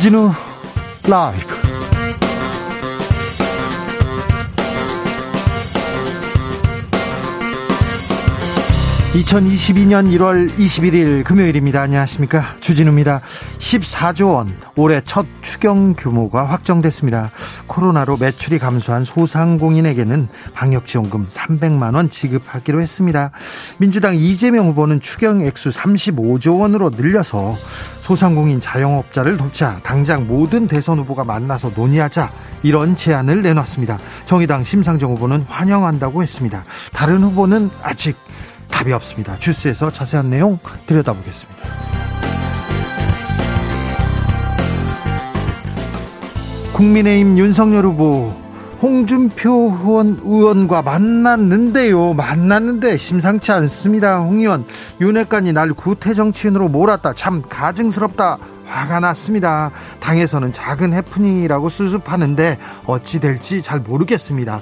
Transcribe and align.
주진우 0.00 0.32
라이브 1.06 1.59
(2022년 9.10 10.08
1월 10.16 10.48
21일) 10.56 11.24
금요일입니다. 11.24 11.82
안녕하십니까? 11.82 12.54
주진우입니다. 12.60 13.22
(14조 13.58 14.34
원) 14.34 14.56
올해 14.76 15.00
첫 15.04 15.26
추경 15.42 15.94
규모가 15.94 16.44
확정됐습니다. 16.44 17.32
코로나로 17.66 18.18
매출이 18.18 18.60
감소한 18.60 19.02
소상공인에게는 19.02 20.28
방역지원금 20.54 21.26
(300만 21.26 21.96
원) 21.96 22.08
지급하기로 22.08 22.80
했습니다. 22.80 23.32
민주당 23.78 24.14
이재명 24.14 24.68
후보는 24.68 25.00
추경 25.00 25.42
액수 25.42 25.70
(35조 25.70 26.60
원으로) 26.60 26.90
늘려서 26.90 27.56
소상공인 28.02 28.60
자영업자를 28.60 29.36
돕자 29.36 29.80
당장 29.82 30.28
모든 30.28 30.68
대선 30.68 30.98
후보가 31.00 31.24
만나서 31.24 31.72
논의하자 31.74 32.30
이런 32.62 32.96
제안을 32.96 33.42
내놨습니다. 33.42 33.98
정의당 34.26 34.62
심상정 34.62 35.10
후보는 35.14 35.46
환영한다고 35.48 36.22
했습니다. 36.22 36.62
다른 36.92 37.24
후보는 37.24 37.70
아직 37.82 38.16
답이 38.70 38.92
없습니다. 38.92 39.36
주스에서 39.38 39.90
자세한 39.90 40.30
내용 40.30 40.58
들여다보겠습니다. 40.86 41.60
국민의힘 46.72 47.36
윤석열 47.36 47.84
후보 47.84 48.34
홍준표 48.80 49.76
의원, 49.78 50.18
의원과 50.24 50.80
만났는데요. 50.80 52.14
만났는데 52.14 52.96
심상치 52.96 53.52
않습니다. 53.52 54.20
홍 54.20 54.38
의원 54.38 54.64
윤핵관이 55.00 55.52
날 55.52 55.74
구태 55.74 56.14
정치인으로 56.14 56.68
몰았다. 56.68 57.12
참 57.12 57.42
가증스럽다. 57.42 58.38
화가 58.64 59.00
났습니다. 59.00 59.70
당에서는 59.98 60.52
작은 60.52 60.94
해프닝이라고 60.94 61.68
수습하는데 61.68 62.58
어찌 62.86 63.20
될지 63.20 63.60
잘 63.60 63.80
모르겠습니다. 63.80 64.60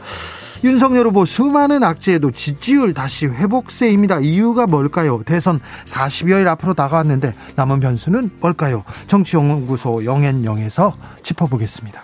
윤석열 0.64 1.06
후보 1.06 1.24
수많은 1.24 1.82
악재에도 1.84 2.30
지지율 2.30 2.94
다시 2.94 3.26
회복세입니다. 3.26 4.20
이유가 4.20 4.66
뭘까요? 4.66 5.22
대선 5.24 5.60
40여일 5.84 6.46
앞으로 6.48 6.74
다가왔는데 6.74 7.34
남은 7.54 7.80
변수는 7.80 8.30
뭘까요? 8.40 8.84
정치연구소 9.06 10.04
영앤영에서 10.04 10.96
짚어보겠습니다. 11.22 12.02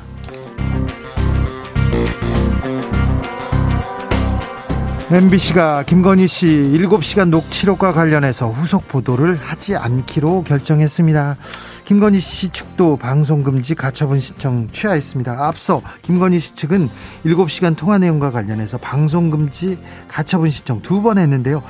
MBC가 5.10 5.82
김건희 5.84 6.26
씨 6.26 6.46
7시간 6.46 7.28
녹취록과 7.28 7.92
관련해서 7.92 8.48
후속 8.48 8.88
보도를 8.88 9.36
하지 9.36 9.76
않기로 9.76 10.44
결정했습니다. 10.44 11.36
김건희 11.84 12.18
씨 12.18 12.48
측도 12.48 12.96
방송금지 12.96 13.74
가처분 13.74 14.18
신청 14.18 14.68
취하했습니다. 14.72 15.46
앞서 15.46 15.82
김건희 16.02 16.40
씨 16.40 16.54
측은 16.54 16.88
7시간 17.26 17.76
통화 17.76 17.98
내용과 17.98 18.30
관련해서 18.30 18.78
방송금지 18.78 19.78
가처분 20.08 20.50
신청 20.50 20.80
두 20.80 21.02
번 21.02 21.18
했는데요. 21.18 21.62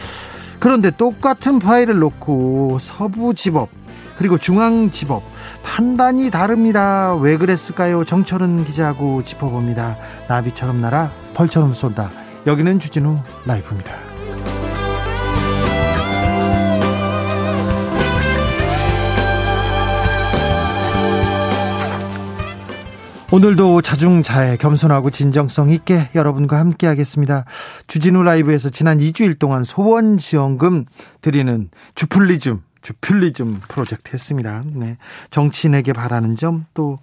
그런데 0.61 0.91
똑같은 0.93 1.59
파일을 1.59 1.99
놓고 1.99 2.79
서부지법 2.81 3.69
그리고 4.17 4.39
중앙지법 4.39 5.25
판단이 5.65 6.31
다릅니다. 6.31 7.17
왜 7.17 7.37
그랬을까요? 7.37 8.05
정철은 8.05 8.65
기자하고 8.65 9.25
짚어봅니다. 9.25 9.97
나비처럼 10.29 10.81
날아 10.81 11.11
벌처럼 11.35 11.73
쏜다. 11.73 12.11
여기는 12.47 12.79
주진우 12.79 13.19
라이브입니다. 13.47 14.14
오늘도 23.33 23.83
자중자애 23.83 24.59
겸손하고 24.59 25.11
진정성 25.11 25.71
있게 25.71 26.09
여러분과 26.15 26.59
함께 26.59 26.87
하겠습니다. 26.87 27.45
주진우 27.87 28.23
라이브에서 28.23 28.71
지난 28.71 28.99
2주일 28.99 29.39
동안 29.39 29.65
소원 29.65 30.19
지원금 30.19 30.85
드리는 31.21 31.71
주플리즘 31.95 32.63
주플리즘 32.85 33.61
프로젝트 33.67 34.13
했습니다. 34.13 34.63
네. 34.75 34.99
정치인에게 35.31 35.95
바라는 35.95 36.37
점, 36.37 36.65
또 36.75 36.99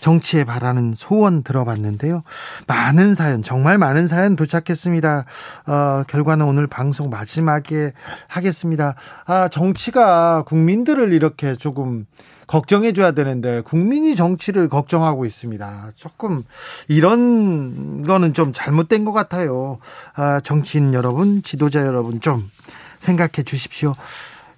정치에 0.00 0.44
바라는 0.44 0.94
소원 0.96 1.42
들어봤는데요. 1.42 2.22
많은 2.66 3.14
사연, 3.14 3.42
정말 3.42 3.76
많은 3.76 4.08
사연 4.08 4.36
도착했습니다. 4.36 5.26
어, 5.66 6.02
결과는 6.08 6.46
오늘 6.46 6.66
방송 6.66 7.10
마지막에 7.10 7.92
하겠습니다. 8.26 8.94
아, 9.26 9.48
정치가 9.48 10.42
국민들을 10.46 11.12
이렇게 11.12 11.54
조금 11.54 12.06
걱정해 12.48 12.92
줘야 12.92 13.12
되는데 13.12 13.60
국민이 13.60 14.16
정치를 14.16 14.68
걱정하고 14.68 15.26
있습니다. 15.26 15.92
조금 15.94 16.42
이런 16.88 18.02
거는 18.02 18.32
좀 18.32 18.52
잘못된 18.52 19.04
것 19.04 19.12
같아요. 19.12 19.78
아, 20.14 20.40
정치인 20.40 20.94
여러분, 20.94 21.42
지도자 21.44 21.86
여러분 21.86 22.20
좀 22.20 22.50
생각해 22.98 23.44
주십시오. 23.44 23.94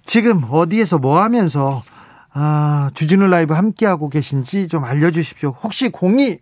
지금 0.05 0.43
어디에서 0.49 0.97
뭐 0.97 1.21
하면서 1.21 1.83
아, 2.33 2.89
주진우 2.93 3.27
라이브 3.27 3.53
함께하고 3.53 4.09
계신지 4.09 4.67
좀 4.67 4.83
알려주십시오. 4.85 5.53
혹시 5.61 5.89
공이 5.89 6.39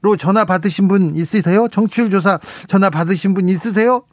로 0.00 0.16
전화 0.16 0.44
받으신 0.44 0.86
분 0.86 1.16
있으세요? 1.16 1.66
정치율 1.68 2.10
조사 2.10 2.38
전화 2.68 2.90
받으신 2.90 3.32
분 3.32 3.48
있으세요? 3.48 4.04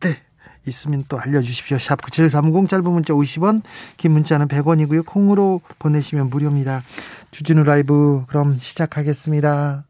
네. 0.00 0.20
있으면 0.68 1.04
또 1.08 1.18
알려주십시오. 1.18 1.78
샵 1.78 2.00
9730 2.02 2.68
짧은 2.68 2.90
문자 2.90 3.14
50원, 3.14 3.62
긴 3.96 4.12
문자는 4.12 4.48
100원이고요. 4.48 5.04
콩으로 5.06 5.60
보내시면 5.78 6.30
무료입니다. 6.30 6.82
주진우 7.30 7.64
라이브 7.64 8.24
그럼 8.28 8.56
시작하겠습니다. 8.58 9.84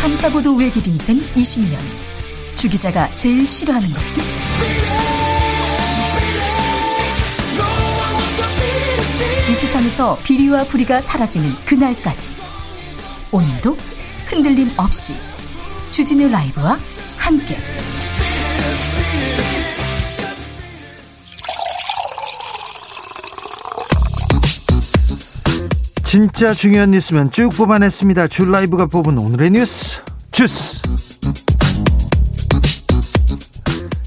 탐사보도 0.00 0.54
외길 0.56 0.86
인생 0.86 1.18
20년. 1.34 1.78
주 2.56 2.68
기자가 2.68 3.08
제일 3.14 3.46
싫어하는 3.46 3.88
것은? 3.90 4.22
이 9.50 9.52
세상에서 9.54 10.18
비리와 10.24 10.64
부리가 10.64 11.00
사라지는 11.00 11.50
그날까지. 11.64 12.32
오늘도 13.30 13.76
흔들림 14.26 14.68
없이 14.76 15.14
주진우 15.90 16.28
라이브와 16.28 16.78
함께 17.18 17.56
진짜 26.04 26.52
중요한 26.52 26.92
뉴스면 26.92 27.32
쭉 27.32 27.48
뽑아냈습니다. 27.50 28.28
줄 28.28 28.50
라이브가 28.52 28.86
뽑은 28.86 29.18
오늘의 29.18 29.50
뉴스 29.50 30.00
주스. 30.30 30.80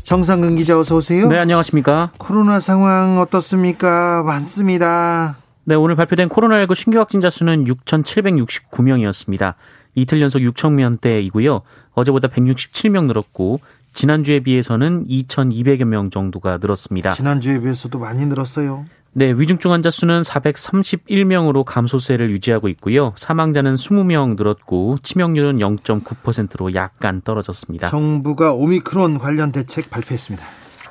정상근 0.06 0.56
기자 0.56 0.80
어서 0.80 0.96
오세요. 0.96 1.28
네, 1.28 1.38
안녕하십니까? 1.38 2.12
코로나 2.18 2.62
상황 2.62 3.20
어떻습니까? 3.20 4.24
많습니다. 4.24 5.36
네, 5.66 5.76
오늘 5.76 5.98
발표된 5.98 6.30
코로나19 6.30 6.76
신규 6.76 6.98
확진자 6.98 7.30
수는 7.30 7.66
6,769명이었습니다. 7.66 9.56
이틀 9.98 10.22
연속 10.22 10.40
6,000명대이고요. 10.40 11.62
어제보다 11.94 12.28
167명 12.28 13.08
늘었고 13.08 13.60
지난주에 13.96 14.42
비해서는 14.42 15.08
2,200여 15.08 15.86
명 15.86 16.12
정도가 16.12 16.60
늘었습니다. 16.62 17.10
지난주에 17.10 17.60
비해서도 17.60 17.98
많이 17.98 18.24
늘었어요. 18.28 18.86
네, 19.14 19.32
위중증 19.32 19.72
환자 19.72 19.90
수는 19.90 20.22
431명으로 20.22 21.64
감소세를 21.66 22.30
유지하고 22.30 22.68
있고요. 22.68 23.14
사망자는 23.16 23.74
20명 23.74 24.38
늘었고 24.38 25.00
치명률은 25.02 25.58
0.9%로 25.58 26.76
약간 26.76 27.22
떨어졌습니다. 27.22 27.88
정부가 27.88 28.54
오미크론 28.54 29.18
관련 29.18 29.52
대책 29.52 29.90
발표했습니다. 29.90 30.46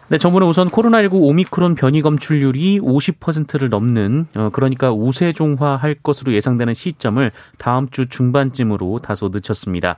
네, 0.09 0.19
정부는 0.19 0.47
우선 0.47 0.71
코로나19 0.71 1.15
오미크론 1.15 1.75
변이 1.75 2.01
검출률이 2.01 2.79
50%를 2.79 3.69
넘는 3.69 4.27
어, 4.37 4.51
그러니까 4.53 4.93
우세종화할 4.93 5.97
것으로 6.01 6.33
예상되는 6.33 6.75
시점을 6.75 7.33
다음 7.59 7.91
주 7.91 8.07
중반쯤으로 8.07 9.01
다소 9.01 9.31
늦췄습니다. 9.33 9.97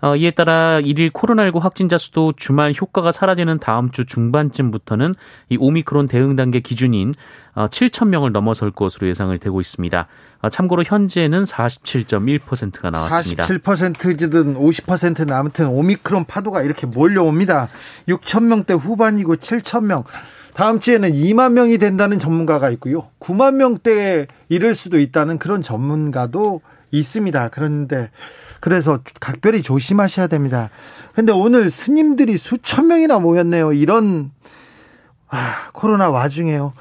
어, 0.00 0.14
이에 0.16 0.30
따라 0.30 0.78
일일 0.80 1.10
코로나19 1.10 1.60
확진자 1.60 1.98
수도 1.98 2.32
주말 2.36 2.74
효과가 2.78 3.12
사라지는 3.12 3.58
다음 3.58 3.90
주 3.90 4.04
중반쯤부터는 4.04 5.14
이 5.48 5.56
오미크론 5.58 6.06
대응 6.06 6.36
단계 6.36 6.60
기준인 6.60 7.14
어, 7.54 7.68
7천 7.68 8.08
명을 8.08 8.32
넘어설 8.32 8.70
것으로 8.70 9.08
예상을 9.08 9.36
되고 9.38 9.60
있습니다. 9.60 10.06
어, 10.42 10.48
참고로 10.50 10.82
현재는 10.84 11.44
47.1%가 11.44 12.90
나왔습니다. 12.90 13.44
47%든 13.44 14.56
50%는 14.56 15.34
아무튼 15.34 15.68
오미크론 15.68 16.26
파도가 16.26 16.62
이렇게 16.62 16.86
몰려옵니다. 16.86 17.68
6천 18.08 18.44
명대 18.44 18.74
후반이고 18.74 19.36
7천 19.36 19.84
명. 19.84 20.04
다음 20.52 20.80
주에는 20.80 21.12
2만 21.12 21.52
명이 21.52 21.76
된다는 21.78 22.18
전문가가 22.18 22.70
있고요. 22.70 23.08
9만 23.20 23.56
명대에 23.56 24.26
이를 24.48 24.74
수도 24.74 24.98
있다는 24.98 25.38
그런 25.38 25.60
전문가도 25.60 26.62
있습니다. 26.90 27.48
그런데 27.50 28.10
그래서 28.66 28.98
각별히 29.20 29.62
조심하셔야 29.62 30.26
됩니다. 30.26 30.70
근데 31.14 31.30
오늘 31.30 31.70
스님들이 31.70 32.36
수천 32.36 32.88
명이나 32.88 33.20
모였네요. 33.20 33.72
이런 33.72 34.32
아, 35.28 35.68
코로나 35.72 36.10
와중에요. 36.10 36.72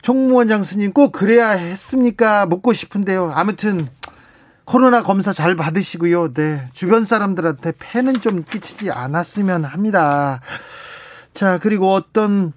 총무원장 0.00 0.62
스님 0.62 0.94
꼭 0.94 1.12
그래야 1.12 1.50
했습니까? 1.50 2.46
묻고 2.46 2.72
싶은데요. 2.72 3.32
아무튼 3.34 3.86
코로나 4.64 5.02
검사 5.02 5.34
잘 5.34 5.56
받으시고요. 5.56 6.32
네. 6.32 6.62
주변 6.72 7.04
사람들한테 7.04 7.74
폐는 7.78 8.14
좀 8.14 8.42
끼치지 8.42 8.90
않았으면 8.90 9.64
합니다. 9.64 10.40
자, 11.34 11.58
그리고 11.58 11.92
어떤 11.92 12.54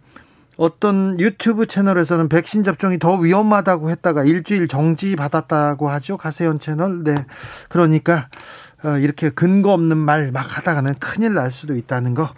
어떤 0.60 1.18
유튜브 1.22 1.68
채널에서는 1.68 2.28
백신 2.28 2.66
접종이 2.66 3.00
더 3.00 3.16
위험하다고 3.16 3.90
했다가 3.92 4.26
일주일 4.26 4.68
정지 4.68 5.16
받았다고 5.16 5.90
하죠. 5.90 6.18
가세현 6.18 6.60
채널. 6.60 7.04
네. 7.06 7.26
그러니까 7.70 8.16
어, 8.16 8.28
이렇게 9.02 9.30
근거 9.30 9.74
없는 9.74 9.98
말 9.98 10.32
막 10.32 10.58
하다가는 10.58 10.96
큰일 11.00 11.34
날 11.34 11.52
수도 11.52 11.76
있다는 11.76 12.14
거 12.14 12.30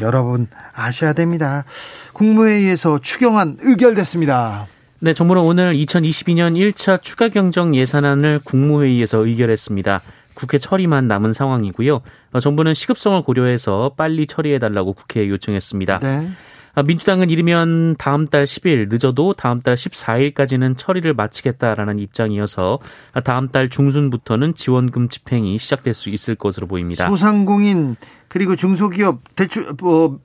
여러분 0.00 0.46
아셔야 0.74 1.12
됩니다. 1.12 1.64
국무회의에서 2.12 2.98
추경안 3.00 3.56
의결됐습니다. 3.60 4.66
네, 5.00 5.12
정부는 5.12 5.42
오늘 5.42 5.74
2022년 5.74 6.54
1차 6.56 7.02
추가 7.02 7.28
경정 7.28 7.74
예산안을 7.76 8.40
국무회의에서 8.44 9.18
의결했습니다. 9.26 10.00
국회 10.34 10.58
처리만 10.58 11.06
남은 11.06 11.32
상황이고요. 11.32 12.00
어, 12.32 12.40
정부는 12.40 12.74
시급성을 12.74 13.22
고려해서 13.22 13.92
빨리 13.96 14.26
처리해달라고 14.26 14.94
국회에 14.94 15.28
요청했습니다. 15.28 15.98
네. 16.00 16.28
아, 16.74 16.82
민주당은 16.82 17.30
이르면 17.30 17.96
다음 17.98 18.26
달 18.26 18.44
10일 18.44 18.88
늦어도 18.90 19.32
다음 19.34 19.60
달 19.60 19.76
14일까지는 19.76 20.76
처리를 20.76 21.14
마치겠다라는 21.14 22.00
입장이어서 22.00 22.80
다음 23.22 23.48
달 23.48 23.68
중순부터는 23.68 24.54
지원금 24.54 25.08
집행이 25.08 25.56
시작될 25.58 25.94
수 25.94 26.10
있을 26.10 26.34
것으로 26.34 26.66
보입니다. 26.66 27.08
소상공인 27.08 27.96
그리고 28.28 28.56
중소기업 28.56 29.20
대출 29.36 29.72
뭐 29.80 30.18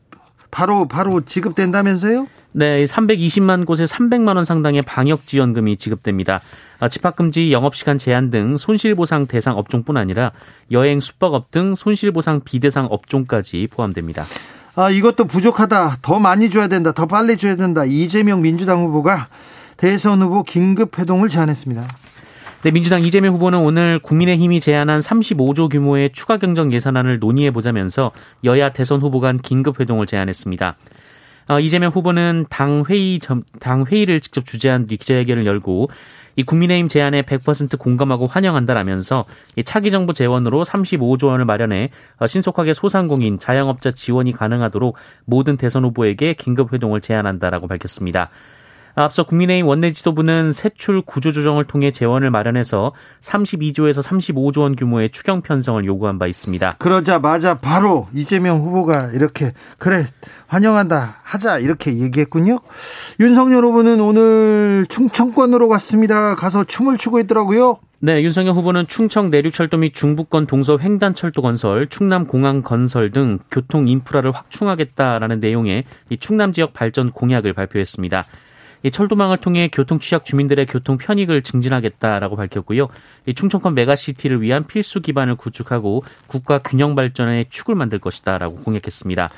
바로 0.49 0.87
바로 0.87 1.21
지급된다면서요? 1.21 2.27
네, 2.51 2.83
320만 2.83 3.67
곳에 3.67 3.85
300만 3.85 4.35
원 4.35 4.43
상당의 4.43 4.81
방역 4.81 5.27
지원금이 5.27 5.77
지급됩니다. 5.77 6.41
아, 6.79 6.89
집합금지, 6.89 7.51
영업시간 7.51 7.99
제한 7.99 8.31
등 8.31 8.57
손실보상 8.57 9.27
대상 9.27 9.55
업종뿐 9.57 9.97
아니라 9.97 10.31
여행, 10.71 10.99
숙박업 10.99 11.51
등 11.51 11.75
손실보상 11.75 12.41
비대상 12.43 12.87
업종까지 12.89 13.67
포함됩니다. 13.69 14.25
아, 14.79 14.89
이것도 14.89 15.25
부족하다. 15.25 15.97
더 16.01 16.19
많이 16.19 16.49
줘야 16.49 16.69
된다. 16.69 16.93
더 16.93 17.05
빨리 17.05 17.35
줘야 17.35 17.57
된다. 17.57 17.83
이재명 17.83 18.41
민주당 18.41 18.85
후보가 18.85 19.27
대선 19.75 20.21
후보 20.21 20.41
긴급 20.41 20.97
회동을 20.97 21.27
제안했습니다. 21.27 21.85
네, 22.63 22.71
민주당 22.71 23.01
이재명 23.01 23.33
후보는 23.33 23.59
오늘 23.59 23.99
국민의힘이 23.99 24.61
제안한 24.61 24.99
35조 25.01 25.69
규모의 25.69 26.11
추가 26.13 26.37
경정 26.37 26.71
예산안을 26.71 27.19
논의해 27.19 27.51
보자면서 27.51 28.13
여야 28.45 28.69
대선 28.69 29.01
후보 29.01 29.19
간 29.19 29.35
긴급 29.35 29.81
회동을 29.81 30.05
제안했습니다. 30.05 30.77
어, 31.49 31.59
이재명 31.59 31.91
후보는 31.91 32.45
당 32.49 32.85
회의 32.87 33.19
당 33.59 33.83
회의를 33.83 34.21
직접 34.21 34.45
주재한 34.45 34.87
뒤 34.87 34.95
기자회견을 34.95 35.45
열고 35.45 35.89
이 36.39 36.43
국민의힘 36.43 36.87
제안에 36.87 37.23
100% 37.23 37.77
공감하고 37.77 38.25
환영한다라면서 38.25 39.25
이 39.57 39.63
차기 39.65 39.91
정부 39.91 40.13
재원으로 40.13 40.63
35조 40.63 41.25
원을 41.25 41.43
마련해 41.43 41.89
어, 42.15 42.27
신속하게 42.27 42.71
소상공인, 42.71 43.39
자영업자 43.39 43.91
지원이 43.91 44.31
가능하도록 44.31 44.95
모든 45.25 45.57
대선 45.57 45.83
후보에게 45.83 46.35
긴급 46.35 46.71
회동을 46.71 47.01
제안한다라고 47.01 47.67
밝혔습니다. 47.67 48.29
앞서 49.03 49.23
국민의힘 49.23 49.67
원내 49.67 49.93
지도부는 49.93 50.51
세출 50.53 51.01
구조 51.01 51.31
조정을 51.31 51.65
통해 51.65 51.91
재원을 51.91 52.31
마련해서 52.31 52.93
32조에서 53.21 54.03
35조 54.03 54.59
원 54.59 54.75
규모의 54.75 55.09
추경 55.09 55.41
편성을 55.41 55.83
요구한 55.85 56.19
바 56.19 56.27
있습니다. 56.27 56.75
그러자마자 56.79 57.59
바로 57.59 58.07
이재명 58.13 58.59
후보가 58.59 59.11
이렇게 59.13 59.53
그래 59.77 60.05
환영한다 60.47 61.17
하자 61.23 61.59
이렇게 61.59 61.97
얘기했군요. 61.97 62.57
윤석열 63.19 63.63
후보는 63.65 64.01
오늘 64.01 64.85
충청권으로 64.89 65.67
갔습니다. 65.69 66.35
가서 66.35 66.63
춤을 66.65 66.97
추고 66.97 67.19
있더라고요. 67.21 67.79
네, 68.01 68.21
윤석열 68.23 68.53
후보는 68.53 68.87
충청 68.87 69.29
내륙철도 69.29 69.77
및 69.77 69.93
중부권 69.93 70.47
동서 70.47 70.77
횡단철도 70.79 71.41
건설, 71.41 71.85
충남 71.87 72.27
공항 72.27 72.61
건설 72.61 73.11
등 73.11 73.39
교통 73.51 73.89
인프라를 73.89 74.31
확충하겠다라는 74.31 75.41
내용의 75.41 75.83
이 76.09 76.17
충남 76.17 76.53
지역 76.53 76.71
발전 76.71 77.11
공약을 77.11 77.53
발표했습니다. 77.53 78.23
이 78.83 78.91
철도망을 78.91 79.37
통해 79.37 79.69
교통 79.71 79.99
취약 79.99 80.25
주민들의 80.25 80.65
교통 80.67 80.97
편익을 80.97 81.41
증진하겠다라고 81.43 82.35
밝혔고요. 82.35 82.87
이 83.25 83.33
충청권 83.33 83.75
메가시티를 83.75 84.41
위한 84.41 84.65
필수 84.65 85.01
기반을 85.01 85.35
구축하고 85.35 86.03
국가 86.27 86.59
균형 86.59 86.95
발전의 86.95 87.47
축을 87.49 87.75
만들 87.75 87.99
것이다라고 87.99 88.57
공약했습니다. 88.57 89.29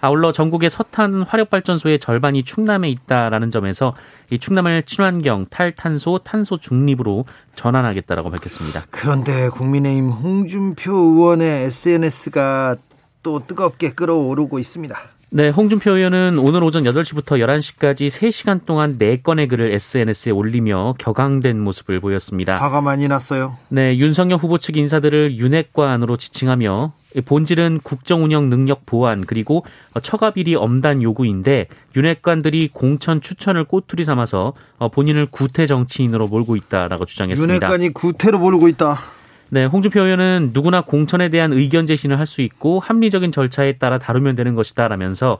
아울러 0.00 0.30
전국의 0.30 0.70
석탄 0.70 1.22
화력 1.22 1.50
발전소의 1.50 1.98
절반이 1.98 2.44
충남에 2.44 2.88
있다라는 2.88 3.50
점에서 3.50 3.94
이 4.30 4.38
충남을 4.38 4.84
친환경, 4.84 5.46
탈탄소, 5.46 6.18
탄소 6.18 6.56
중립으로 6.56 7.24
전환하겠다라고 7.56 8.30
밝혔습니다. 8.30 8.84
그런데 8.90 9.48
국민의힘 9.48 10.10
홍준표 10.10 10.92
의원의 10.92 11.64
SNS가 11.64 12.76
또 13.24 13.44
뜨겁게 13.44 13.92
끓어오르고 13.92 14.60
있습니다. 14.60 14.96
네, 15.30 15.50
홍준표 15.50 15.90
의원은 15.90 16.38
오늘 16.38 16.64
오전 16.64 16.84
8시부터 16.84 17.38
11시까지 17.38 18.08
3시간 18.08 18.64
동안 18.64 18.96
4건의 18.96 19.48
글을 19.50 19.72
SNS에 19.74 20.32
올리며 20.32 20.94
격앙된 20.98 21.60
모습을 21.60 22.00
보였습니다. 22.00 22.56
화가 22.56 22.80
많이 22.80 23.08
났어요. 23.08 23.58
네, 23.68 23.98
윤석열 23.98 24.38
후보 24.38 24.56
측 24.56 24.78
인사들을 24.78 25.36
윤핵관으로 25.36 26.16
지칭하며 26.16 26.92
본질은 27.26 27.80
국정 27.82 28.24
운영 28.24 28.48
능력 28.48 28.86
보완 28.86 29.26
그리고 29.26 29.66
처가 30.02 30.30
비리 30.30 30.54
엄단 30.54 31.02
요구인데 31.02 31.66
윤핵관들이 31.94 32.70
공천 32.72 33.20
추천을 33.20 33.64
꼬투리 33.64 34.04
삼아서 34.04 34.54
본인을 34.92 35.26
구태 35.26 35.66
정치인으로 35.66 36.28
몰고 36.28 36.56
있다라고 36.56 37.04
주장했습니다. 37.04 37.54
윤핵관이 37.54 37.92
구태로 37.92 38.38
몰고 38.38 38.68
있다. 38.68 38.98
네, 39.50 39.64
홍준표 39.64 40.02
의원은 40.02 40.50
누구나 40.52 40.82
공천에 40.82 41.30
대한 41.30 41.54
의견 41.54 41.86
제시는 41.86 42.18
할수 42.18 42.42
있고 42.42 42.80
합리적인 42.80 43.32
절차에 43.32 43.78
따라 43.78 43.98
다루면 43.98 44.34
되는 44.34 44.54
것이다라면서 44.54 45.38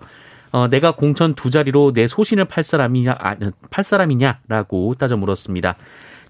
어, 0.50 0.68
내가 0.68 0.92
공천 0.92 1.34
두 1.34 1.50
자리로 1.50 1.92
내 1.92 2.06
소신을 2.06 2.46
팔 2.46 2.64
사람이냐, 2.64 3.16
아, 3.18 3.36
팔 3.68 3.84
사람이냐라고 3.84 4.94
따져 4.94 5.18
물었습니다. 5.18 5.76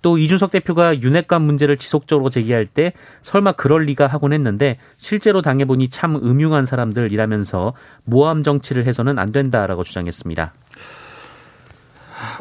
또 0.02 0.18
이준석 0.18 0.50
대표가 0.50 1.00
윤핵관 1.00 1.42
문제를 1.42 1.76
지속적으로 1.76 2.30
제기할 2.30 2.66
때 2.66 2.92
설마 3.22 3.52
그럴 3.52 3.84
리가 3.84 4.06
하곤 4.06 4.32
했는데 4.32 4.78
실제로 4.96 5.40
당해보니 5.42 5.88
참 5.88 6.16
음흉한 6.16 6.64
사람들이라면서 6.64 7.74
모함 8.04 8.42
정치를 8.42 8.86
해서는 8.86 9.18
안 9.18 9.30
된다라고 9.30 9.84
주장했습니다. 9.84 10.52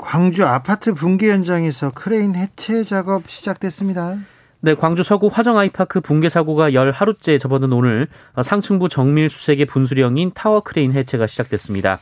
광주 0.02 0.46
아파트 0.46 0.94
붕괴 0.94 1.30
현장에서 1.32 1.92
크레인 1.92 2.36
해체 2.36 2.84
작업 2.84 3.30
시작됐습니다. 3.30 4.18
네, 4.60 4.74
광주 4.74 5.04
서구 5.04 5.30
화정 5.32 5.60
아이파크 5.60 6.02
붕괴 6.02 6.30
사고가 6.30 6.74
열 6.74 6.90
하루째 6.90 7.38
접어든 7.38 7.72
오늘 7.72 8.08
상층부 8.42 8.90
정밀 8.90 9.30
수색의 9.30 9.68
분수령인 9.68 10.32
타워 10.34 10.62
크레인 10.62 10.94
해체가 10.94 11.28
시작됐습니다. 11.28 12.00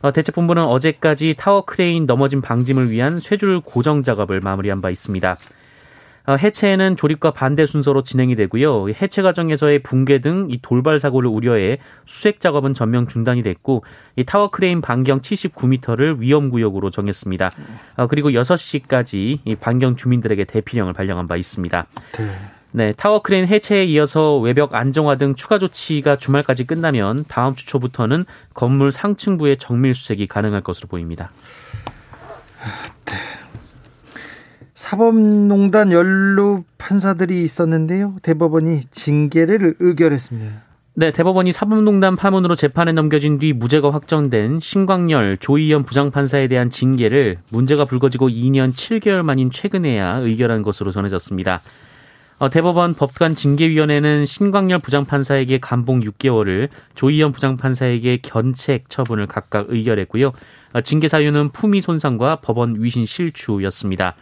어, 0.00 0.10
대책본부는 0.10 0.64
어제까지 0.64 1.34
타워 1.38 1.64
크레인 1.64 2.06
넘어진 2.06 2.42
방지를 2.42 2.90
위한 2.90 3.20
쇠줄 3.20 3.60
고정 3.60 4.02
작업을 4.02 4.40
마무리한 4.40 4.80
바 4.80 4.90
있습니다. 4.90 5.36
어, 6.26 6.36
해체는 6.36 6.96
조립과 6.96 7.32
반대 7.32 7.66
순서로 7.66 8.02
진행이 8.02 8.36
되고요. 8.36 8.88
해체 8.90 9.22
과정에서의 9.22 9.82
붕괴 9.82 10.20
등 10.20 10.44
이 10.48 10.58
돌발 10.62 10.98
사고를 10.98 11.28
우려해 11.30 11.78
수색 12.06 12.40
작업은 12.40 12.74
전면 12.74 13.08
중단이 13.08 13.42
됐고 13.42 13.84
이 14.16 14.24
타워 14.24 14.50
크레인 14.50 14.80
반경 14.80 15.20
79m를 15.20 16.18
위험 16.18 16.50
구역으로 16.50 16.90
정했습니다. 16.90 17.50
어, 17.96 18.06
그리고 18.06 18.30
6시까지 18.30 19.40
이 19.44 19.56
반경 19.56 19.96
주민들에게 19.96 20.44
대피령을 20.44 20.92
발령한 20.92 21.28
바 21.28 21.36
있습니다. 21.36 21.86
네. 22.18 22.30
네, 22.76 22.92
타워 22.92 23.22
크레인 23.22 23.46
해체에 23.46 23.84
이어서 23.84 24.36
외벽 24.38 24.74
안정화 24.74 25.16
등 25.16 25.36
추가 25.36 25.58
조치가 25.58 26.16
주말까지 26.16 26.66
끝나면 26.66 27.24
다음 27.28 27.54
주 27.54 27.66
초부터는 27.66 28.24
건물 28.52 28.90
상층부의 28.90 29.58
정밀 29.58 29.94
수색이 29.94 30.26
가능할 30.26 30.62
것으로 30.62 30.88
보입니다. 30.88 31.30
네. 33.04 33.33
사법농단 34.74 35.92
연루 35.92 36.64
판사들이 36.78 37.42
있었는데요. 37.42 38.16
대법원이 38.22 38.82
징계를 38.90 39.76
의결했습니다. 39.78 40.62
네, 40.96 41.10
대법원이 41.10 41.52
사법농단 41.52 42.16
파문으로 42.16 42.54
재판에 42.54 42.92
넘겨진 42.92 43.38
뒤 43.38 43.52
무죄가 43.52 43.92
확정된 43.92 44.60
신광열, 44.60 45.38
조의연 45.38 45.84
부장판사에 45.84 46.46
대한 46.48 46.70
징계를 46.70 47.38
문제가 47.48 47.84
불거지고 47.84 48.28
2년 48.28 48.72
7개월 48.72 49.22
만인 49.22 49.50
최근에야 49.50 50.18
의결한 50.18 50.62
것으로 50.62 50.92
전해졌습니다. 50.92 51.62
어, 52.38 52.50
대법원 52.50 52.94
법관 52.94 53.36
징계위원회는 53.36 54.24
신광열 54.24 54.80
부장판사에게 54.80 55.58
감봉 55.60 56.00
6개월을, 56.00 56.68
조희연 56.94 57.32
부장판사에게 57.32 58.18
견책 58.22 58.88
처분을 58.88 59.26
각각 59.26 59.66
의결했고요. 59.68 60.32
어, 60.74 60.80
징계 60.80 61.06
사유는 61.06 61.50
품위 61.50 61.80
손상과 61.80 62.36
법원 62.36 62.82
위신 62.82 63.06
실추였습니다. 63.06 64.14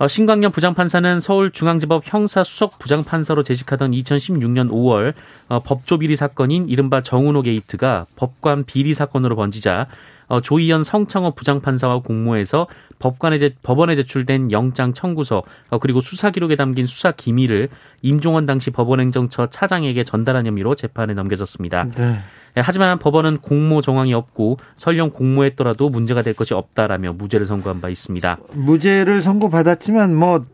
어, 0.00 0.08
신광년 0.08 0.50
부장판사는 0.50 1.20
서울중앙지법 1.20 2.04
형사수석 2.06 2.78
부장판사로 2.78 3.42
재직하던 3.42 3.90
2016년 3.90 4.70
5월 4.70 5.12
어, 5.48 5.60
법조 5.60 5.98
비리 5.98 6.16
사건인 6.16 6.70
이른바 6.70 7.02
정은호 7.02 7.42
게이트가 7.42 8.06
법관 8.16 8.64
비리 8.64 8.94
사건으로 8.94 9.36
번지자 9.36 9.88
어, 10.28 10.40
조희연 10.40 10.84
성창호 10.84 11.32
부장판사와 11.32 12.00
공모해서 12.00 12.66
법관에 12.98 13.36
제, 13.36 13.50
법원에 13.62 13.94
제출된 13.94 14.52
영장 14.52 14.94
청구서 14.94 15.42
어, 15.68 15.78
그리고 15.78 16.00
수사 16.00 16.30
기록에 16.30 16.56
담긴 16.56 16.86
수사 16.86 17.12
기밀을 17.12 17.68
임종원 18.00 18.46
당시 18.46 18.70
법원행정처 18.70 19.48
차장에게 19.48 20.04
전달한 20.04 20.46
혐의로 20.46 20.76
재판에 20.76 21.12
넘겨졌습니다. 21.12 21.88
네. 21.94 22.20
예, 22.56 22.60
하지만 22.60 22.98
법원은 22.98 23.38
공모 23.38 23.80
정황이 23.80 24.14
없고 24.14 24.58
설령 24.76 25.10
공모했더라도 25.10 25.88
문제가 25.88 26.22
될 26.22 26.34
것이 26.34 26.54
없다라며 26.54 27.12
무죄를 27.14 27.46
선고한 27.46 27.80
바 27.80 27.88
있습니다. 27.88 28.38
무죄를 28.54 29.22
선고받았지만 29.22 30.14
뭐 30.14 30.44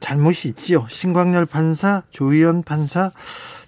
잘못이 0.00 0.48
있지요. 0.48 0.86
신광열 0.88 1.46
판사, 1.46 2.02
조희연 2.10 2.62
판사 2.62 3.12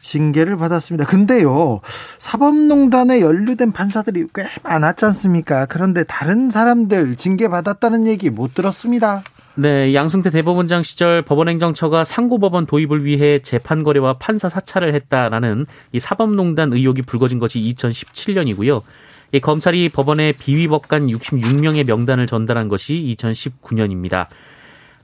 징계를 0.01 0.57
받았습니다. 0.57 1.07
근데요, 1.07 1.81
사법농단에 2.19 3.21
연루된 3.21 3.73
판사들이 3.73 4.27
꽤 4.35 4.45
많았지 4.63 5.05
않습니까? 5.07 5.67
그런데 5.67 6.05
다른 6.05 6.51
사람들 6.51 7.17
징계 7.17 7.49
받았다는 7.49 8.07
얘기 8.07 8.31
못 8.31 8.55
들었습니다. 8.55 9.23
네, 9.59 9.95
양승태 9.95 10.29
대법원장 10.29 10.83
시절 10.83 11.23
법원행정처가 11.23 12.05
상고법원 12.05 12.67
도입을 12.67 13.07
위해 13.07 13.39
재판 13.41 13.83
거래와 13.83 14.19
판사 14.19 14.51
사찰을 14.51 14.93
했다라는 14.93 15.65
이 15.93 15.99
사법농단 15.99 16.75
의혹이 16.75 17.01
불거진 17.01 17.39
것이 17.39 17.61
2017년이고요. 17.61 18.83
이 19.33 19.41
검찰이 19.41 19.89
법원에 19.89 20.33
비위법관 20.33 21.07
66명의 21.07 21.87
명단을 21.87 22.27
전달한 22.27 22.69
것이 22.69 23.17
2019년입니다. 23.17 24.27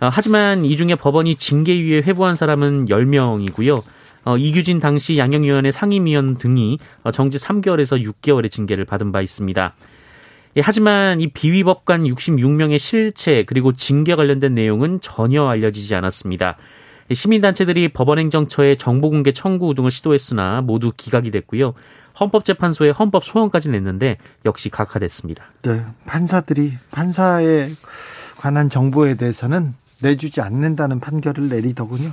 어, 0.02 0.10
하지만 0.12 0.66
이 0.66 0.76
중에 0.76 0.96
법원이 0.96 1.36
징계위에 1.36 2.02
회부한 2.02 2.34
사람은 2.34 2.86
10명이고요. 2.86 3.82
어, 4.24 4.36
이규진 4.36 4.80
당시 4.80 5.16
양형위원회 5.16 5.70
상임위원 5.70 6.36
등이 6.36 6.78
어, 7.04 7.10
정지 7.10 7.38
3개월에서 7.38 8.04
6개월의 8.04 8.50
징계를 8.50 8.84
받은 8.84 9.12
바 9.12 9.22
있습니다. 9.22 9.74
예, 10.56 10.60
하지만 10.62 11.20
이 11.20 11.28
비위법관 11.28 12.04
66명의 12.04 12.78
실체 12.78 13.44
그리고 13.44 13.72
징계 13.72 14.14
관련된 14.14 14.54
내용은 14.54 15.00
전혀 15.00 15.46
알려지지 15.46 15.94
않았습니다. 15.94 16.56
시민단체들이 17.10 17.92
법원행정처에 17.92 18.74
정보공개 18.76 19.32
청구 19.32 19.74
등을 19.74 19.90
시도했으나 19.90 20.60
모두 20.60 20.92
기각이 20.96 21.30
됐고요. 21.30 21.74
헌법재판소에 22.18 22.90
헌법 22.90 23.24
소원까지 23.24 23.70
냈는데 23.70 24.18
역시 24.44 24.68
각하됐습니다. 24.68 25.44
네, 25.62 25.84
판사들이 26.06 26.74
판사에 26.90 27.68
관한 28.36 28.68
정보에 28.68 29.14
대해서는 29.14 29.74
내주지 30.02 30.40
않는다는 30.40 31.00
판결을 31.00 31.48
내리더군요. 31.48 32.12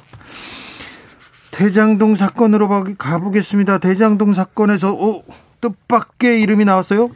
대장동 1.52 2.16
사건으로 2.16 2.70
가보겠습니다. 2.98 3.80
대장동 3.80 4.32
사건에서 4.32 4.94
오, 4.94 5.24
뜻밖의 5.60 6.42
이름이 6.42 6.64
나왔어요? 6.66 7.10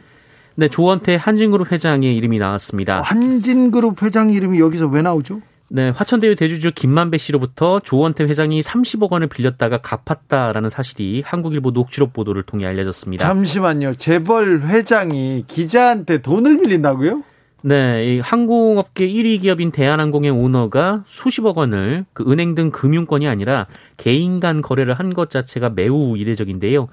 네, 0.56 0.68
조원태 0.68 1.16
한진그룹 1.20 1.72
회장의 1.72 2.14
이름이 2.16 2.38
나왔습니다. 2.38 3.00
한진그룹 3.00 4.02
회장 4.02 4.30
이름이 4.30 4.60
여기서 4.60 4.86
왜 4.86 5.02
나오죠? 5.02 5.40
네, 5.70 5.88
화천대유 5.88 6.36
대주주 6.36 6.72
김만배 6.74 7.18
씨로부터 7.18 7.80
조원태 7.80 8.24
회장이 8.24 8.60
30억 8.60 9.10
원을 9.10 9.26
빌렸다가 9.28 9.78
갚았다라는 9.78 10.68
사실이 10.68 11.22
한국일보 11.26 11.70
녹취록 11.72 12.12
보도를 12.12 12.44
통해 12.44 12.66
알려졌습니다. 12.66 13.26
잠시만요. 13.26 13.94
재벌 13.96 14.62
회장이 14.62 15.44
기자한테 15.48 16.22
돈을 16.22 16.58
빌린다고요? 16.60 17.22
네, 17.62 18.04
이 18.04 18.20
항공업계 18.20 19.08
1위 19.08 19.40
기업인 19.40 19.72
대한항공의 19.72 20.30
오너가 20.30 21.02
수십억 21.06 21.56
원을 21.56 22.04
그 22.12 22.30
은행 22.30 22.54
등 22.54 22.70
금융권이 22.70 23.26
아니라 23.26 23.66
개인 23.96 24.38
간 24.38 24.60
거래를 24.60 24.92
한 24.94 25.14
것 25.14 25.30
자체가 25.30 25.70
매우 25.70 26.16
이례적인데요. 26.18 26.88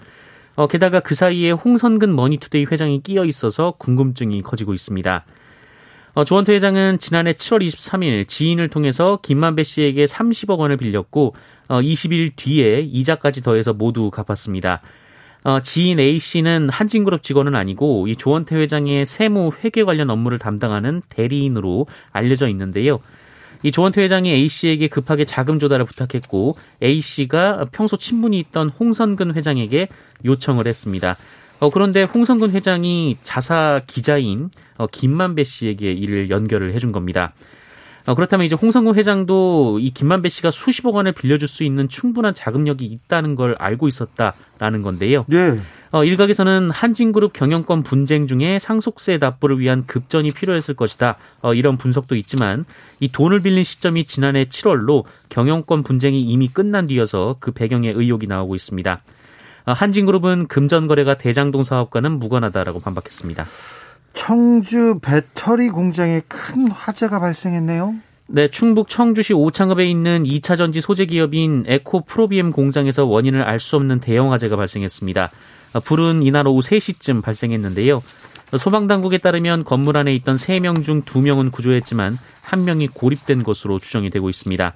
어, 0.56 0.68
게다가 0.68 1.00
그 1.00 1.16
사이에 1.16 1.52
홍선근 1.52 2.16
머니투데이 2.16 2.66
회장이 2.66 3.02
끼어 3.02 3.26
있어서 3.26 3.72
궁금증이 3.78 4.42
커지고 4.42 4.74
있습니다. 4.74 5.26
어, 6.14 6.24
조원태 6.26 6.54
회장은 6.54 7.00
지난해 7.00 7.32
7월 7.32 7.66
23일 7.66 8.28
지인을 8.28 8.68
통해서 8.68 9.20
김만배 9.22 9.64
씨에게 9.64 10.06
30억 10.06 10.60
원을 10.60 10.76
빌렸고 10.76 11.36
어, 11.70 11.80
20일 11.80 12.34
뒤에 12.36 12.82
이자까지 12.82 13.42
더해서 13.44 13.74
모두 13.74 14.12
갚았습니다. 14.12 14.82
어, 15.44 15.62
지인 15.62 16.00
A 16.00 16.20
씨는 16.20 16.70
한진그룹 16.70 17.24
직원은 17.24 17.56
아니고 17.56 18.08
이 18.08 18.16
조원태 18.16 18.58
회장의 18.58 19.06
세무 19.06 19.52
회계 19.64 19.84
관련 19.84 20.10
업무를 20.10 20.38
담당하는 20.38 21.02
대리인으로 21.10 21.88
알려져 22.12 22.48
있는데요. 22.50 23.00
이 23.64 23.72
조원태 23.72 24.02
회장이 24.02 24.32
A 24.32 24.48
씨에게 24.48 24.88
급하게 24.88 25.26
자금 25.26 25.60
조달을 25.60 25.86
부탁했고 25.86 26.56
A 26.82 27.02
씨가 27.02 27.68
평소 27.72 27.98
친분이 27.98 28.40
있던 28.40 28.70
홍선근 28.70 29.36
회장에게 29.36 29.88
요청을 30.26 30.68
했습니다. 30.68 31.16
어, 31.60 31.70
그런데 31.70 32.04
홍성근 32.04 32.52
회장이 32.52 33.18
자사 33.22 33.82
기자인 33.86 34.50
어, 34.78 34.88
김만배 34.88 35.44
씨에게 35.44 35.92
이를 35.92 36.30
연결을 36.32 36.74
해준 36.74 36.92
겁니다. 36.92 37.34
어, 38.06 38.16
그렇다면 38.16 38.46
이제 38.46 38.56
홍성근 38.56 38.96
회장도 38.96 39.80
이 39.80 39.92
김만배 39.92 40.30
씨가 40.30 40.52
수십억 40.52 40.96
원을 40.96 41.12
빌려줄 41.12 41.48
수 41.48 41.64
있는 41.64 41.88
충분한 41.88 42.34
자금력이 42.34 42.86
있다는 42.86 43.36
걸 43.36 43.56
알고 43.60 43.88
있었다라는 43.88 44.82
건데요. 44.82 45.26
네. 45.28 45.60
어, 45.92 46.06
일각에서는 46.06 46.72
한진그룹 46.72 47.34
경영권 47.34 47.84
분쟁 47.84 48.26
중에 48.26 48.60
상속세 48.60 49.18
납부를 49.18 49.60
위한 49.60 49.86
급전이 49.86 50.32
필요했을 50.32 50.74
것이다. 50.74 51.18
어, 51.42 51.54
이런 51.54 51.78
분석도 51.78 52.16
있지만 52.16 52.66
이 53.00 53.10
돈을 53.12 53.42
빌린 53.42 53.64
시점이 53.64 54.06
지난해 54.06 54.46
7월로 54.46 55.04
경영권 55.30 55.84
분쟁이 55.84 56.22
이미 56.22 56.48
끝난 56.48 56.88
뒤여서 56.88 57.38
그 57.40 57.52
배경에 57.52 57.90
의혹이 57.90 58.28
나오고 58.28 58.56
있습니다. 58.56 59.02
어, 59.66 59.72
한진그룹은 59.74 60.48
금전 60.48 60.88
거래가 60.88 61.18
대장동 61.18 61.66
사업과는 61.66 62.20
무관하다라고 62.20 62.80
반박했습니다. 62.80 63.46
청주 64.14 65.00
배터리 65.02 65.70
공장에 65.70 66.22
큰 66.28 66.70
화재가 66.70 67.20
발생했네요. 67.20 67.96
네, 68.28 68.48
충북 68.50 68.88
청주시 68.88 69.34
오창읍에 69.34 69.86
있는 69.90 70.24
2차 70.24 70.56
전지 70.56 70.80
소재 70.80 71.06
기업인 71.06 71.66
에코 71.68 72.06
프로비엠 72.06 72.52
공장에서 72.52 73.06
원인을 73.06 73.42
알 73.42 73.60
수 73.60 73.76
없는 73.76 74.00
대형 74.00 74.32
화재가 74.32 74.56
발생했습니다. 74.56 75.32
어, 75.74 75.80
불은 75.80 76.24
이날 76.24 76.48
오후 76.48 76.60
3시쯤 76.62 77.22
발생했는데요. 77.22 78.02
소방당국에 78.58 79.18
따르면 79.20 79.64
건물 79.64 79.96
안에 79.98 80.14
있던 80.16 80.36
3명 80.36 80.84
중 80.84 81.04
2명은 81.04 81.52
구조했지만 81.52 82.18
1명이 82.46 82.94
고립된 82.94 83.44
것으로 83.44 83.80
추정이 83.80 84.10
되고 84.10 84.30
있습니다. 84.30 84.74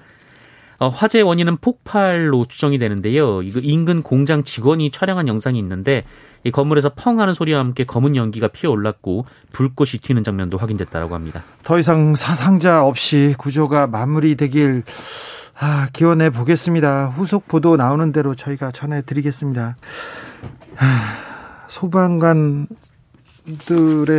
어, 0.78 0.88
화재 0.88 1.22
원인은 1.22 1.58
폭발로 1.58 2.46
추정이 2.46 2.78
되는데요. 2.78 3.42
이거 3.42 3.60
인근 3.62 4.02
공장 4.02 4.44
직원이 4.44 4.90
촬영한 4.90 5.28
영상이 5.28 5.58
있는데 5.58 6.04
이 6.46 6.52
건물에서 6.52 6.92
펑 6.94 7.18
하는 7.18 7.34
소리와 7.34 7.58
함께 7.58 7.84
검은 7.84 8.14
연기가 8.14 8.46
피어 8.46 8.70
올랐고 8.70 9.26
불꽃이 9.52 9.98
튀는 10.00 10.22
장면도 10.22 10.58
확인됐다고 10.58 11.12
합니다. 11.12 11.42
더 11.64 11.76
이상 11.78 12.14
사상자 12.14 12.84
없이 12.84 13.34
구조가 13.36 13.88
마무리되길 13.88 14.84
아, 15.58 15.88
기원해 15.92 16.30
보겠습니다. 16.30 17.06
후속 17.08 17.48
보도 17.48 17.76
나오는 17.76 18.12
대로 18.12 18.36
저희가 18.36 18.70
전해 18.70 19.02
드리겠습니다. 19.02 19.76
아, 20.76 21.16
소방관들의 21.66 22.68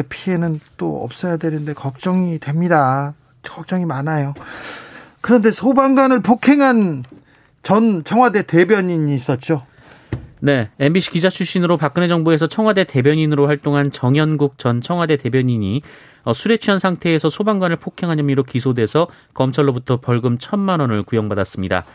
피해는 0.10 0.60
또 0.76 1.02
없어야 1.04 1.38
되는데 1.38 1.74
걱정이 1.74 2.40
됩니다. 2.40 3.14
걱정이 3.42 3.86
많아요. 3.86 4.34
그런데 5.22 5.52
소방관을 5.52 6.20
폭행한 6.22 7.06
전 7.64 8.04
청와대 8.04 8.42
대변인이 8.42 9.16
있었죠. 9.16 9.64
네, 10.40 10.70
MBC 10.80 11.12
기자 11.12 11.30
출신으로 11.30 11.78
박근혜 11.78 12.08
정부에서 12.08 12.46
청와대 12.46 12.84
대변인으로 12.84 13.48
활동한 13.48 13.90
정현국 13.90 14.60
전 14.60 14.82
청와대 14.82 15.18
대변인이 15.18 15.82
어, 16.24 16.34
술에 16.34 16.58
취한 16.58 16.78
상태에서 16.78 17.30
소방관을 17.30 17.78
폭행한 17.78 18.20
혐의로 18.20 18.44
기소돼서 18.44 19.08
검찰로부터 19.34 20.00
벌금 20.00 20.38
천만 20.38 20.80
원을 20.80 21.02
구형받았습니다. 21.04 21.86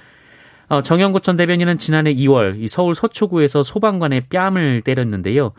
어, 0.70 0.82
정현국 0.82 1.22
전 1.22 1.36
대변인은 1.36 1.78
지난해 1.78 2.12
2월 2.14 2.66
서울 2.68 2.96
서초구에서 2.96 3.62
소방관의 3.62 4.22
뺨을 4.28 4.82
때렸는데요. 4.82 5.52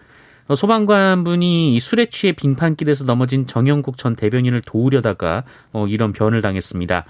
어, 0.48 0.56
소방관분이 0.56 1.80
술에 1.80 2.08
취해 2.08 2.34
빙판길에서 2.34 3.06
넘어진 3.06 3.48
정영국 3.48 3.96
전 3.96 4.18
대변인을 4.18 4.62
도우려다가 4.66 5.46
이런 5.88 6.12
변을 6.12 6.42
당했습니다. 6.42 7.06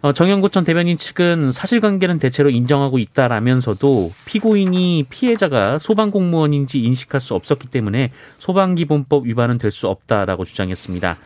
어, 0.00 0.12
정영구 0.12 0.50
전 0.50 0.62
대변인 0.62 0.96
측은 0.96 1.50
사실관계는 1.50 2.20
대체로 2.20 2.50
인정하고 2.50 2.98
있다라면서도 3.00 4.12
피고인이 4.26 5.06
피해자가 5.10 5.80
소방공무원인지 5.80 6.78
인식할 6.80 7.20
수 7.20 7.34
없었기 7.34 7.66
때문에 7.68 8.12
소방기본법 8.38 9.26
위반은 9.26 9.58
될 9.58 9.72
수 9.72 9.88
없다라고 9.88 10.44
주장했습니다. 10.44 11.18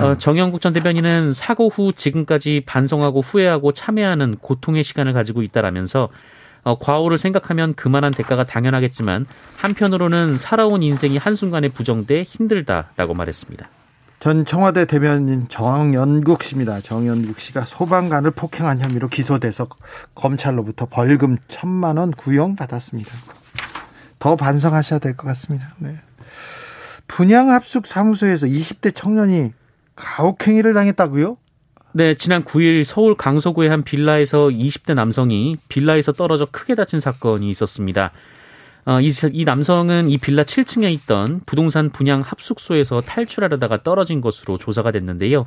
어, 0.00 0.18
정영국 0.18 0.60
전 0.60 0.72
대변인은 0.72 1.32
사고 1.32 1.68
후 1.68 1.92
지금까지 1.92 2.62
반성하고 2.66 3.20
후회하고 3.20 3.72
참회하는 3.72 4.36
고통의 4.36 4.84
시간을 4.84 5.12
가지고 5.12 5.42
있다라면서 5.42 6.08
어, 6.62 6.78
과오를 6.78 7.18
생각하면 7.18 7.74
그만한 7.74 8.12
대가가 8.12 8.44
당연하겠지만 8.44 9.26
한편으로는 9.56 10.36
살아온 10.38 10.82
인생이 10.82 11.16
한순간에 11.18 11.68
부정돼 11.68 12.22
힘들다라고 12.22 13.14
말했습니다. 13.14 13.68
전 14.20 14.44
청와대 14.44 14.84
대변인 14.84 15.46
정연국 15.48 16.42
씨입니다. 16.42 16.80
정연국 16.80 17.38
씨가 17.38 17.64
소방관을 17.64 18.32
폭행한 18.32 18.80
혐의로 18.80 19.08
기소돼서 19.08 19.68
검찰로부터 20.16 20.86
벌금 20.86 21.36
천만 21.46 21.96
원 21.98 22.10
구형 22.10 22.56
받았습니다. 22.56 23.12
더 24.18 24.34
반성하셔야 24.34 24.98
될 24.98 25.16
것 25.16 25.28
같습니다. 25.28 25.68
네. 25.78 25.96
분양합숙 27.06 27.86
사무소에서 27.86 28.46
20대 28.46 28.92
청년이 28.94 29.52
가혹행위를 29.94 30.74
당했다고요? 30.74 31.36
네, 31.92 32.14
지난 32.16 32.44
9일 32.44 32.84
서울 32.84 33.14
강서구의 33.16 33.70
한 33.70 33.82
빌라에서 33.84 34.48
20대 34.48 34.94
남성이 34.94 35.56
빌라에서 35.68 36.12
떨어져 36.12 36.44
크게 36.50 36.74
다친 36.74 36.98
사건이 37.00 37.48
있었습니다. 37.50 38.10
어, 38.88 39.02
이, 39.02 39.10
이 39.34 39.44
남성은 39.44 40.08
이 40.08 40.16
빌라 40.16 40.44
7층에 40.44 40.90
있던 40.92 41.42
부동산 41.44 41.90
분양 41.90 42.22
합숙소에서 42.22 43.02
탈출하려다가 43.02 43.82
떨어진 43.82 44.22
것으로 44.22 44.56
조사가 44.56 44.92
됐는데요. 44.92 45.44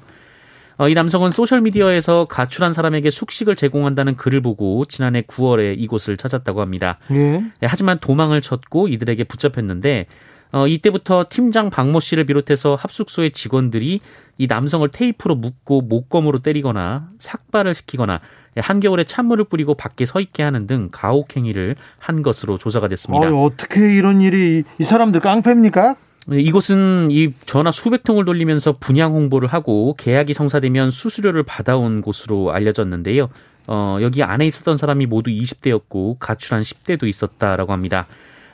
어, 0.77 0.87
이 0.87 0.93
남성은 0.93 1.31
소셜미디어에서 1.31 2.25
가출한 2.25 2.71
사람에게 2.71 3.09
숙식을 3.09 3.55
제공한다는 3.55 4.15
글을 4.15 4.41
보고 4.41 4.85
지난해 4.85 5.23
9월에 5.23 5.75
이곳을 5.79 6.17
찾았다고 6.17 6.61
합니다. 6.61 6.99
예. 7.09 7.15
네, 7.15 7.51
하지만 7.63 7.97
도망을 7.97 8.41
쳤고 8.41 8.89
이들에게 8.89 9.23
붙잡혔는데 9.23 10.05
어, 10.51 10.67
이때부터 10.67 11.25
팀장 11.27 11.71
박모 11.71 11.99
씨를 11.99 12.25
비롯해서 12.25 12.75
합숙소의 12.75 13.31
직원들이 13.31 14.01
이 14.37 14.47
남성을 14.47 14.87
테이프로 14.89 15.35
묶고 15.35 15.81
목검으로 15.81 16.39
때리거나 16.39 17.09
삭발을 17.17 17.73
시키거나 17.73 18.21
한겨울에 18.57 19.03
찬물을 19.03 19.45
뿌리고 19.45 19.75
밖에 19.75 20.05
서 20.05 20.19
있게 20.19 20.43
하는 20.43 20.67
등 20.67 20.89
가혹 20.91 21.35
행위를 21.35 21.75
한 21.97 22.21
것으로 22.21 22.57
조사가 22.57 22.87
됐습니다. 22.89 23.29
어, 23.29 23.43
어떻게 23.43 23.93
이런 23.95 24.21
일이 24.21 24.63
이 24.79 24.83
사람들 24.83 25.21
깡패입니까? 25.21 25.95
네, 26.27 26.39
이곳은 26.39 27.09
이 27.11 27.29
전화 27.45 27.71
수백 27.71 28.03
통을 28.03 28.25
돌리면서 28.25 28.77
분양 28.79 29.13
홍보를 29.13 29.47
하고 29.47 29.95
계약이 29.97 30.33
성사되면 30.33 30.91
수수료를 30.91 31.43
받아온 31.43 32.01
곳으로 32.01 32.51
알려졌는데요. 32.51 33.29
어, 33.67 33.97
여기 34.01 34.23
안에 34.23 34.45
있었던 34.45 34.77
사람이 34.77 35.05
모두 35.05 35.31
20대였고 35.31 36.17
가출한 36.19 36.63
10대도 36.63 37.07
있었다라고 37.07 37.73
합니다. 37.73 38.07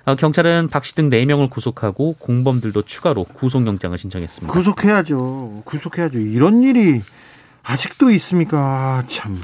어, 0.06 0.16
경찰은 0.16 0.70
박씨 0.70 0.96
등 0.96 1.10
4명을 1.10 1.50
구속하고 1.50 2.16
공범들도 2.20 2.84
추가로 2.84 3.26
구속영장을 3.26 3.98
신청했습니다. 3.98 4.54
구속해야죠. 4.54 5.64
구속해야죠. 5.66 6.20
이런 6.20 6.64
일이 6.64 7.02
아직도 7.68 8.12
있습니까? 8.12 8.58
아, 8.58 9.04
참. 9.08 9.40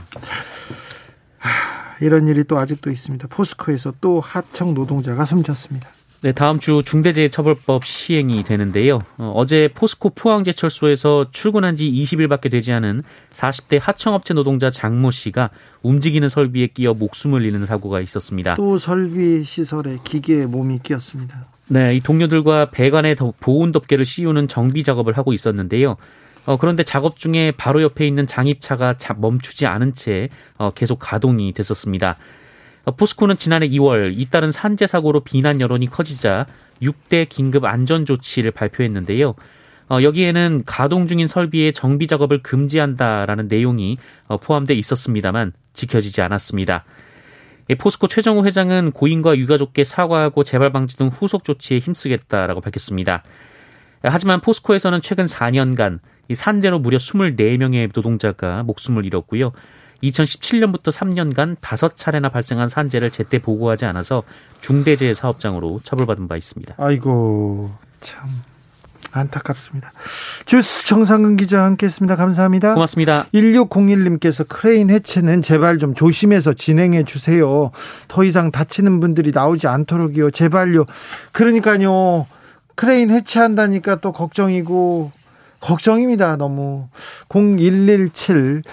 하, 1.40 1.50
이런 2.00 2.28
일이 2.28 2.46
또 2.46 2.58
아직도 2.58 2.90
있습니다. 2.90 3.28
포스코에서 3.28 3.94
또 4.00 4.22
하청 4.22 4.74
노동자가 4.74 5.26
숨졌습니다. 5.26 5.90
네, 6.22 6.32
다음 6.32 6.58
주 6.58 6.84
중대재해처벌법 6.86 7.86
시행이 7.86 8.44
되는데요. 8.44 9.02
어, 9.18 9.44
제 9.46 9.68
포스코 9.76 10.12
포항제철소에서 10.12 11.32
출근한 11.34 11.76
지 11.76 11.92
20일밖에 11.92 12.50
되지 12.50 12.72
않은 12.72 13.04
40대 13.34 13.78
하청업체 13.82 14.34
노동자 14.34 14.70
장모 14.70 15.12
씨가 15.12 15.50
움직이는 15.82 16.30
설비에 16.30 16.68
끼어 16.68 16.94
목숨을 16.94 17.44
잃는 17.44 17.66
사고가 17.66 18.00
있었습니다. 18.00 18.56
또 18.56 18.78
설비 18.78 19.44
시설에 19.44 19.98
기계에 20.06 20.46
몸이 20.46 20.80
끼었습니다. 20.82 21.46
네, 21.68 21.96
이 21.96 22.00
동료들과 22.00 22.72
배관에 22.72 23.16
보온 23.16 23.74
덮개를 23.74 24.06
씌우는 24.06 24.48
정비 24.48 24.84
작업을 24.84 25.18
하고 25.18 25.34
있었는데요. 25.34 25.98
어, 26.46 26.58
그런데 26.58 26.84
작업 26.84 27.18
중에 27.18 27.52
바로 27.52 27.82
옆에 27.82 28.06
있는 28.06 28.28
장입차가 28.28 28.96
멈추지 29.18 29.66
않은 29.66 29.94
채 29.94 30.30
어, 30.58 30.72
계속 30.72 31.00
가동이 31.00 31.54
됐었습니다. 31.54 32.18
어, 32.86 32.92
포스코는 32.92 33.38
지난해 33.38 33.68
2월 33.70 34.14
잇따른 34.18 34.52
산재 34.52 34.88
사고로 34.88 35.22
비난 35.22 35.62
여론이 35.62 35.88
커지자 35.88 36.48
6대 36.82 37.30
긴급 37.30 37.64
안전 37.64 38.06
조치를 38.06 38.52
발표했는데요. 38.52 39.36
어, 39.90 40.02
여기에는 40.02 40.64
가동 40.66 41.08
중인 41.08 41.28
설비의 41.28 41.72
정비 41.72 42.08
작업을 42.08 42.42
금지한다라는 42.42 43.48
내용이 43.48 43.98
어, 44.28 44.38
포함돼 44.38 44.74
있었습니다만 44.74 45.54
지켜지지 45.74 46.22
않았습니다. 46.22 46.84
포스코 47.80 48.08
최정우 48.08 48.44
회장은 48.46 48.92
고인과 48.92 49.38
유가족께 49.38 49.86
사과하고 49.86 50.44
재발 50.44 50.74
방지 50.74 50.98
등 50.98 51.08
후속 51.08 51.46
조치에 51.46 51.80
힘쓰겠다라고 51.80 52.60
밝혔습니다. 52.60 53.24
하지만 54.02 54.42
포스코에서는 54.42 55.02
최근 55.02 55.26
4년간 55.26 56.00
이 56.28 56.36
산재로 56.36 56.80
무려 56.80 56.98
24명의 56.98 57.92
노동자가 57.94 58.64
목숨을 58.64 59.06
잃었고요. 59.06 59.52
2017년부터 60.04 60.92
3년간 60.92 61.58
5차례나 61.58 62.32
발생한 62.32 62.68
산재를 62.68 63.12
제때 63.12 63.40
보고하지 63.40 63.86
않아서 63.86 64.24
중대재해 64.62 65.14
사업장으로 65.14 65.80
처벌받은 65.84 66.28
바 66.28 66.36
있습니다. 66.36 66.76
아이고 66.78 67.72
참 68.02 68.28
안타깝습니다. 69.14 69.92
주스 70.46 70.86
정상근 70.86 71.38
기자 71.38 71.64
함께했습니다. 71.64 72.16
감사합니다. 72.16 72.74
고맙습니다. 72.74 73.28
1601님께서 73.34 74.46
크레인 74.48 74.90
해체는 74.90 75.42
제발 75.42 75.78
좀 75.78 75.94
조심해서 75.94 76.54
진행해 76.54 77.04
주세요. 77.04 77.72
더 78.08 78.24
이상 78.24 78.52
다치는 78.52 79.00
분들이 79.00 79.32
나오지 79.32 79.68
않도록요. 79.68 80.32
제발요. 80.32 80.86
그러니까요. 81.32 82.26
크레인 82.76 83.12
해체한다니까 83.12 83.98
또 83.98 84.12
걱정이고 84.12 85.12
걱정입니다. 85.64 86.36
너무 86.36 86.90
0117 87.30 88.64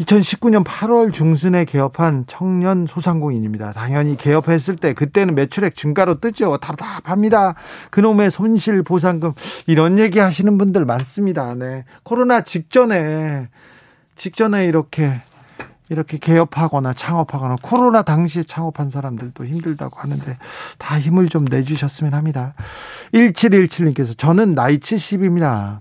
2019년 0.00 0.64
8월 0.64 1.12
중순에 1.12 1.64
개업한 1.64 2.24
청년 2.28 2.86
소상공인입니다. 2.86 3.72
당연히 3.72 4.16
개업했을 4.16 4.76
때 4.76 4.92
그때는 4.92 5.34
매출액 5.34 5.74
증가로 5.74 6.20
뜨죠. 6.20 6.56
답답합니다. 6.58 7.56
그놈의 7.90 8.30
손실 8.30 8.84
보상금 8.84 9.32
이런 9.66 9.98
얘기 9.98 10.20
하시는 10.20 10.56
분들 10.56 10.84
많습니다. 10.84 11.54
네. 11.54 11.84
코로나 12.04 12.42
직전에 12.42 13.48
직전에 14.14 14.66
이렇게 14.66 15.20
이렇게 15.88 16.18
개업하거나 16.18 16.92
창업하거나 16.92 17.56
코로나 17.62 18.02
당시에 18.02 18.44
창업한 18.44 18.90
사람들도 18.90 19.44
힘들다고 19.44 19.98
하는데 19.98 20.36
다 20.76 21.00
힘을 21.00 21.28
좀 21.28 21.44
내주셨으면 21.46 22.14
합니다. 22.14 22.54
1717님께서 23.12 24.16
저는 24.16 24.54
나이 24.54 24.78
70입니다. 24.78 25.80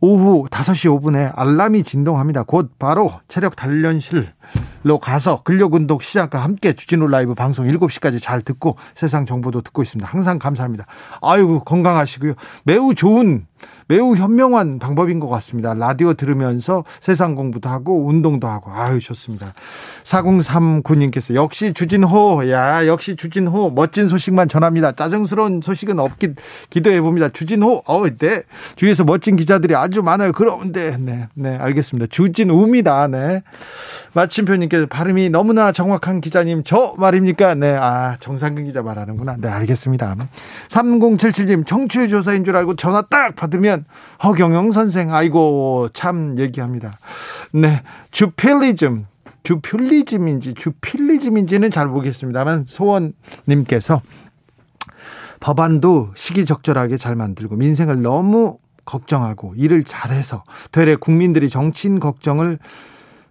오후 0.00 0.46
5시 0.48 1.00
5분에 1.00 1.32
알람이 1.36 1.82
진동합니다. 1.82 2.44
곧 2.44 2.72
바로 2.78 3.12
체력 3.28 3.54
단련실로 3.54 4.98
가서 5.00 5.42
근력 5.42 5.74
운동 5.74 5.98
시작과 6.00 6.42
함께 6.42 6.72
주진우 6.72 7.06
라이브 7.06 7.34
방송 7.34 7.66
7시까지 7.66 8.20
잘 8.20 8.40
듣고 8.40 8.76
세상 8.94 9.26
정보도 9.26 9.60
듣고 9.60 9.82
있습니다. 9.82 10.10
항상 10.10 10.38
감사합니다. 10.38 10.86
아유 11.20 11.60
건강하시고요. 11.64 12.32
매우 12.64 12.94
좋은 12.94 13.46
매우 13.90 14.14
현명한 14.14 14.78
방법인 14.78 15.18
것 15.18 15.26
같습니다. 15.26 15.74
라디오 15.74 16.14
들으면서 16.14 16.84
세상 17.00 17.34
공부도 17.34 17.68
하고 17.68 18.06
운동도 18.06 18.46
하고 18.46 18.70
아유 18.70 19.00
좋습니다. 19.00 19.52
4039님께서 20.04 21.34
역시 21.34 21.74
주진호 21.74 22.48
야 22.50 22.86
역시 22.86 23.16
주진호 23.16 23.70
멋진 23.70 24.06
소식만 24.06 24.48
전합니다. 24.48 24.92
짜증스러운 24.92 25.60
소식은 25.60 25.98
없기 25.98 26.34
기도해 26.70 27.00
봅니다. 27.00 27.30
주진호 27.30 27.82
어네 27.84 28.44
주위에서 28.76 29.02
멋진 29.02 29.34
기자들이 29.34 29.74
아주 29.74 30.04
많아요. 30.04 30.30
그런데 30.30 30.96
네, 30.96 31.26
네 31.34 31.56
알겠습니다. 31.56 32.06
주진우입니다. 32.12 33.08
네 33.08 33.42
마침표님께서 34.12 34.86
발음이 34.86 35.30
너무나 35.30 35.72
정확한 35.72 36.20
기자님 36.20 36.62
저 36.64 36.94
말입니까? 36.96 37.56
네아 37.56 38.18
정상근 38.20 38.66
기자 38.66 38.82
말하는구나. 38.82 39.38
네 39.40 39.48
알겠습니다. 39.48 40.14
3077님 40.68 41.66
청취율 41.66 42.06
조사인 42.06 42.44
줄 42.44 42.56
알고 42.56 42.76
전화 42.76 43.02
딱 43.02 43.34
받으면 43.34 43.79
보면 43.80 43.84
허경영 44.22 44.72
선생 44.72 45.14
아이고 45.14 45.88
참 45.92 46.38
얘기합니다. 46.38 46.90
네. 47.52 47.82
주필리즘 48.10 49.06
주필리즘인지 49.42 50.54
주필리즘인지는 50.54 51.70
잘 51.70 51.86
모르겠습니다만 51.86 52.64
소원 52.68 53.14
님께서 53.48 54.02
법안도 55.40 56.12
시기적절하게 56.14 56.98
잘 56.98 57.16
만들고 57.16 57.56
민생을 57.56 58.02
너무 58.02 58.58
걱정하고 58.84 59.54
일을 59.56 59.84
잘해서 59.84 60.44
되레 60.72 60.96
국민들이 60.96 61.48
정치인 61.48 62.00
걱정을 62.00 62.58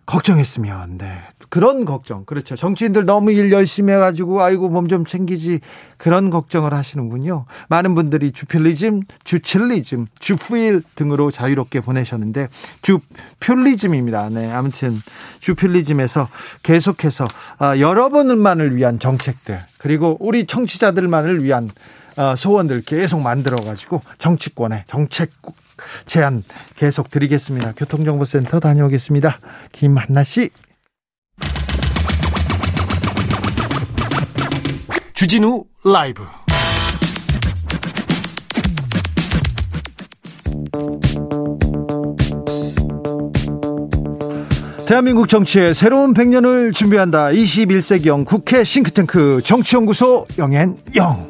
걱정했으면 0.10 0.98
네 0.98 1.22
그런 1.50 1.86
걱정. 1.86 2.26
그렇죠. 2.26 2.56
정치인들 2.56 3.06
너무 3.06 3.32
일 3.32 3.52
열심히 3.52 3.94
해가지고 3.94 4.42
아이고 4.42 4.70
몸 4.70 4.90
좀 4.90 5.06
챙기지 5.06 5.60
그런 5.98 6.32
걱정을 6.32 6.74
하시는군요. 6.74 7.46
많은 7.68 7.94
분들이 7.94 8.32
주필리즘, 8.32 9.04
주칠리즘, 9.24 10.08
주프일 10.18 10.82
등으로 10.96 11.30
자유롭게 11.30 11.82
보내셨는데 11.82 12.50
주필리즘입니다. 12.82 14.30
네. 14.30 14.52
아무튼 14.52 14.96
주필리즘에서 15.42 16.28
계속해서 16.64 17.28
아, 17.60 17.78
여러분만을 17.78 18.76
위한 18.76 18.98
정책들 18.98 19.62
그리고 19.78 20.18
우리 20.20 20.46
청취자들만을 20.48 21.44
위한 21.44 21.70
어, 22.18 22.36
소원들 22.36 22.82
계속 22.82 23.22
만들어가지고 23.22 24.02
정치권의 24.18 24.86
정책 24.88 25.30
제안 26.06 26.44
계속 26.76 27.10
드리겠습니다. 27.10 27.74
교통정보센터 27.74 28.60
다녀오겠습니다. 28.60 29.40
김한나 29.72 30.24
씨. 30.24 30.50
주진우 35.14 35.66
라이브 35.84 36.24
대한민국 44.90 45.28
정치의 45.28 45.76
새로운 45.76 46.16
100년을 46.16 46.74
준비한다. 46.74 47.28
21세기형 47.28 48.26
국회 48.26 48.64
싱크탱크 48.64 49.42
정치연구소 49.44 50.26
영앤영. 50.40 51.29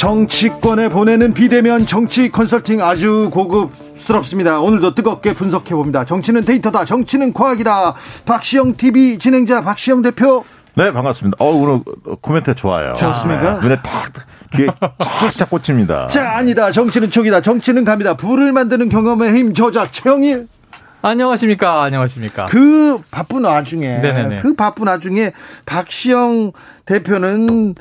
정치권에 0.00 0.88
보내는 0.88 1.34
비대면 1.34 1.84
정치 1.84 2.30
컨설팅 2.30 2.80
아주 2.80 3.28
고급스럽습니다. 3.30 4.58
오늘도 4.58 4.94
뜨겁게 4.94 5.34
분석해 5.34 5.74
봅니다. 5.74 6.06
정치는 6.06 6.40
데이터다. 6.40 6.86
정치는 6.86 7.34
과학이다. 7.34 7.94
박시영 8.24 8.76
TV 8.78 9.18
진행자 9.18 9.60
박시영 9.60 10.00
대표. 10.00 10.42
네, 10.74 10.90
반갑습니다. 10.90 11.36
어, 11.38 11.50
오늘 11.50 11.80
코멘트 12.22 12.54
좋아요. 12.54 12.94
좋습니까? 12.94 13.56
네, 13.56 13.60
눈에 13.60 13.76
딱, 13.82 14.10
귀에 14.54 14.68
쫙쫙 14.98 15.50
꽂힙니다. 15.50 16.06
자, 16.08 16.30
아니다. 16.34 16.72
정치는 16.72 17.10
촉이다. 17.10 17.42
정치는 17.42 17.84
갑니다. 17.84 18.14
불을 18.14 18.52
만드는 18.52 18.88
경험의 18.88 19.34
힘 19.34 19.52
저자 19.52 19.84
최영일. 19.90 20.48
안녕하십니까. 21.02 21.82
안녕하십니까. 21.82 22.46
그 22.46 22.98
바쁜 23.10 23.44
와중에 23.44 23.98
네네네. 23.98 24.40
그 24.40 24.54
바쁜 24.54 24.86
와중에 24.86 25.32
박시영 25.66 26.52
대표는 26.86 27.74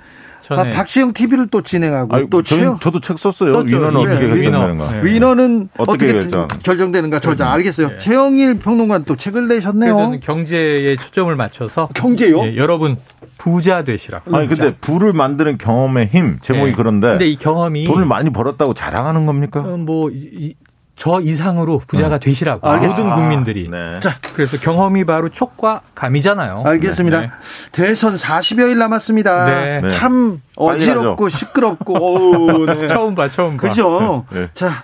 전에 0.55 0.69
아, 0.71 0.73
박시영 0.73 1.13
TV를 1.13 1.47
또 1.47 1.61
진행하고 1.61 2.15
아니, 2.15 2.29
또 2.29 2.41
저희, 2.41 2.59
최영 2.61 2.79
저도 2.79 2.99
책 2.99 3.19
썼어요. 3.19 3.51
썼죠. 3.51 3.65
위너는 3.67 3.93
네, 4.03 4.11
어떻게 4.11 4.25
위너. 4.25 4.59
결정되는가. 4.59 4.91
네. 4.91 5.01
위너는 5.03 5.69
어떻게 5.77 5.91
어떻게, 6.07 6.13
결정? 6.13 6.47
결정되는가 6.63 7.19
저자 7.19 7.51
알겠어요. 7.51 7.87
네. 7.89 7.97
최영일 7.99 8.59
평론가는 8.59 9.05
또 9.05 9.15
책을 9.15 9.47
내셨네요. 9.47 10.19
경제에 10.21 10.95
초점을 10.95 11.33
맞춰서 11.35 11.89
경제요? 11.93 12.43
예, 12.45 12.57
여러분 12.57 12.97
부자 13.37 13.83
되시라고. 13.83 14.35
아니, 14.35 14.47
근데 14.47 14.75
불을 14.81 15.13
만드는 15.13 15.57
경험의 15.59 16.07
힘, 16.07 16.39
제목이 16.41 16.71
네. 16.71 16.75
그런데. 16.75 17.07
근데 17.09 17.27
이 17.27 17.35
경험이 17.37 17.85
돈을 17.85 18.05
많이 18.05 18.31
벌었다고 18.31 18.73
자랑하는 18.73 19.25
겁니까? 19.25 19.61
어, 19.61 19.77
뭐, 19.77 20.09
이- 20.09 20.29
이- 20.33 20.55
저 20.99 21.21
이상으로 21.21 21.81
부자가 21.87 22.17
되시라고. 22.17 22.67
알겠습니다. 22.67 23.03
모든 23.03 23.15
국민들이. 23.15 23.69
네. 23.69 24.01
자, 24.01 24.17
그래서 24.33 24.57
경험이 24.57 25.05
바로 25.05 25.29
촉과 25.29 25.81
감이잖아요. 25.95 26.63
알겠습니다. 26.65 27.21
네. 27.21 27.29
대선 27.71 28.17
40여일 28.17 28.77
남았습니다. 28.77 29.45
네. 29.45 29.81
네. 29.81 29.87
참 29.87 30.41
어지럽고 30.57 31.29
시끄럽고 31.29 31.95
어우, 31.95 32.65
네. 32.65 32.87
처음 32.89 33.15
봐, 33.15 33.29
처음 33.29 33.55
봐. 33.55 33.69
그죠? 33.69 34.25
네. 34.29 34.49
자, 34.53 34.83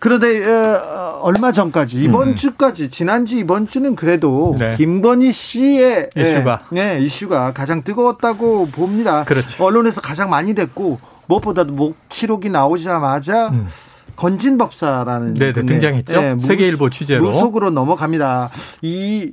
그런데 0.00 0.44
어, 0.46 1.20
얼마 1.22 1.50
전까지 1.50 2.02
이번 2.02 2.28
음. 2.28 2.36
주까지 2.36 2.90
지난주 2.90 3.38
이번 3.38 3.66
주는 3.66 3.96
그래도 3.96 4.54
네. 4.58 4.74
김건희 4.76 5.32
씨의 5.32 6.10
이슈가. 6.14 6.64
네, 6.72 6.98
네, 6.98 7.04
이슈가 7.06 7.54
가장 7.54 7.82
뜨거웠다고 7.82 8.66
봅니다. 8.66 9.24
그렇죠. 9.24 9.64
언론에서 9.64 10.02
가장 10.02 10.28
많이 10.28 10.54
됐고 10.54 11.00
무엇보다도 11.24 11.72
목치록이 11.72 12.50
나오자마자 12.50 13.48
음. 13.48 13.68
건진 14.22 14.56
법사라는 14.56 15.34
네, 15.34 15.46
네, 15.46 15.52
분의, 15.52 15.66
등장했죠. 15.66 16.20
네, 16.20 16.34
무- 16.34 16.40
세계일보 16.42 16.90
취재로. 16.90 17.24
무속으로 17.28 17.70
넘어갑니다. 17.70 18.50
이 18.82 19.32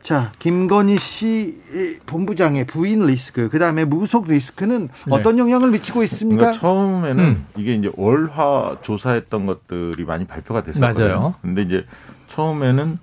자, 0.00 0.32
김건희 0.38 0.96
씨 0.96 1.58
본부장의 2.06 2.66
부인 2.66 3.06
리스크, 3.06 3.50
그 3.50 3.58
다음에 3.58 3.84
무속 3.84 4.28
리스크는 4.30 4.88
네. 4.88 5.14
어떤 5.14 5.38
영향을 5.38 5.70
미치고 5.72 6.02
있습니까? 6.04 6.40
그러니까 6.40 6.58
처음에는 6.58 7.22
음. 7.22 7.46
이게 7.58 7.74
이제 7.74 7.90
월화 7.96 8.78
조사했던 8.80 9.44
것들이 9.44 10.04
많이 10.06 10.24
발표가 10.24 10.62
됐었거든요. 10.62 11.04
맞아요. 11.06 11.34
근데 11.42 11.60
이제 11.60 11.84
처음에는 12.28 12.98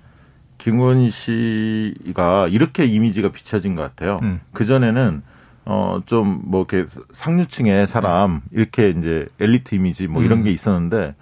김건희 0.58 1.12
씨가 1.12 2.48
이렇게 2.48 2.84
이미지가 2.84 3.30
비춰진 3.30 3.76
것 3.76 3.82
같아요. 3.82 4.18
음. 4.22 4.40
그 4.52 4.64
전에는 4.64 5.22
어 5.66 6.00
좀 6.06 6.40
뭐 6.46 6.66
이렇게 6.68 6.88
상류층의 7.12 7.86
사람 7.86 8.40
이렇게 8.50 8.88
이제 8.90 9.26
엘리트 9.38 9.74
이미지 9.76 10.08
뭐 10.08 10.24
이런 10.24 10.38
음. 10.40 10.44
게 10.44 10.50
있었는데 10.50 11.14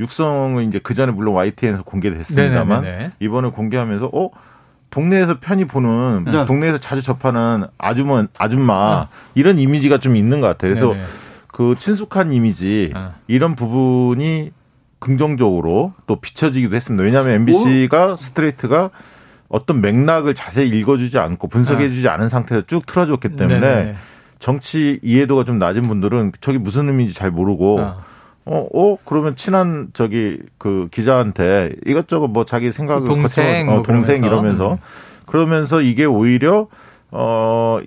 육성은 0.00 0.68
이제 0.68 0.80
그 0.82 0.94
전에 0.94 1.12
물론 1.12 1.34
YTN에서 1.34 1.84
공개됐습니다만 1.84 2.82
네네네네. 2.82 3.12
이번에 3.20 3.50
공개하면서 3.50 4.10
어 4.12 4.30
동네에서 4.90 5.38
편히 5.40 5.66
보는 5.66 6.24
네. 6.24 6.46
동네에서 6.46 6.78
자주 6.78 7.02
접하는 7.02 7.66
아주머 7.78 8.26
아줌마 8.36 9.08
이런 9.34 9.58
이미지가 9.58 9.98
좀 9.98 10.16
있는 10.16 10.40
것 10.40 10.48
같아요. 10.48 10.74
그래서 10.74 10.92
네네. 10.92 11.04
그 11.46 11.74
친숙한 11.78 12.32
이미지 12.32 12.90
아. 12.94 13.12
이런 13.28 13.54
부분이 13.54 14.50
긍정적으로 14.98 15.94
또 16.06 16.16
비춰지기도 16.16 16.74
했습니다. 16.74 17.04
왜냐하면 17.04 17.32
MBC가 17.34 18.16
스트레이트가 18.16 18.90
어떤 19.48 19.80
맥락을 19.80 20.34
자세히 20.34 20.68
읽어주지 20.68 21.18
않고 21.18 21.48
분석해주지 21.48 22.08
않은 22.08 22.28
상태에서 22.28 22.66
쭉 22.66 22.86
틀어줬기 22.86 23.36
때문에 23.36 23.66
아. 23.66 23.74
네네. 23.76 23.94
정치 24.38 24.98
이해도가 25.02 25.44
좀 25.44 25.58
낮은 25.58 25.82
분들은 25.82 26.32
저게 26.40 26.58
무슨 26.58 26.88
의미인지 26.88 27.14
잘 27.14 27.30
모르고 27.30 27.80
아. 27.80 28.09
어, 28.46 28.66
어, 28.72 28.96
그러면 29.04 29.36
친한 29.36 29.88
저기 29.92 30.38
그 30.58 30.88
기자한테 30.90 31.72
이것저것 31.86 32.28
뭐 32.28 32.44
자기 32.44 32.72
생각을 32.72 33.06
동생 33.06 33.22
거쳐- 33.66 33.70
어, 33.72 33.74
뭐 33.76 33.82
동생 33.82 34.20
그러면서. 34.22 34.64
이러면서 34.64 34.78
그러면서 35.26 35.80
이게 35.82 36.04
오히려 36.04 36.66
어 37.10 37.78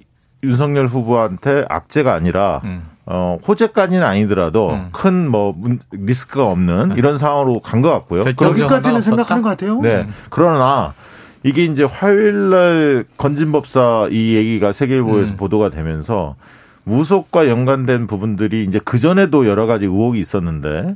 윤석열 0.44 0.88
후보한테 0.88 1.66
악재가 1.70 2.14
아니라 2.14 2.62
음. 2.64 2.84
어 3.06 3.38
호재까지는 3.46 4.04
아니더라도 4.06 4.70
음. 4.72 4.90
큰뭐 4.92 5.56
리스크가 5.92 6.46
없는 6.48 6.96
이런 6.98 7.18
상황으로 7.18 7.60
간 7.60 7.82
것 7.82 7.90
같고요. 7.92 8.22
여기까지는? 8.22 9.02
생각하는 9.02 9.42
것 9.44 9.50
같아요. 9.50 9.82
네. 9.82 10.08
그러나 10.30 10.94
이게 11.44 11.66
이제 11.66 11.84
화요일 11.84 12.50
날 12.50 13.06
건진법사 13.18 14.08
이 14.12 14.36
얘기가 14.36 14.72
세계일보에서 14.72 15.32
음. 15.34 15.38
보도가 15.38 15.70
되면서 15.70 16.36
무속과 16.86 17.48
연관된 17.48 18.08
부분들이 18.08 18.66
이제 18.66 18.80
그 18.84 19.00
전에도 19.00 19.48
여러 19.48 19.66
가지 19.66 19.86
의혹이 19.86 20.20
있었는데 20.20 20.96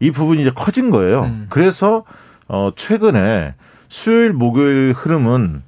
이 0.00 0.10
부분이 0.10 0.40
이제 0.40 0.50
커진 0.54 0.90
거예요. 0.90 1.24
음. 1.24 1.46
그래서 1.48 2.04
어 2.48 2.70
최근에 2.74 3.54
수요일 3.88 4.32
목요일 4.32 4.92
흐름은 4.96 5.62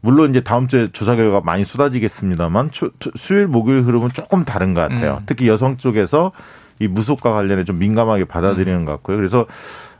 물론 0.00 0.30
이제 0.30 0.40
다음 0.40 0.66
주에 0.66 0.88
조사 0.92 1.14
결과 1.14 1.40
많이 1.40 1.64
쏟아지겠습니다만 1.64 2.70
수요일 3.14 3.46
목요일 3.46 3.84
흐름은 3.84 4.08
조금 4.08 4.44
다른 4.44 4.74
것 4.74 4.80
같아요. 4.80 5.18
음. 5.20 5.24
특히 5.26 5.48
여성 5.48 5.76
쪽에서 5.76 6.32
이 6.80 6.88
무속과 6.88 7.32
관련해 7.32 7.64
좀 7.64 7.78
민감하게 7.78 8.24
받아들이는 8.24 8.84
것 8.84 8.92
같고요. 8.92 9.16
그래서 9.16 9.46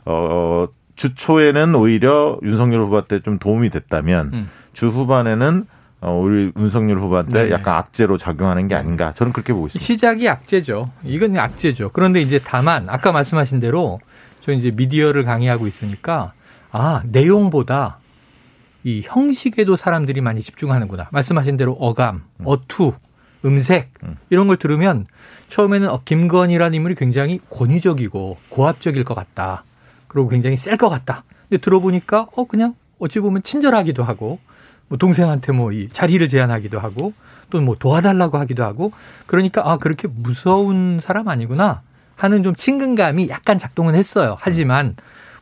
어 0.05 0.67
주초에는 0.95 1.75
오히려 1.75 2.37
윤석열 2.43 2.81
후보한테 2.81 3.21
좀 3.21 3.39
도움이 3.39 3.69
됐다면 3.69 4.31
음. 4.33 4.49
주 4.73 4.87
후반에는 4.87 5.65
어 5.65 5.67
우리 6.11 6.51
윤석열 6.57 6.99
후보한테 6.99 7.31
네네. 7.31 7.51
약간 7.51 7.75
악재로 7.75 8.17
작용하는 8.17 8.67
게 8.67 8.75
아닌가 8.75 9.13
저는 9.13 9.31
그렇게 9.33 9.53
보고 9.53 9.67
있습니다. 9.67 9.85
시작이 9.85 10.27
악재죠. 10.27 10.91
이건 11.03 11.37
악재죠. 11.37 11.91
그런데 11.93 12.21
이제 12.21 12.39
다만 12.43 12.89
아까 12.89 13.11
말씀하신 13.11 13.59
대로 13.59 13.99
저 14.41 14.51
이제 14.51 14.71
미디어를 14.71 15.23
강의하고 15.23 15.67
있으니까 15.67 16.33
아 16.71 17.01
내용보다 17.05 17.99
이 18.83 19.01
형식에도 19.05 19.75
사람들이 19.77 20.19
많이 20.19 20.41
집중하는구나. 20.41 21.07
말씀하신 21.11 21.55
대로 21.55 21.71
어감, 21.73 22.23
어투, 22.43 22.93
음색 23.45 23.91
이런 24.29 24.47
걸 24.47 24.57
들으면 24.57 25.05
처음에는 25.47 25.89
어, 25.89 26.01
김건희라는 26.03 26.73
인물이 26.73 26.95
굉장히 26.95 27.39
권위적이고 27.49 28.37
고압적일 28.49 29.03
것 29.05 29.13
같다. 29.15 29.63
그리고 30.07 30.27
굉장히 30.27 30.57
셀 30.57 30.75
것 30.77 30.89
같다. 30.89 31.23
근데 31.47 31.61
들어보니까 31.61 32.27
어 32.35 32.43
그냥 32.45 32.75
어찌 32.99 33.19
보면 33.19 33.43
친절하기도 33.43 34.03
하고 34.03 34.39
뭐 34.93 34.97
동생한테 34.99 35.51
뭐 35.53 35.71
이 35.73 35.87
자리를 35.91 36.27
제안하기도 36.27 36.79
하고 36.79 37.13
또 37.49 37.59
뭐 37.61 37.75
도와달라고 37.75 38.37
하기도 38.39 38.63
하고 38.63 38.91
그러니까 39.25 39.61
아 39.65 39.77
그렇게 39.77 40.07
무서운 40.07 40.99
사람 41.01 41.27
아니구나 41.27 41.81
하는 42.15 42.43
좀 42.43 42.53
친근감이 42.55 43.29
약간 43.29 43.57
작동은 43.57 43.95
했어요. 43.95 44.37
하지만 44.39 44.95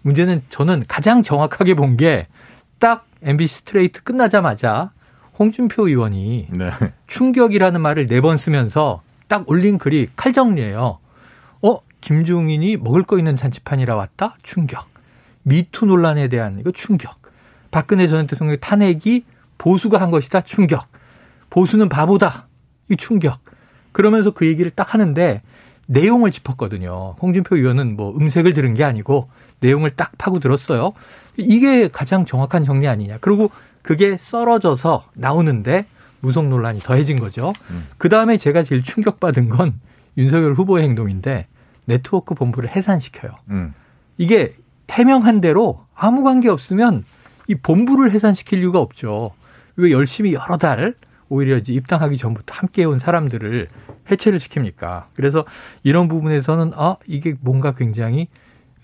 문제는 0.03 0.41
저는 0.49 0.83
가장 0.87 1.21
정확하게 1.23 1.73
본 1.75 1.97
게 1.97 2.27
딱 2.79 3.05
MBC 3.21 3.57
스트레이트 3.57 4.01
끝나자마자 4.03 4.91
홍준표 5.37 5.87
의원이 5.87 6.47
네. 6.49 6.71
충격이라는 7.07 7.79
말을 7.79 8.07
네 8.07 8.21
번 8.21 8.37
쓰면서 8.37 9.01
딱 9.27 9.47
올린 9.49 9.77
글이 9.77 10.09
칼정리예요. 10.15 10.97
어, 11.61 11.77
김종인이 12.01 12.77
먹을 12.77 13.03
거 13.03 13.17
있는 13.19 13.35
잔치판이라 13.37 13.95
왔다? 13.95 14.35
충격. 14.43 14.87
미투 15.43 15.85
논란에 15.85 16.27
대한 16.29 16.57
이거 16.59 16.71
충격. 16.71 17.15
박근혜 17.69 18.07
전 18.07 18.25
대통령 18.27 18.57
탄핵이 18.59 19.23
보수가 19.61 20.01
한 20.01 20.09
것이다? 20.09 20.41
충격. 20.41 20.87
보수는 21.51 21.87
바보다. 21.87 22.47
이 22.89 22.97
충격. 22.97 23.39
그러면서 23.91 24.31
그 24.31 24.47
얘기를 24.47 24.71
딱 24.71 24.95
하는데 24.95 25.43
내용을 25.85 26.31
짚었거든요. 26.31 27.15
홍준표 27.21 27.57
의원은 27.57 27.95
뭐 27.95 28.17
음색을 28.17 28.53
들은 28.53 28.73
게 28.73 28.83
아니고 28.83 29.29
내용을 29.59 29.91
딱 29.91 30.17
파고 30.17 30.39
들었어요. 30.39 30.93
이게 31.37 31.89
가장 31.89 32.25
정확한 32.25 32.63
정리 32.63 32.87
아니냐. 32.87 33.19
그리고 33.21 33.51
그게 33.83 34.17
썰어져서 34.17 35.05
나오는데 35.13 35.85
무속 36.21 36.47
논란이 36.47 36.79
더해진 36.79 37.19
거죠. 37.19 37.53
그 37.99 38.09
다음에 38.09 38.37
제가 38.37 38.63
제일 38.63 38.81
충격받은 38.81 39.49
건 39.49 39.79
윤석열 40.17 40.55
후보의 40.55 40.85
행동인데 40.85 41.45
네트워크 41.85 42.33
본부를 42.33 42.75
해산시켜요. 42.75 43.31
음. 43.51 43.75
이게 44.17 44.55
해명한 44.89 45.39
대로 45.39 45.85
아무 45.93 46.23
관계 46.23 46.49
없으면 46.49 47.03
이 47.47 47.53
본부를 47.55 48.11
해산시킬 48.11 48.59
이유가 48.59 48.79
없죠. 48.79 49.33
왜 49.77 49.91
열심히 49.91 50.33
여러 50.33 50.57
달 50.57 50.95
오히려 51.29 51.57
이제 51.57 51.73
입당하기 51.73 52.17
전부터 52.17 52.53
함께 52.55 52.81
해온 52.83 52.99
사람들을 52.99 53.67
해체를 54.11 54.39
시킵니까? 54.39 55.03
그래서 55.13 55.45
이런 55.83 56.07
부분에서는 56.07 56.71
아 56.75 56.97
이게 57.07 57.35
뭔가 57.41 57.71
굉장히 57.71 58.27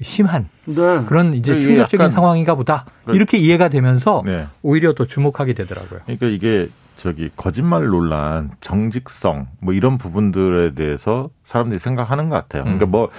심한 0.02 0.48
네. 0.66 1.04
그런 1.08 1.34
이제 1.34 1.60
충격적인 1.60 2.00
약간 2.04 2.12
상황인가 2.12 2.56
보다 2.56 2.86
그- 3.06 3.16
이렇게 3.16 3.38
이해가 3.38 3.68
되면서 3.70 4.22
네. 4.26 4.46
오히려 4.62 4.94
더 4.94 5.06
주목하게 5.06 5.54
되더라고요. 5.54 6.02
그러니까 6.06 6.28
이게 6.28 6.70
저기 6.98 7.30
거짓말 7.36 7.86
논란, 7.88 8.52
정직성 8.62 9.48
뭐 9.60 9.74
이런 9.74 9.98
부분들에 9.98 10.74
대해서 10.74 11.30
사람들이 11.46 11.80
생각하는 11.80 12.30
것 12.30 12.36
같아요. 12.36 12.64
그러니까 12.64 12.86
음. 12.86 12.92
뭐 12.92 13.10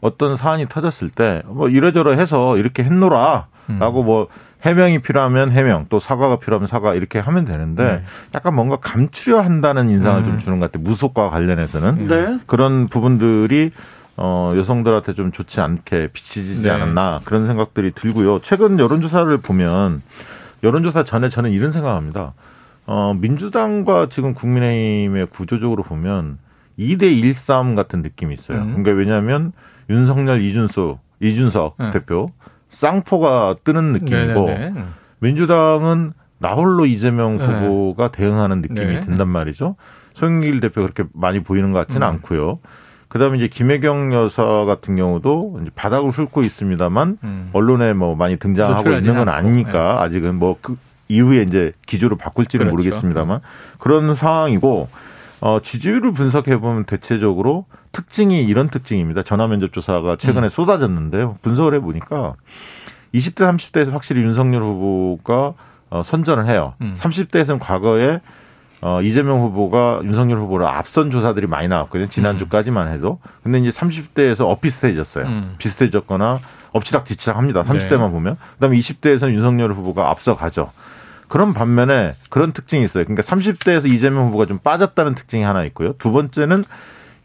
어떤 0.00 0.36
사안이 0.36 0.68
터졌을 0.68 1.10
때 1.10 1.42
뭐 1.46 1.68
이래저래 1.68 2.16
해서 2.16 2.56
이렇게 2.58 2.84
했노라라고 2.84 3.46
음. 3.70 4.04
뭐 4.04 4.28
해명이 4.62 5.00
필요하면 5.00 5.52
해명, 5.52 5.86
또 5.88 6.00
사과가 6.00 6.36
필요하면 6.38 6.66
사과 6.66 6.94
이렇게 6.94 7.18
하면 7.18 7.44
되는데 7.44 7.84
네. 7.84 8.02
약간 8.34 8.54
뭔가 8.54 8.76
감추려 8.76 9.40
한다는 9.40 9.90
인상을 9.90 10.22
음. 10.22 10.24
좀 10.24 10.38
주는 10.38 10.58
것 10.58 10.72
같아요. 10.72 10.82
무속과 10.82 11.30
관련해서는 11.30 12.06
네. 12.08 12.38
그런 12.46 12.88
부분들이 12.88 13.70
어, 14.16 14.54
여성들한테 14.56 15.14
좀 15.14 15.30
좋지 15.30 15.60
않게 15.60 16.08
비치지 16.12 16.62
네. 16.62 16.70
않았나 16.70 17.20
그런 17.24 17.46
생각들이 17.46 17.92
들고요. 17.92 18.40
최근 18.40 18.78
여론조사를 18.78 19.36
보면 19.38 20.02
여론조사 20.62 21.04
전에 21.04 21.28
저는 21.28 21.52
이런 21.52 21.70
생각합니다. 21.70 22.32
어, 22.86 23.14
민주당과 23.14 24.08
지금 24.10 24.32
국민의힘의 24.32 25.26
구조적으로 25.26 25.82
보면 25.82 26.38
2대1 26.78 27.32
싸움 27.34 27.74
같은 27.74 28.00
느낌이 28.02 28.34
있어요. 28.34 28.58
음. 28.58 28.82
그러니까 28.82 28.92
왜냐하면 28.92 29.52
윤석열, 29.90 30.40
이준수, 30.40 30.98
이준석 31.20 31.76
네. 31.78 31.90
대표 31.90 32.28
쌍포가 32.80 33.56
뜨는 33.64 33.92
느낌이고 33.94 34.46
네네네. 34.46 34.84
민주당은 35.20 36.12
나홀로 36.38 36.84
이재명 36.84 37.38
네. 37.38 37.44
후보가 37.46 38.08
대응하는 38.12 38.60
느낌이 38.60 38.86
네. 38.86 39.00
든단 39.00 39.28
말이죠. 39.28 39.76
송영길 40.14 40.60
대표 40.60 40.82
그렇게 40.82 41.04
많이 41.14 41.42
보이는 41.42 41.72
것 41.72 41.78
같지는 41.86 42.06
음. 42.06 42.12
않고요. 42.14 42.58
그다음에 43.08 43.38
이제 43.38 43.48
김혜경 43.48 44.12
여사 44.12 44.44
같은 44.66 44.96
경우도 44.96 45.60
이제 45.62 45.70
바닥을 45.74 46.10
훑고 46.10 46.42
있습니다만 46.42 47.18
음. 47.24 47.50
언론에 47.54 47.94
뭐 47.94 48.14
많이 48.14 48.36
등장하고 48.36 48.90
있는 48.90 49.14
건 49.16 49.28
않고. 49.28 49.30
아니니까 49.30 50.02
아직은 50.02 50.34
뭐 50.34 50.58
그 50.60 50.76
이후에 51.08 51.42
이제 51.42 51.72
기조를 51.86 52.18
바꿀지는 52.18 52.64
그렇죠. 52.66 52.76
모르겠습니다만 52.76 53.38
그런 53.78 54.16
상황이고 54.16 54.88
어 55.40 55.60
지지율을 55.60 56.12
분석해 56.12 56.58
보면 56.58 56.84
대체적으로 56.84 57.66
특징이 57.92 58.42
이런 58.42 58.68
특징입니다. 58.68 59.22
전화 59.22 59.46
면접 59.46 59.72
조사가 59.72 60.12
음. 60.12 60.18
최근에 60.18 60.48
쏟아졌는데요. 60.48 61.36
분석을 61.42 61.74
해 61.74 61.80
보니까 61.80 62.34
20대 63.14 63.48
30대에서 63.56 63.92
확실히 63.92 64.22
윤석열 64.22 64.62
후보가 64.62 65.54
어, 65.90 66.02
선전을 66.04 66.46
해요. 66.46 66.74
음. 66.80 66.94
30대에서는 66.96 67.58
과거에 67.60 68.20
어, 68.82 69.00
이재명 69.02 69.40
후보가 69.40 70.00
윤석열 70.04 70.38
후보를 70.38 70.66
앞선 70.66 71.10
조사들이 71.10 71.46
많이 71.46 71.68
나왔거든요. 71.68 72.08
지난주까지만 72.08 72.92
해도. 72.92 73.18
근데 73.42 73.58
이제 73.58 73.70
30대에서 73.70 74.46
엇비슷해졌어요. 74.48 75.24
음. 75.24 75.54
비슷해졌거나 75.58 76.38
엎치락 76.72 77.04
뒤치락 77.04 77.38
합니다. 77.38 77.64
30대만 77.64 78.06
네. 78.06 78.10
보면. 78.10 78.36
그 78.36 78.60
다음에 78.60 78.76
20대에서는 78.76 79.32
윤석열 79.32 79.72
후보가 79.72 80.10
앞서가죠. 80.10 80.70
그런 81.28 81.52
반면에 81.52 82.14
그런 82.30 82.52
특징이 82.52 82.84
있어요. 82.84 83.04
그러니까 83.04 83.22
30대에서 83.22 83.86
이재명 83.86 84.26
후보가 84.26 84.46
좀 84.46 84.58
빠졌다는 84.58 85.14
특징이 85.14 85.42
하나 85.42 85.64
있고요. 85.64 85.94
두 85.94 86.12
번째는 86.12 86.64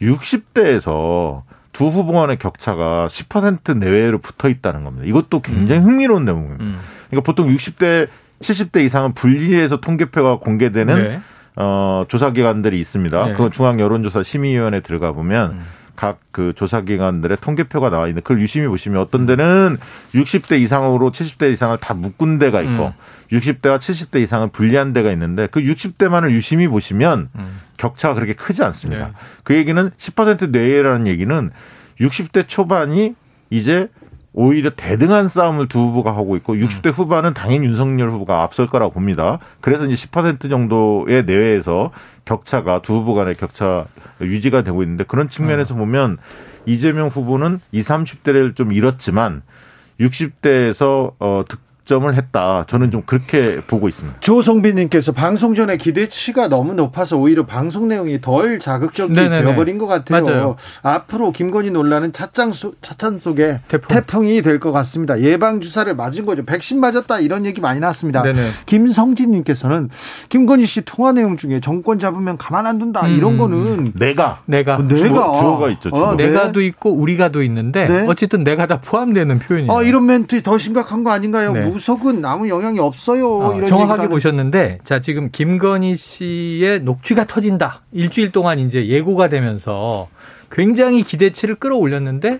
60대에서 0.02 1.44
두 1.72 1.88
후보 1.88 2.12
간의 2.14 2.38
격차가 2.38 3.08
10% 3.08 3.78
내외로 3.78 4.18
붙어 4.18 4.50
있다는 4.50 4.84
겁니다. 4.84 5.06
이것도 5.08 5.42
굉장히 5.42 5.82
흥미로운 5.82 6.26
대목입니다. 6.26 6.64
음. 6.64 6.80
그러니까 7.10 7.26
보통 7.26 7.48
60대, 7.50 8.08
70대 8.42 8.84
이상은 8.84 9.14
분리해서 9.14 9.80
통계표가 9.80 10.40
공개되는 10.40 10.96
네. 10.96 11.22
어, 11.56 12.06
조사기관들이 12.08 12.80
있습니다. 12.80 13.26
네. 13.26 13.34
그 13.34 13.50
중앙여론조사 13.50 14.24
심의위원회 14.24 14.82
들어가 14.82 15.12
보면 15.12 15.52
음. 15.52 15.62
각 15.96 16.20
그 16.32 16.54
조사기관들의 16.54 17.38
통계표가 17.42 17.90
나와 17.90 18.08
있는데 18.08 18.22
그걸 18.22 18.40
유심히 18.40 18.68
보시면 18.68 19.02
어떤 19.02 19.26
데는 19.26 19.78
60대 20.14 20.60
이상으로 20.62 21.12
70대 21.12 21.52
이상을 21.54 21.78
다 21.78 21.94
묶은 21.94 22.40
데가 22.40 22.62
있고 22.62 22.88
음. 22.88 22.94
60대와 23.32 23.78
70대 23.78 24.22
이상을 24.22 24.50
분리한 24.50 24.94
데가 24.94 25.12
있는데 25.12 25.48
그 25.48 25.62
60대만을 25.62 26.32
유심히 26.32 26.68
보시면 26.68 27.30
음. 27.36 27.60
격차가 27.78 28.14
그렇게 28.16 28.34
크지 28.34 28.64
않습니다. 28.64 29.08
네. 29.08 29.12
그 29.44 29.56
얘기는 29.56 29.90
10% 29.90 30.50
내외라는 30.52 31.08
얘기는 31.08 31.52
60대 32.00 32.48
초반이 32.48 33.16
이제 33.50 33.90
오히려 34.34 34.70
대등한 34.70 35.28
싸움을 35.28 35.68
두 35.68 35.80
후보가 35.80 36.16
하고 36.16 36.38
있고 36.38 36.56
60대 36.56 36.88
음. 36.88 36.92
후반은 36.92 37.34
당연히 37.34 37.68
윤석열 37.68 38.10
후보가 38.12 38.44
앞설 38.44 38.68
거라고 38.68 38.94
봅니다. 38.94 39.40
그래서 39.60 39.86
이제 39.86 40.08
10% 40.08 40.50
정도의 40.50 41.26
내외에서 41.26 41.92
격차가 42.24 42.82
두 42.82 42.96
후보 42.96 43.14
간의 43.14 43.36
격차 43.36 43.86
유지가 44.22 44.62
되고 44.62 44.84
있는데 44.84 45.04
그런 45.04 45.26
음. 45.26 45.30
측면에서 45.30 45.76
보면 45.76 46.18
이재명 46.66 47.08
후보는 47.08 47.60
20, 47.72 47.90
30대를 47.90 48.56
좀 48.56 48.72
잃었지만 48.72 49.42
60대에서 50.00 51.14
어 51.20 51.44
득 51.48 51.60
점을 51.92 52.16
했다. 52.16 52.64
저는 52.70 52.90
좀 52.90 53.02
그렇게 53.06 53.60
보고 53.68 53.90
있습니다. 53.90 54.20
조성빈님께서 54.22 55.12
방송 55.12 55.54
전에 55.56 55.76
기대치가 55.76 56.48
너무 56.48 56.74
높아서 56.74 57.18
오히려 57.18 57.46
방송 57.46 57.90
내용이 57.90 58.22
덜 58.22 58.60
자극적이 58.62 59.12
네네네. 59.14 59.44
되어버린 59.44 59.78
것 59.78 59.88
같아요. 59.88 60.24
맞아요. 60.24 60.56
앞으로 60.84 61.34
김건희 61.34 61.70
논란은 61.72 62.14
찻장 62.14 62.54
소, 62.54 62.74
차찬 62.82 63.20
속에 63.20 63.60
태풍. 63.68 64.26
이 64.28 64.42
될 64.42 64.60
것 64.62 64.72
같습니다. 64.72 65.20
예방 65.20 65.60
주사를 65.60 65.94
맞은 65.94 66.26
거죠. 66.26 66.46
백신 66.46 66.80
맞았다 66.80 67.20
이런 67.20 67.46
얘기 67.46 67.60
많이 67.60 67.82
나왔습니다. 67.82 68.24
네네. 68.24 68.40
김성진님께서는 68.68 69.90
김건희 70.30 70.66
씨 70.66 70.82
통화 70.86 71.12
내용 71.12 71.36
중에 71.36 71.60
정권 71.60 72.00
잡으면 72.00 72.38
가만 72.38 72.66
안 72.68 72.80
둔다 72.80 73.02
음. 73.08 73.16
이런 73.16 73.38
거는 73.38 73.92
내가 73.96 74.40
내가 74.46 74.78
내가 74.78 74.96
주어- 75.34 75.34
주어 75.36 75.58
가 75.58 75.70
있죠, 75.72 75.90
주어. 75.90 76.10
어, 76.12 76.16
네. 76.16 76.28
내가도 76.28 76.62
있고 76.62 76.92
우리가도 76.94 77.44
있는데 77.44 77.88
네. 77.88 78.06
어쨌든 78.08 78.44
내가 78.46 78.66
다 78.68 78.80
포함되는 78.80 79.40
표현이에요. 79.40 79.72
어, 79.72 79.84
이런 79.84 80.06
멘트 80.06 80.42
더 80.44 80.58
심각한 80.58 81.04
거 81.04 81.12
아닌가요? 81.12 81.52
네. 81.54 81.64
무속은 81.86 82.24
아무 82.26 82.48
영향이 82.48 82.78
없어요. 82.80 83.40
어, 83.40 83.56
이런 83.56 83.66
정확하게 83.66 84.08
보셨는데 84.08 84.78
자 84.84 85.02
지금 85.02 85.30
김건희 85.32 85.98
씨의 85.98 86.82
녹취가 86.82 87.26
터진다. 87.26 87.82
일주일 87.92 88.32
동안 88.32 88.60
이제 88.60 88.88
예고가 88.88 89.30
되면서 89.30 90.08
굉장히 90.52 91.02
기대치를 91.02 91.56
끌어올렸는데 91.56 92.40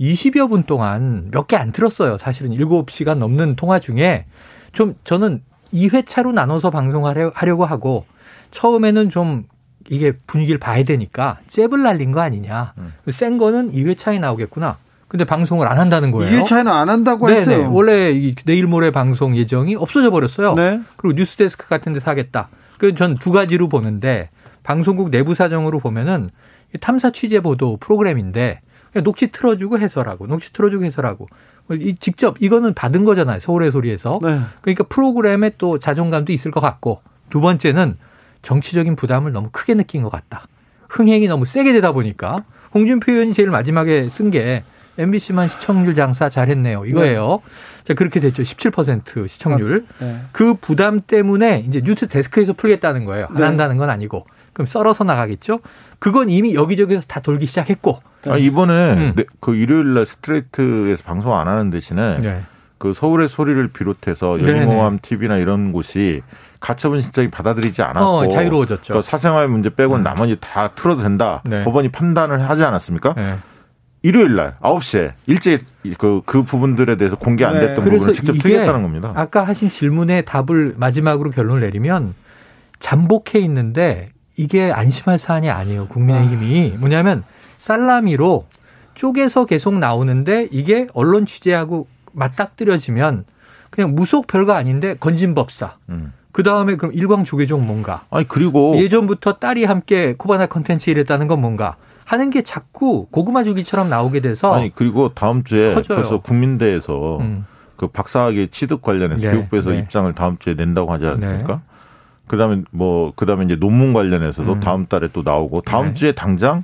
20여 0.00 0.48
분 0.48 0.62
동안 0.62 1.28
몇 1.30 1.46
개안 1.46 1.72
틀었어요. 1.72 2.16
사실은 2.16 2.52
7시간 2.52 3.18
넘는 3.18 3.56
통화 3.56 3.78
중에 3.78 4.24
좀 4.72 4.94
저는 5.04 5.42
2회차로 5.74 6.32
나눠서 6.32 6.70
방송하려- 6.70 7.32
하려고 7.34 7.66
하고 7.66 8.06
처음에는 8.50 9.10
좀 9.10 9.44
이게 9.90 10.12
분위기를 10.26 10.58
봐야 10.58 10.82
되니까 10.84 11.38
잽을 11.50 11.82
날린 11.82 12.12
거 12.12 12.20
아니냐. 12.22 12.72
센 13.10 13.36
거는 13.36 13.72
2회차에 13.72 14.18
나오겠구나 14.20 14.78
근데 15.14 15.24
방송을 15.24 15.68
안 15.68 15.78
한다는 15.78 16.10
거예요 16.10 16.42
2회차는 16.42 16.66
안 16.66 16.88
한다고 16.88 17.28
네네. 17.28 17.38
했어요. 17.38 17.72
원래 17.72 18.10
이 18.10 18.34
내일 18.46 18.66
모레 18.66 18.90
방송 18.90 19.36
예정이 19.36 19.76
없어져 19.76 20.10
버렸어요. 20.10 20.54
네. 20.54 20.80
그리고 20.96 21.14
뉴스데스크 21.16 21.68
같은 21.68 21.92
데서 21.92 22.10
하겠다. 22.10 22.48
그 22.78 22.92
전 22.96 23.14
두 23.18 23.30
가지로 23.30 23.68
보는데 23.68 24.30
방송국 24.64 25.10
내부 25.12 25.36
사정으로 25.36 25.78
보면은 25.78 26.30
이 26.74 26.78
탐사 26.78 27.10
취재 27.12 27.38
보도 27.38 27.76
프로그램인데 27.76 28.60
그냥 28.92 29.04
녹취 29.04 29.28
틀어주고 29.28 29.78
해설하고 29.78 30.26
녹취 30.26 30.52
틀어주고 30.52 30.84
해설하고 30.84 31.28
이 31.74 31.94
직접 32.00 32.34
이거는 32.42 32.74
받은 32.74 33.04
거잖아요. 33.04 33.38
서울의 33.38 33.70
소리에서. 33.70 34.18
네. 34.20 34.40
그러니까 34.62 34.82
프로그램에 34.82 35.52
또 35.58 35.78
자존감도 35.78 36.32
있을 36.32 36.50
것 36.50 36.58
같고 36.58 37.02
두 37.30 37.40
번째는 37.40 37.98
정치적인 38.42 38.96
부담을 38.96 39.30
너무 39.30 39.50
크게 39.52 39.74
느낀 39.74 40.02
것 40.02 40.10
같다. 40.10 40.48
흥행이 40.88 41.28
너무 41.28 41.44
세게 41.44 41.72
되다 41.72 41.92
보니까 41.92 42.42
홍준표 42.74 43.12
의원이 43.12 43.32
제일 43.32 43.50
마지막에 43.50 44.08
쓴 44.08 44.32
게 44.32 44.64
MBC만 44.98 45.48
시청률 45.48 45.94
장사 45.94 46.28
잘했네요. 46.28 46.84
이거예요. 46.86 47.40
자, 47.84 47.94
그렇게 47.94 48.20
됐죠. 48.20 48.42
17% 48.42 49.28
시청률. 49.28 49.86
네. 49.98 50.20
그 50.32 50.54
부담 50.54 51.00
때문에 51.00 51.64
이제 51.66 51.80
뉴스 51.82 52.08
데스크에서 52.08 52.52
풀겠다는 52.52 53.04
거예요. 53.04 53.26
안 53.30 53.34
네. 53.34 53.42
한다는 53.44 53.76
건 53.76 53.90
아니고. 53.90 54.26
그럼 54.52 54.66
썰어서 54.66 55.04
나가겠죠. 55.04 55.60
그건 55.98 56.30
이미 56.30 56.54
여기저기서 56.54 57.02
다 57.08 57.20
돌기 57.20 57.46
시작했고. 57.46 58.00
아, 58.26 58.36
이번에 58.36 58.92
음. 58.94 59.12
네, 59.16 59.24
그 59.40 59.54
일요일 59.54 59.94
날 59.94 60.06
스트레이트에서 60.06 61.02
방송 61.02 61.34
안 61.34 61.48
하는 61.48 61.70
대신에 61.70 62.20
네. 62.20 62.42
그 62.78 62.92
서울의 62.92 63.28
소리를 63.28 63.66
비롯해서 63.68 64.36
네네. 64.36 64.48
연예모함 64.48 64.98
TV나 65.02 65.38
이런 65.38 65.72
곳이 65.72 66.22
가처분 66.60 67.00
신청이 67.00 67.30
받아들이지 67.30 67.82
않았고 67.82 68.06
어, 68.06 68.28
자유로워졌죠. 68.28 68.94
그 68.94 69.02
사생활 69.02 69.48
문제 69.48 69.70
빼고는 69.70 70.02
나머지 70.02 70.36
다 70.40 70.68
틀어도 70.68 71.02
된다. 71.02 71.42
네. 71.44 71.62
법원이 71.64 71.90
판단을 71.90 72.48
하지 72.48 72.62
않았습니까? 72.62 73.14
네. 74.04 74.08
일요일 74.08 74.36
날 74.36 74.56
9시에 74.60 75.12
일제히 75.26 75.58
그, 75.96 76.20
그 76.26 76.42
부분들에 76.42 76.96
대해서 76.96 77.16
공개 77.16 77.44
안 77.44 77.54
네. 77.54 77.60
됐던 77.60 77.84
그래서 77.84 77.90
부분을 77.92 78.12
직접 78.12 78.32
틀겠다는 78.34 78.82
겁니다. 78.82 79.12
아까 79.16 79.44
하신 79.44 79.70
질문에 79.70 80.22
답을 80.22 80.74
마지막으로 80.76 81.30
결론을 81.30 81.62
내리면 81.62 82.14
잠복해 82.80 83.38
있는데 83.40 84.10
이게 84.36 84.70
안심할 84.70 85.18
사안이 85.18 85.48
아니에요. 85.48 85.88
국민의힘이 85.88 86.76
뭐냐면 86.78 87.24
살라미로 87.58 88.46
쪼개서 88.94 89.46
계속 89.46 89.78
나오는데 89.78 90.48
이게 90.50 90.86
언론 90.92 91.24
취재하고 91.24 91.86
맞닥뜨려지면 92.12 93.24
그냥 93.70 93.94
무속 93.94 94.26
별거 94.26 94.52
아닌데 94.52 94.96
건진법사. 95.00 95.76
음. 95.88 96.12
그 96.30 96.42
다음에 96.42 96.76
그럼 96.76 96.92
일광 96.94 97.24
조계종 97.24 97.66
뭔가. 97.66 98.04
아니 98.10 98.28
그리고 98.28 98.76
예전부터 98.76 99.34
딸이 99.34 99.64
함께 99.64 100.14
코바나 100.18 100.46
컨텐츠 100.46 100.90
일했다는 100.90 101.26
건 101.26 101.40
뭔가 101.40 101.76
하는 102.04 102.30
게 102.30 102.42
자꾸 102.42 103.06
고구마 103.10 103.44
줄기처럼 103.44 103.88
나오게 103.88 104.20
돼서 104.20 104.54
아니 104.54 104.74
그리고 104.74 105.14
다음 105.14 105.42
주에 105.42 105.74
커져요. 105.74 105.98
벌써 105.98 106.18
국민대에서 106.18 107.18
음, 107.18 107.46
그 107.76 107.86
박사학위 107.88 108.48
취득 108.50 108.82
관련해서 108.82 109.22
네, 109.22 109.30
교육부에서 109.32 109.70
네. 109.70 109.78
입장을 109.78 110.12
다음 110.12 110.36
주에 110.38 110.54
낸다고 110.54 110.92
하지 110.92 111.06
않습니까? 111.06 111.60
그다음에 112.26 112.62
뭐 112.70 113.12
그다음에 113.16 113.44
이제 113.44 113.56
논문 113.56 113.92
관련해서도 113.92 114.54
음. 114.54 114.60
다음 114.60 114.86
달에 114.86 115.08
또 115.12 115.22
나오고 115.22 115.62
다음 115.62 115.88
네. 115.88 115.94
주에 115.94 116.12
당장 116.12 116.62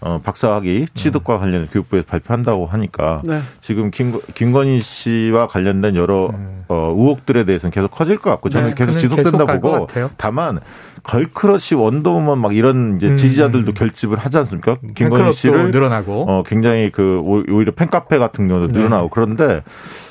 어 0.00 0.20
박사학위 0.22 0.86
취득과 0.94 1.38
관련 1.38 1.68
교육부에서 1.68 2.06
발표한다고 2.06 2.66
하니까 2.66 3.22
네. 3.24 3.40
지금 3.60 3.90
김, 3.90 4.18
김건희 4.34 4.80
씨와 4.80 5.46
관련된 5.46 5.94
여러 5.94 6.30
음. 6.30 6.64
어, 6.68 6.92
의혹들에 6.96 7.44
대해서는 7.44 7.70
계속 7.70 7.90
커질 7.92 8.18
것 8.18 8.30
같고 8.30 8.48
저는 8.48 8.70
네, 8.70 8.74
계속 8.74 8.98
지속된다 8.98 9.46
보고. 9.46 9.86
다만 10.16 10.60
girl 11.02 11.34
crush 11.34 11.74
원더우먼 11.74 12.38
막 12.38 12.54
이런 12.54 12.96
이제 12.96 13.08
음. 13.08 13.16
지지자들도 13.16 13.72
결집을 13.72 14.18
하지 14.18 14.38
않습니까? 14.38 14.76
김건희 14.76 14.94
팬클럽도 14.96 15.32
씨를 15.32 15.70
늘어나고 15.70 16.26
어, 16.28 16.42
굉장히 16.46 16.90
그 16.90 17.18
오- 17.20 17.44
오히려 17.48 17.72
팬카페 17.72 18.18
같은 18.18 18.48
경우도 18.48 18.72
네. 18.72 18.78
늘어나고 18.78 19.08
그런데 19.08 19.62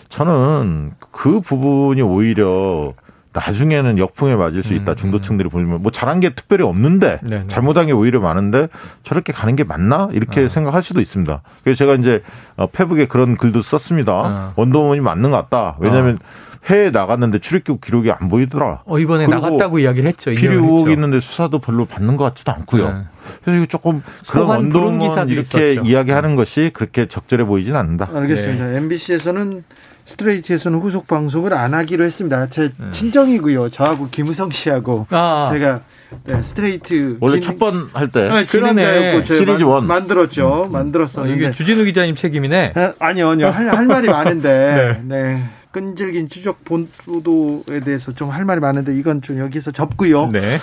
저는 0.09 0.91
그 1.11 1.39
부분이 1.39 2.01
오히려 2.01 2.93
나중에는 3.33 3.97
역풍에 3.97 4.35
맞을 4.35 4.61
수 4.61 4.73
있다. 4.73 4.91
음, 4.91 4.95
중도층들이 4.97 5.47
보면 5.47 5.81
뭐 5.81 5.89
잘한 5.89 6.19
게 6.19 6.31
특별히 6.35 6.65
없는데 6.65 7.19
네, 7.23 7.39
네. 7.39 7.43
잘못한 7.47 7.85
게 7.85 7.93
오히려 7.93 8.19
많은데 8.19 8.67
저렇게 9.05 9.31
가는 9.31 9.55
게 9.55 9.63
맞나 9.63 10.09
이렇게 10.11 10.43
어. 10.43 10.47
생각할 10.49 10.83
수도 10.83 10.99
있습니다. 10.99 11.41
그래서 11.63 11.77
제가 11.77 11.93
이제 11.95 12.23
어, 12.57 12.67
페북에 12.67 13.05
그런 13.07 13.37
글도 13.37 13.61
썼습니다. 13.61 14.13
어. 14.13 14.53
원더우먼이 14.57 14.99
맞는 14.99 15.31
것 15.31 15.49
같다. 15.49 15.77
왜냐하면 15.79 16.19
해외 16.65 16.91
나갔는데 16.91 17.39
출입국 17.39 17.81
기록이 17.81 18.11
안 18.11 18.29
보이더라. 18.29 18.81
어, 18.85 18.99
이번에 18.99 19.25
나갔다고 19.27 19.79
이야기를 19.79 20.07
했죠. 20.09 20.31
의혹이 20.31 20.79
했죠. 20.81 20.91
있는데 20.91 21.19
수사도 21.19 21.59
별로 21.59 21.85
받는 21.85 22.17
것 22.17 22.23
같지도 22.25 22.51
않고요. 22.51 22.87
네. 22.87 22.95
그래서 23.43 23.57
이거 23.57 23.65
조금 23.67 24.03
그런 24.27 24.99
기사들이 24.99 25.33
이렇게 25.39 25.71
있었죠. 25.71 25.87
이야기하는 25.89 26.35
것이 26.35 26.69
그렇게 26.73 27.07
적절해 27.07 27.45
보이진 27.45 27.75
않는다. 27.75 28.09
알겠습니다. 28.13 28.73
MBC에서는 28.73 29.63
스트레이트에서는 30.05 30.79
후속 30.79 31.07
방송을 31.07 31.53
안 31.53 31.73
하기로 31.73 32.03
했습니다. 32.03 32.47
제 32.49 32.71
네. 32.77 32.91
친정이고요. 32.91 33.69
저하고 33.69 34.09
김우성 34.09 34.49
씨하고 34.51 35.07
아, 35.09 35.49
제가 35.51 35.81
네, 36.25 36.41
스트레이트 36.41 37.17
원래 37.21 37.33
진- 37.39 37.41
첫번 37.43 37.87
할때 37.93 38.23
네, 38.23 38.45
그러네. 38.45 38.45
진행자였고 38.45 39.23
제가 39.23 39.39
시리즈 39.39 39.63
만- 39.63 39.71
원. 39.71 39.87
만들었죠. 39.87 40.47
어, 40.47 40.67
만들었었는데 40.67 41.35
이게 41.37 41.51
주진우 41.51 41.85
기자님 41.85 42.15
책임이네. 42.15 42.73
아, 42.75 42.93
아니요, 42.99 43.29
아니요. 43.29 43.47
할, 43.49 43.69
할 43.69 43.85
말이 43.85 44.09
많은데, 44.09 45.01
네. 45.05 45.41
끈질긴 45.71 46.29
추적 46.29 46.63
보도에 46.63 47.79
대해서 47.83 48.11
좀 48.13 48.29
할 48.31 48.45
말이 48.45 48.59
많은데, 48.61 48.95
이건 48.97 49.21
좀 49.21 49.39
여기서 49.39 49.71
접고요. 49.71 50.27
네. 50.27 50.57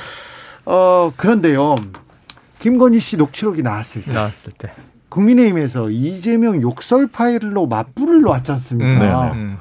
어, 0.64 1.12
그런데요. 1.16 1.76
김건희 2.60 2.98
씨 2.98 3.16
녹취록이 3.16 3.62
나왔을 3.62 4.02
때, 4.02 4.12
나왔을 4.12 4.52
때. 4.58 4.70
국민의힘에서 5.10 5.90
이재명 5.90 6.60
욕설 6.60 7.06
파일로 7.06 7.66
맞불을 7.66 8.20
놓았지 8.22 8.52
않습니까? 8.52 9.32
음. 9.32 9.57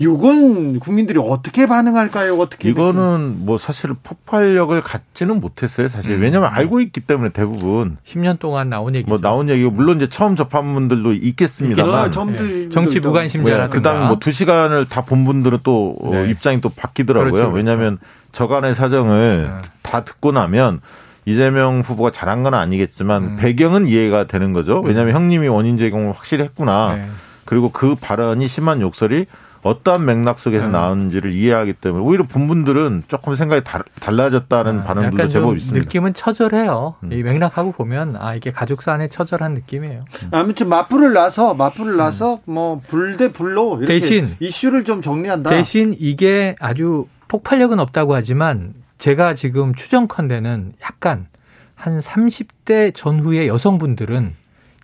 이건 0.00 0.78
국민들이 0.78 1.18
어떻게 1.18 1.66
반응할까요? 1.66 2.36
어떻게. 2.38 2.68
이거는 2.70 3.44
뭐 3.44 3.58
사실 3.58 3.90
폭발력을 4.02 4.80
갖지는 4.80 5.40
못했어요. 5.40 5.88
사실 5.88 6.12
음. 6.14 6.22
왜냐하면 6.22 6.50
알고 6.52 6.80
있기 6.80 7.00
때문에 7.00 7.30
대부분 7.30 7.96
10년 8.06 8.38
동안 8.38 8.70
나온 8.70 8.94
얘기죠. 8.94 9.08
뭐 9.08 9.18
나온 9.18 9.48
얘기고 9.48 9.70
물론 9.72 9.96
이제 9.96 10.08
처음 10.08 10.36
접한 10.36 10.72
분들도 10.74 11.14
있겠습니다만. 11.14 12.06
예. 12.06 12.68
정치 12.70 13.00
무관심자라든가. 13.00 13.68
그다음 13.76 14.06
뭐 14.08 14.23
두 14.23 14.30
시간을 14.30 14.86
다 14.86 15.02
본 15.08 15.24
분들은 15.24 15.60
또 15.62 15.96
어, 16.02 16.10
네. 16.10 16.28
입장이 16.30 16.60
또 16.60 16.68
바뀌더라고요. 16.68 17.32
그렇죠, 17.32 17.50
그렇죠. 17.50 17.56
왜냐하면 17.56 17.98
저간의 18.32 18.74
사정을 18.74 19.50
네. 19.62 19.68
다 19.82 20.04
듣고 20.04 20.32
나면 20.32 20.80
이재명 21.24 21.80
후보가 21.80 22.10
잘한 22.12 22.42
건 22.42 22.52
아니겠지만 22.54 23.22
음. 23.22 23.36
배경은 23.40 23.86
이해가 23.86 24.24
되는 24.28 24.52
거죠. 24.52 24.80
왜냐하면 24.80 25.14
형님이 25.14 25.48
원인 25.48 25.76
제공을 25.78 26.12
확실히 26.12 26.44
했구나. 26.44 26.94
네. 26.94 27.06
그리고 27.46 27.70
그 27.72 27.94
발언이 27.94 28.46
심한 28.48 28.80
욕설이 28.82 29.24
어떠한 29.62 30.04
맥락 30.04 30.38
속에서 30.38 30.66
음. 30.66 30.72
나왔는지를 30.72 31.32
이해하기 31.32 31.74
때문에 31.74 32.04
오히려 32.04 32.24
본 32.24 32.46
분들은 32.46 33.04
조금 33.08 33.34
생각이 33.34 33.64
달, 33.64 33.82
달라졌다는 34.00 34.80
아, 34.80 34.82
반응들도 34.84 35.16
약간 35.16 35.30
제법 35.30 35.46
좀 35.48 35.56
있습니다. 35.56 35.84
느낌은 35.84 36.14
처절해요. 36.14 36.94
음. 37.04 37.12
이 37.12 37.22
맥락하고 37.22 37.72
보면 37.72 38.16
아 38.16 38.34
이게 38.34 38.52
가족사 38.52 38.92
안에 38.92 39.08
처절한 39.08 39.54
느낌이에요. 39.54 40.04
아무튼 40.30 40.68
맞불을 40.68 41.12
놔서, 41.12 41.54
맞불을 41.54 41.96
놔서, 41.96 42.40
뭐, 42.44 42.80
불대 42.86 43.32
불로. 43.32 43.76
이렇게 43.78 43.86
대신- 43.98 44.36
이슈를 44.40 44.84
좀 44.84 45.02
정리한다. 45.02 45.50
대신 45.50 45.94
이게 45.98 46.54
아주 46.60 47.06
폭발력은 47.28 47.78
없다고 47.80 48.14
하지만 48.14 48.74
제가 48.98 49.34
지금 49.34 49.74
추정컨대는 49.74 50.72
약간 50.82 51.26
한 51.74 52.00
30대 52.00 52.92
전후의 52.94 53.48
여성분들은 53.48 54.34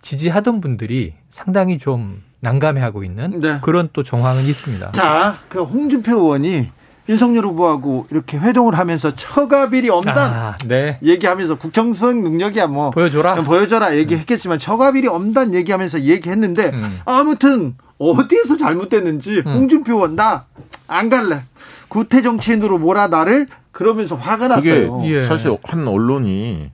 지지하던 0.01 0.61
분들이 0.61 1.13
상당히 1.29 1.77
좀 1.79 2.21
난감해하고 2.41 3.03
있는 3.03 3.39
네. 3.39 3.57
그런 3.61 3.89
또 3.93 4.03
정황은 4.03 4.43
있습니다. 4.43 4.91
자, 4.91 5.35
그 5.49 5.63
홍준표 5.63 6.11
의원이 6.13 6.69
윤석열 7.07 7.45
후보하고 7.45 8.07
이렇게 8.11 8.37
회동을 8.37 8.77
하면서 8.77 9.13
처가비리 9.13 9.89
엄단 9.89 10.17
아, 10.33 10.57
네. 10.67 10.97
얘기하면서 11.03 11.55
국정 11.55 11.93
수행 11.93 12.23
능력이야 12.23 12.67
뭐 12.67 12.89
보여줘라. 12.91 13.35
보여줘라 13.43 13.95
얘기했겠지만 13.97 14.57
처가비리 14.59 15.07
엄단 15.07 15.53
얘기하면서 15.53 16.01
얘기했는데 16.01 16.69
음. 16.73 16.99
아무튼 17.05 17.75
어디에서 17.99 18.57
잘못됐는지 18.57 19.41
홍준표 19.45 19.93
의원 19.93 20.15
나 20.15 20.45
안 20.87 21.09
갈래 21.09 21.41
구태 21.87 22.21
정치인으로 22.21 22.77
몰아 22.77 23.07
나를 23.07 23.47
그러면서 23.71 24.15
화가 24.15 24.47
났어요. 24.47 25.01
예. 25.05 25.25
사실 25.25 25.57
한 25.63 25.87
언론이 25.87 26.69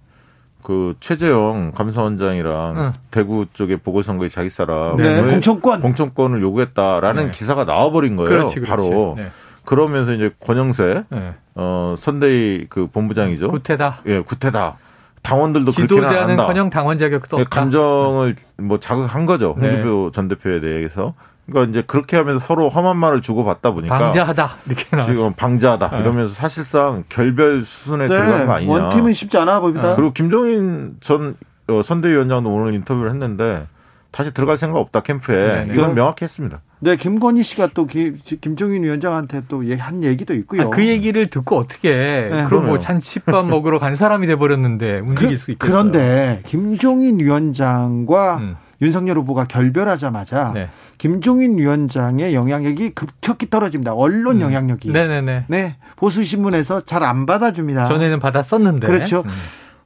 그 0.64 0.96
최재형 1.00 1.72
감사원장이랑 1.76 2.74
응. 2.78 2.92
대구 3.12 3.46
쪽에 3.54 3.78
보궐선거에 3.78 4.30
자기 4.30 4.50
사람 4.50 4.98
네, 4.98 5.22
공천권. 5.22 5.82
공천권을 5.82 6.42
요구했다라는 6.42 7.26
네. 7.26 7.32
기사가 7.32 7.64
나와버린 7.66 8.16
거예요. 8.16 8.30
그렇지, 8.30 8.56
그렇지. 8.56 8.70
바로 8.70 9.16
네. 9.18 9.30
그러면서 9.66 10.14
이제 10.14 10.32
권영세 10.40 11.04
네. 11.10 11.34
어 11.56 11.96
선대위 11.98 12.68
그 12.70 12.88
본부장이죠. 12.88 13.48
구태다. 13.50 14.02
예, 14.08 14.20
구태다. 14.22 14.78
당원들도 15.22 15.72
한다. 15.72 15.82
지도자는 15.82 16.38
커녕 16.38 16.70
당원 16.70 16.98
자격도 16.98 17.38
예, 17.38 17.42
없다. 17.44 17.60
감정을 17.62 18.36
뭐 18.58 18.80
자극한 18.80 19.26
거죠. 19.26 19.56
네. 19.60 19.68
홍준표 19.68 20.12
전 20.14 20.28
대표에 20.28 20.60
대해서. 20.62 21.14
그러니까 21.52 21.72
이제 21.80 21.84
그렇게 21.86 22.18
하면서 22.18 22.40
서로 22.40 22.70
험한 22.70 22.98
말을 22.98 23.22
주고 23.22 23.44
받다 23.44 23.72
보니까 23.72 23.98
방자하다 23.98 24.50
이렇게 24.68 24.96
나왔어. 24.96 25.14
지금 25.14 25.34
방자하다 25.34 25.90
네. 25.90 26.00
이러면서 26.00 26.34
사실상 26.34 27.04
결별 27.10 27.64
수순에 27.66 28.08
들어간 28.08 28.48
거 28.48 28.54
아니냐. 28.54 28.74
네, 28.76 28.80
원팀은 28.84 29.14
쉽지 29.14 29.38
않아 29.38 29.60
보입니다. 29.60 29.96
그리고 29.96 30.12
김종인 30.14 30.96
전 31.02 31.36
어, 31.68 31.82
선대위원장도 31.84 32.50
오늘 32.54 32.74
인터뷰를 32.74 33.12
했는데 33.12 33.68
다시 34.12 34.34
들어갈 34.34 34.58
생각 34.58 34.78
없다 34.80 35.02
캠프에 35.04 35.66
네네. 35.66 35.74
이건 35.74 35.96
명확히 35.96 36.26
했습니다. 36.26 36.60
네, 36.80 36.98
김건희 36.98 37.44
씨가 37.44 37.70
또 37.74 37.86
기- 37.86 38.14
김종인 38.42 38.84
위원장한테 38.84 39.44
또 39.48 39.62
한 39.80 40.04
얘기도 40.04 40.34
있고요. 40.34 40.64
아, 40.64 40.70
그 40.70 40.86
얘기를 40.86 41.28
듣고 41.28 41.58
어떻게 41.58 42.30
그럼 42.50 42.66
뭐. 42.66 42.78
잔치밥 42.80 43.46
먹으러 43.48 43.80
간 43.80 43.96
사람이 43.96 44.28
돼 44.28 44.36
버렸는데 44.36 45.00
움직일 45.00 45.38
수 45.38 45.52
있겠어요. 45.52 45.72
그런데 45.72 46.42
김종인 46.46 47.20
위원장과 47.20 48.38
음. 48.38 48.58
윤석열 48.82 49.18
후보가 49.20 49.46
결별하자마자 49.46 50.52
네. 50.54 50.70
김종인 50.98 51.58
위원장의 51.58 52.34
영향력이 52.34 52.92
급격히 52.92 53.50
떨어집니다. 53.50 53.94
언론 53.94 54.38
음. 54.38 54.42
영향력이. 54.42 54.90
네네네. 54.90 55.46
네, 55.48 55.76
보수 55.96 56.24
신문에서 56.24 56.82
잘 56.86 57.02
안 57.04 57.26
받아줍니다. 57.26 57.86
전에는 57.86 58.20
받았었는데. 58.20 58.88
그렇죠. 58.88 59.24
음. 59.26 59.32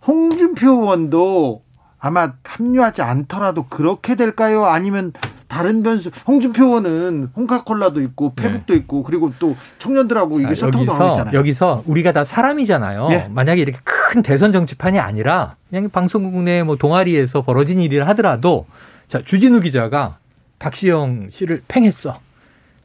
홍준표 0.07 0.71
의원도 0.81 1.63
아마 1.99 2.33
합류하지 2.43 3.01
않더라도 3.01 3.63
그렇게 3.67 4.15
될까요? 4.15 4.65
아니면 4.65 5.11
다른 5.47 5.83
변수? 5.83 6.09
홍준표 6.27 6.65
의원은 6.65 7.29
홍카콜라도 7.35 8.01
있고 8.01 8.33
페북도 8.35 8.73
있고 8.75 9.03
그리고 9.03 9.31
또 9.39 9.55
청년들하고 9.79 10.39
이게 10.39 10.49
네. 10.49 10.55
자, 10.55 10.65
소통도 10.65 10.91
하고 10.93 11.07
있잖아요. 11.09 11.37
여기서 11.37 11.83
우리가 11.85 12.11
다 12.11 12.23
사람이잖아요. 12.23 13.07
네. 13.09 13.27
만약에 13.31 13.61
이렇게 13.61 13.77
큰 13.83 14.21
대선 14.23 14.51
정치판이 14.51 14.99
아니라 14.99 15.55
그냥 15.69 15.89
방송국 15.89 16.41
내 16.43 16.63
뭐 16.63 16.75
동아리에서 16.77 17.43
벌어진 17.43 17.79
일이라 17.79 18.07
하더라도 18.09 18.65
자 19.07 19.21
주진우 19.23 19.59
기자가 19.61 20.17
박시영 20.59 21.27
씨를 21.31 21.61
팽했어. 21.67 22.19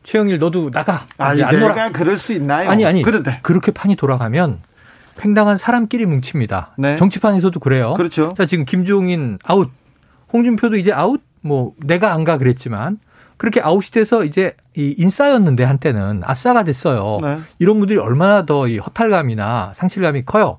최영일 0.03 0.39
너도 0.39 0.70
나가. 0.70 1.07
아니 1.18 1.43
안 1.43 1.59
놀아. 1.59 1.68
내가 1.74 1.93
그럴 1.93 2.18
수 2.18 2.32
있나요? 2.32 2.68
아니 2.68 2.84
아니. 2.84 3.03
그런데 3.03 3.39
그렇게 3.43 3.70
판이 3.70 3.97
돌아가면 3.97 4.59
팽당한 5.18 5.57
사람끼리 5.57 6.07
뭉칩니다. 6.07 6.74
네. 6.78 6.97
정치판에서도 6.97 7.59
그래요. 7.61 7.95
그렇죠. 7.95 8.34
자 8.37 8.45
지금 8.47 8.64
김종인 8.64 9.39
아웃, 9.45 9.70
홍준표도 10.32 10.76
이제 10.76 10.93
아웃. 10.93 11.22
뭐 11.41 11.72
내가 11.84 12.12
안 12.12 12.24
가 12.24 12.38
그랬지만 12.38 12.99
그렇게 13.36 13.61
아웃이 13.62 13.91
돼서 13.93 14.24
이제 14.24 14.55
이 14.76 14.95
인싸였는데 14.99 15.64
한때는 15.64 16.20
아싸가 16.24 16.62
됐어요. 16.64 17.18
네. 17.22 17.38
이런 17.59 17.78
분들이 17.78 17.99
얼마나 17.99 18.45
더 18.45 18.66
이 18.68 18.78
허탈감이나 18.78 19.72
상실감이 19.74 20.24
커요. 20.26 20.59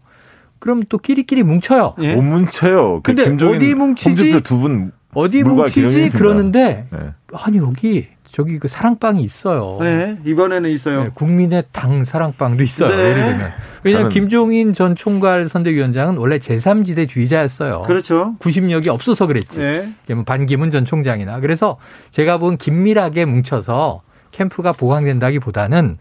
그럼 0.59 0.81
또 0.89 0.97
끼리끼리 0.97 1.43
뭉쳐요. 1.43 1.95
예. 2.01 2.15
못 2.15 2.21
뭉쳐요. 2.23 3.01
그 3.03 3.13
근데 3.13 3.23
김종인, 3.25 3.55
어디 3.57 3.73
뭉치지? 3.75 4.09
홍준표 4.09 4.39
두분 4.41 4.91
어디 5.13 5.43
뭉치지. 5.43 6.09
그러는데 6.11 6.87
네. 6.91 6.97
아니 7.33 7.57
여기 7.57 8.07
저기 8.31 8.59
그 8.59 8.67
사랑방이 8.67 9.21
있어요. 9.21 9.77
네, 9.81 10.17
이번에는 10.25 10.69
있어요. 10.69 11.03
네, 11.03 11.09
국민의 11.13 11.63
당 11.71 12.05
사랑방도 12.05 12.63
있어요. 12.63 12.89
네. 12.95 13.03
예를 13.09 13.25
들면. 13.25 13.51
왜냐하면 13.83 14.09
저는- 14.09 14.13
김종인 14.13 14.73
전 14.73 14.95
총괄 14.95 15.49
선대위원장은 15.49 16.17
원래 16.17 16.37
제3지대 16.37 17.09
주의자였어요. 17.09 17.81
그렇죠. 17.81 18.35
구심력이 18.39 18.89
없어서 18.89 19.27
그랬지. 19.27 19.59
네. 19.59 20.13
뭐 20.13 20.23
반기문 20.23 20.71
전 20.71 20.85
총장이나. 20.85 21.39
그래서 21.41 21.77
제가 22.11 22.37
본 22.37 22.57
긴밀하게 22.57 23.25
뭉쳐서 23.25 24.01
캠프가 24.31 24.71
보강된다기보다는 24.71 25.97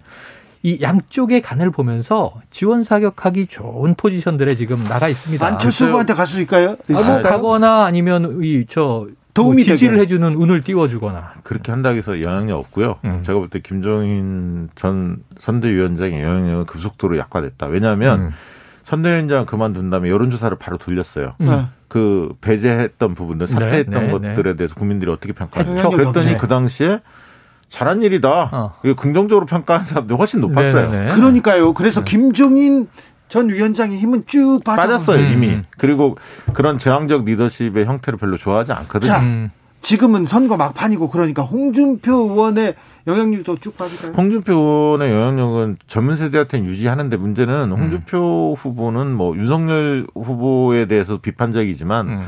이 0.62 0.78
양쪽의 0.82 1.40
간을 1.40 1.70
보면서 1.70 2.34
지원 2.50 2.84
사격하기 2.84 3.46
좋은 3.46 3.94
포지션들에 3.94 4.54
지금 4.54 4.84
나가 4.84 5.08
있습니다. 5.08 5.44
안철수 5.44 5.86
후보한테 5.86 6.12
갈 6.12 6.26
수 6.26 6.36
있을까요? 6.38 6.76
아, 6.94 7.02
뭐 7.02 7.22
가거나 7.22 7.84
아니면 7.86 8.38
이 8.42 8.66
저 8.68 9.06
도움이 9.42 9.56
뭐 9.56 9.64
지지를 9.64 9.94
되게. 9.94 10.02
해주는 10.02 10.34
운을 10.36 10.60
띄워주거나. 10.62 11.34
그렇게 11.42 11.72
한다고 11.72 11.96
해서 11.96 12.20
영향력 12.22 12.58
없고요. 12.58 12.96
음. 13.04 13.22
제가 13.22 13.38
볼 13.38 13.48
때 13.48 13.60
김종인 13.60 14.68
전 14.76 15.18
선대위원장의 15.38 16.22
영향력은 16.22 16.66
급속도로 16.66 17.18
약화됐다. 17.18 17.66
왜냐하면 17.66 18.20
음. 18.20 18.30
선대위원장 18.84 19.46
그만둔 19.46 19.90
다음에 19.90 20.08
여론조사를 20.10 20.56
바로 20.58 20.76
돌렸어요. 20.78 21.34
음. 21.40 21.66
그 21.88 22.34
배제했던 22.40 23.14
부분들, 23.14 23.46
사퇴했던 23.48 24.06
네, 24.06 24.06
네, 24.20 24.34
것들에 24.34 24.54
대해서 24.56 24.74
국민들이 24.76 25.10
어떻게 25.10 25.32
평가하는지. 25.32 25.76
했죠. 25.76 25.90
그랬더니 25.90 26.26
네. 26.26 26.36
그 26.36 26.46
당시에 26.48 27.00
잘한 27.68 28.02
일이다. 28.02 28.50
어. 28.52 28.74
이거 28.84 28.94
긍정적으로 28.94 29.46
평가하는 29.46 29.86
사람들이 29.86 30.16
훨씬 30.16 30.40
높았어요. 30.40 30.90
네, 30.90 31.04
네. 31.06 31.12
그러니까요. 31.14 31.72
그래서 31.74 32.02
김종인 32.04 32.88
전 33.30 33.48
위원장의 33.48 33.98
힘은 33.98 34.24
쭉 34.26 34.60
빠져. 34.62 34.82
빠졌어요 34.82 35.24
음. 35.24 35.32
이미. 35.32 35.62
그리고 35.78 36.18
그런 36.52 36.78
제왕적 36.78 37.24
리더십의 37.24 37.86
형태를 37.86 38.18
별로 38.18 38.36
좋아하지 38.36 38.72
않거든요. 38.72 39.10
자, 39.10 39.20
음. 39.20 39.50
지금은 39.80 40.26
선거 40.26 40.58
막판이고 40.58 41.08
그러니까 41.08 41.42
홍준표 41.42 42.12
의원의 42.12 42.74
영향력도 43.06 43.58
쭉 43.60 43.78
빠질까요? 43.78 44.12
홍준표 44.12 44.52
의원의 44.52 45.10
영향력은 45.10 45.78
젊은 45.86 46.16
세대한테는 46.16 46.66
유지하는데 46.66 47.16
음. 47.16 47.20
문제는 47.22 47.70
홍준표 47.70 48.54
후보는 48.58 49.14
뭐 49.14 49.34
윤석열 49.36 50.06
후보에 50.14 50.84
대해서 50.84 51.16
비판적이지만 51.16 52.08
음. 52.08 52.26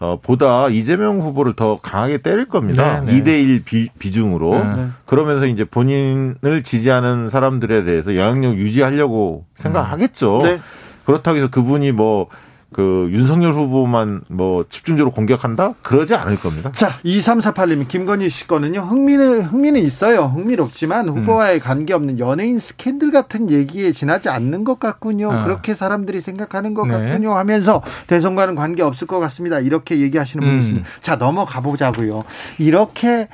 어, 0.00 0.18
보다 0.22 0.68
이재명 0.68 1.20
후보를 1.20 1.54
더 1.54 1.80
강하게 1.80 2.18
때릴 2.18 2.46
겁니다. 2.46 3.00
네, 3.00 3.20
네. 3.20 3.22
2대1 3.22 3.64
비, 3.64 3.88
비중으로. 3.98 4.64
네. 4.64 4.86
그러면서 5.06 5.46
이제 5.46 5.64
본인을 5.64 6.62
지지하는 6.62 7.28
사람들에 7.30 7.84
대해서 7.84 8.14
영향력 8.14 8.56
유지하려고 8.56 9.44
생각하겠죠. 9.56 10.38
네. 10.42 10.58
그렇다고 11.04 11.38
해서 11.38 11.48
그분이 11.48 11.92
뭐, 11.92 12.28
그, 12.72 13.08
윤석열 13.10 13.54
후보만 13.54 14.20
뭐 14.28 14.64
집중적으로 14.68 15.10
공격한다? 15.10 15.74
그러지 15.82 16.14
않을 16.14 16.38
겁니다. 16.38 16.70
자, 16.72 16.98
2348님, 17.04 17.88
김건희 17.88 18.28
씨 18.28 18.46
거는요, 18.46 18.80
흥미는, 18.80 19.42
흥미는 19.42 19.80
있어요. 19.80 20.24
흥미롭지만 20.24 21.08
후보와의 21.08 21.60
관계없는 21.60 22.18
연예인 22.18 22.58
스캔들 22.58 23.10
같은 23.10 23.50
얘기에 23.50 23.92
지나지 23.92 24.28
않는 24.28 24.64
것 24.64 24.78
같군요. 24.78 25.32
아. 25.32 25.44
그렇게 25.44 25.74
사람들이 25.74 26.20
생각하는 26.20 26.74
것 26.74 26.86
네. 26.86 26.92
같군요. 26.92 27.34
하면서 27.34 27.82
대선과는 28.06 28.54
관계 28.54 28.82
없을 28.82 29.06
것 29.06 29.18
같습니다. 29.18 29.60
이렇게 29.60 30.00
얘기하시는 30.00 30.44
분이 30.44 30.54
음. 30.54 30.58
있습니다. 30.58 30.88
자, 31.00 31.16
넘어가 31.16 31.60
보자고요. 31.60 32.22
이렇게 32.58 33.28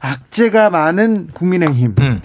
악재가 0.00 0.70
많은 0.70 1.28
국민의힘. 1.34 1.94
음. 2.00 2.22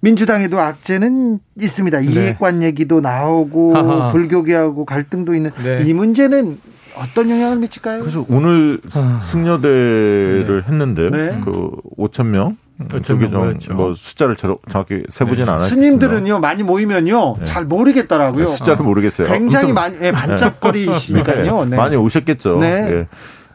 민주당에도 0.00 0.58
악재는 0.58 1.38
있습니다. 1.60 2.00
이해관 2.00 2.62
얘기도 2.62 3.00
나오고 3.00 3.72
네. 3.74 3.80
하하. 3.80 4.08
불교계하고 4.08 4.84
갈등도 4.84 5.34
있는 5.34 5.50
네. 5.62 5.82
이 5.84 5.92
문제는 5.92 6.58
어떤 6.96 7.30
영향을 7.30 7.58
미칠까요? 7.58 8.00
그래서 8.00 8.24
오늘 8.28 8.80
아. 8.94 9.20
승려대를 9.22 10.64
했는데 10.66 11.10
네. 11.10 11.40
그 11.44 11.70
5천 11.98 12.26
명 12.26 12.56
5천 12.88 13.04
저기 13.04 13.28
명 13.28 13.42
모였죠. 13.42 13.70
좀뭐 13.72 13.94
숫자를 13.94 14.36
저- 14.36 14.58
정확히 14.70 15.02
세보진 15.10 15.48
않았지만 15.48 15.68
스님들은요 15.68 16.38
많이 16.40 16.62
모이면요 16.62 17.34
네. 17.38 17.44
잘 17.44 17.64
모르겠더라고요. 17.66 18.48
숫자를 18.48 18.84
모르겠어요. 18.84 19.28
굉장히 19.28 19.72
많이 19.72 19.96
예, 20.00 20.12
반짝거리시니까요. 20.12 21.64
네. 21.66 21.76
많이 21.76 21.96
오셨겠죠. 21.96 22.58
네. 22.58 22.66
예. 22.90 23.06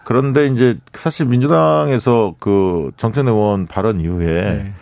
그런데 0.03 0.45
이제 0.47 0.77
사실 0.93 1.25
민주당에서 1.25 2.35
그 2.39 2.91
정청래 2.97 3.31
의원 3.31 3.65
발언 3.65 3.99
이후에 3.99 4.41
네. 4.41 4.73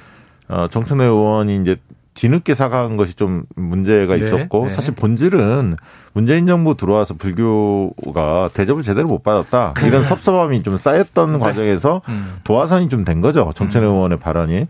어, 0.50 0.68
정청래 0.70 1.06
의원이 1.06 1.62
이제 1.62 1.78
뒤늦게 2.16 2.54
사과한 2.54 2.96
것이 2.96 3.16
좀 3.16 3.44
문제가 3.56 4.16
네, 4.16 4.22
있었고 4.22 4.68
네. 4.68 4.74
사실 4.74 4.94
본질은 4.94 5.78
문재인 6.14 6.46
정부 6.46 6.76
들어와서 6.78 7.16
불교가 7.16 8.52
대접을 8.54 8.84
제대로 8.84 9.08
못 9.08 9.24
받았다. 9.24 9.74
이런 9.88 10.04
섭섭함이 10.04 10.62
좀 10.62 10.78
쌓였던 10.78 11.39
과정에서 11.39 12.02
음. 12.10 12.36
도화선이 12.44 12.89
좀 12.89 13.04
된 13.04 13.22
거죠. 13.22 13.52
정청래 13.56 13.88
의원의 13.88 14.20
발언이. 14.20 14.68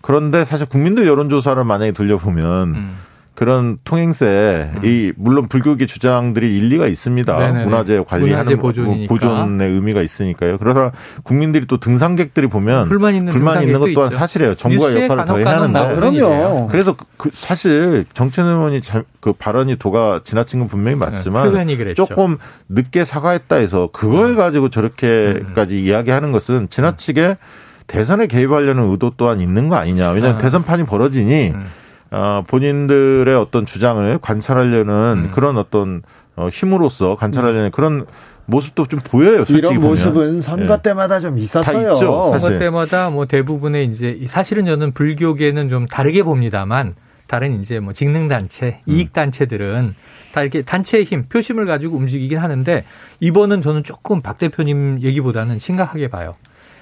그런데 0.00 0.44
사실 0.44 0.66
국민들 0.66 1.06
여론조사를 1.06 1.62
만약에 1.62 1.92
들려보면 1.92 2.68
음. 2.74 2.96
그런 3.34 3.78
통행세 3.84 4.70
이 4.84 5.12
물론 5.16 5.48
불교계 5.48 5.86
주장들이 5.86 6.54
일리가 6.58 6.86
있습니다. 6.86 7.38
네네네. 7.38 7.64
문화재 7.64 8.04
관리하는 8.06 8.44
문화재 8.44 8.56
보존이니까. 8.56 9.12
보존의 9.14 9.70
의미가 9.70 10.02
있으니까요. 10.02 10.58
그래서 10.58 10.92
국민들이 11.22 11.66
또 11.66 11.78
등산객들이 11.78 12.46
보면 12.48 12.88
불만 12.88 13.14
있는 13.14 13.32
불만이 13.32 13.64
있는 13.64 13.80
것 13.80 13.92
또한 13.94 14.08
있죠. 14.10 14.18
사실이에요. 14.18 14.54
정부가 14.54 15.02
역할을 15.04 15.24
더 15.24 15.38
해야 15.38 15.60
하는데. 15.60 15.94
그럼요. 15.94 16.68
그래서 16.68 16.94
그 17.16 17.30
사실 17.32 18.04
정천 18.12 18.46
의원이 18.46 18.82
잘- 18.82 19.04
그 19.20 19.32
발언이 19.32 19.76
도가 19.76 20.20
지나친 20.24 20.58
건 20.60 20.68
분명히 20.68 20.96
맞지만 20.98 21.66
네, 21.66 21.76
그랬죠. 21.76 22.02
음. 22.02 22.06
조금 22.06 22.38
늦게 22.68 23.04
사과했다 23.04 23.56
해서 23.56 23.88
그걸 23.92 24.36
가지고 24.36 24.68
저렇게까지 24.68 25.82
이야기하는 25.82 26.32
것은 26.32 26.68
지나치게 26.68 27.36
대선에 27.86 28.26
개입하려는 28.26 28.90
의도 28.90 29.12
또한 29.16 29.40
있는 29.40 29.68
거 29.68 29.76
아니냐. 29.76 30.10
왜냐하면 30.10 30.36
아. 30.36 30.38
대선판이 30.42 30.84
벌어지니 30.84 31.52
음. 31.54 31.64
어, 32.12 32.44
본인들의 32.46 33.34
어떤 33.34 33.64
주장을 33.64 34.18
관찰하려는 34.18 35.24
음. 35.26 35.30
그런 35.32 35.56
어떤 35.56 36.02
어, 36.36 36.48
힘으로써 36.50 37.16
관찰하려는 37.16 37.70
그런 37.70 38.06
모습도 38.44 38.86
좀 38.86 39.00
보여요. 39.02 39.38
솔직히 39.38 39.58
이런 39.58 39.74
보면. 39.76 39.90
모습은 39.90 40.40
선거 40.42 40.74
예. 40.74 40.82
때마다 40.82 41.20
좀 41.20 41.38
있었어요. 41.38 41.92
있죠. 41.92 42.38
선거 42.38 42.58
때마다 42.58 43.08
뭐 43.10 43.26
대부분의 43.26 43.86
이제 43.86 44.10
이 44.10 44.26
사실은 44.26 44.66
저는 44.66 44.92
불교계는 44.92 45.68
좀 45.70 45.86
다르게 45.86 46.22
봅니다만 46.22 46.94
다른 47.26 47.60
이제 47.62 47.80
뭐 47.80 47.94
직능 47.94 48.28
단체, 48.28 48.80
음. 48.86 48.92
이익 48.92 49.14
단체들은 49.14 49.94
다 50.32 50.42
이렇게 50.42 50.60
단체의 50.60 51.04
힘, 51.04 51.24
표심을 51.24 51.64
가지고 51.64 51.96
움직이긴 51.96 52.38
하는데 52.38 52.84
이번은 53.20 53.62
저는 53.62 53.84
조금 53.84 54.20
박 54.20 54.36
대표님 54.36 55.00
얘기보다는 55.00 55.58
심각하게 55.58 56.08
봐요. 56.08 56.34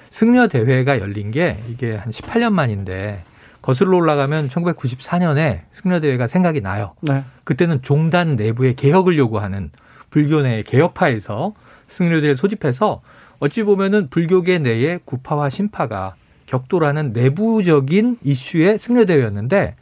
승려 0.09 0.47
대회가 0.47 0.99
열린 0.99 1.31
게 1.31 1.63
이게 1.69 1.95
한 1.95 2.09
18년 2.09 2.51
만인데 2.51 3.23
거슬러 3.61 3.97
올라가면 3.97 4.49
1994년에 4.49 5.61
승려 5.71 5.99
대회가 5.99 6.27
생각이 6.27 6.61
나요. 6.61 6.93
네. 7.01 7.23
그때는 7.43 7.81
종단 7.81 8.35
내부의 8.35 8.75
개혁을 8.75 9.17
요구하는 9.17 9.71
불교 10.09 10.41
내 10.41 10.63
개혁파에서 10.63 11.53
승려대를 11.87 12.37
소집해서 12.37 13.01
어찌 13.39 13.63
보면은 13.63 14.09
불교계 14.09 14.59
내의 14.59 14.99
구파와 15.05 15.49
신파가 15.49 16.15
격돌하는 16.45 17.13
내부적인 17.13 18.17
이슈의 18.23 18.77
승려대회였는데 18.77 19.75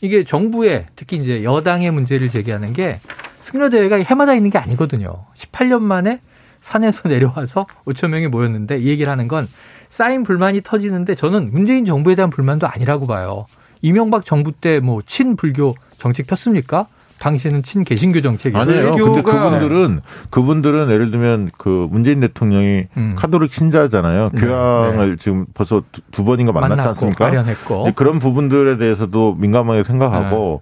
이게 0.00 0.24
정부의 0.24 0.86
특히 0.96 1.16
이제 1.16 1.44
여당의 1.44 1.90
문제를 1.90 2.30
제기하는 2.30 2.72
게 2.72 3.00
승려대회가 3.40 3.96
해마다 3.96 4.34
있는 4.34 4.50
게 4.50 4.58
아니거든요. 4.58 5.26
18년 5.34 5.80
만에 5.80 6.20
산에서 6.60 7.08
내려와서 7.10 7.66
5천 7.84 8.08
명이 8.08 8.28
모였는데 8.28 8.78
이 8.78 8.88
얘기를 8.88 9.10
하는 9.10 9.28
건 9.28 9.46
쌓인 9.94 10.24
불만이 10.24 10.62
터지는데 10.62 11.14
저는 11.14 11.50
문재인 11.52 11.84
정부에 11.84 12.16
대한 12.16 12.28
불만도 12.28 12.66
아니라고 12.66 13.06
봐요. 13.06 13.46
이명박 13.80 14.24
정부 14.24 14.50
때 14.50 14.80
뭐 14.80 15.00
친불교 15.06 15.76
정책 15.98 16.26
폈습니까? 16.26 16.88
당시에는 17.20 17.62
친개신교 17.62 18.20
정책이죠. 18.20 18.58
아니에요. 18.58 18.96
근데 18.96 19.22
그분들은 19.22 20.00
그분들은 20.30 20.90
예를 20.90 21.12
들면 21.12 21.52
그 21.56 21.86
문재인 21.92 22.18
대통령이 22.18 22.86
음. 22.96 23.14
카톨릭 23.16 23.52
신자잖아요. 23.54 24.30
네, 24.34 24.40
교황을 24.40 25.16
지금 25.16 25.46
벌써 25.54 25.84
두, 25.92 26.00
두 26.10 26.24
번인가 26.24 26.50
만났지 26.50 26.70
만났고 26.70 26.88
않습니까? 26.88 27.24
마련했고. 27.26 27.84
네, 27.84 27.92
그런 27.94 28.18
부분들에 28.18 28.78
대해서도 28.78 29.36
민감하게 29.38 29.84
생각하고 29.84 30.60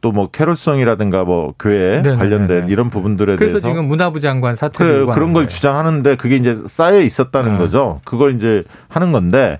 또 0.00 0.12
뭐 0.12 0.30
캐롤성이라든가 0.30 1.24
뭐 1.24 1.54
교회 1.58 1.96
네네네네. 2.02 2.16
관련된 2.16 2.68
이런 2.68 2.90
부분들에 2.90 3.36
그래서 3.36 3.60
대해서 3.60 3.68
지금 3.68 3.88
문화부 3.88 4.20
장관 4.20 4.54
사퇴 4.54 4.72
그래, 4.78 4.92
들고 4.92 5.12
그런 5.12 5.32
걸 5.32 5.42
거예요. 5.42 5.48
주장하는데 5.48 6.16
그게 6.16 6.36
이제 6.36 6.56
쌓여 6.66 7.00
있었다는 7.00 7.52
네. 7.52 7.58
거죠. 7.58 8.00
그걸 8.04 8.36
이제 8.36 8.62
하는 8.88 9.10
건데 9.12 9.58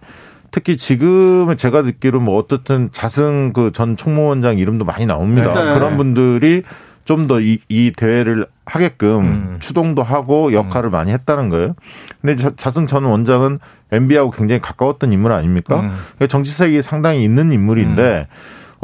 특히 0.53 0.76
지금은 0.76 1.57
제가 1.57 1.82
듣기로 1.82 2.20
뭐 2.20 2.39
어떻든 2.39 2.91
자승 2.93 3.53
그 3.53 3.72
전 3.72 3.97
총무원장 3.97 4.59
이름도 4.59 4.84
많이 4.84 5.05
나옵니다. 5.07 5.53
네. 5.53 5.74
그런 5.74 5.97
분들이 5.97 6.62
좀 7.05 7.26
더 7.28 7.41
이 7.41 7.59
이 7.68 7.93
대회를 7.97 8.47
하게끔 8.64 9.20
음. 9.20 9.57
추동도 9.61 10.03
하고 10.03 10.53
역할을 10.53 10.91
많이 10.91 11.12
했다는 11.12 11.49
거예요. 11.51 11.74
근데 12.20 12.37
자- 12.43 12.51
자승 12.57 12.87
전 12.87 13.05
원장은 13.05 13.59
MB하고 13.93 14.30
굉장히 14.32 14.61
가까웠던 14.61 15.12
인물 15.12 15.30
아닙니까? 15.32 15.80
음. 15.80 15.93
그러니까 16.16 16.26
정치색이 16.28 16.82
상당히 16.82 17.22
있는 17.22 17.53
인물인데 17.53 18.26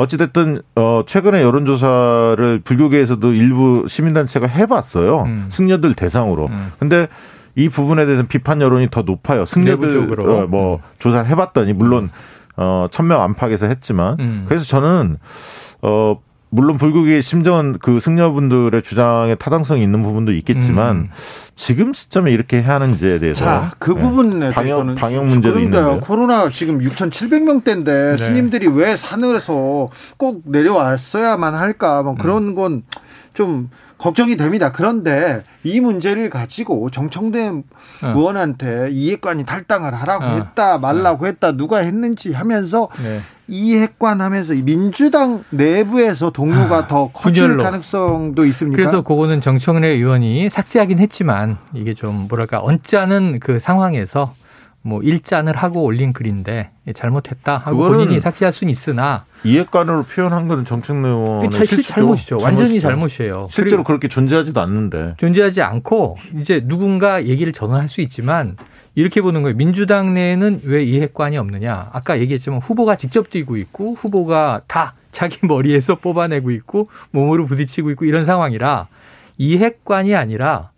어찌됐든 0.02 0.62
어 0.76 1.02
최근에 1.06 1.42
여론조사를 1.42 2.60
불교계에서도 2.64 3.32
일부 3.32 3.84
시민단체가 3.88 4.46
해봤어요. 4.46 5.22
음. 5.22 5.46
승려들 5.50 5.94
대상으로. 5.94 6.46
음. 6.46 6.72
근데 6.78 7.08
이 7.54 7.68
부분에 7.68 8.04
대해서는 8.04 8.28
비판 8.28 8.60
여론이 8.60 8.88
더 8.90 9.02
높아요. 9.02 9.46
승려들. 9.46 10.20
어, 10.20 10.46
뭐 10.46 10.80
조사를 10.98 11.28
해봤더니 11.30 11.72
물론 11.72 12.10
어 12.56 12.88
천명 12.90 13.22
안팎에서 13.22 13.66
했지만 13.66 14.16
음. 14.20 14.44
그래서 14.48 14.64
저는 14.64 15.16
어 15.82 16.18
물론 16.54 16.76
불국의 16.76 17.22
심정은 17.22 17.78
그 17.80 17.98
승려분들의 17.98 18.82
주장에 18.82 19.34
타당성이 19.36 19.82
있는 19.82 20.02
부분도 20.02 20.32
있겠지만 20.32 20.96
음. 20.96 21.08
지금 21.56 21.94
시점에 21.94 22.30
이렇게 22.30 22.60
해야 22.62 22.74
하는지에 22.74 23.18
대해서 23.20 23.42
자, 23.42 23.70
그 23.78 23.92
네. 23.92 24.02
부분에 24.02 24.50
방역- 24.50 24.62
대해서는 24.64 24.94
방역 24.96 25.24
문제도 25.24 25.54
그러니까요. 25.54 26.00
코로나 26.00 26.50
지금 26.50 26.78
6,700명대인데 26.80 27.84
네. 27.84 28.16
스님들이 28.18 28.66
왜 28.68 28.96
산을에서 28.98 29.88
꼭 30.18 30.42
내려왔어야만 30.44 31.54
할까? 31.54 32.02
뭐 32.02 32.12
음. 32.12 32.18
그런 32.18 32.54
건좀 32.54 33.70
걱정이 34.02 34.36
됩니다. 34.36 34.72
그런데 34.72 35.42
이 35.62 35.80
문제를 35.80 36.28
가지고 36.28 36.90
정청래 36.90 37.52
의원한테 38.02 38.88
이해관이 38.90 39.46
탈당을 39.46 39.94
하라고 39.94 40.24
어. 40.24 40.28
했다, 40.30 40.78
말라고 40.78 41.28
했다, 41.28 41.52
누가 41.52 41.78
했는지 41.78 42.32
하면서 42.32 42.88
네. 43.00 43.20
이해관 43.46 44.20
하면서 44.20 44.54
이 44.54 44.62
민주당 44.62 45.44
내부에서 45.50 46.30
동료가 46.30 46.88
더 46.88 47.10
커질 47.12 47.44
분열로. 47.44 47.62
가능성도 47.62 48.44
있습니까? 48.46 48.76
그래서 48.76 49.02
그거는 49.02 49.40
정청래 49.40 49.86
의원이 49.88 50.50
삭제하긴 50.50 50.98
했지만 50.98 51.58
이게 51.72 51.94
좀 51.94 52.26
뭐랄까 52.28 52.60
언짢은 52.60 53.38
그 53.38 53.60
상황에서 53.60 54.34
뭐 54.84 55.00
일잔을 55.02 55.56
하고 55.56 55.82
올린 55.82 56.12
글인데 56.12 56.70
잘못했다 56.94 57.56
하고 57.56 57.78
본인이 57.88 58.18
삭제할 58.20 58.52
수는 58.52 58.70
있으나 58.70 59.24
이해관으로 59.44 60.02
표현한 60.02 60.48
거는 60.48 60.64
정청래 60.64 61.08
의원의 61.08 61.50
그 61.50 61.56
실- 61.58 61.66
실수죠. 61.68 61.94
잘못이죠. 61.94 62.38
완전히 62.40 62.80
잘못이죠. 62.80 62.88
잘못이에요. 62.88 63.48
실제로 63.50 63.84
그렇게 63.84 64.08
존재하지도 64.08 64.60
않는데. 64.60 65.14
존재하지 65.18 65.62
않고 65.62 66.16
이제 66.40 66.62
누군가 66.66 67.24
얘기를 67.24 67.52
전환할 67.52 67.88
수 67.88 68.00
있지만 68.00 68.56
이렇게 68.96 69.22
보는 69.22 69.42
거예요. 69.42 69.56
민주당 69.56 70.14
내에는 70.14 70.60
왜 70.64 70.82
이해관이 70.84 71.38
없느냐? 71.38 71.90
아까 71.92 72.18
얘기했지만 72.18 72.58
후보가 72.60 72.96
직접 72.96 73.30
뛰고 73.30 73.56
있고 73.58 73.94
후보가 73.94 74.62
다 74.66 74.94
자기 75.12 75.38
머리에서 75.46 75.94
뽑아내고 75.96 76.50
있고 76.50 76.88
몸으로 77.12 77.46
부딪히고 77.46 77.90
있고 77.92 78.04
이런 78.04 78.24
상황이라 78.24 78.88
이해관이 79.38 80.14
아니라 80.14 80.70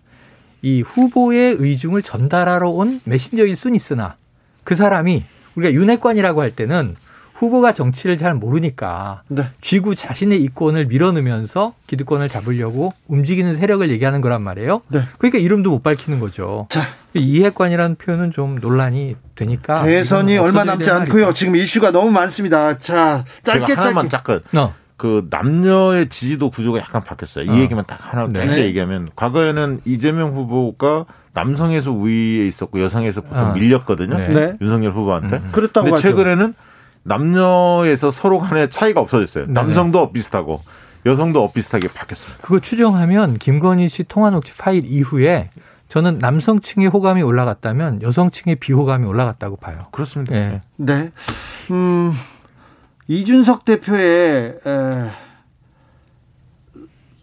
이 0.64 0.80
후보의 0.80 1.56
의중을 1.58 2.00
전달하러 2.00 2.70
온 2.70 2.98
메신저일 3.04 3.54
순 3.54 3.74
있으나 3.74 4.16
그 4.64 4.74
사람이 4.74 5.22
우리가 5.56 5.74
윤핵관이라고 5.74 6.40
할 6.40 6.50
때는 6.52 6.96
후보가 7.34 7.74
정치를 7.74 8.16
잘 8.16 8.32
모르니까 8.32 9.24
네. 9.28 9.44
쥐고 9.60 9.94
자신의 9.94 10.40
이권을 10.40 10.86
밀어넣으면서 10.86 11.74
기득권을 11.86 12.30
잡으려고 12.30 12.94
움직이는 13.08 13.56
세력을 13.56 13.90
얘기하는 13.90 14.22
거란 14.22 14.40
말이에요. 14.40 14.80
네. 14.88 15.02
그러니까 15.18 15.38
이름도 15.38 15.68
못 15.68 15.82
밝히는 15.82 16.18
거죠. 16.18 16.66
자, 16.70 16.80
이해관이라는 17.12 17.96
표현은 17.96 18.30
좀 18.30 18.56
논란이 18.58 19.16
되니까 19.34 19.82
대선이 19.82 20.38
얼마 20.38 20.64
남지 20.64 20.90
않고요. 20.90 21.34
지금 21.34 21.56
이슈가 21.56 21.90
너무 21.90 22.10
많습니다. 22.10 22.78
자, 22.78 23.26
짧게 23.42 23.66
제가 23.66 23.82
하나만 23.82 24.08
짧게. 24.08 24.40
어. 24.56 24.74
그 24.96 25.26
남녀의 25.30 26.08
지지도 26.08 26.50
구조가 26.50 26.78
약간 26.78 27.02
바뀌었어요. 27.02 27.50
어. 27.50 27.54
이 27.54 27.60
얘기만 27.60 27.84
딱 27.86 27.98
하나 28.00 28.26
네. 28.26 28.34
짧게 28.34 28.54
네. 28.54 28.64
얘기하면 28.66 29.10
과거에는 29.16 29.80
이재명 29.84 30.32
후보가 30.32 31.06
남성에서 31.32 31.90
우위에 31.90 32.46
있었고 32.46 32.80
여성에서 32.80 33.22
보통 33.22 33.38
아. 33.38 33.52
밀렸거든요. 33.52 34.16
네. 34.16 34.28
네. 34.28 34.56
윤석열 34.60 34.92
후보한테. 34.92 35.36
음. 35.36 35.48
그렇다고 35.52 35.86
근데 35.86 35.96
하죠. 35.96 36.08
최근에는 36.08 36.54
남녀에서 37.02 38.10
서로 38.10 38.38
간에 38.38 38.68
차이가 38.68 39.00
없어졌어요. 39.00 39.46
네네. 39.46 39.60
남성도 39.60 40.12
비슷하고 40.12 40.60
여성도 41.06 41.50
비슷하게 41.52 41.88
바뀌었습니다. 41.88 42.42
그거 42.42 42.60
추정하면 42.60 43.36
김건희 43.38 43.88
씨 43.88 44.04
통화 44.04 44.30
녹취 44.30 44.54
파일 44.56 44.84
이후에 44.86 45.50
저는 45.88 46.18
남성층의 46.18 46.88
호감이 46.88 47.22
올라갔다면 47.22 48.02
여성층의 48.02 48.56
비호감이 48.56 49.06
올라갔다고 49.06 49.56
봐요. 49.56 49.82
그렇습니다. 49.90 50.32
네. 50.32 50.60
네. 50.76 51.10
음, 51.70 52.12
이준석 53.08 53.64
대표의 53.64 54.58
에, 54.66 55.10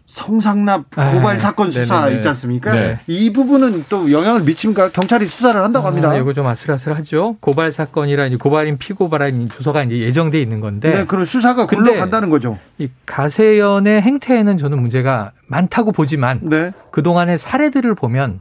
성상납 0.06 0.90
고발 0.90 1.36
아, 1.36 1.38
사건 1.38 1.70
수사 1.70 2.00
네네네. 2.00 2.16
있지 2.16 2.28
않습니까? 2.28 2.74
네. 2.74 2.98
이 3.06 3.32
부분은 3.32 3.86
또 3.88 4.12
영향을 4.12 4.42
미칩니까? 4.42 4.90
경찰이 4.90 5.24
수사를 5.24 5.60
한다고 5.62 5.86
합니다. 5.86 6.10
아, 6.10 6.16
이거 6.18 6.34
좀 6.34 6.46
아슬아슬하죠. 6.46 7.36
고발 7.40 7.72
사건이라 7.72 8.26
이제 8.26 8.36
고발인 8.36 8.76
피고발인 8.76 9.48
조사가 9.48 9.84
이제 9.84 9.98
예정돼 9.98 10.38
있는 10.40 10.60
건데 10.60 10.92
네, 10.92 11.04
그럼 11.06 11.24
수사가 11.24 11.66
굴러간다는 11.66 12.28
거죠. 12.28 12.58
이 12.76 12.90
가세연의 13.06 14.02
행태에는 14.02 14.58
저는 14.58 14.82
문제가 14.82 15.32
많다고 15.46 15.92
보지만 15.92 16.40
네. 16.42 16.72
그 16.90 17.02
동안의 17.02 17.38
사례들을 17.38 17.94
보면 17.94 18.40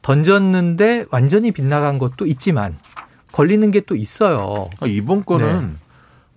던졌는데 0.00 1.04
완전히 1.10 1.50
빗나간 1.52 1.98
것도 1.98 2.24
있지만 2.24 2.78
걸리는 3.32 3.70
게 3.70 3.80
또 3.82 3.94
있어요. 3.94 4.70
아, 4.80 4.86
이번 4.86 5.26
건은 5.26 5.76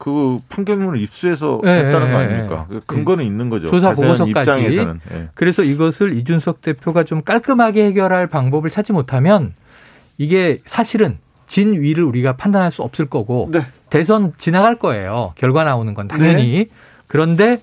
그 0.04 0.40
판결문을 0.50 1.00
입수해서 1.00 1.62
네, 1.64 1.78
했다는 1.78 2.12
거 2.12 2.20
네, 2.20 2.26
아닙니까? 2.26 2.66
그 2.68 2.82
근거는 2.86 3.24
있는 3.24 3.50
거죠. 3.50 3.68
조사 3.68 3.94
보고서까지. 3.94 4.32
입장에서는. 4.32 5.00
예. 5.14 5.30
그래서 5.34 5.64
이것을 5.64 6.18
이준석 6.18 6.62
대표가 6.62 7.06
좀 7.06 7.22
깔끔하게 7.24 7.86
해결할 7.86 8.28
방법을 8.28 8.70
찾지 8.70 8.92
못하면 8.92 9.54
이게 10.18 10.60
사실은 10.66 11.20
진위를 11.48 12.04
우리가 12.04 12.36
판단할 12.36 12.74
수 12.74 12.82
없을 12.82 13.06
거고 13.06 13.48
네. 13.54 13.66
대선 13.90 14.34
지나갈 14.38 14.76
거예요. 14.78 15.32
결과 15.36 15.64
나오는 15.64 15.94
건 15.94 16.10
당연히. 16.10 16.68
그런데 17.08 17.62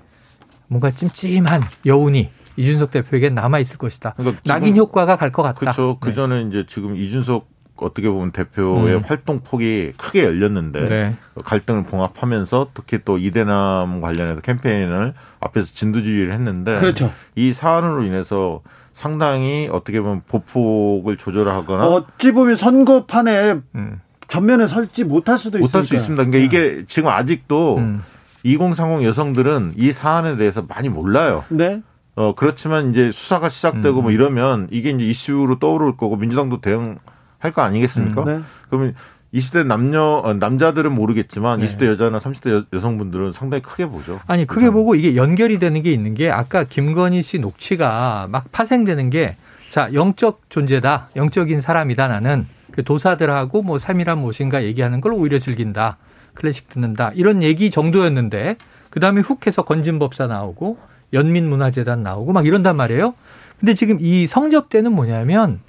뭔가 0.66 0.90
찜찜한 0.90 1.60
여운이 1.84 2.30
이준석 2.56 2.90
대표에게 2.90 3.28
남아 3.28 3.58
있을 3.58 3.76
것이다. 3.76 4.14
그러니까 4.16 4.40
낙인 4.46 4.78
효과가 4.78 5.16
갈 5.16 5.30
것 5.30 5.42
같다. 5.42 5.58
그렇죠. 5.60 5.98
그 6.00 6.08
네. 6.08 6.14
전에 6.14 6.40
이제 6.48 6.64
지금 6.70 6.96
이준석 6.96 7.46
어떻게 7.84 8.08
보면 8.08 8.32
대표의 8.32 8.96
음. 8.96 9.02
활동 9.04 9.40
폭이 9.40 9.92
크게 9.96 10.24
열렸는데 10.24 10.84
네. 10.84 11.16
갈등을 11.44 11.84
봉합하면서 11.84 12.70
특히 12.74 12.98
또 13.04 13.18
이대남 13.18 14.00
관련해서 14.00 14.40
캠페인을 14.40 15.14
앞에서 15.40 15.72
진두지휘를 15.74 16.32
했는데 16.32 16.78
그렇죠. 16.78 17.12
이 17.34 17.52
사안으로 17.52 18.04
인해서 18.04 18.60
상당히 18.92 19.68
어떻게 19.70 20.00
보면 20.00 20.22
보폭을 20.28 21.16
조절하거나 21.16 21.86
어찌 21.86 22.32
보면 22.32 22.56
선거판에 22.56 23.60
음. 23.74 24.00
전면에 24.28 24.66
설지 24.66 25.04
못할 25.04 25.38
수도 25.38 25.58
있습니다. 25.58 25.78
못할 25.78 25.84
수 25.84 25.94
있습니다. 25.94 26.24
그러니까 26.24 26.44
이게 26.44 26.84
지금 26.86 27.08
아직도 27.08 27.78
음. 27.78 28.02
2030 28.42 29.04
여성들은 29.04 29.74
이 29.76 29.92
사안에 29.92 30.36
대해서 30.36 30.62
많이 30.62 30.88
몰라요. 30.88 31.44
네. 31.48 31.82
어, 32.16 32.34
그렇지만 32.34 32.90
이제 32.90 33.10
수사가 33.12 33.48
시작되고 33.48 34.00
음. 34.00 34.02
뭐 34.02 34.10
이러면 34.10 34.68
이게 34.70 34.90
이제 34.90 35.04
이슈로 35.04 35.58
떠오를 35.58 35.96
거고 35.96 36.16
민주당도 36.16 36.60
대응 36.60 36.98
할 37.40 37.52
거 37.52 37.62
아니겠습니까? 37.62 38.22
음. 38.22 38.26
네. 38.26 38.40
그러면 38.68 38.94
20대 39.34 39.64
남녀, 39.66 40.02
어, 40.24 40.32
남자들은 40.34 40.92
모르겠지만 40.92 41.60
네. 41.60 41.66
20대 41.66 41.86
여자나 41.86 42.18
30대 42.18 42.50
여, 42.50 42.64
여성분들은 42.72 43.32
상당히 43.32 43.62
크게 43.62 43.86
보죠. 43.86 44.20
아니 44.26 44.46
크게 44.46 44.70
보고 44.70 44.94
이게 44.94 45.16
연결이 45.16 45.58
되는 45.58 45.82
게 45.82 45.90
있는 45.92 46.14
게 46.14 46.30
아까 46.30 46.64
김건희 46.64 47.22
씨 47.22 47.38
녹취가 47.38 48.28
막 48.30 48.50
파생되는 48.52 49.10
게 49.10 49.36
자 49.70 49.88
영적 49.94 50.40
존재다 50.48 51.10
영적인 51.14 51.60
사람이다 51.60 52.08
나는 52.08 52.48
그 52.72 52.82
도사들하고 52.82 53.62
뭐 53.62 53.78
삶이란 53.78 54.18
무엇인가 54.18 54.64
얘기하는 54.64 55.00
걸 55.00 55.12
오히려 55.12 55.38
즐긴다 55.38 55.96
클래식 56.34 56.68
듣는다 56.68 57.12
이런 57.14 57.44
얘기 57.44 57.70
정도였는데 57.70 58.56
그 58.90 58.98
다음에 58.98 59.20
훅 59.20 59.46
해서 59.46 59.62
건진법사 59.62 60.26
나오고 60.26 60.76
연민문화재단 61.12 62.02
나오고 62.02 62.32
막 62.32 62.46
이런단 62.48 62.76
말이에요. 62.76 63.14
근데 63.60 63.74
지금 63.74 63.98
이 64.00 64.26
성접대는 64.26 64.92
뭐냐면 64.92 65.60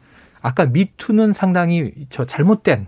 아까 0.41 0.65
미투는 0.65 1.33
상당히 1.33 1.93
저 2.09 2.25
잘못된 2.25 2.87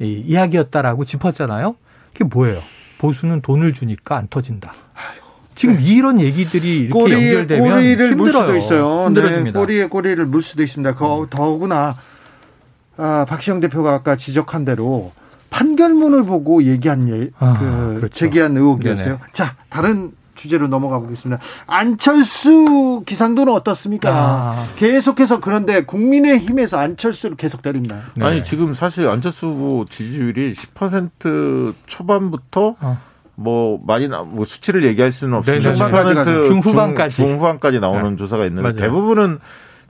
이 0.00 0.22
이야기였다라고 0.26 1.04
짚었잖아요. 1.04 1.76
그게 2.12 2.24
뭐예요? 2.24 2.62
보수는 2.98 3.42
돈을 3.42 3.72
주니까 3.72 4.16
안 4.16 4.28
터진다. 4.28 4.72
지금 5.54 5.80
이런 5.80 6.20
얘기들이 6.20 6.80
이렇게 6.80 6.92
꼬리, 6.92 7.12
연결되면 7.14 7.70
꼬리를 7.70 8.14
물 8.14 8.28
힘들어요. 8.28 8.46
수도 8.46 8.56
있어요. 8.56 9.06
힘들어집니다. 9.06 9.58
네, 9.58 9.64
꼬리에 9.64 9.86
꼬리를 9.86 10.26
물 10.26 10.42
수도 10.42 10.62
있습니다. 10.62 10.94
거, 10.94 11.26
더구나 11.30 11.96
아, 12.98 13.24
박시영 13.26 13.60
대표가 13.60 13.94
아까 13.94 14.16
지적한 14.16 14.64
대로 14.64 15.12
판결문을 15.50 16.24
보고 16.24 16.62
얘기한 16.62 17.08
예, 17.08 17.30
아, 17.38 17.56
그 17.58 17.94
그렇죠. 17.96 18.14
제기한 18.14 18.56
의혹이었어요. 18.56 19.18
자, 19.32 19.56
다른 19.70 20.12
주제로 20.36 20.68
넘어가 20.68 20.98
보겠습니다. 21.00 21.42
안철수 21.66 23.02
기상도는 23.06 23.52
어떻습니까? 23.52 24.10
아. 24.10 24.64
계속해서 24.76 25.40
그런데 25.40 25.84
국민의힘에서 25.84 26.78
안철수를 26.78 27.36
계속 27.36 27.62
때립니다. 27.62 27.96
네. 28.14 28.24
아니 28.24 28.44
지금 28.44 28.74
사실 28.74 29.08
안철수 29.08 29.46
후보 29.46 29.84
지지율이 29.88 30.54
10% 30.54 31.74
초반부터 31.86 32.76
어. 32.80 32.98
뭐 33.34 33.78
많이 33.86 34.08
나, 34.08 34.22
뭐 34.22 34.44
수치를 34.44 34.84
얘기할 34.84 35.12
수는 35.12 35.40
네네네. 35.44 35.68
없습니다. 35.68 36.24
10% 36.24 36.46
중후반까지. 36.46 37.16
중, 37.16 37.26
중후반까지 37.26 37.80
나오는 37.80 38.10
네. 38.10 38.16
조사가 38.16 38.46
있는데 38.46 38.62
맞아요. 38.62 38.80
대부분은 38.80 39.38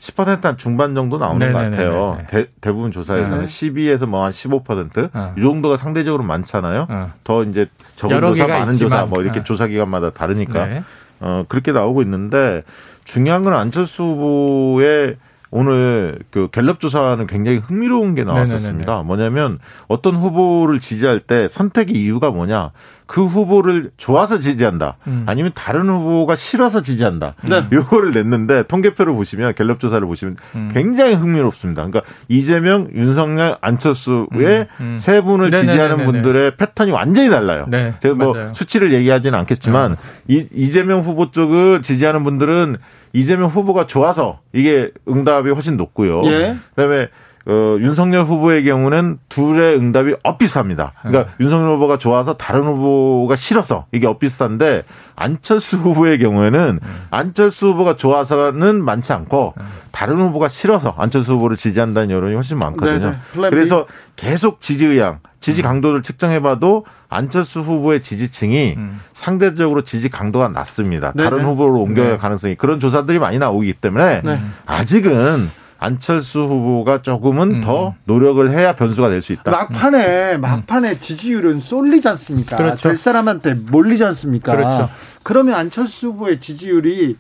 10%한 0.01 0.57
중반 0.59 0.95
정도 0.95 1.17
나오는 1.17 1.39
네네네네. 1.39 1.77
것 1.77 1.77
같아요. 1.77 2.19
대, 2.31 2.47
대부분 2.61 2.93
조사에서는 2.93 3.47
네. 3.47 3.47
12에서 3.47 4.07
뭐 4.07 4.25
한 4.25 4.31
15%. 4.33 5.11
어. 5.15 5.35
이 5.39 5.41
정도가 5.43 5.77
상대적으로 5.77 6.23
많잖아요. 6.23 6.87
어. 6.89 7.13
더 7.25 7.43
이제 7.45 7.67
적은 7.97 8.21
조사, 8.21 8.47
많은 8.47 8.75
있지만. 8.75 8.91
조사 8.91 9.07
뭐 9.07 9.23
이렇게 9.23 9.41
어. 9.41 9.45
조사 9.45 9.67
기관마다 9.67 10.11
다르니까 10.11 10.67
네. 10.67 10.83
어, 11.21 11.45
그렇게 11.49 11.73
나오고 11.73 12.03
있는데 12.03 12.63
중요한 13.05 13.45
건 13.45 13.55
안철수 13.55 14.03
후보의 14.03 15.17
오늘 15.51 16.19
그 16.31 16.49
갤럽 16.53 16.81
조사는 16.81 17.27
굉장히 17.29 17.59
흥미로운 17.59 18.15
게 18.15 18.25
나왔었습니다. 18.25 19.03
뭐냐면 19.05 19.59
어떤 19.89 20.17
후보를 20.17 20.81
지지할 20.81 21.21
때 21.21 21.49
선택의 21.49 21.95
이유가 21.97 22.31
뭐냐? 22.31 22.73
그 23.07 23.25
후보를 23.25 23.91
좋아서 23.97 24.41
지지한다. 24.41 24.97
음. 25.07 25.23
아니면 25.27 25.53
다른 25.55 25.89
후보가 25.89 26.35
싫어서 26.35 26.83
지지한다. 26.83 27.35
네. 27.43 27.65
요거를 27.73 28.13
냈는데 28.13 28.65
통계표를 28.65 29.15
보시면 29.15 29.55
갤럽 29.55 29.79
조사를 29.79 30.05
보시면 30.07 30.37
음. 30.57 30.71
굉장히 30.75 31.15
흥미롭습니다. 31.15 31.87
그러니까 31.87 32.13
이재명, 32.29 32.89
윤석열, 32.95 33.57
안철수의 33.61 34.27
음, 34.33 34.67
음. 34.81 34.99
세 35.01 35.21
분을 35.21 35.51
네네네네네. 35.51 35.73
지지하는 35.73 36.05
분들의 36.05 36.57
패턴이 36.57 36.91
완전히 36.91 37.31
달라요. 37.31 37.67
네, 37.69 37.95
제가 38.03 38.15
뭐 38.17 38.35
맞아요. 38.35 38.53
수치를 38.55 38.93
얘기하지는 38.93 39.39
않겠지만 39.39 39.97
이, 40.29 40.47
이재명 40.53 41.01
후보 41.01 41.31
쪽을 41.31 41.83
지지하는 41.83 42.25
분들은 42.25 42.77
이재명 43.13 43.49
후보가 43.49 43.87
좋아서 43.87 44.41
이게 44.53 44.91
응답이 45.09 45.51
훨씬 45.51 45.77
높고요. 45.77 46.23
예. 46.27 46.57
그다음에 46.75 47.09
어, 47.49 47.77
윤석열 47.79 48.25
후보의 48.25 48.65
경우는 48.65 49.19
둘의 49.29 49.77
응답이 49.77 50.15
엇비슷합니다. 50.25 50.93
그러니까 51.03 51.33
윤석열 51.39 51.77
후보가 51.77 51.97
좋아서 51.97 52.35
다른 52.35 52.63
후보가 52.65 53.37
싫어서 53.37 53.87
이게 53.93 54.09
엇비슷한데 54.09 54.83
안철수 55.15 55.77
후보의 55.77 56.19
경우에는 56.19 56.81
안철수 57.11 57.69
후보가 57.69 57.97
좋아서는 57.97 58.83
많지 58.85 59.13
않고 59.13 59.55
다른 59.93 60.21
후보가 60.21 60.49
싫어서 60.49 60.95
안철수 60.99 61.35
후보를 61.35 61.57
지지한다는 61.57 62.11
여론이 62.11 62.35
훨씬 62.35 62.59
많거든요. 62.59 63.15
플랜 63.33 63.51
B. 63.51 63.55
그래서 63.55 63.87
계속 64.17 64.61
지지 64.61 64.87
의향, 64.87 65.21
지지 65.41 65.63
강도를 65.63 66.03
측정해봐도 66.03 66.85
안철수 67.09 67.61
후보의 67.61 68.01
지지층이 68.01 68.75
음. 68.77 69.01
상대적으로 69.13 69.83
지지 69.83 70.09
강도가 70.09 70.49
낮습니다. 70.49 71.13
네네. 71.13 71.31
다른 71.31 71.45
후보로 71.45 71.81
옮겨갈 71.81 72.13
네. 72.13 72.19
가능성이 72.19 72.57
그런 72.57 72.81
조사들이 72.81 73.21
많이 73.21 73.39
나오기 73.39 73.75
때문에 73.75 74.23
네. 74.25 74.41
아직은 74.67 75.49
안철수 75.79 76.41
후보가 76.41 77.03
조금은 77.03 77.57
음. 77.57 77.61
더 77.61 77.95
노력을 78.05 78.51
해야 78.51 78.74
변수가 78.74 79.09
될 79.11 79.22
수 79.22 79.33
있다. 79.33 79.51
막판에 79.51 80.37
막판에 80.39 81.01
지지율은 81.01 81.61
쏠리지 81.61 82.09
않습니까? 82.09 82.57
그렇죠. 82.57 82.89
될 82.89 82.99
사람한테 82.99 83.55
몰리지 83.55 84.05
않습니까? 84.05 84.53
그렇죠. 84.57 84.89
그러면 85.22 85.55
안철수 85.55 86.09
후보의 86.09 86.41
지지율이 86.41 87.16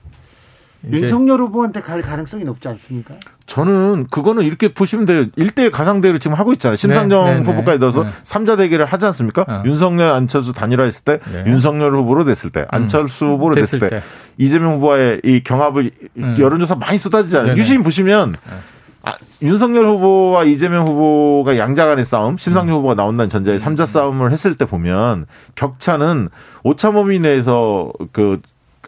윤석열 0.90 1.40
후보한테 1.40 1.80
갈 1.80 2.02
가능성이 2.02 2.44
높지 2.44 2.68
않습니까? 2.68 3.14
저는 3.46 4.06
그거는 4.10 4.44
이렇게 4.44 4.72
보시면 4.72 5.06
돼요. 5.06 5.26
1대1 5.36 5.70
가상대를 5.70 6.20
지금 6.20 6.36
하고 6.36 6.52
있잖아요. 6.52 6.76
심상정 6.76 7.24
네, 7.24 7.34
네, 7.34 7.40
후보까지 7.40 7.78
넣어서 7.78 8.04
네. 8.04 8.10
삼 8.22 8.44
3자 8.44 8.56
대결을 8.56 8.86
하지 8.86 9.04
않습니까? 9.06 9.44
어. 9.48 9.62
윤석열, 9.66 10.10
안철수 10.10 10.52
단일화 10.52 10.84
했을 10.84 11.02
때, 11.04 11.18
네. 11.32 11.44
윤석열 11.46 11.94
후보로 11.96 12.24
됐을 12.24 12.50
때, 12.50 12.64
안철수 12.68 13.26
후보로 13.26 13.54
됐을, 13.56 13.78
됐을 13.78 13.90
때, 13.90 13.96
때. 13.96 14.02
이재명 14.38 14.74
후보와의 14.74 15.22
이 15.24 15.42
경합을 15.42 15.90
음. 16.18 16.36
여론조사 16.38 16.76
많이 16.76 16.98
쏟아지잖아요. 16.98 17.50
네네. 17.50 17.60
유심 17.60 17.82
보시면 17.82 18.36
아, 19.02 19.14
윤석열 19.40 19.86
후보와 19.86 20.44
이재명 20.44 20.86
후보가 20.86 21.56
양자 21.58 21.86
간의 21.86 22.04
싸움, 22.04 22.36
심상정 22.36 22.74
음. 22.74 22.78
후보가 22.78 22.94
나온다는 22.94 23.28
전제에 23.28 23.58
삼자 23.58 23.86
싸움을 23.86 24.32
했을 24.32 24.56
때 24.56 24.64
보면 24.64 25.26
격차는 25.54 26.28
오차 26.64 26.90
범위 26.90 27.20
내에서 27.20 27.92
그, 28.10 28.40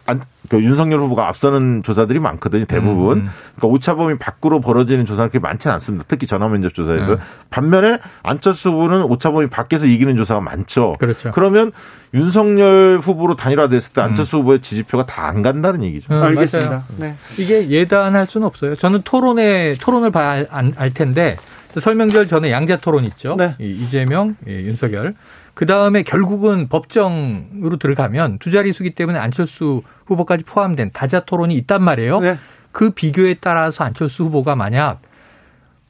안, 0.05 0.21
그 0.49 0.61
윤석열 0.63 0.99
후보가 0.99 1.27
앞서는 1.27 1.83
조사들이 1.83 2.19
많거든요, 2.19 2.65
대부분. 2.65 3.19
음, 3.19 3.23
음. 3.25 3.29
그러니까 3.55 3.67
오차 3.67 3.95
범위 3.95 4.17
밖으로 4.17 4.59
벌어지는 4.59 5.05
조사는 5.05 5.29
그렇게 5.29 5.39
많지는 5.39 5.73
않습니다. 5.75 6.05
특히 6.07 6.25
전화면접 6.27 6.73
조사에서. 6.73 7.15
네. 7.15 7.21
반면에 7.51 7.99
안철수 8.23 8.69
후보는 8.69 9.03
오차 9.03 9.31
범위 9.31 9.47
밖에서 9.47 9.85
이기는 9.85 10.15
조사가 10.17 10.41
많죠. 10.41 10.95
그렇죠. 10.99 11.31
그러면 11.31 11.71
윤석열 12.15 12.97
후보로 13.01 13.35
단일화됐을 13.35 13.93
때 13.93 14.01
안철수 14.01 14.37
후보의 14.37 14.59
지지표가 14.61 15.05
다 15.05 15.29
안 15.29 15.43
간다는 15.43 15.83
얘기죠. 15.83 16.11
음, 16.11 16.23
알겠습니다. 16.23 16.69
맞아요. 16.69 16.83
네. 16.97 17.15
이게 17.37 17.69
예단할 17.69 18.25
수는 18.25 18.47
없어요. 18.47 18.75
저는 18.75 19.03
토론에 19.03 19.75
토론을 19.79 20.09
봐야 20.09 20.43
알, 20.49 20.91
텐데 20.91 21.37
설명절 21.79 22.25
전에 22.25 22.49
양자 22.49 22.77
토론 22.77 23.05
있죠. 23.05 23.35
네. 23.37 23.53
이 23.59 23.69
이재명, 23.69 24.35
예, 24.47 24.53
윤석열. 24.63 25.13
그 25.59 25.65
다음에 25.65 26.03
결국은 26.03 26.69
법정으로 26.69 27.75
들어가면 27.79 28.39
두 28.39 28.49
자릿수기 28.49 28.91
때문에 28.91 29.19
안철수 29.19 29.81
후보까지 30.05 30.45
포함된 30.45 30.91
다자 30.93 31.19
토론이 31.19 31.53
있단 31.55 31.83
말이에요. 31.83 32.21
네. 32.21 32.37
그 32.71 32.91
비교에 32.91 33.35
따라서 33.41 33.83
안철수 33.83 34.23
후보가 34.23 34.55
만약 34.55 35.01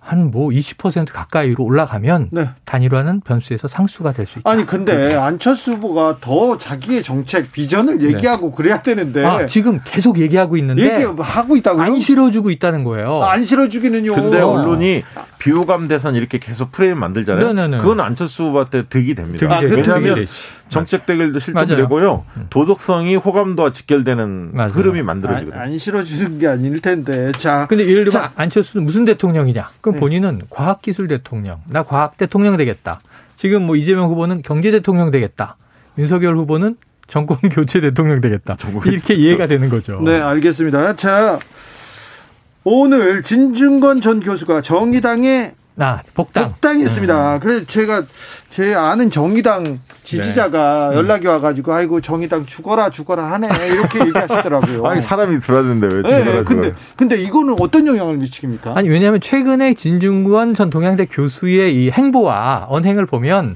한 0.10 0.30
뭐 0.32 0.50
20% 0.50 1.12
가까이로 1.12 1.64
올라가면 1.64 2.30
네. 2.32 2.50
단일화는 2.66 3.22
변수에서 3.22 3.68
상수가 3.68 4.12
될 4.12 4.26
수 4.26 4.40
있다. 4.40 4.50
아니 4.50 4.66
근데 4.66 5.16
안철수 5.16 5.74
후보가 5.74 6.18
더 6.22 6.58
자기의 6.58 7.02
정책 7.04 7.52
비전을 7.52 8.02
얘기하고 8.04 8.52
그래야 8.52 8.82
되는데 8.82 9.22
네. 9.22 9.26
아, 9.28 9.46
지금 9.46 9.80
계속 9.86 10.20
얘기하고 10.20 10.58
있는데 10.58 10.84
얘기하고 10.96 11.56
있다고요? 11.56 11.82
안 11.84 11.98
실어주고 12.00 12.50
있다는 12.52 12.84
거예요. 12.84 13.22
안 13.24 13.46
실어주기는요. 13.46 14.14
근데 14.14 14.40
언론이 14.42 15.04
비호감 15.40 15.88
대선 15.88 16.16
이렇게 16.16 16.38
계속 16.38 16.72
프레임 16.72 17.00
만들잖아요. 17.00 17.54
네네네. 17.54 17.78
그건 17.78 18.00
안철수 18.02 18.44
후보한테 18.44 18.84
득이 18.90 19.16
됩니다. 19.16 19.40
득이 19.40 19.54
아, 19.54 19.60
그 19.62 19.76
왜냐하면. 19.78 20.26
정책 20.70 21.08
대결도. 21.08 21.40
실종되고요. 21.40 22.26
도덕성이 22.52 23.16
호감도와 23.16 23.72
직결되는 23.72 24.52
맞아요. 24.54 24.70
흐름이 24.72 25.00
아, 25.00 25.04
만들어지거든요. 25.04 25.60
안 25.60 25.76
실어주는 25.80 26.38
게 26.38 26.48
아닐 26.48 26.80
텐데. 26.80 27.32
자, 27.32 27.66
근데 27.68 27.84
예를 27.86 28.04
들면 28.06 28.12
자. 28.12 28.32
안철수는 28.36 28.86
무슨 28.86 29.04
대통령이냐? 29.04 29.68
그럼 29.82 29.96
네. 29.96 29.99
본인은 30.00 30.42
과학기술 30.50 31.08
대통령, 31.08 31.62
나 31.68 31.84
과학 31.84 32.18
대통령 32.18 32.58
되겠다. 32.58 33.00
지금 33.36 33.64
뭐 33.64 33.76
이재명 33.76 34.10
후보는 34.10 34.42
경제 34.42 34.72
대통령 34.72 35.12
되겠다. 35.12 35.58
윤석열 35.98 36.36
후보는 36.38 36.76
정권 37.08 37.38
교체 37.50 37.82
대통령 37.82 38.22
되겠다. 38.22 38.58
이렇게 38.86 39.14
이해가 39.16 39.48
되는 39.48 39.70
거죠. 39.70 40.02
네, 40.02 40.20
알겠습니다. 40.20 40.96
자, 40.96 41.40
오늘 42.64 43.24
진중권 43.24 44.02
전 44.02 44.20
교수가 44.20 44.62
정의당에 44.62 45.54
나 45.80 46.04
복당. 46.14 46.50
복당했습니다. 46.50 47.36
음. 47.36 47.40
그래서 47.40 47.66
제가 47.66 48.04
제 48.50 48.76
아는 48.76 49.10
정의당 49.10 49.64
네. 49.64 49.80
지지자가 50.04 50.94
연락이 50.94 51.26
와가지고 51.26 51.74
아이고 51.74 52.02
정의당 52.02 52.46
죽어라 52.46 52.90
죽어라 52.90 53.32
하네 53.32 53.48
이렇게 53.70 54.02
얘기하시더라고요. 54.02 54.84
아니 54.86 55.00
사람이 55.00 55.40
들어왔는데 55.40 55.88
왜 55.96 56.02
네, 56.02 56.20
죽어라, 56.20 56.44
근데 56.44 56.68
죽어라. 56.68 56.76
근데 56.98 57.16
이거는 57.22 57.56
어떤 57.62 57.88
영향을 57.88 58.18
미치십니까? 58.18 58.74
아니 58.76 58.90
왜냐하면 58.90 59.22
최근에 59.22 59.74
진중권 59.74 60.54
전 60.54 60.70
동양대 60.70 61.06
교수의 61.06 61.74
이 61.74 61.92
행보와 61.92 62.66
언행을 62.68 63.06
보면 63.06 63.56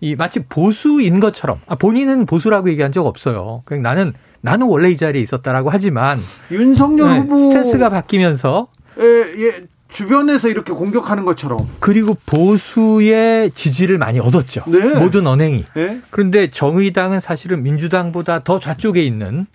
이 0.00 0.14
마치 0.14 0.44
보수인 0.44 1.18
것처럼 1.18 1.58
아, 1.66 1.74
본인은 1.74 2.26
보수라고 2.26 2.70
얘기한 2.70 2.92
적 2.92 3.04
없어요. 3.06 3.62
그냥 3.64 3.82
나는 3.82 4.12
나는 4.40 4.68
원래 4.68 4.88
이 4.90 4.96
자리에 4.96 5.20
있었다라고 5.20 5.70
하지만 5.70 6.20
윤석열 6.52 7.08
네, 7.10 7.18
후보 7.18 7.36
스탠스가 7.36 7.88
바뀌면서 7.88 8.68
예, 9.00 9.04
예, 9.46 9.64
주변에서 10.00 10.48
이렇게 10.48 10.74
공격하는 10.74 11.24
것처럼 11.24 11.58
그리고 11.80 12.14
보수의 12.26 13.50
지지를 13.52 13.96
많이 13.96 14.20
얻었죠. 14.20 14.64
네. 14.66 14.94
모든 14.98 15.26
언행이. 15.26 15.64
예? 15.78 16.00
그런데 16.10 16.50
정의당은 16.50 17.20
사실은 17.20 17.62
민주당보다 17.62 18.40
더 18.44 18.58
좌쪽에 18.58 19.02
있는 19.02 19.46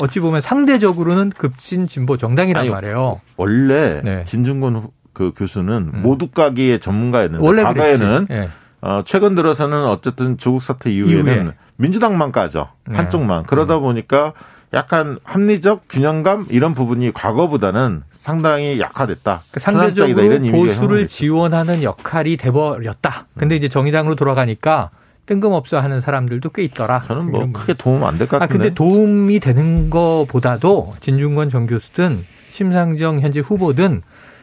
어찌 0.00 0.20
보면 0.20 0.40
상대적으로는 0.40 1.28
급진 1.36 1.86
진보 1.86 2.16
정당이란 2.16 2.62
아니, 2.62 2.70
말이에요. 2.70 3.20
원래 3.36 4.00
네. 4.02 4.24
진중권 4.26 4.76
후- 4.76 4.92
그 5.12 5.32
교수는 5.36 5.90
음. 5.92 6.02
모두가기의 6.02 6.80
전문가였는데 6.80 7.44
원래 7.44 7.62
과거에는 7.62 8.26
그랬지. 8.28 8.32
예. 8.32 8.48
어, 8.80 9.02
최근 9.04 9.34
들어서는 9.34 9.84
어쨌든 9.84 10.38
조국 10.38 10.62
사태 10.62 10.90
이후에는 10.90 11.34
이후에. 11.42 11.52
민주당만 11.76 12.32
까죠. 12.32 12.68
네. 12.88 12.96
한쪽만. 12.96 13.42
그러다 13.42 13.78
보니까 13.78 14.32
약간 14.72 15.18
합리적 15.22 15.84
균형감 15.90 16.46
이런 16.48 16.72
부분이 16.72 17.12
과거보다는 17.12 18.04
상당히 18.22 18.78
약화됐다. 18.78 19.42
그 19.50 19.58
편향적이다, 19.60 20.20
상대적으로 20.22 20.52
보수를. 20.52 21.08
지원하는 21.08 21.82
역할이 21.82 22.36
돼버렸다. 22.36 23.26
근데 23.36 23.56
이제 23.56 23.68
정의당으로 23.68 24.14
돌아가니까 24.14 24.90
뜬금없어 25.26 25.80
하는 25.80 25.98
사람들도 25.98 26.50
꽤 26.50 26.62
있더라. 26.62 27.02
저는 27.08 27.32
뭐 27.32 27.50
크게 27.52 27.74
도움 27.74 28.04
안 28.04 28.18
될것 28.18 28.40
아, 28.40 28.46
같은데. 28.46 28.68
근데 28.68 28.74
도움이 28.74 29.40
되는 29.40 29.90
거보다도 29.90 30.94
진중권 31.00 31.48
전 31.48 31.66
교수든 31.66 32.24
심상정 32.52 33.18
현재 33.18 33.40
후보든 33.40 34.02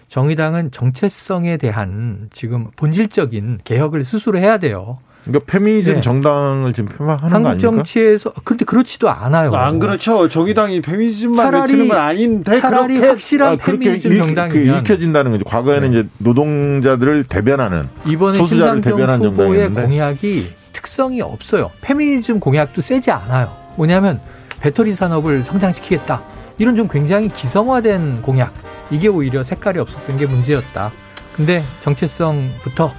정의당은 0.10 0.72
정체성에 0.72 1.56
대한 1.56 2.30
지금 2.34 2.72
본질적인 2.76 3.60
개혁을 3.64 4.04
스스로 4.04 4.40
해야 4.40 4.58
돼요. 4.58 5.00
그러니까 5.26 5.52
페미니즘 5.52 5.96
네. 5.96 6.02
정당을 6.02 6.74
지금 6.74 6.90
표방하는 6.90 7.30
거 7.30 7.36
한국 7.36 7.50
아닙니까? 7.50 7.70
정치에서 7.70 8.32
그런데 8.44 8.66
그렇지도 8.66 9.10
않아요. 9.10 9.54
안 9.54 9.80
그렇죠. 9.80 10.28
정의당이 10.30 10.82
페미니즘만 10.82 11.54
외치는 11.54 11.88
건 11.88 11.98
아닌데 11.98 12.60
차라리 12.60 12.96
그렇게 12.96 13.10
확실한 13.10 13.54
아, 13.54 13.56
그렇게 13.58 13.86
페미니즘 13.86 14.12
일, 14.12 14.18
정당이면 14.18 14.50
그 14.50 14.78
읽혀진다는 14.78 15.32
거죠. 15.32 15.44
과거에는 15.46 15.92
네. 15.92 16.00
이제 16.00 16.10
노동자들을 16.18 17.26
대변하는 17.26 17.90
이번에 18.08 18.38
소수자를 18.38 18.82
대변한 18.82 19.22
후보의 19.22 19.66
정당이었는데. 19.66 19.82
공약이 19.84 20.54
특성이 20.74 21.22
없어요. 21.22 21.72
페미니즘 21.82 22.40
공약도 22.40 22.82
세지 22.82 23.12
않아요. 23.12 23.56
뭐냐면 23.76 24.20
배터리 24.62 24.96
산업을 24.96 25.44
성장시키겠다. 25.44 26.22
이런 26.58 26.76
좀 26.76 26.88
굉장히 26.88 27.30
기성화된 27.30 28.22
공약. 28.22 28.54
이게 28.92 29.08
오히려 29.08 29.44
색깔이 29.44 29.80
없었던 29.80 30.18
게 30.18 30.26
문제였다. 30.26 30.92
근데 31.36 31.64
정체성부터 31.84 32.94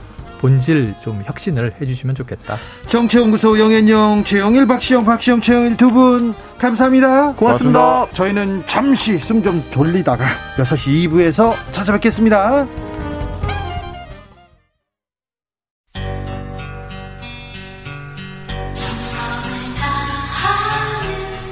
본질 0.51 0.95
좀 1.03 1.23
혁신을 1.27 1.75
해주시면 1.81 2.17
좋겠다. 2.17 2.57
정치연구소 2.87 3.59
영앤영 3.59 4.25
최영일 4.25 4.67
박시영 4.67 5.05
박시영 5.05 5.43
최영일 5.43 5.77
두 5.77 5.91
분 5.91 6.35
감사합니다. 6.59 7.33
고맙습니다. 7.35 8.07
저희는 8.13 8.63
잠시 8.67 9.19
숨 9.19 9.43
좀 9.43 9.63
돌리다가 9.73 10.25
6시 10.57 11.09
2부에서 11.09 11.55
찾아뵙겠습니다. 11.73 12.67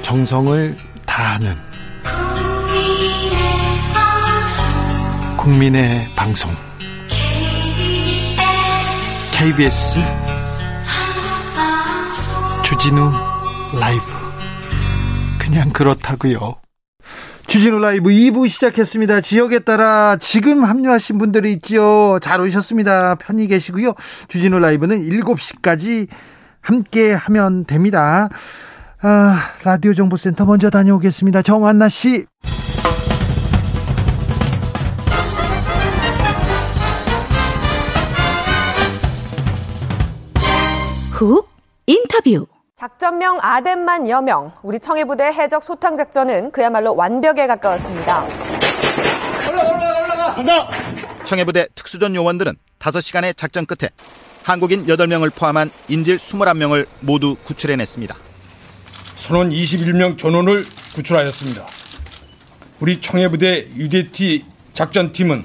정성을 0.01 0.75
다하는 1.05 1.55
국민의 5.37 6.05
방송 6.15 6.51
KBS 9.39 10.01
주진우 12.65 13.09
라이브 13.79 14.03
그냥 15.39 15.69
그렇다고요. 15.69 16.57
주진우 17.47 17.79
라이브 17.79 18.09
2부 18.09 18.49
시작했습니다. 18.49 19.21
지역에 19.21 19.59
따라 19.59 20.17
지금 20.17 20.65
합류하신 20.65 21.17
분들이 21.19 21.53
있지요. 21.53 22.19
잘 22.21 22.41
오셨습니다. 22.41 23.15
편히 23.15 23.47
계시고요. 23.47 23.93
주진우 24.27 24.59
라이브는 24.59 25.07
7시까지 25.09 26.07
함께 26.59 27.13
하면 27.13 27.63
됩니다. 27.63 28.27
아, 29.01 29.51
라디오 29.63 29.93
정보센터 29.93 30.43
먼저 30.43 30.69
다녀오겠습니다. 30.69 31.43
정한나 31.43 31.87
씨. 31.87 32.25
훅 41.19 41.49
인터뷰. 41.85 42.47
작전명 42.77 43.39
아덴만 43.41 44.07
여명, 44.07 44.53
우리 44.63 44.79
청해부대 44.79 45.25
해적 45.25 45.61
소탕 45.61 45.97
작전은 45.97 46.51
그야말로 46.51 46.95
완벽에 46.95 47.45
가까웠습니다. 47.45 48.23
청해부대 51.25 51.67
특수전 51.75 52.15
요원들은 52.15 52.55
5시간의 52.79 53.35
작전 53.35 53.65
끝에 53.65 53.89
한국인 54.43 54.85
8명을 54.85 55.35
포함한 55.35 55.69
인질 55.89 56.19
21명을 56.19 56.87
모두 57.01 57.35
구출해냈습니다. 57.43 58.15
선원 59.15 59.49
21명 59.49 60.17
전원을 60.17 60.63
구출하였습니다. 60.95 61.65
우리 62.79 63.01
청해부대 63.01 63.67
UDT 63.75 64.45
작전팀은 64.71 65.43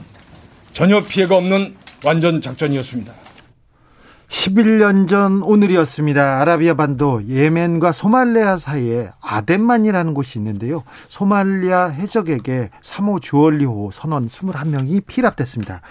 전혀 0.73 1.03
피해가 1.03 1.37
없는 1.37 1.77
완전 2.05 2.41
작전이었습니다. 2.41 3.24
11년 4.35 5.07
전 5.09 5.43
오늘이었습니다. 5.43 6.41
아라비아 6.41 6.75
반도 6.75 7.25
예멘과 7.27 7.93
소말리아 7.93 8.57
사이에 8.59 9.11
아덴만이라는 9.23 10.13
곳이 10.13 10.41
있는데요. 10.41 10.83
소말리아 11.09 11.87
해적에게 11.87 12.71
3호 12.83 13.23
주얼리호 13.23 13.91
선원 13.93 14.29
21명이 14.29 15.07
피랍됐습니다. 15.07 15.83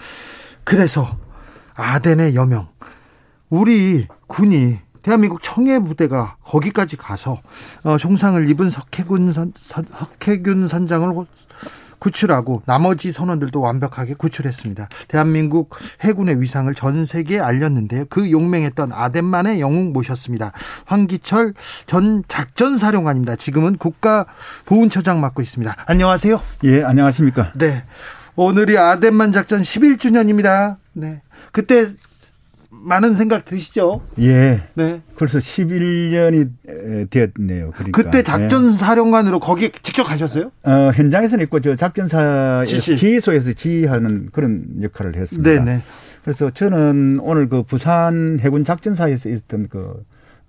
그래서 0.62 1.16
아덴의 1.74 2.34
여명 2.34 2.68
우리 3.48 4.06
군이 4.26 4.78
대한민국 5.00 5.42
청해 5.42 5.78
부대가 5.80 6.36
거기까지 6.44 6.98
가서 6.98 7.40
어, 7.82 7.96
종상을 7.96 8.48
입은 8.50 8.68
석해군 8.68 9.32
선, 9.32 9.52
석해균 9.56 10.68
선장을 10.68 11.08
구출하고 12.04 12.62
나머지 12.66 13.12
선원들도 13.12 13.58
완벽하게 13.60 14.12
구출했습니다. 14.14 14.88
대한민국 15.08 15.74
해군의 16.02 16.42
위상을 16.42 16.72
전 16.74 17.06
세계에 17.06 17.40
알렸는데요. 17.40 18.04
그 18.10 18.30
용맹했던 18.30 18.92
아덴만의 18.92 19.60
영웅 19.60 19.94
모셨습니다. 19.94 20.52
황기철 20.84 21.54
전 21.86 22.22
작전사령관입니다. 22.28 23.36
지금은 23.36 23.76
국가보훈처장 23.76 25.22
맡고 25.22 25.40
있습니다. 25.40 25.76
안녕하세요. 25.86 26.40
예, 26.64 26.82
안녕하십니까. 26.82 27.52
네. 27.54 27.84
오늘이 28.36 28.76
아덴만 28.76 29.32
작전 29.32 29.62
11주년입니다. 29.62 30.76
네. 30.92 31.22
그때 31.52 31.86
많은 32.84 33.14
생각 33.14 33.44
드시죠? 33.44 34.02
예. 34.20 34.62
네. 34.74 35.00
벌써 35.16 35.38
11년이 35.38 37.08
되었네요. 37.10 37.70
그러니까. 37.72 38.02
그때 38.02 38.22
작전 38.22 38.72
사령관으로 38.72 39.40
거기 39.40 39.72
직접 39.82 40.04
가셨어요? 40.04 40.50
어, 40.62 40.90
현장에서는 40.94 41.42
있고 41.44 41.60
저 41.60 41.74
작전사 41.76 42.62
지휘소에서 42.66 43.54
지휘하는 43.54 44.28
그런 44.32 44.64
역할을 44.82 45.16
했습니다. 45.16 45.50
네네. 45.50 45.82
그래서 46.22 46.50
저는 46.50 47.20
오늘 47.22 47.48
그 47.48 47.62
부산 47.62 48.38
해군 48.40 48.64
작전사에서 48.64 49.28
있었던 49.28 49.68
그 49.68 50.02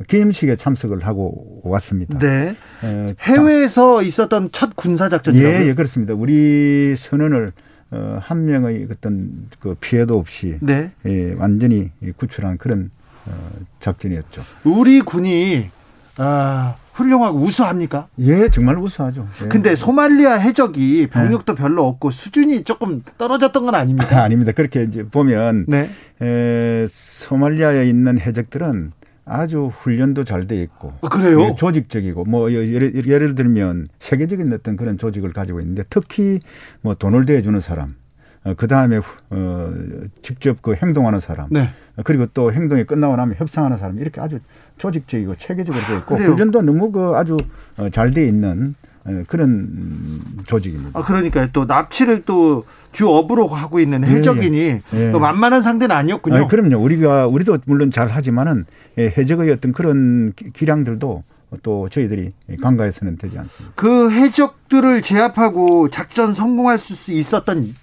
기임식에 0.07 0.57
참석을 0.57 1.05
하고 1.05 1.61
왔습니다. 1.63 2.17
네. 2.19 2.55
에, 2.83 3.15
해외에서 3.21 4.03
있었던 4.03 4.49
첫 4.51 4.75
군사 4.75 5.07
작전이라고요? 5.09 5.63
예, 5.63 5.67
예, 5.67 5.73
그렇습니다. 5.73 6.13
우리 6.13 6.95
선원을 6.97 7.51
어, 7.91 8.19
한 8.21 8.45
명의 8.45 8.87
어떤 8.91 9.47
그 9.59 9.75
피해도 9.79 10.17
없이 10.17 10.57
네. 10.61 10.91
예, 11.05 11.33
완전히 11.33 11.91
구출한 12.17 12.57
그런 12.57 12.91
어, 13.25 13.31
작전이었죠. 13.79 14.43
우리 14.63 15.01
군이 15.01 15.69
아, 16.17 16.75
훌륭하고 16.93 17.39
우수합니까? 17.39 18.07
예, 18.19 18.49
정말 18.49 18.77
우수하죠. 18.77 19.27
예. 19.43 19.47
근데 19.47 19.75
소말리아 19.75 20.33
해적이 20.35 21.07
병력도 21.07 21.53
예. 21.53 21.55
별로 21.55 21.85
없고 21.85 22.11
수준이 22.11 22.63
조금 22.63 23.03
떨어졌던 23.17 23.65
건 23.65 23.75
아닙니까? 23.75 24.19
아, 24.19 24.23
아닙니다. 24.25 24.51
그렇게 24.53 24.83
이제 24.83 25.03
보면 25.03 25.65
네. 25.67 25.89
에, 26.21 26.85
소말리아에 26.87 27.87
있는 27.87 28.19
해적들은 28.19 28.93
아주 29.25 29.71
훈련도 29.73 30.23
잘 30.23 30.45
돼 30.45 30.61
있고 30.61 30.93
아, 31.01 31.09
그래요? 31.09 31.41
예, 31.41 31.55
조직적이고 31.55 32.25
뭐 32.25 32.51
예를, 32.51 33.07
예를 33.07 33.33
들면 33.33 33.87
세계적인 33.99 34.53
어떤 34.53 34.77
그런 34.77 34.97
조직을 34.99 35.33
가지고 35.33 35.59
있는데 35.61 35.83
특히 35.89 36.39
뭐 36.81 36.93
돈을 36.93 37.25
대주는 37.25 37.59
사람 37.59 37.95
어, 38.43 38.53
그 38.55 38.67
다음에 38.67 38.99
어, 39.31 39.73
직접 40.21 40.61
그 40.61 40.75
행동하는 40.75 41.19
사람 41.19 41.47
네. 41.49 41.69
그리고 42.03 42.27
또 42.27 42.53
행동이 42.53 42.83
끝나고 42.83 43.15
나면 43.15 43.35
협상하는 43.37 43.77
사람 43.77 43.97
이렇게 43.97 44.21
아주 44.21 44.39
조직적이고 44.77 45.35
체계적으로 45.35 45.83
돼 45.83 45.97
있고 45.97 46.15
아, 46.15 46.19
훈련도 46.19 46.61
너무 46.61 46.91
그 46.91 47.13
아주 47.15 47.35
어, 47.77 47.89
잘돼 47.89 48.27
있는 48.27 48.75
어, 48.83 48.84
그런 49.27 50.21
조직입니다. 50.47 50.99
아, 50.99 51.03
그러니까 51.03 51.47
또 51.53 51.65
납치를 51.65 52.23
또 52.25 52.65
주업으로 52.91 53.47
하고 53.47 53.79
있는 53.79 54.03
예, 54.03 54.07
해적인이 54.07 54.59
예, 54.59 54.81
예. 54.93 55.07
만만한 55.09 55.61
상대는 55.61 55.95
아니었군요. 55.95 56.35
아 56.35 56.47
그럼요. 56.47 56.77
우리가 56.83 57.27
우리도 57.27 57.59
물론 57.65 57.91
잘 57.91 58.07
하지만은 58.07 58.65
예, 58.97 59.13
해적의 59.15 59.51
어떤 59.51 59.73
그런 59.73 60.33
기량들도 60.53 61.23
또 61.61 61.89
저희들이 61.89 62.33
간과해서는 62.61 63.17
되지 63.17 63.37
않습니다. 63.37 63.73
그 63.75 64.11
해적들을 64.11 65.01
제압하고 65.01 65.89
작전 65.89 66.33
성공할 66.33 66.77
수 66.79 67.11
있었던 67.11 67.75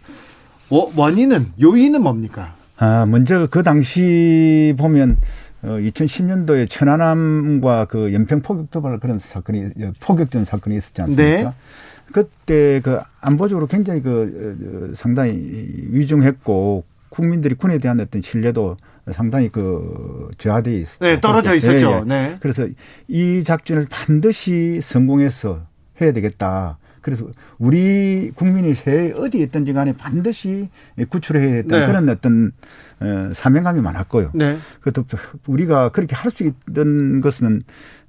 원인은 0.69 1.53
요인은 1.61 2.03
뭡니까? 2.03 2.55
아 2.77 3.07
먼저 3.07 3.47
그 3.51 3.63
당시 3.63 4.75
보면 4.77 5.19
어, 5.63 5.69
2010년도에 5.79 6.69
천안함과 6.69 7.87
그 7.87 8.13
연평 8.13 8.43
포격 8.43 8.71
도발 8.71 8.99
그런 8.99 9.19
사건이 9.19 9.71
포격전 10.01 10.45
사건이 10.45 10.77
있었지 10.77 11.03
않습니까? 11.03 11.51
네. 11.51 11.53
그때 12.13 12.81
그 12.81 12.99
안보적으로 13.21 13.67
굉장히 13.67 14.03
그 14.03 14.91
어, 14.91 14.95
상당히 14.95 15.33
위중했고 15.91 16.85
국민들이 17.09 17.55
군에 17.55 17.79
대한 17.79 18.01
어떤 18.01 18.23
신뢰도 18.23 18.77
상당히 19.13 19.49
그 19.49 20.31
저하돼 20.39 20.79
있었죠. 20.79 21.05
네, 21.05 21.21
떨어져 21.21 21.55
있었죠. 21.55 21.91
예, 21.91 22.01
예. 22.01 22.05
네. 22.05 22.37
그래서 22.41 22.67
이 23.09 23.43
작전을 23.45 23.87
반드시 23.91 24.81
성공해서 24.83 25.61
해야 26.01 26.13
되겠다. 26.13 26.79
그래서 27.01 27.27
우리 27.59 28.31
국민이 28.35 28.75
새 28.75 29.13
어디에 29.13 29.43
있든지 29.43 29.73
간에 29.73 29.93
반드시 29.93 30.69
구출해야 31.09 31.55
했던 31.57 31.81
네. 31.81 31.87
그런 31.87 32.09
어떤 32.09 32.53
어, 32.92 32.92
사명감이 33.35 33.81
많았고요. 33.81 34.31
네. 34.35 34.59
그것도 34.81 35.05
우리가 35.47 35.91
그렇게 35.91 36.15
할 36.17 36.31
수 36.33 36.45
있던 36.45 37.21
것은 37.21 37.63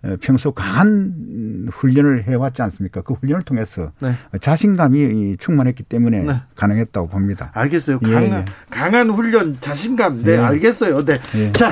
어, 0.04 0.16
평소 0.22 0.52
강한 0.52 1.68
훈련을 1.72 2.24
해왔지 2.24 2.62
않습니까? 2.62 3.02
그 3.02 3.14
훈련을 3.16 3.44
통해서 3.44 3.92
네. 4.00 4.14
자신감이 4.40 5.38
충만했기 5.40 5.84
때문에 5.84 6.24
네. 6.24 6.42
가능했다고 6.56 7.08
봅니다. 7.10 7.52
알겠어요. 7.54 8.00
예, 8.06 8.12
강한, 8.14 8.32
예. 8.32 8.46
강한 8.70 9.10
훈련, 9.10 9.58
자신감. 9.62 10.24
네, 10.24 10.34
예. 10.34 10.38
알겠어요. 10.38 11.06
네. 11.06 11.20
예. 11.36 11.52
자, 11.54 11.70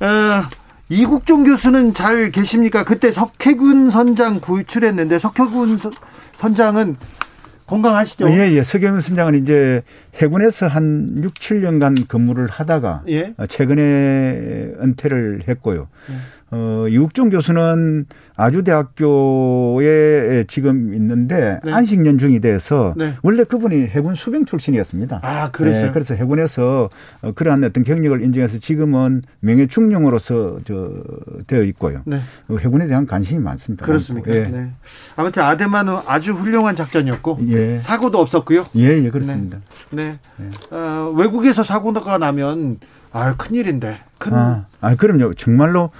어, 0.00 0.48
이국종 0.88 1.44
교수는 1.44 1.94
잘 1.94 2.30
계십니까? 2.30 2.84
그때 2.84 3.10
석해군 3.12 3.90
선장 3.90 4.40
구출했는데 4.40 5.18
석해군 5.18 5.78
선장은 6.34 6.96
건강하시죠? 7.66 8.28
예, 8.30 8.52
예. 8.52 8.62
석영 8.62 9.00
선장은 9.00 9.34
이제 9.36 9.82
해군에서 10.16 10.66
한 10.66 11.22
6, 11.22 11.34
7년간 11.34 12.08
근무를 12.08 12.46
하다가 12.48 13.02
예? 13.08 13.34
최근에 13.48 14.72
은퇴를 14.82 15.42
했고요. 15.48 15.88
예. 16.10 16.14
어, 16.52 16.86
이국종 16.86 17.30
교수는 17.30 18.04
아주대학교에 18.36 19.82
지금 20.48 20.92
있는데 20.94 21.58
네. 21.64 21.72
안식 21.72 22.04
연중이 22.04 22.40
돼서 22.40 22.92
네. 22.94 23.14
원래 23.22 23.44
그분이 23.44 23.86
해군 23.86 24.14
수병 24.14 24.44
출신이었습니다. 24.44 25.20
아, 25.22 25.50
그래서 25.50 25.86
네, 25.86 25.90
그래서 25.92 26.14
해군에서 26.14 26.90
어, 27.22 27.32
그러한 27.32 27.64
어떤 27.64 27.84
경력을 27.84 28.22
인정해서 28.22 28.58
지금은 28.58 29.22
명예 29.40 29.66
중령으로서 29.66 30.58
저 30.66 30.90
되어 31.46 31.62
있고요. 31.64 32.02
네. 32.04 32.20
어, 32.48 32.56
해군에 32.58 32.86
대한 32.86 33.06
관심이 33.06 33.40
많습니다. 33.42 33.86
그렇습니까? 33.86 34.30
예. 34.34 34.42
네. 34.42 34.72
아무튼 35.16 35.42
아데만은 35.44 35.96
아주 36.06 36.32
훌륭한 36.32 36.76
작전이었고 36.76 37.38
예. 37.48 37.80
사고도 37.80 38.18
없었고요. 38.18 38.66
예, 38.76 39.02
예, 39.02 39.08
그렇습니다. 39.08 39.58
네. 39.88 40.18
네. 40.36 40.46
어, 40.70 41.14
외국에서 41.16 41.64
사고가 41.64 42.18
나면 42.18 42.78
아, 43.12 43.36
큰일인데. 43.36 44.00
큰 44.18 44.34
아, 44.34 44.66
아 44.80 44.94
그럼요. 44.96 45.34
정말로 45.34 45.90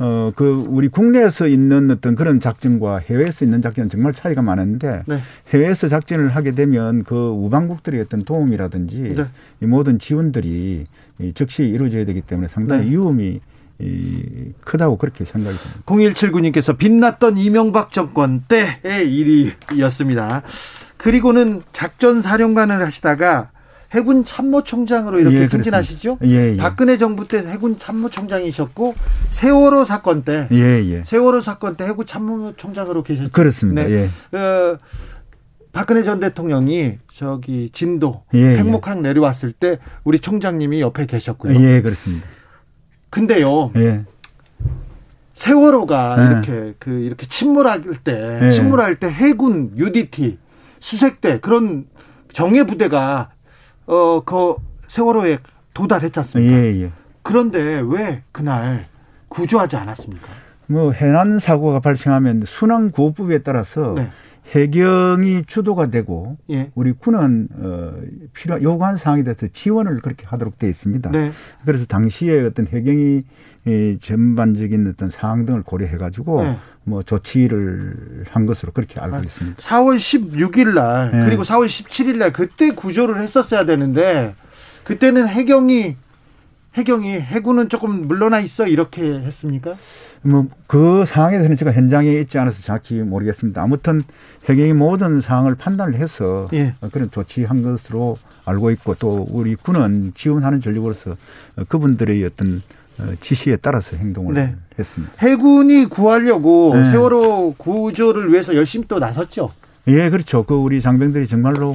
어, 0.00 0.32
그, 0.34 0.64
우리 0.68 0.88
국내에서 0.88 1.48
있는 1.48 1.90
어떤 1.90 2.14
그런 2.14 2.38
작전과 2.38 2.98
해외에서 2.98 3.44
있는 3.44 3.60
작전은 3.60 3.90
정말 3.90 4.12
차이가 4.12 4.42
많은데 4.42 5.02
네. 5.06 5.18
해외에서 5.52 5.88
작전을 5.88 6.28
하게 6.36 6.52
되면 6.52 7.02
그 7.02 7.16
우방국들의 7.16 8.00
어떤 8.00 8.24
도움이라든지 8.24 9.14
네. 9.16 9.24
이 9.60 9.66
모든 9.66 9.98
지원들이 9.98 10.84
이 11.20 11.32
즉시 11.34 11.64
이루어져야 11.64 12.04
되기 12.04 12.20
때문에 12.20 12.46
상당히 12.48 12.84
네. 12.84 12.90
위험이 12.92 13.40
이 13.80 14.52
크다고 14.60 14.98
그렇게 14.98 15.24
생각이 15.24 15.56
듭니다. 15.56 15.82
0179님께서 15.86 16.76
빛났던 16.76 17.36
이명박 17.36 17.92
정권 17.92 18.42
때의 18.46 19.12
일이었습니다. 19.12 20.42
그리고는 20.96 21.62
작전 21.72 22.20
사령관을 22.20 22.84
하시다가 22.84 23.50
해군 23.94 24.24
참모총장으로 24.24 25.18
이렇게 25.18 25.40
예, 25.40 25.46
승진하시죠? 25.46 26.18
예, 26.24 26.52
예. 26.52 26.56
박근혜 26.56 26.98
정부 26.98 27.26
때 27.26 27.38
해군 27.38 27.78
참모총장이셨고 27.78 28.94
세월호 29.30 29.84
사건 29.84 30.24
때 30.24 30.46
예, 30.52 30.84
예. 30.84 31.02
세월호 31.02 31.40
사건 31.40 31.76
때 31.76 31.84
해군 31.84 32.04
참모총장으로 32.04 33.02
계셨죠. 33.02 33.30
그렇습니다. 33.32 33.84
네. 33.84 34.10
예. 34.34 34.36
어, 34.36 34.78
박근혜 35.72 36.02
전 36.02 36.20
대통령이 36.20 36.98
저기 37.12 37.70
진도 37.72 38.24
예, 38.34 38.56
팽목항 38.56 39.00
내려왔을 39.00 39.52
때 39.52 39.78
우리 40.04 40.18
총장님이 40.18 40.80
옆에 40.82 41.06
계셨고요. 41.06 41.58
예, 41.58 41.80
그렇습니다. 41.80 42.26
근데요. 43.10 43.70
예. 43.76 44.04
세월호가 45.32 46.16
네. 46.16 46.30
이렇게 46.30 46.74
그 46.78 46.90
이렇게 46.90 47.26
침몰할 47.26 47.82
때 48.04 48.38
네. 48.40 48.50
침몰할 48.50 48.96
때 48.96 49.08
해군 49.08 49.72
UDT 49.76 50.36
수색대 50.80 51.40
그런 51.40 51.86
정예 52.32 52.64
부대가 52.64 53.30
어 53.88 54.22
그 54.24 54.54
세월호에 54.88 55.38
도달했지 55.74 56.18
않습니까? 56.20 56.56
예, 56.56 56.82
예. 56.82 56.92
그런데 57.22 57.82
왜 57.86 58.22
그날 58.32 58.84
구조하지 59.28 59.76
않았습니까? 59.76 60.26
뭐 60.66 60.92
해난 60.92 61.38
사고가 61.38 61.80
발생하면 61.80 62.42
순환 62.46 62.90
구호법에 62.90 63.42
따라서 63.42 63.94
네. 63.96 64.08
해경이 64.54 65.44
주도가 65.46 65.88
되고 65.90 66.38
예. 66.50 66.70
우리 66.74 66.92
군은 66.92 67.48
어 67.60 67.92
필요 68.32 68.60
요구한 68.62 68.96
사항에 68.96 69.22
대해서 69.22 69.46
지원을 69.46 70.00
그렇게 70.00 70.26
하도록 70.26 70.58
되어 70.58 70.70
있습니다. 70.70 71.10
네. 71.10 71.32
그래서 71.64 71.84
당시에 71.86 72.40
어떤 72.44 72.66
해경이 72.66 73.22
이 73.68 73.98
전반적인 74.00 74.88
어떤 74.88 75.10
사항 75.10 75.46
등을 75.46 75.62
고려해 75.62 75.96
가지고 75.96 76.42
네. 76.42 76.58
뭐 76.84 77.02
조치를 77.02 78.24
한 78.30 78.46
것으로 78.46 78.72
그렇게 78.72 79.00
알고 79.00 79.18
있습니다. 79.18 79.56
4월 79.58 79.96
16일 79.96 80.74
날 80.74 81.10
네. 81.12 81.24
그리고 81.24 81.42
4월 81.42 81.66
17일 81.66 82.16
날 82.16 82.32
그때 82.32 82.70
구조를 82.70 83.20
했었어야 83.20 83.66
되는데 83.66 84.34
그때는 84.84 85.28
해경이 85.28 85.96
해경이 86.74 87.12
해군은 87.12 87.68
조금 87.68 88.06
물러나 88.08 88.40
있어 88.40 88.66
이렇게 88.66 89.02
했습니까? 89.02 89.74
뭐 90.22 90.46
그 90.68 91.04
상황에 91.06 91.36
대해서는 91.38 91.56
제가 91.56 91.72
현장에 91.72 92.12
있지 92.12 92.38
않아서 92.38 92.62
정확히 92.62 93.00
모르겠습니다. 93.00 93.62
아무튼 93.62 94.02
해경이 94.50 94.74
모든 94.74 95.22
사항을 95.22 95.54
판단을 95.54 95.94
해서 95.94 96.46
예. 96.52 96.74
그런 96.92 97.10
조치한 97.10 97.62
것으로 97.62 98.18
알고 98.44 98.70
있고 98.72 98.94
또 98.96 99.26
우리 99.30 99.54
군은 99.54 100.12
지원하는 100.14 100.60
전력으로서 100.60 101.16
그분들의 101.68 102.22
어떤 102.24 102.48
어, 102.58 102.60
지시에 103.20 103.56
따라서 103.56 103.96
행동을 103.96 104.34
네. 104.34 104.56
했습니다. 104.78 105.12
해군이 105.20 105.86
구하려고 105.86 106.74
네. 106.74 106.90
세월호 106.90 107.54
구조를 107.56 108.30
위해서 108.32 108.54
열심히 108.54 108.86
또 108.88 108.98
나섰죠. 108.98 109.52
예, 109.88 110.10
그렇죠. 110.10 110.44
그 110.44 110.54
우리 110.54 110.80
장병들이 110.80 111.26
정말로 111.26 111.74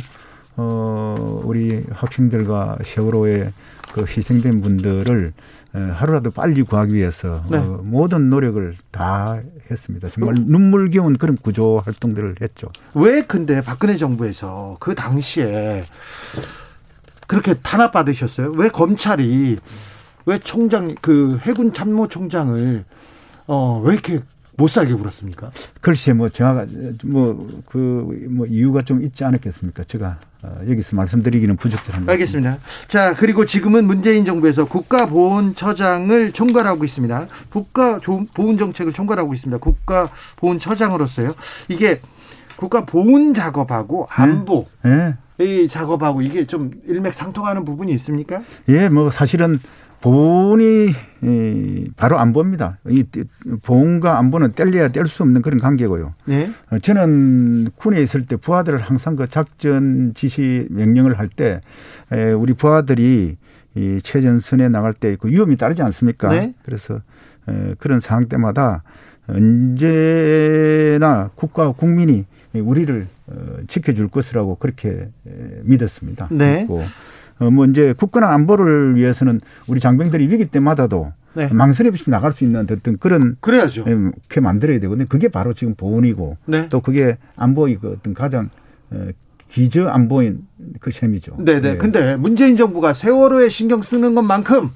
어 0.56 1.42
우리 1.44 1.84
학생들과 1.92 2.78
세월호에 2.84 3.52
그 3.94 4.06
희생된 4.08 4.62
분들을 4.62 5.34
어, 5.74 5.92
하루라도 5.96 6.30
빨리 6.30 6.62
구하기 6.62 6.94
위해서 6.94 7.44
네. 7.50 7.58
어, 7.58 7.82
모든 7.84 8.30
노력을 8.30 8.76
다 8.92 9.40
했습니다. 9.72 10.08
정말 10.10 10.36
눈물겨운 10.38 11.18
그런 11.18 11.36
구조 11.36 11.82
활동들을 11.84 12.36
했죠. 12.42 12.68
왜 12.94 13.24
근데 13.24 13.62
박근혜 13.62 13.98
정부에서 13.98 14.78
그 14.80 14.94
당시에 14.94 15.84
그렇게 17.26 17.56
탄압 17.56 17.92
받으셨어요? 17.92 18.52
왜 18.56 18.70
검찰이 18.70 19.58
왜 20.26 20.40
총장 20.40 20.96
그 21.02 21.40
해군 21.44 21.74
참모 21.74 22.08
총장을 22.08 22.84
어 23.48 23.82
왜 23.84 23.94
이렇게 23.94 24.22
못 24.56 24.68
살게 24.70 24.94
굴었습니까? 24.94 25.50
글쎄 25.82 26.14
뭐 26.14 26.30
제가 26.30 26.66
뭐그 27.04 28.28
뭐 28.30 28.46
이유가 28.46 28.84
좀 28.84 29.04
있지 29.04 29.24
않았겠습니까? 29.26 29.84
제가 29.86 30.18
어, 30.44 30.62
여기서 30.70 30.96
말씀드리기는 30.96 31.56
부적절합니다. 31.58 32.12
알겠습니다. 32.12 32.58
자 32.88 33.16
그리고 33.16 33.46
지금은 33.46 33.86
문재인 33.86 34.26
정부에서 34.26 34.66
국가보훈처장을 34.66 36.32
총괄하고 36.34 36.84
있습니다. 36.86 37.28
국가보훈 37.50 38.58
정책을 38.58 38.94
총괄하고 38.94 39.34
있습니다. 39.34 39.58
국가보훈처장으로서요. 39.58 41.34
이게 41.68 42.00
국가보훈 42.56 43.34
작업하고 43.34 44.08
안보 44.12 44.68
예. 44.86 45.16
이 45.44 45.68
작업하고 45.68 46.22
이게 46.22 46.46
좀 46.46 46.72
일맥상통하는 46.88 47.66
부분이 47.66 47.92
있습니까? 47.94 48.44
예, 48.70 48.88
뭐 48.88 49.10
사실은 49.10 49.60
보훈이 50.04 50.90
이, 51.22 51.90
바로 51.96 52.20
안보입니다. 52.20 52.78
이 52.90 53.06
보훈과 53.64 54.20
안보는 54.20 54.52
뗄래야 54.52 54.90
뗄 54.90 55.08
수 55.08 55.24
없는 55.24 55.42
그런 55.42 55.60
관계고요. 55.60 56.14
네. 56.26 56.52
어, 56.70 56.78
저는 56.78 57.70
군에 57.78 58.02
있을 58.02 58.26
때 58.26 58.36
부하들을 58.36 58.80
항상 58.80 59.16
그 59.16 59.28
작전 59.30 60.12
지시 60.14 60.68
명령을 60.70 61.18
할 61.18 61.30
때 61.30 61.62
우리 62.38 62.54
부하들이 62.54 63.38
이 63.76 64.00
최전선에 64.04 64.68
나갈 64.70 64.94
때 64.94 65.16
그 65.16 65.30
위험이 65.30 65.56
따르지 65.56 65.82
않습니까? 65.82 66.28
네. 66.30 66.54
그래서 66.64 67.00
에, 67.48 67.74
그런 67.80 68.00
상황 68.02 68.28
때마다 68.28 68.84
언제나 69.28 69.70
국가와 71.36 71.72
국민이 71.72 72.26
우리를 72.54 73.08
어, 73.28 73.34
지켜줄 73.68 74.10
것이라고 74.10 74.56
그렇게 74.56 74.90
에, 74.90 75.10
믿었습니다. 75.64 76.28
네. 76.32 76.68
어, 76.70 76.84
뭐 77.40 77.66
이제 77.66 77.94
국가나 77.94 78.34
안보를 78.34 78.96
위해서는 78.96 79.42
우리 79.68 79.80
장병들이 79.80 80.28
위기 80.30 80.46
때마다도 80.46 81.14
네. 81.34 81.48
망설임 81.52 81.92
없이 81.92 82.10
나갈 82.10 82.32
수 82.32 82.44
있는 82.44 82.62
어떤 82.62 82.98
그런 82.98 83.38
그래야죠. 83.40 83.86
이렇게 83.88 84.40
만들어야 84.40 84.80
되거든요. 84.80 85.08
그게 85.10 85.28
바로 85.28 85.54
지금 85.54 85.74
보훈이고 85.76 86.38
네. 86.46 86.70
또 86.70 86.80
그게 86.80 87.18
안보의 87.36 87.78
그 87.82 87.96
어떤 87.98 88.14
가장 88.14 88.50
어, 88.92 89.10
기저 89.54 89.88
안보인 89.88 90.40
그 90.80 90.90
셈이죠. 90.90 91.38
네네. 91.38 91.62
네. 91.62 91.78
근데 91.78 92.16
문재인 92.16 92.58
정부가 92.58 92.92
세월호에 92.92 93.50
신경 93.50 93.84
쓰는 93.84 94.16
것만큼 94.16 94.72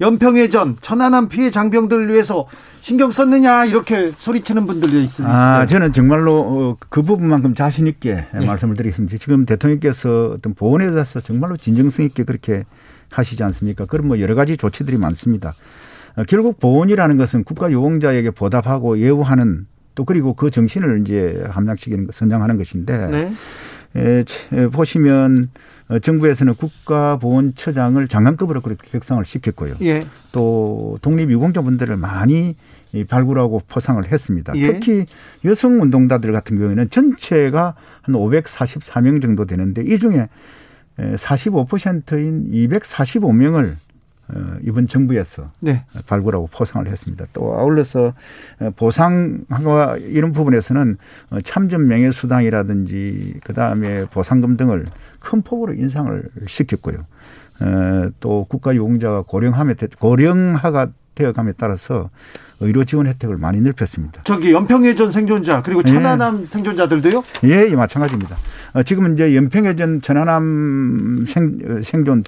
연평해전 0.00 0.78
천안함 0.80 1.28
피해 1.28 1.50
장병들을 1.50 2.08
위해서 2.08 2.46
신경 2.80 3.10
썼느냐 3.10 3.66
이렇게 3.66 4.10
소리치는 4.16 4.64
분들도 4.64 4.98
있어요. 5.00 5.28
아, 5.28 5.66
저는 5.66 5.92
정말로 5.92 6.40
어, 6.40 6.76
그 6.88 7.02
부분만큼 7.02 7.54
자신 7.54 7.86
있게 7.86 8.24
네. 8.32 8.46
말씀을 8.46 8.74
드리겠습니다. 8.74 9.18
지금 9.18 9.44
대통령께서 9.44 10.36
어떤 10.38 10.54
보훈에 10.54 10.90
대해서 10.90 11.20
정말로 11.20 11.58
진정성 11.58 12.06
있게 12.06 12.24
그렇게 12.24 12.64
하시지 13.10 13.44
않습니까? 13.44 13.84
그런 13.84 14.08
뭐 14.08 14.18
여러 14.18 14.34
가지 14.34 14.56
조치들이 14.56 14.96
많습니다. 14.96 15.52
어, 16.16 16.22
결국 16.26 16.58
보훈이라는 16.58 17.18
것은 17.18 17.44
국가 17.44 17.70
요공자에게 17.70 18.30
보답하고 18.30 18.98
예우하는 18.98 19.66
또 19.94 20.06
그리고 20.06 20.32
그 20.32 20.50
정신을 20.50 21.02
이제 21.02 21.44
함양시키는 21.50 22.06
것, 22.06 22.14
선장하는 22.14 22.56
것인데 22.56 23.08
네. 23.08 23.32
에, 23.96 24.24
에, 24.52 24.66
보시면 24.68 25.48
어, 25.88 25.98
정부에서는 25.98 26.54
국가보훈처장을 26.54 28.06
장관급으로 28.08 28.60
그렇게 28.60 28.88
격상을 28.90 29.24
시켰고요. 29.24 29.76
예. 29.82 30.06
또 30.32 30.98
독립유공자분들을 31.02 31.96
많이 31.96 32.56
이 32.94 33.04
발굴하고 33.04 33.62
포상을 33.68 34.04
했습니다. 34.10 34.52
예. 34.56 34.72
특히 34.72 35.06
여성 35.44 35.80
운동가들 35.80 36.30
같은 36.32 36.58
경우에는 36.58 36.90
전체가 36.90 37.74
한 38.02 38.14
544명 38.14 39.22
정도 39.22 39.46
되는데 39.46 39.82
이 39.82 39.98
중에 39.98 40.28
45%인 40.98 42.50
245명을 42.50 43.72
어, 43.72 43.76
이번 44.64 44.86
정부에서 44.86 45.50
네. 45.60 45.84
발굴하고 46.06 46.48
포상을 46.52 46.86
했습니다. 46.86 47.24
또 47.32 47.54
아울러서 47.58 48.14
어, 48.60 48.70
보상과 48.76 49.96
이런 49.98 50.32
부분에서는 50.32 50.96
어, 51.30 51.40
참전 51.40 51.86
명예수당이라든지 51.88 53.40
그다음에 53.44 54.06
보상금 54.06 54.56
등을 54.56 54.86
큰 55.18 55.42
폭으로 55.42 55.74
인상을 55.74 56.22
시켰고요. 56.46 56.98
어, 57.60 58.10
또 58.20 58.46
국가유공자가 58.48 59.22
고령함에 59.22 59.74
고령화가 59.98 60.88
되어감에 61.14 61.52
따라서 61.56 62.10
의료 62.60 62.84
지원 62.84 63.06
혜택을 63.06 63.36
많이 63.36 63.60
넓혔습니다. 63.60 64.22
저기 64.24 64.52
연평해전 64.52 65.10
생존자 65.10 65.62
그리고 65.62 65.82
네. 65.82 65.92
천안함 65.92 66.46
생존자들도요? 66.46 67.22
예, 67.44 67.68
예, 67.70 67.76
마찬가지입니다. 67.76 68.36
어, 68.74 68.82
지금은 68.82 69.14
이제 69.14 69.36
연평해전 69.36 70.00
천안함 70.00 71.26
생, 71.28 71.58
어, 71.66 71.82
생존 71.82 72.24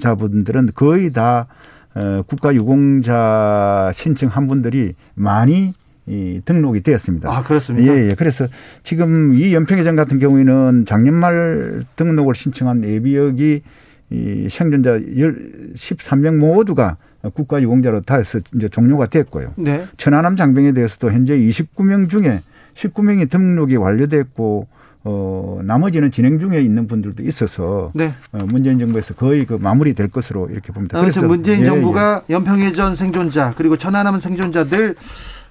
자분들은 0.00 0.70
거의 0.74 1.12
다 1.12 1.46
어, 1.94 2.22
국가 2.26 2.54
유공자 2.54 3.90
신청한 3.94 4.46
분들이 4.46 4.94
많이 5.14 5.72
이 6.06 6.40
등록이 6.44 6.82
되었습니다. 6.82 7.30
아 7.30 7.42
그렇습니까? 7.44 7.92
예, 7.92 8.10
예. 8.10 8.14
그래서 8.16 8.48
지금 8.82 9.34
이 9.34 9.54
연평해전 9.54 9.94
같은 9.94 10.18
경우에는 10.18 10.84
작년 10.84 11.14
말 11.14 11.84
등록을 11.94 12.34
신청한 12.34 12.82
예비역이 12.82 13.62
이 14.10 14.48
생존자 14.50 14.98
13명 14.98 16.38
모두가 16.38 16.96
국가 17.34 17.62
유공자로 17.62 18.02
다 18.02 18.16
해서 18.16 18.40
이제 18.54 18.68
종료가 18.68 19.06
됐고요. 19.06 19.54
네. 19.56 19.86
천안함 19.96 20.34
장병에 20.34 20.72
대해서도 20.72 21.12
현재 21.12 21.38
29명 21.38 22.08
중에 22.08 22.40
19명이 22.74 23.30
등록이 23.30 23.76
완료됐고 23.76 24.66
어, 25.04 25.60
나머지는 25.64 26.10
진행 26.12 26.38
중에 26.38 26.60
있는 26.60 26.86
분들도 26.86 27.22
있어서 27.24 27.90
네. 27.94 28.14
어, 28.32 28.38
문재인 28.46 28.78
정부에서 28.78 29.14
거의 29.14 29.44
그 29.44 29.54
마무리될 29.54 30.08
것으로 30.08 30.48
이렇게 30.50 30.72
봅니다. 30.72 30.98
아무튼 30.98 31.26
문재인 31.26 31.60
예, 31.60 31.64
정부가 31.64 32.22
연평해전 32.30 32.94
생존자 32.96 33.52
그리고 33.56 33.76
천안함 33.76 34.20
생존자들 34.20 34.94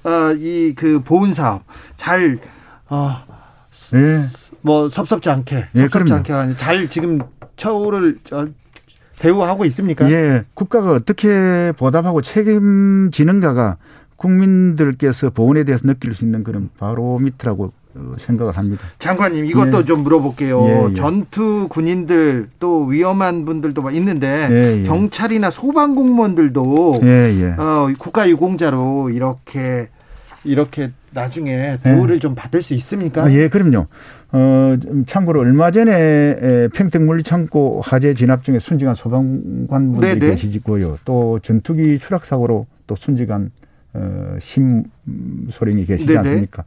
어, 0.04 0.10
이 0.38 0.74
그 0.78 1.02
보훈 1.02 1.34
사업 1.34 1.64
잘 1.98 2.40
어, 2.90 3.18
예. 3.94 4.24
뭐 4.62 4.88
섭섭지 4.90 5.30
않게 5.30 5.66
예, 5.76 5.80
섭섭지. 5.82 6.14
않게 6.14 6.58
잘 6.58 6.90
지금 6.90 7.20
처우를 7.58 8.20
저, 8.24 8.46
대우하고 9.20 9.66
있습니까? 9.66 10.10
예, 10.12 10.44
국가가 10.54 10.94
어떻게 10.94 11.74
보답하고 11.78 12.22
책임지는가가 12.22 13.78
국민들께서 14.16 15.30
보훈에 15.30 15.64
대해서 15.64 15.86
느낄 15.88 16.16
수 16.16 16.24
있는 16.26 16.44
그런 16.44 16.70
바로미터라고 16.80 17.66
어, 17.66 17.72
생각을 18.18 18.58
합니다. 18.58 18.86
장관님 19.00 19.46
이것도 19.46 19.80
예. 19.80 19.86
좀 19.86 20.00
물어볼게요. 20.04 20.64
예, 20.66 20.90
예. 20.90 20.94
전투 20.94 21.68
군인들 21.70 22.50
또 22.60 22.86
위험한 22.86 23.46
분들도 23.46 23.82
막 23.82 23.94
있는데 23.96 24.48
예, 24.50 24.80
예. 24.80 24.84
경찰이나 24.84 25.52
소방 25.52 25.96
공무원들도 25.96 26.94
예, 27.04 27.08
예. 27.08 27.46
어, 27.62 27.92
국가 27.98 28.30
유공자로 28.30 29.10
이렇게 29.10 29.90
이렇게 30.44 30.92
나중에 31.12 31.78
대우를 31.84 32.20
좀 32.20 32.36
받을 32.36 32.62
수 32.62 32.74
있습니까? 32.76 33.26
아, 33.26 33.32
예, 33.32 33.48
그럼요. 33.50 33.88
어, 34.32 34.78
좀 34.82 35.06
참고로 35.06 35.42
얼마 35.42 35.72
전에 35.72 35.92
에, 35.94 36.68
평택 36.74 37.04
물리창고 37.04 37.82
화재 37.84 38.14
진압 38.14 38.44
중에 38.44 38.60
순직한 38.60 38.96
소방관분들이 38.96 40.20
네네. 40.20 40.36
계시고요. 40.36 40.98
또 41.06 41.40
전투기 41.44 42.00
추락 42.00 42.26
사고로 42.26 42.66
또 42.88 42.96
순직한 42.96 43.52
어, 43.94 44.38
심소령이 44.40 45.86
계시지 45.86 46.08
네네. 46.08 46.20
않습니까? 46.20 46.64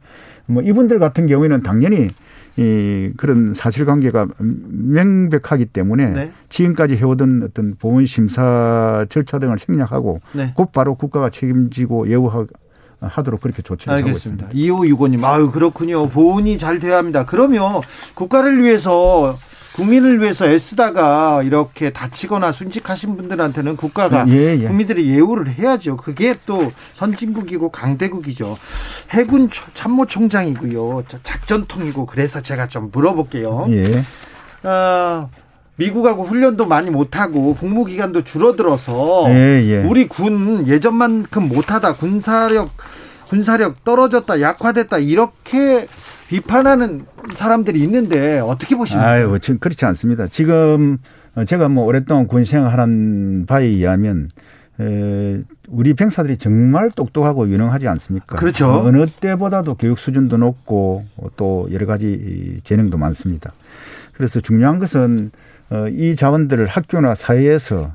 뭐 0.47 0.61
이분들 0.63 0.99
같은 0.99 1.27
경우에는 1.27 1.63
당연히 1.63 2.09
이 2.57 3.11
그런 3.17 3.53
사실관계가 3.53 4.27
명백하기 4.39 5.65
때문에 5.65 6.09
네. 6.09 6.31
지금까지 6.47 6.95
해오던 6.95 7.43
어떤 7.49 7.75
보훈 7.77 8.05
심사 8.05 9.05
절차 9.09 9.39
등을 9.39 9.59
생략하고 9.59 10.21
네. 10.31 10.53
곧바로 10.55 10.95
국가가 10.95 11.29
책임지고 11.29 12.09
예우하도록 12.09 13.41
그렇게 13.41 13.61
조치를 13.61 13.93
하고 13.93 14.09
있습니다. 14.09 14.45
알겠습니다. 14.45 14.49
이호 14.53 14.87
유고님, 14.87 15.25
아유 15.25 15.51
그렇군요. 15.51 16.07
보훈이 16.07 16.57
잘 16.57 16.79
돼야 16.79 16.97
합니다. 16.97 17.25
그러면 17.25 17.81
국가를 18.13 18.63
위해서 18.63 19.37
국민을 19.79 20.21
위해서 20.21 20.47
애쓰다가 20.47 21.43
이렇게 21.43 21.89
다치거나 21.91 22.53
순직하신 22.53 23.17
분들한테는 23.17 23.75
국가가 23.75 24.25
예, 24.29 24.57
예. 24.57 24.67
국민들이 24.67 25.09
예우를 25.09 25.49
해야죠. 25.49 25.97
그게 25.97 26.35
또 26.45 26.71
선진국이고 26.93 27.69
강대국이죠. 27.71 28.57
해군 29.11 29.49
초- 29.49 29.65
참모총장이고요. 29.73 31.03
저 31.09 31.17
작전통이고 31.23 32.05
그래서 32.05 32.41
제가 32.41 32.69
좀 32.69 32.89
물어볼게요. 32.93 33.67
예. 33.71 34.03
아, 34.63 35.27
미국하고 35.75 36.23
훈련도 36.23 36.65
많이 36.67 36.89
못하고 36.89 37.53
복무 37.55 37.83
기간도 37.83 38.23
줄어들어서 38.23 39.25
예, 39.27 39.61
예. 39.65 39.77
우리 39.83 40.07
군 40.07 40.67
예전만큼 40.67 41.49
못하다 41.49 41.95
군사력 41.95 42.69
군사력 43.27 43.83
떨어졌다 43.83 44.39
약화됐다 44.39 44.99
이렇게 44.99 45.85
비판하는 46.27 47.05
사람들이 47.33 47.79
있는데 47.81 48.39
어떻게 48.39 48.75
보십니까? 48.75 49.07
아유, 49.07 49.37
지금 49.41 49.59
그렇지 49.59 49.85
않습니다. 49.85 50.27
지금 50.27 50.97
어, 51.35 51.43
제가 51.43 51.69
뭐 51.69 51.85
오랫동안 51.85 52.27
군 52.27 52.45
생활한 52.45 53.45
바에 53.47 53.65
의하면 53.65 54.29
에, 54.79 55.41
우리 55.67 55.93
병사들이 55.93 56.37
정말 56.37 56.89
똑똑하고 56.91 57.47
유능하지 57.49 57.87
않습니까? 57.87 58.35
그렇죠. 58.37 58.67
어, 58.67 58.85
어느 58.85 59.05
때보다도 59.05 59.75
교육 59.75 59.99
수준도 59.99 60.37
높고 60.37 61.03
또 61.37 61.67
여러 61.71 61.85
가지 61.85 62.11
이 62.11 62.61
재능도 62.63 62.97
많습니다. 62.97 63.53
그래서 64.13 64.39
중요한 64.39 64.79
것은 64.79 65.31
어, 65.69 65.87
이 65.89 66.15
자원들을 66.15 66.67
학교나 66.67 67.15
사회에서 67.15 67.93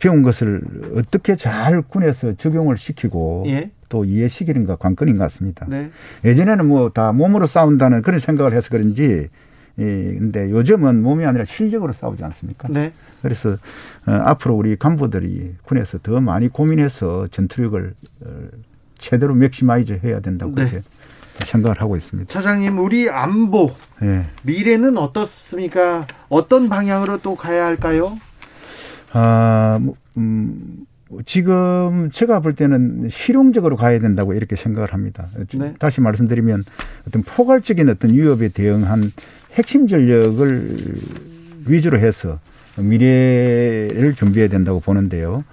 배운 0.00 0.22
것을 0.22 0.62
어떻게 0.96 1.34
잘 1.34 1.82
군에서 1.82 2.34
적용을 2.34 2.76
시키고 2.76 3.44
예. 3.48 3.70
또 3.92 4.06
이해시키는가 4.06 4.76
관건인 4.76 5.18
것 5.18 5.24
같습니다. 5.24 5.66
네. 5.68 5.90
예전에는 6.24 6.66
뭐 6.66 6.88
다 6.88 7.12
몸으로 7.12 7.46
싸운다는 7.46 8.00
그런 8.00 8.18
생각을 8.18 8.54
해서 8.54 8.70
그런지 8.70 9.28
예, 9.78 9.84
근데 9.84 10.50
요즘은 10.50 11.02
몸이 11.02 11.26
아니라 11.26 11.44
실력으로 11.44 11.92
싸우지 11.92 12.24
않습니까? 12.24 12.68
네. 12.70 12.92
그래서 13.20 13.50
어, 13.50 14.12
앞으로 14.24 14.54
우리 14.54 14.76
간부들이 14.76 15.56
군에서 15.64 15.98
더 16.02 16.20
많이 16.20 16.48
고민해서 16.48 17.28
전투력을 17.30 17.94
어, 18.24 18.26
최대로 18.96 19.34
maximize 19.34 20.00
해야 20.02 20.20
된다고 20.20 20.54
네. 20.54 20.68
그렇게 20.68 20.82
생각을 21.44 21.80
하고 21.82 21.96
있습니다. 21.96 22.32
차장님 22.32 22.78
우리 22.78 23.10
안보 23.10 23.72
예. 24.02 24.26
미래는 24.42 24.96
어떻습니까? 24.96 26.06
어떤 26.30 26.68
방향으로 26.70 27.18
또 27.18 27.34
가야 27.36 27.66
할까요? 27.66 28.18
아, 29.12 29.78
뭐, 29.82 29.94
음, 30.16 30.86
지금 31.24 32.10
제가 32.10 32.40
볼 32.40 32.54
때는 32.54 33.08
실용적으로 33.10 33.76
가야 33.76 33.98
된다고 33.98 34.34
이렇게 34.34 34.56
생각을 34.56 34.92
합니다. 34.92 35.26
네. 35.54 35.74
다시 35.78 36.00
말씀드리면 36.00 36.64
어떤 37.06 37.22
포괄적인 37.22 37.88
어떤 37.88 38.12
위협에 38.12 38.48
대응한 38.48 39.12
핵심 39.54 39.86
전력을 39.86 40.78
위주로 41.66 41.98
해서 41.98 42.38
미래를 42.78 44.14
준비해야 44.16 44.48
된다고 44.48 44.80
보는데요. 44.80 45.44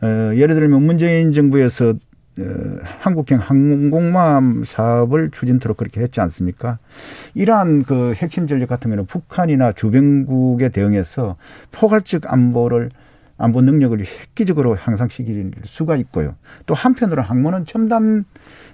어, 0.00 0.32
예를 0.34 0.54
들면 0.54 0.82
문재인 0.82 1.32
정부에서 1.32 1.94
어, 2.38 2.44
한국형 3.00 3.38
항공모함 3.38 4.64
사업을 4.64 5.30
추진토록 5.30 5.76
그렇게 5.76 6.00
했지 6.00 6.20
않습니까? 6.20 6.78
이러한 7.34 7.82
그 7.82 8.14
핵심 8.14 8.46
전력 8.46 8.68
같은 8.68 8.90
경우는 8.90 9.06
북한이나 9.06 9.72
주변국에 9.72 10.70
대응해서 10.70 11.36
포괄적 11.72 12.32
안보를 12.32 12.90
안보 13.42 13.60
능력을 13.60 13.98
획기적으로 13.98 14.76
향상시킬 14.76 15.50
수가 15.64 15.96
있고요. 15.96 16.36
또 16.66 16.74
한편으로 16.74 17.22
항모는 17.22 17.66
첨단 17.66 18.24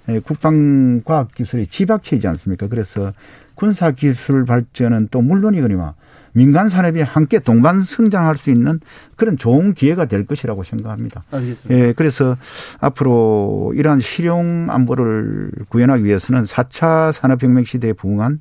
에, 0.07 0.19
국방 0.19 1.01
과학 1.03 1.33
기술의 1.33 1.65
집약체이지 1.65 2.27
않습니까? 2.27 2.67
그래서 2.67 3.11
군사 3.55 3.89
기술 3.89 4.45
발전은 4.45 5.07
또 5.09 5.21
물론이거니와 5.21 5.95
민간 6.33 6.69
산업이 6.69 7.01
함께 7.01 7.39
동반 7.39 7.81
성장할 7.81 8.37
수 8.37 8.51
있는 8.51 8.79
그런 9.15 9.37
좋은 9.37 9.73
기회가 9.73 10.05
될 10.05 10.27
것이라고 10.27 10.61
생각합니다. 10.61 11.23
알겠습니다. 11.31 11.73
예, 11.73 11.93
그래서 11.93 12.37
앞으로 12.79 13.73
이러한 13.75 14.01
실용 14.01 14.67
안보를 14.69 15.49
구현하기 15.69 16.05
위해서는 16.05 16.43
4차 16.43 17.11
산업혁명 17.11 17.63
시대에 17.63 17.93
부응한 17.93 18.39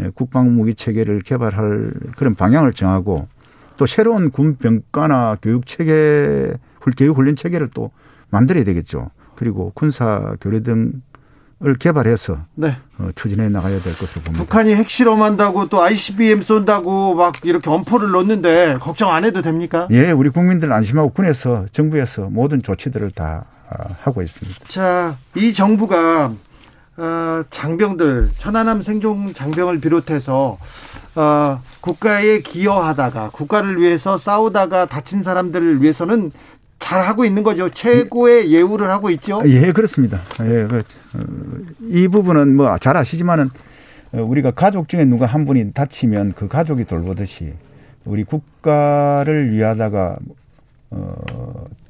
예, 0.00 0.10
국방 0.14 0.54
무기 0.54 0.74
체계를 0.74 1.22
개발할 1.22 1.90
그런 2.16 2.34
방향을 2.34 2.74
정하고 2.74 3.28
또 3.76 3.86
새로운 3.86 4.30
군 4.30 4.56
병과나 4.56 5.38
교육 5.42 5.66
체계, 5.66 6.52
교육 6.96 7.16
훈련 7.16 7.36
체계를 7.36 7.68
또 7.74 7.90
만들어야 8.30 8.64
되겠죠. 8.64 9.10
그리고 9.36 9.72
군사 9.74 10.34
교류 10.40 10.62
등을 10.62 11.76
개발해서 11.78 12.38
네. 12.54 12.76
어, 12.98 13.08
추진해 13.14 13.48
나가야 13.48 13.80
될 13.80 13.96
것으로 13.96 14.22
봅니다. 14.22 14.44
북한이 14.44 14.74
핵실험한다고 14.74 15.68
또 15.68 15.82
ICBM 15.82 16.42
쏜다고 16.42 17.14
막 17.14 17.34
이렇게 17.44 17.68
엄포를 17.70 18.10
놓는데 18.10 18.78
걱정 18.80 19.12
안 19.12 19.24
해도 19.24 19.42
됩니까? 19.42 19.88
예, 19.90 20.10
우리 20.10 20.30
국민들 20.30 20.72
안심하고 20.72 21.10
군에서 21.10 21.66
정부에서 21.72 22.28
모든 22.30 22.62
조치들을 22.62 23.10
다 23.12 23.44
아, 23.70 23.94
하고 24.02 24.22
있습니다. 24.22 24.66
자, 24.68 25.16
이 25.34 25.52
정부가 25.52 26.32
어, 26.96 27.42
장병들 27.50 28.30
천안함 28.38 28.82
생존 28.82 29.34
장병을 29.34 29.80
비롯해서 29.80 30.58
어, 31.16 31.60
국가에 31.80 32.40
기여하다가 32.40 33.30
국가를 33.30 33.80
위해서 33.80 34.16
싸우다가 34.18 34.86
다친 34.86 35.22
사람들을 35.22 35.82
위해서는 35.82 36.32
잘 36.80 37.02
하고 37.02 37.24
있는 37.24 37.42
거죠. 37.42 37.68
최고의 37.70 38.52
예우를 38.52 38.90
하고 38.90 39.10
있죠. 39.10 39.40
예, 39.46 39.72
그렇습니다. 39.72 40.20
예, 40.42 40.66
그, 40.66 40.78
어, 41.14 41.20
이 41.88 42.08
부분은 42.08 42.56
뭐 42.56 42.76
잘 42.78 42.96
아시지만은 42.96 43.50
어, 44.12 44.22
우리가 44.22 44.50
가족 44.50 44.88
중에 44.88 45.04
누가 45.04 45.26
한 45.26 45.44
분이 45.44 45.72
다치면 45.72 46.32
그 46.32 46.48
가족이 46.48 46.84
돌보듯이 46.84 47.52
우리 48.04 48.24
국가를 48.24 49.52
위하다가 49.52 50.16
어, 50.90 51.14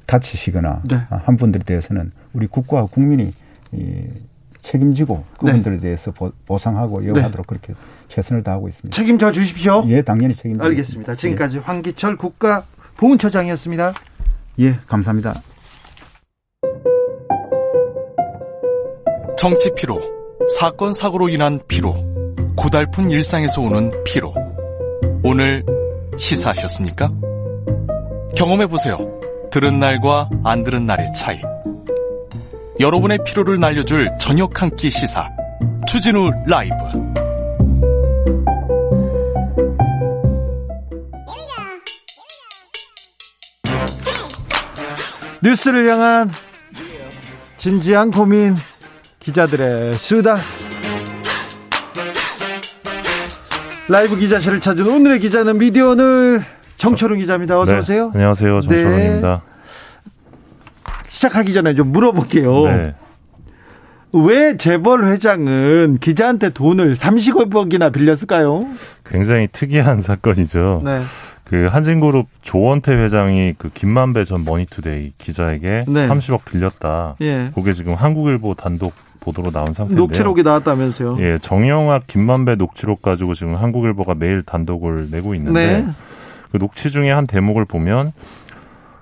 다치시거나 0.05 0.81
네. 0.89 0.97
한 1.09 1.35
분들에 1.35 1.63
대해서는 1.63 2.11
우리 2.33 2.47
국가와 2.47 2.85
국민이 2.85 3.33
이, 3.71 4.03
책임지고 4.61 5.23
그분들에 5.37 5.79
대해서 5.79 6.11
보, 6.11 6.31
보상하고 6.45 7.03
예우하도록 7.03 7.45
그렇게 7.45 7.73
최선을 8.15 8.43
다하고 8.43 8.69
있습니다. 8.69 8.95
책임져 8.95 9.31
주십시오. 9.31 9.83
예, 9.89 10.01
당연히 10.01 10.33
책임져. 10.33 10.63
알겠습니다. 10.63 11.15
지금까지 11.15 11.57
황기철 11.59 12.15
국가 12.15 12.63
보훈처장이었습니다. 12.97 13.93
예, 14.61 14.79
감사합니다. 14.87 15.35
정치 19.37 19.69
피로, 19.75 20.01
사건 20.57 20.93
사고로 20.93 21.27
인한 21.29 21.59
피로, 21.67 21.93
고달픈 22.55 23.09
일상에서 23.09 23.61
오는 23.61 23.91
피로. 24.05 24.33
오늘 25.23 25.63
시사하셨습니까? 26.17 27.11
경험해 28.37 28.67
보세요. 28.67 28.97
들은 29.51 29.79
날과 29.79 30.29
안 30.43 30.63
들은 30.63 30.85
날의 30.85 31.11
차이. 31.13 31.41
여러분의 32.79 33.19
피로를 33.25 33.59
날려줄 33.59 34.09
저녁 34.19 34.61
한 34.61 34.69
끼 34.75 34.89
시사. 34.89 35.27
추진우 35.87 36.29
라이브. 36.47 36.75
뉴스를 45.45 45.87
향한 45.87 46.31
진지한 47.57 48.09
고민 48.09 48.55
기자들의 49.19 49.93
수다 49.93 50.37
라이브 53.87 54.17
기자실을 54.17 54.59
찾은 54.59 54.87
오늘의 54.87 55.19
기자는 55.19 55.59
미디어 55.59 55.91
오늘 55.91 56.41
정철운 56.77 57.19
기자입니다. 57.19 57.59
어서 57.59 57.73
네, 57.73 57.77
오세요. 57.77 58.11
안녕하세요. 58.15 58.61
정철운입니다. 58.61 59.43
시작하기 61.09 61.53
전에 61.53 61.75
좀 61.75 61.91
물어볼게요. 61.91 62.65
네. 62.65 62.95
왜 64.13 64.57
재벌 64.57 65.05
회장은 65.05 65.99
기자한테 65.99 66.49
돈을 66.49 66.95
30억이나 66.95 67.93
빌렸을까요? 67.93 68.65
굉장히 69.05 69.47
특이한 69.51 70.01
사건이죠. 70.01 70.81
네. 70.83 71.01
그 71.45 71.67
한진그룹 71.67 72.27
조원태 72.41 72.93
회장이 72.95 73.53
그 73.57 73.69
김만배 73.69 74.23
전 74.23 74.43
머니투데이 74.43 75.13
기자에게 75.17 75.85
네. 75.87 76.07
30억 76.07 76.45
빌렸다. 76.45 77.15
예. 77.21 77.51
그게 77.53 77.71
지금 77.71 77.93
한국일보 77.93 78.55
단독 78.55 78.93
보도로 79.19 79.51
나온 79.51 79.73
상태인데요. 79.73 79.97
녹취록이 79.99 80.43
나왔다면서요. 80.43 81.17
예, 81.19 81.37
정영학 81.37 82.07
김만배 82.07 82.55
녹취록 82.55 83.01
가지고 83.01 83.33
지금 83.33 83.55
한국일보가 83.55 84.15
매일 84.15 84.43
단독을 84.43 85.09
내고 85.11 85.35
있는데 85.35 85.81
네. 85.83 85.87
그 86.51 86.59
녹취 86.59 86.89
중에 86.89 87.11
한 87.11 87.27
대목을 87.27 87.65
보면 87.65 88.11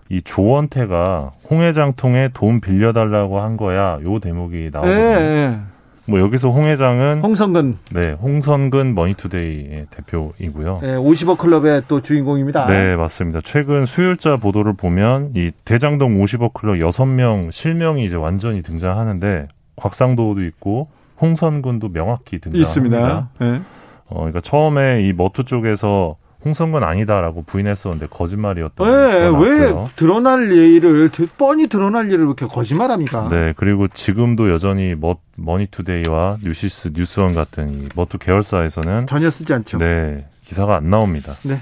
이 0.09 0.21
조원태가 0.21 1.31
홍 1.49 1.61
회장 1.61 1.93
통해 1.93 2.29
돈 2.33 2.61
빌려달라고 2.61 3.39
한 3.39 3.57
거야. 3.57 3.99
요 4.03 4.19
대목이 4.19 4.65
예, 4.65 4.69
나오거든요. 4.69 5.01
예. 5.01 5.59
뭐 6.05 6.19
여기서 6.19 6.49
홍 6.49 6.65
회장은 6.65 7.21
홍성근 7.21 7.77
네, 7.91 8.11
홍선근 8.11 8.93
머니투데이의 8.93 9.87
대표이고요. 9.89 10.81
예, 10.83 10.87
50억 10.95 11.37
클럽의 11.37 11.83
또 11.87 12.01
주인공입니다. 12.01 12.65
네, 12.67 12.95
맞습니다. 12.95 13.39
최근 13.43 13.85
수요일자 13.85 14.37
보도를 14.37 14.73
보면 14.73 15.31
이 15.35 15.51
대장동 15.63 16.21
50억 16.21 16.53
클럽 16.53 16.75
6명 16.75 17.51
실명이 17.51 18.05
이제 18.05 18.17
완전히 18.17 18.61
등장하는데 18.61 19.47
곽상도도 19.77 20.43
있고 20.43 20.89
홍선근도 21.21 21.93
명확히 21.93 22.39
등장합니다. 22.39 22.59
있습니다. 22.59 23.29
예. 23.41 23.61
어, 24.07 24.15
그러니까 24.15 24.41
처음에 24.41 25.03
이 25.03 25.13
머투 25.13 25.45
쪽에서 25.45 26.17
홍선근 26.45 26.83
아니다라고 26.83 27.43
부인했었는데 27.43 28.07
거짓말이었던 28.07 28.87
예, 28.87 29.29
거 29.29 29.39
왜. 29.39 29.73
드러날 29.95 30.51
일을 30.51 31.09
뻔히 31.37 31.67
드러날 31.67 32.11
일을 32.11 32.25
이렇게 32.25 32.45
거짓말합니까? 32.45 33.29
네, 33.29 33.53
그리고 33.55 33.87
지금도 33.87 34.51
여전히 34.51 34.95
머, 34.95 35.15
머니투데이와 35.35 36.37
뉴시스, 36.43 36.91
뉴스원 36.93 37.33
같은 37.33 37.69
이 37.69 37.87
머투 37.95 38.17
계열사에서는 38.17 39.07
전혀 39.07 39.29
쓰지 39.29 39.53
않죠. 39.53 39.77
네, 39.77 40.25
기사가 40.41 40.77
안 40.77 40.89
나옵니다. 40.89 41.33
네. 41.43 41.57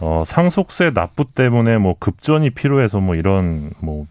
어, 0.00 0.22
상속세 0.26 0.92
납부 0.92 1.24
때문에 1.24 1.78
뭐 1.78 1.96
급전이 1.98 2.50
필요해서 2.50 3.00
뭐 3.00 3.14
이런 3.14 3.70
뭐 3.80 4.06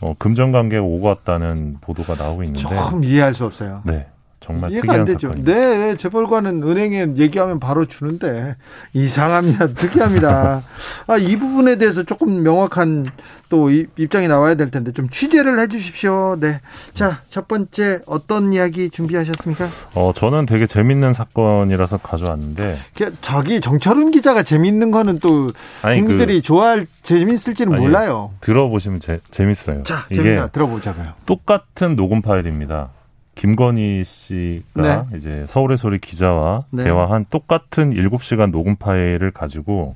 어, 0.00 0.14
금전 0.18 0.52
관계가 0.52 0.82
오고 0.82 1.06
갔다는 1.06 1.78
보도가 1.80 2.14
나오고 2.14 2.44
있는데 2.44 2.60
조금 2.60 3.02
이해할 3.02 3.34
수 3.34 3.44
없어요. 3.44 3.82
네. 3.84 4.06
정말 4.40 4.70
이해가 4.70 4.92
안 4.94 5.04
되죠. 5.04 5.28
사건입니다. 5.28 5.52
네, 5.52 5.96
재벌관은 5.96 6.62
은행에 6.62 7.08
얘기하면 7.16 7.58
바로 7.58 7.86
주는데 7.86 8.56
이상합니다. 8.92 9.66
특이합니다. 9.74 10.62
아, 11.06 11.16
이 11.16 11.36
부분에 11.36 11.76
대해서 11.76 12.02
조금 12.04 12.42
명확한 12.42 13.06
또 13.50 13.70
이- 13.70 13.86
입장이 13.96 14.28
나와야 14.28 14.54
될 14.54 14.70
텐데 14.70 14.92
좀 14.92 15.08
취재를 15.08 15.58
해주십시오. 15.58 16.36
네, 16.40 16.60
자첫 16.94 17.48
번째 17.48 18.00
어떤 18.06 18.52
이야기 18.52 18.90
준비하셨습니까? 18.90 19.66
어, 19.94 20.12
저는 20.14 20.46
되게 20.46 20.66
재밌는 20.66 21.14
사건이라서 21.14 21.98
가져왔는데 21.98 22.78
그, 22.96 23.12
저기 23.20 23.60
정철훈 23.60 24.10
기자가 24.12 24.42
재밌는 24.42 24.90
거는 24.90 25.18
또 25.18 25.48
아니, 25.82 26.04
그- 26.04 26.40
좋아할 26.42 26.86
재밌을지는 27.02 27.72
아니, 27.74 27.82
몰라요. 27.82 28.30
들어보시면 28.40 29.00
재, 29.00 29.18
재밌어요. 29.30 29.82
자, 29.82 30.06
재밌다. 30.14 30.48
들어보자고요. 30.48 31.14
똑같은 31.26 31.96
녹음 31.96 32.22
파일입니다. 32.22 32.90
김건희 33.38 34.02
씨가 34.04 35.06
이제 35.14 35.44
서울의 35.46 35.78
소리 35.78 35.98
기자와 35.98 36.64
네. 36.70 36.82
대화한 36.82 37.24
똑같은 37.30 37.92
7시간 37.94 38.50
녹음 38.50 38.74
파일을 38.74 39.30
가지고 39.30 39.94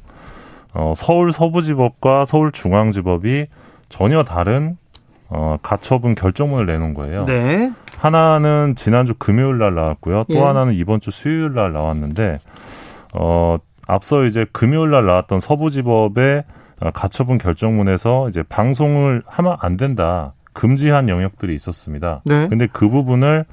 어, 0.73 0.93
서울 0.95 1.33
서부지법과 1.33 2.25
서울중앙지법이 2.25 3.47
전혀 3.89 4.23
다른 4.23 4.77
어, 5.29 5.57
가처분 5.61 6.15
결정문을 6.15 6.67
내놓은 6.67 6.95
거예요. 6.95 7.25
네, 7.25 7.73
하나는 7.99 8.75
지난주 8.77 9.15
금요일 9.19 9.59
날 9.59 9.75
나왔고요. 9.75 10.25
또 10.29 10.35
예. 10.35 10.41
하나는 10.41 10.75
이번 10.75 11.01
주 11.01 11.11
수요일 11.11 11.55
날 11.55 11.73
나왔는데 11.73 12.39
어 13.15 13.59
앞서 13.89 14.25
이제 14.25 14.47
금요일 14.53 14.91
날 14.91 15.05
나왔던 15.05 15.41
서부지법의 15.41 16.45
어, 16.83 16.91
가처분 16.93 17.39
결정문에서 17.39 18.29
이제 18.29 18.45
방송을 18.45 19.25
하면 19.27 19.57
안 19.61 19.77
된다. 19.77 20.33
금지한 20.53 21.09
영역들이 21.09 21.55
있었습니다. 21.55 22.23
네. 22.25 22.49
근데 22.49 22.69
그 22.73 22.89
부분을 22.89 23.45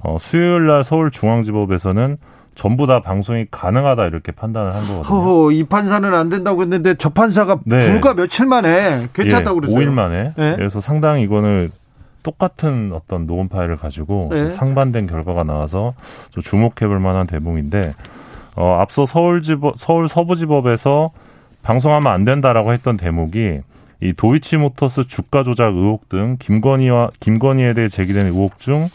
어 0.00 0.16
수요일 0.18 0.66
날 0.66 0.84
서울중앙지법에서는 0.84 2.18
전부 2.54 2.86
다 2.86 3.00
방송이 3.00 3.46
가능하다 3.50 4.06
이렇게 4.06 4.32
판단을 4.32 4.74
한 4.74 4.80
거거든요. 4.80 5.02
허허 5.04 5.52
이 5.52 5.64
판사는 5.64 6.12
안 6.12 6.28
된다고 6.28 6.62
했는데 6.62 6.94
저 6.98 7.08
판사가 7.08 7.60
네. 7.64 7.78
불과 7.86 8.14
며칠 8.14 8.46
만에 8.46 9.08
괜찮다고 9.12 9.58
예, 9.58 9.60
그랬어요. 9.60 9.78
5일 9.78 9.90
만에. 9.90 10.32
네. 10.36 10.56
그래서 10.56 10.80
상당히 10.80 11.22
이거는 11.22 11.70
똑같은 12.24 12.90
어떤 12.92 13.26
녹음 13.26 13.48
파일을 13.48 13.76
가지고 13.76 14.28
네. 14.32 14.50
상반된 14.50 15.06
결과가 15.06 15.44
나와서 15.44 15.94
좀 16.30 16.42
주목해볼 16.42 16.98
만한 16.98 17.26
대목인데 17.26 17.94
어, 18.56 18.78
앞서 18.80 19.06
서울지법, 19.06 19.74
서울 19.78 20.08
서부지법에서 20.08 21.10
방송하면 21.62 22.12
안 22.12 22.24
된다라고 22.24 22.72
했던 22.72 22.96
대목이 22.96 23.60
이 24.00 24.12
도이치모터스 24.12 25.08
주가 25.08 25.42
조작 25.42 25.74
의혹 25.74 26.08
등 26.08 26.36
김건희와 26.38 27.10
김건희에 27.20 27.72
대해 27.74 27.88
제기된 27.88 28.26
의혹 28.26 28.58
중 28.60 28.88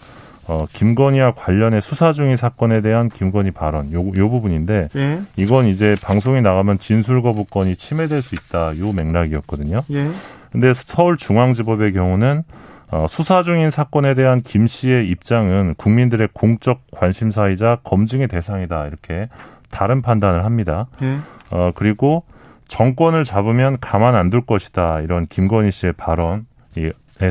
어, 0.48 0.66
김건희와 0.72 1.34
관련해 1.34 1.82
수사 1.82 2.12
중인 2.12 2.36
사건에 2.36 2.82
대한 2.82 3.10
김건희 3.10 3.52
발언 3.52 3.92
요, 3.94 4.06
요 4.16 4.30
부분인데 4.30 4.90
예, 4.96 5.22
이건 5.38 5.68
이제 5.68 5.96
방송이 6.02 6.42
나가면 6.42 6.80
진술 6.80 7.22
거부권이 7.22 7.76
침해될 7.76 8.22
수 8.22 8.36
있다 8.36 8.78
요 8.78 8.92
맥락이었거든요. 8.92 9.84
예. 9.92 10.10
근데 10.52 10.72
서울중앙지법의 10.74 11.94
경우는 11.94 12.44
어, 12.92 13.08
수사 13.10 13.42
중인 13.42 13.70
사건에 13.70 14.14
대한 14.14 14.42
김 14.42 14.68
씨의 14.68 15.10
입장은 15.10 15.76
국민들의 15.78 16.30
공적 16.34 16.82
관심사이자 16.92 17.80
검증의 17.84 18.28
대상이다 18.28 18.86
이렇게 18.88 19.30
다른 19.72 20.02
판단을 20.02 20.46
합니다. 20.46 20.88
예. 21.02 21.18
어, 21.50 21.72
그리고 21.74 22.24
정권을 22.68 23.24
잡으면 23.24 23.78
가만 23.80 24.16
안 24.16 24.30
둘 24.30 24.42
것이다 24.42 25.02
이런 25.02 25.26
김건희 25.28 25.72
씨의 25.72 25.94
발언에 25.94 26.42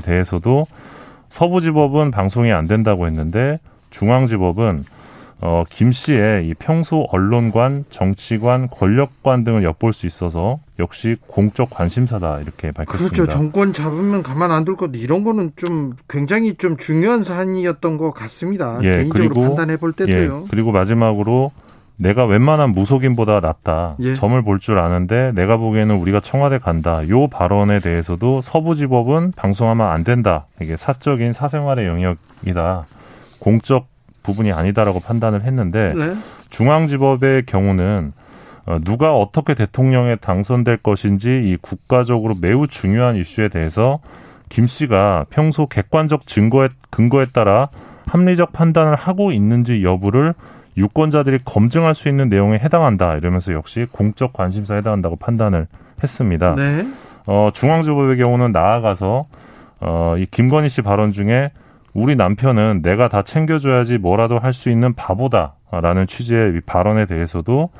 대해서도 0.04 0.66
서부지법은 1.28 2.10
방송이 2.10 2.52
안 2.52 2.66
된다고 2.68 3.06
했는데 3.06 3.58
중앙지법은 3.90 4.84
어, 5.44 5.64
김 5.68 5.90
씨의 5.90 6.46
이 6.46 6.54
평소 6.56 7.08
언론관, 7.10 7.84
정치관, 7.90 8.68
권력관 8.68 9.42
등을 9.42 9.64
엿볼 9.64 9.92
수 9.92 10.06
있어서 10.06 10.60
역시 10.78 11.16
공적 11.26 11.68
관심사다 11.68 12.38
이렇게 12.42 12.70
밝혔습니다. 12.70 13.12
그렇죠. 13.12 13.28
정권 13.32 13.72
잡으면 13.72 14.22
가만 14.22 14.52
안 14.52 14.64
둘 14.64 14.76
것 14.76 14.92
이런 14.94 15.24
거는 15.24 15.50
좀 15.56 15.94
굉장히 16.08 16.54
좀 16.54 16.76
중요한 16.76 17.24
사안이었던 17.24 17.96
것 17.98 18.12
같습니다. 18.12 18.78
예, 18.84 18.98
개인적으로 18.98 19.28
그리고- 19.34 19.42
판단해 19.48 19.78
볼 19.78 19.92
때도요. 19.92 20.42
예, 20.44 20.48
그리고 20.48 20.70
마지막으로 20.70 21.50
내가 21.96 22.24
웬만한 22.24 22.70
무속인보다 22.72 23.40
낫다. 23.40 23.96
예. 24.00 24.14
점을 24.14 24.40
볼 24.42 24.58
줄 24.58 24.78
아는데 24.78 25.32
내가 25.34 25.56
보기에는 25.56 25.94
우리가 25.96 26.20
청와대 26.20 26.58
간다. 26.58 27.06
요 27.08 27.26
발언에 27.28 27.78
대해서도 27.78 28.40
서부지법은 28.42 29.32
방송하면 29.36 29.86
안 29.88 30.04
된다. 30.04 30.46
이게 30.60 30.76
사적인 30.76 31.32
사생활의 31.32 31.86
영역이다. 31.86 32.86
공적 33.38 33.86
부분이 34.22 34.52
아니다라고 34.52 35.00
판단을 35.00 35.42
했는데 35.42 35.92
네. 35.96 36.14
중앙지법의 36.50 37.46
경우는 37.46 38.12
어, 38.66 38.78
누가 38.84 39.16
어떻게 39.16 39.54
대통령에 39.54 40.16
당선될 40.16 40.76
것인지 40.78 41.42
이 41.44 41.56
국가적으로 41.60 42.36
매우 42.40 42.68
중요한 42.68 43.16
이슈에 43.16 43.48
대해서 43.48 43.98
김 44.48 44.68
씨가 44.68 45.26
평소 45.30 45.66
객관적 45.66 46.26
증거에 46.28 46.68
근거에 46.90 47.26
따라 47.32 47.68
합리적 48.06 48.52
판단을 48.52 48.94
하고 48.94 49.32
있는지 49.32 49.82
여부를 49.82 50.34
유권자들이 50.76 51.40
검증할 51.44 51.94
수 51.94 52.08
있는 52.08 52.28
내용에 52.28 52.58
해당한다 52.58 53.16
이러면서 53.16 53.52
역시 53.52 53.86
공적 53.90 54.32
관심사에 54.32 54.78
해당한다고 54.78 55.16
판단을 55.16 55.66
했습니다. 56.02 56.54
네. 56.56 56.86
어, 57.26 57.50
중앙지법의 57.52 58.16
경우는 58.16 58.52
나아가서 58.52 59.26
어, 59.80 60.14
이 60.18 60.26
김건희 60.26 60.68
씨 60.68 60.82
발언 60.82 61.12
중에 61.12 61.50
우리 61.94 62.16
남편은 62.16 62.80
내가 62.82 63.08
다 63.08 63.22
챙겨줘야지 63.22 63.98
뭐라도 63.98 64.38
할 64.38 64.52
수 64.54 64.70
있는 64.70 64.94
바보다라는 64.94 66.06
취지의 66.06 66.56
이 66.56 66.60
발언에 66.60 67.06
대해서도 67.06 67.70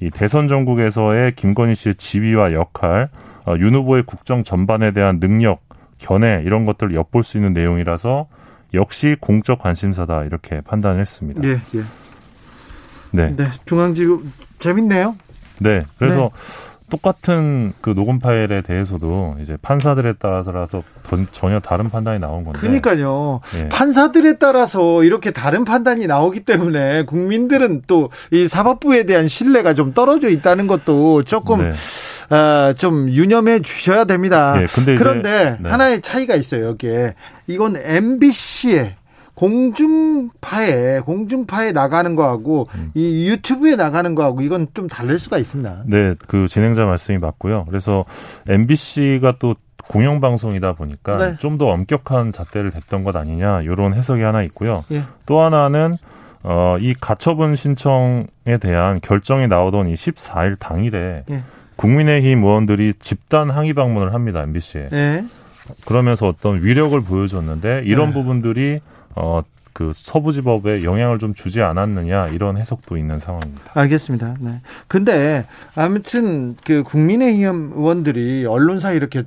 이 0.00 0.10
대선 0.10 0.48
전국에서의 0.48 1.32
김건희 1.36 1.74
씨의 1.74 1.94
지위와 1.94 2.52
역할, 2.52 3.08
어, 3.46 3.54
윤 3.58 3.74
후보의 3.74 4.02
국정 4.02 4.44
전반에 4.44 4.90
대한 4.90 5.20
능력, 5.20 5.60
견해 5.98 6.42
이런 6.44 6.66
것들을 6.66 6.94
엿볼 6.94 7.22
수 7.22 7.38
있는 7.38 7.52
내용이라서 7.52 8.26
역시 8.74 9.16
공적 9.20 9.60
관심사다 9.60 10.24
이렇게 10.24 10.60
판단했습니다. 10.62 11.42
예, 11.44 11.50
예. 11.52 11.82
네. 13.12 13.32
네, 13.36 13.48
중앙지구 13.64 14.24
재밌네요. 14.58 15.14
네. 15.60 15.84
그래서 15.98 16.30
똑같은 16.90 17.72
그 17.80 17.94
녹음 17.94 18.18
파일에 18.18 18.60
대해서도 18.60 19.36
이제 19.40 19.56
판사들에 19.62 20.14
따라서 20.18 20.82
전혀 21.32 21.58
다른 21.58 21.88
판단이 21.88 22.18
나온 22.20 22.44
건데. 22.44 22.58
그러니까요. 22.58 23.40
예. 23.56 23.68
판사들에 23.70 24.36
따라서 24.36 25.02
이렇게 25.02 25.30
다른 25.30 25.64
판단이 25.64 26.06
나오기 26.06 26.40
때문에 26.44 27.04
국민들은 27.06 27.82
또 27.86 28.10
이 28.30 28.46
사법부에 28.46 29.04
대한 29.04 29.26
신뢰가 29.26 29.72
좀 29.74 29.94
떨어져 29.94 30.28
있다는 30.28 30.66
것도 30.66 31.22
조금 31.22 31.62
네. 31.70 31.72
어, 32.36 32.72
좀 32.74 33.08
유념해 33.10 33.60
주셔야 33.60 34.04
됩니다. 34.04 34.54
예, 34.60 34.66
근데 34.66 34.92
이제- 34.94 35.02
그런데 35.02 35.56
네. 35.60 35.70
하나의 35.70 36.02
차이가 36.02 36.34
있어요. 36.34 36.66
여기에 36.66 37.14
이건 37.46 37.76
MBC에 37.76 38.96
공중파에 39.34 41.00
공중파에 41.00 41.72
나가는 41.72 42.14
거하고 42.14 42.68
음. 42.74 42.90
이 42.94 43.28
유튜브에 43.28 43.76
나가는 43.76 44.14
거하고 44.14 44.42
이건 44.42 44.68
좀 44.74 44.88
다를 44.88 45.18
수가 45.18 45.38
있습니다. 45.38 45.84
네, 45.86 46.14
그 46.28 46.46
진행자 46.46 46.84
말씀이 46.84 47.18
맞고요. 47.18 47.64
그래서 47.66 48.04
MBC가 48.48 49.34
또 49.38 49.54
공영방송이다 49.88 50.74
보니까 50.74 51.16
네. 51.16 51.36
좀더 51.38 51.66
엄격한 51.66 52.32
잣대를 52.32 52.70
댔던 52.70 53.04
것 53.04 53.16
아니냐 53.16 53.62
이런 53.62 53.94
해석이 53.94 54.22
하나 54.22 54.42
있고요. 54.42 54.84
예. 54.92 55.02
또 55.26 55.40
하나는 55.40 55.96
어, 56.44 56.76
이 56.80 56.94
가처분 56.94 57.54
신청에 57.54 58.58
대한 58.60 59.00
결정이 59.00 59.48
나오던 59.48 59.88
이 59.88 59.94
14일 59.94 60.58
당일에 60.58 61.24
예. 61.30 61.42
국민의힘 61.76 62.42
의원들이 62.44 62.94
집단 63.00 63.50
항의 63.50 63.72
방문을 63.72 64.14
합니다 64.14 64.42
MBC에. 64.42 64.88
네. 64.88 65.24
그러면서 65.84 66.26
어떤 66.28 66.62
위력을 66.62 67.00
보여줬는데 67.00 67.82
이런 67.84 68.08
네. 68.08 68.14
부분들이 68.14 68.80
어, 69.14 69.42
그 69.72 69.90
서부지법에 69.92 70.84
영향을 70.84 71.18
좀 71.18 71.34
주지 71.34 71.62
않았느냐 71.62 72.28
이런 72.28 72.56
해석도 72.56 72.96
있는 72.96 73.18
상황입니다. 73.18 73.72
알겠습니다. 73.74 74.36
네. 74.40 74.60
근데 74.86 75.46
아무튼 75.74 76.56
그 76.64 76.82
국민의힘 76.82 77.72
의원들이 77.74 78.44
언론사 78.46 78.92
이렇게 78.92 79.24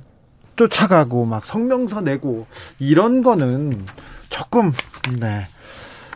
쫓아가고 0.54 1.26
막 1.26 1.44
성명서 1.44 2.00
내고 2.02 2.46
이런 2.78 3.22
거는 3.22 3.84
조금 4.28 4.72
네. 5.18 5.46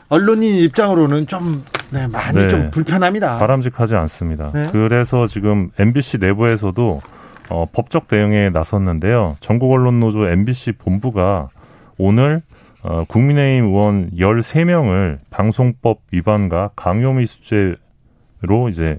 언론인 0.09 0.57
입장으로는 0.57 1.27
좀 1.27 1.65
네, 1.91 2.07
많이 2.07 2.39
네. 2.39 2.49
좀 2.49 2.71
불편합니다. 2.71 3.39
바람직하지 3.39 3.97
않습니다. 3.97 4.51
네. 4.53 4.69
그래서 4.73 5.27
지금 5.27 5.71
MBC 5.79 6.19
내부에서도 6.19 7.01
어, 7.49 7.67
법적 7.73 8.07
대응에 8.07 8.51
나섰는데요. 8.51 9.37
전국 9.41 9.73
언론 9.73 9.99
노조 9.99 10.29
MBC 10.29 10.73
본부가 10.73 11.49
오늘 11.99 12.43
어, 12.82 13.05
국민의힘 13.09 13.66
의원 13.66 14.11
13명을 14.11 15.19
방송법 15.31 16.01
위반과 16.12 16.70
강요미수죄로 16.77 17.78
이제 18.70 18.98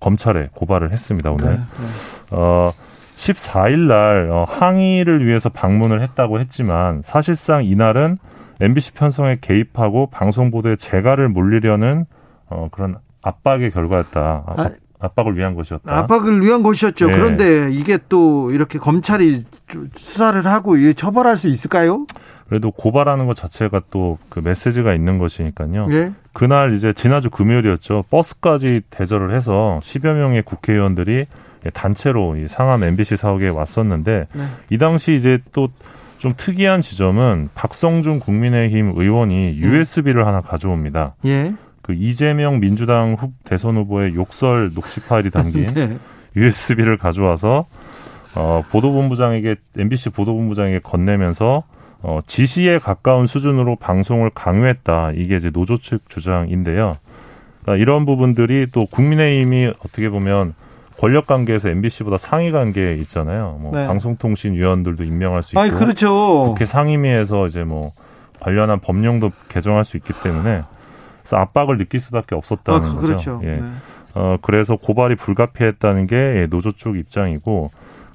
검찰에 0.00 0.50
고발을 0.54 0.92
했습니다. 0.92 1.30
오늘. 1.30 1.44
네, 1.44 1.56
네. 1.56 1.86
어, 2.30 2.72
14일 3.16 3.86
날 3.86 4.30
어, 4.30 4.44
항의를 4.44 5.26
위해서 5.26 5.48
방문을 5.48 6.02
했다고 6.02 6.40
했지만 6.40 7.02
사실상 7.04 7.64
이날은 7.64 8.18
MBC 8.60 8.92
편성에 8.92 9.38
개입하고 9.40 10.08
방송 10.10 10.50
보도에 10.50 10.76
재갈을 10.76 11.28
물리려는 11.28 12.06
어, 12.46 12.68
그런 12.70 12.96
압박의 13.22 13.70
결과였다. 13.70 14.20
아, 14.46 14.54
아, 14.56 14.70
압박을 15.00 15.36
위한 15.36 15.54
것이었다. 15.54 15.96
압박을 15.98 16.42
위한 16.42 16.62
것이었죠. 16.62 17.08
네. 17.08 17.12
그런데 17.12 17.70
이게 17.72 17.98
또 18.08 18.50
이렇게 18.50 18.78
검찰이 18.78 19.44
수사를 19.96 20.44
하고 20.46 20.76
처벌할 20.94 21.36
수 21.36 21.48
있을까요? 21.48 22.06
그래도 22.48 22.70
고발하는 22.70 23.26
것 23.26 23.34
자체가 23.36 23.82
또 23.90 24.18
그 24.28 24.40
메시지가 24.40 24.94
있는 24.94 25.18
것이니까요. 25.18 25.88
예. 25.92 26.12
그날 26.32 26.74
이제 26.74 26.92
지난주 26.92 27.30
금요일이었죠. 27.30 28.04
버스까지 28.10 28.82
대절을 28.90 29.34
해서 29.34 29.80
10여 29.82 30.14
명의 30.14 30.42
국회의원들이 30.42 31.26
단체로 31.72 32.36
이 32.36 32.46
상암 32.48 32.82
MBC 32.82 33.16
사옥에 33.16 33.48
왔었는데 33.48 34.26
네. 34.32 34.44
이 34.70 34.78
당시 34.78 35.14
이제 35.14 35.38
또 35.52 35.68
좀 36.24 36.32
특이한 36.34 36.80
지점은 36.80 37.50
박성준 37.54 38.18
국민의힘 38.18 38.94
의원이 38.96 39.58
USB를 39.58 40.26
하나 40.26 40.40
가져옵니다. 40.40 41.16
예. 41.26 41.52
그 41.82 41.92
이재명 41.92 42.60
민주당 42.60 43.12
후, 43.12 43.32
대선 43.44 43.76
후보의 43.76 44.14
욕설 44.14 44.72
녹취 44.72 45.00
파일이 45.02 45.28
담긴 45.28 45.66
네. 45.74 45.98
USB를 46.34 46.96
가져와서 46.96 47.66
어, 48.34 48.62
보도본부장에게 48.70 49.56
MBC 49.76 50.10
보도본부장에게 50.10 50.78
건네면서 50.78 51.64
어, 52.06 52.20
지시에 52.26 52.78
가까운 52.78 53.26
수준으로 53.26 53.76
방송을 53.76 54.28
강요했다. 54.34 55.12
이게 55.14 55.36
이제 55.36 55.50
노조 55.50 55.78
측 55.78 56.06
주장인데요. 56.10 56.92
그러니까 57.62 57.80
이런 57.82 58.04
부분들이 58.04 58.66
또 58.70 58.84
국민의힘이 58.84 59.72
어떻게 59.78 60.10
보면 60.10 60.52
권력 60.98 61.26
관계에서 61.26 61.70
MBC보다 61.70 62.18
상위 62.18 62.50
관계에 62.52 62.96
있잖아요. 62.96 63.56
뭐 63.58 63.72
네. 63.74 63.86
방송통신위원들도 63.86 65.02
임명할 65.02 65.42
수 65.42 65.52
있고, 65.52 65.60
아니 65.60 65.70
그렇죠. 65.70 66.42
국회 66.42 66.66
상임위에서 66.66 67.46
이제 67.46 67.64
뭐 67.64 67.90
관련한 68.38 68.80
법령도 68.80 69.32
개정할 69.48 69.86
수 69.86 69.96
있기 69.96 70.12
때문에 70.22 70.62
그래서 71.22 71.36
압박을 71.38 71.78
느낄 71.78 72.00
수밖에 72.00 72.34
없었다는 72.34 72.80
아, 72.80 72.82
그- 72.82 72.94
거죠. 72.96 73.06
그렇죠. 73.06 73.40
예. 73.44 73.56
네. 73.56 73.62
어, 74.14 74.36
그래서 74.42 74.76
고발이 74.76 75.16
불가피했다는 75.16 76.06
게 76.06 76.16
예, 76.16 76.46
노조 76.50 76.70
쪽 76.72 76.98
입장이고, 76.98 77.70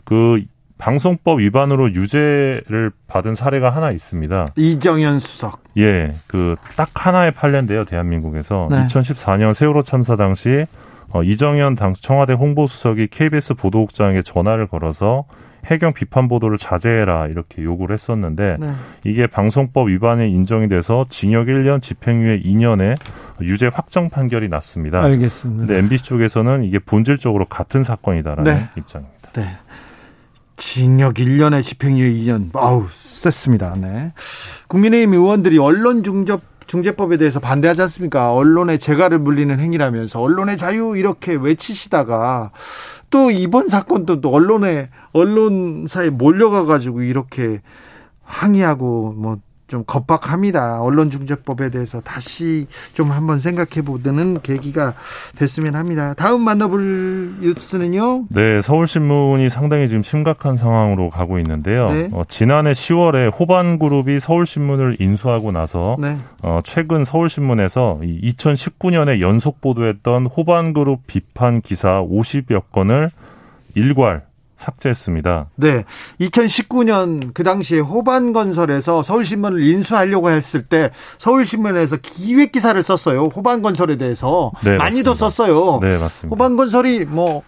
그 0.06 0.44
방송법 0.80 1.40
위반으로 1.42 1.94
유죄를 1.94 2.92
받은 3.08 3.36
사례가 3.36 3.70
하나 3.70 3.92
있습니다. 3.92 4.48
이정현 4.56 5.20
수석. 5.20 5.62
예, 5.78 6.16
그 6.28 6.56
딱 6.78 6.90
하나의 6.94 7.32
판례인데요, 7.32 7.84
대한민국에서. 7.84 8.68
네. 8.72 8.86
2014년 8.88 9.54
세월호 9.54 9.84
참사 9.84 10.16
당시 10.16 10.66
어, 11.12 11.22
이정현 11.22 11.76
당 11.76 11.94
청와대 11.94 12.34
홍보수석이 12.34 13.08
KBS 13.08 13.56
보도국장에게 13.56 14.22
전화를 14.22 14.68
걸어서 14.68 15.26
해경 15.66 15.92
비판 15.94 16.30
보도를 16.30 16.58
자제해라 16.58 17.28
이렇게 17.28 17.62
요구를 17.64 17.94
했었는데 17.96 18.56
네. 18.62 18.72
이게 19.04 19.28
방송법 19.28 19.90
위반이 19.90 20.32
인정이 20.32 20.70
돼서 20.70 21.04
징역 21.10 21.48
1년, 21.48 21.82
집행유예 21.82 22.40
2년에 22.40 22.96
유죄 23.42 23.68
확정 23.68 24.10
판결이 24.10 24.48
났습니다. 24.48 25.04
알겠습니다. 25.04 25.66
근데 25.66 25.78
MBC 25.80 26.04
쪽에서는 26.06 26.64
이게 26.64 26.80
본질적으로 26.80 27.46
같은 27.46 27.84
사건이다라는 27.84 28.44
네. 28.54 28.70
입장입니다. 28.78 29.32
네. 29.34 29.58
징역 30.60 31.16
1년에 31.16 31.64
집행유예 31.64 32.12
2년. 32.12 32.50
아우, 32.54 32.86
셌습니다. 32.92 33.76
네. 33.76 34.14
국민의힘 34.68 35.14
의원들이 35.14 35.58
언론 35.58 36.04
중접 36.04 36.42
중재법에 36.68 37.18
대해서 37.18 37.40
반대하지 37.40 37.82
않습니까? 37.82 38.32
언론의 38.32 38.78
재갈을 38.78 39.18
물리는 39.18 39.60
행위라면서 39.60 40.22
언론의 40.22 40.60
자유 40.60 40.96
이렇게 40.96 41.34
외치시다가 41.34 42.52
또 43.10 43.32
이번 43.32 43.68
사건도 43.68 44.22
또 44.22 44.30
언론에 44.32 44.90
언론사에 45.14 46.12
몰려가 46.12 46.66
가지고 46.66 47.02
이렇게 47.02 47.62
항의하고 48.24 49.16
뭐 49.18 49.40
좀 49.70 49.84
겁박합니다. 49.86 50.82
언론중재법에 50.82 51.70
대해서 51.70 52.02
다시 52.02 52.68
좀 52.94 53.12
한번 53.12 53.40
생각해 53.40 53.84
보는 53.86 54.42
계기가 54.42 54.96
됐으면 55.38 55.76
합니다. 55.76 56.14
다음 56.16 56.42
만나볼 56.42 57.36
뉴스는요. 57.40 58.26
네, 58.30 58.62
서울신문이 58.62 59.50
상당히 59.50 59.88
지금 59.88 60.04
심각한 60.04 60.58
상황으로 60.58 61.10
가고 61.10 61.38
있는데요. 61.40 61.88
네. 61.90 62.10
어, 62.12 62.24
지난해 62.28 62.72
10월에 62.72 63.32
호반그룹이 63.40 64.20
서울신문을 64.20 64.98
인수하고 65.00 65.52
나서 65.52 65.96
네. 66.00 66.18
어, 66.42 66.62
최근 66.64 67.04
서울신문에서 67.04 68.00
이 68.04 68.34
2019년에 68.34 69.22
연속 69.22 69.62
보도했던 69.62 70.26
호반그룹 70.26 71.06
비판 71.06 71.62
기사 71.62 72.02
50여 72.02 72.64
건을 72.72 73.12
일괄 73.76 74.29
삭제했습니다. 74.60 75.48
네. 75.56 75.86
2019년 76.20 77.32
그 77.34 77.44
당시에 77.44 77.80
호반건설에서 77.80 79.04
서울신문을 79.04 79.64
인수하려고 79.64 80.30
했을 80.30 80.64
때 80.64 80.92
서울신문에서 81.18 81.98
기획 81.98 82.52
기사를 82.52 82.82
썼어요. 82.84 83.26
호반건설에 83.26 83.98
대해서 83.98 84.52
네, 84.64 84.78
많이도 84.78 85.12
맞습니다. 85.12 85.16
썼어요. 85.16 85.80
네, 85.82 85.98
맞습니다. 85.98 86.34
호반건설이 86.36 87.06
뭐 87.06 87.44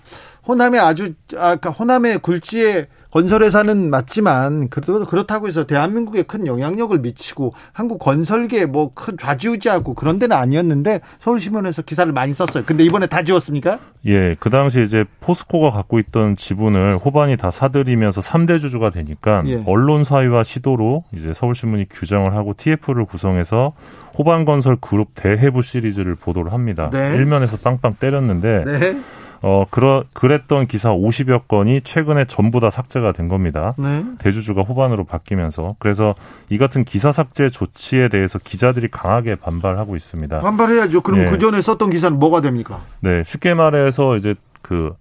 호남의 0.47 0.79
아주 0.79 1.13
아까 1.37 1.69
호남의 1.69 2.19
굴지의 2.19 2.87
건설회사는 3.11 3.89
맞지만 3.89 4.69
그래도 4.69 5.05
그렇다고 5.05 5.47
해서 5.47 5.65
대한민국에 5.65 6.23
큰 6.23 6.47
영향력을 6.47 6.97
미치고 6.99 7.53
한국 7.73 7.99
건설계에 7.99 8.65
뭐 8.65 8.91
큰 8.93 9.17
좌지우지하고 9.17 9.93
그런 9.93 10.19
데는 10.19 10.35
아니었는데 10.35 11.01
서울신문에서 11.19 11.81
기사를 11.83 12.11
많이 12.11 12.33
썼어요. 12.33 12.63
근데 12.65 12.83
이번에 12.83 13.07
다 13.07 13.23
지웠습니까? 13.23 13.79
예, 14.05 14.35
그 14.39 14.49
당시 14.49 14.81
이제 14.81 15.05
포스코가 15.21 15.69
갖고 15.69 15.99
있던 15.99 16.35
지분을 16.35 16.97
호반이 16.97 17.37
다 17.37 17.51
사들이면서 17.51 18.21
3대 18.21 18.59
주주가 18.59 18.89
되니까 18.89 19.43
예. 19.45 19.63
언론 19.65 20.03
사위와 20.03 20.43
시도로 20.43 21.05
이제 21.15 21.33
서울신문이 21.33 21.87
규정을 21.89 22.35
하고 22.35 22.53
TF를 22.55 23.05
구성해서 23.05 23.73
호반건설 24.17 24.77
그룹 24.81 25.09
대해부 25.15 25.61
시리즈를 25.61 26.15
보도를 26.15 26.51
합니다. 26.53 26.89
네. 26.91 27.15
일면에서 27.15 27.57
빵빵 27.57 27.95
때렸는데 27.99 28.63
네. 28.65 28.97
어 29.41 29.65
그러 29.69 30.03
그랬던 30.13 30.67
기사 30.67 30.89
50여 30.89 31.47
건이 31.47 31.81
최근에 31.83 32.25
전부 32.25 32.59
다 32.59 32.69
삭제가 32.69 33.11
된 33.11 33.27
겁니다. 33.27 33.73
네. 33.77 34.05
대주주가 34.19 34.61
호반으로 34.61 35.03
바뀌면서 35.03 35.75
그래서 35.79 36.13
이 36.49 36.57
같은 36.57 36.83
기사 36.83 37.11
삭제 37.11 37.49
조치에 37.49 38.09
대해서 38.09 38.37
기자들이 38.37 38.89
강하게 38.89 39.35
반발하고 39.35 39.95
있습니다. 39.95 40.39
반발해야죠. 40.39 41.01
그럼 41.01 41.21
예. 41.21 41.25
그 41.25 41.39
전에 41.39 41.61
썼던 41.61 41.89
기사는 41.89 42.19
뭐가 42.19 42.41
됩니까? 42.41 42.81
네, 42.99 43.23
쉽게 43.25 43.55
말해서 43.55 44.15
이제 44.15 44.35
그 44.61 44.93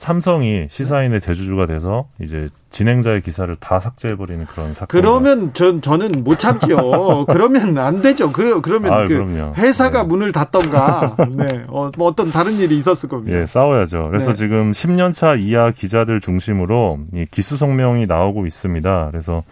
삼성이 0.00 0.66
시사인의 0.70 1.20
대주주가 1.20 1.66
돼서 1.66 2.08
이제 2.22 2.48
진행자의 2.70 3.20
기사를 3.20 3.54
다 3.56 3.78
삭제해버리는 3.78 4.46
그런 4.46 4.72
사건. 4.72 4.86
그러면 4.88 5.52
전 5.52 5.82
저는 5.82 6.24
못 6.24 6.38
참지요. 6.38 7.26
그러면 7.28 7.76
안 7.76 8.00
되죠. 8.00 8.32
그래 8.32 8.54
그러면 8.62 8.94
아유, 8.94 9.08
그 9.08 9.14
그럼요. 9.14 9.52
회사가 9.56 10.04
문을 10.04 10.32
닫던가, 10.32 11.16
네, 11.36 11.64
어, 11.68 11.90
뭐 11.98 12.08
어떤 12.08 12.32
다른 12.32 12.54
일이 12.54 12.78
있었을 12.78 13.10
겁니다. 13.10 13.36
예, 13.36 13.44
싸워야죠. 13.44 14.08
그래서 14.08 14.30
네. 14.30 14.38
지금 14.38 14.72
10년 14.72 15.12
차 15.12 15.34
이하 15.34 15.70
기자들 15.70 16.20
중심으로 16.20 17.00
이 17.12 17.26
기수 17.30 17.58
성명이 17.58 18.06
나오고 18.06 18.46
있습니다. 18.46 19.08
그래서 19.10 19.42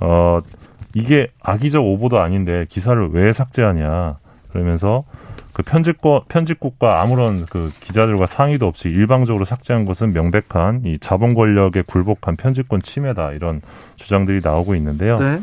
어 0.00 0.38
이게 0.94 1.26
악의적 1.42 1.84
오보도 1.84 2.20
아닌데 2.20 2.64
기사를 2.70 3.10
왜 3.12 3.34
삭제하냐 3.34 4.16
그러면서 4.50 5.04
그 5.54 5.62
편집권 5.62 6.22
편집국과 6.28 7.00
아무런 7.00 7.46
그 7.46 7.72
기자들과 7.80 8.26
상의도 8.26 8.66
없이 8.66 8.88
일방적으로 8.88 9.44
삭제한 9.46 9.84
것은 9.86 10.12
명백한 10.12 10.82
이 10.84 10.98
자본 10.98 11.32
권력에 11.34 11.82
굴복한 11.86 12.36
편집권 12.36 12.82
침해다 12.82 13.30
이런 13.32 13.62
주장들이 13.96 14.40
나오고 14.44 14.74
있는데요. 14.74 15.18
네. 15.18 15.40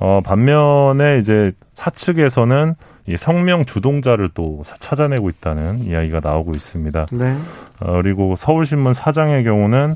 어, 0.00 0.20
반면에 0.24 1.18
이제 1.18 1.52
사측에서는 1.74 2.74
이 3.06 3.16
성명 3.16 3.64
주동자를 3.64 4.30
또 4.34 4.62
사- 4.64 4.76
찾아내고 4.76 5.28
있다는 5.30 5.78
이야기가 5.78 6.20
나오고 6.22 6.54
있습니다. 6.54 7.06
네. 7.12 7.36
어, 7.80 7.92
그리고 8.02 8.34
서울신문 8.36 8.92
사장의 8.92 9.44
경우는 9.44 9.94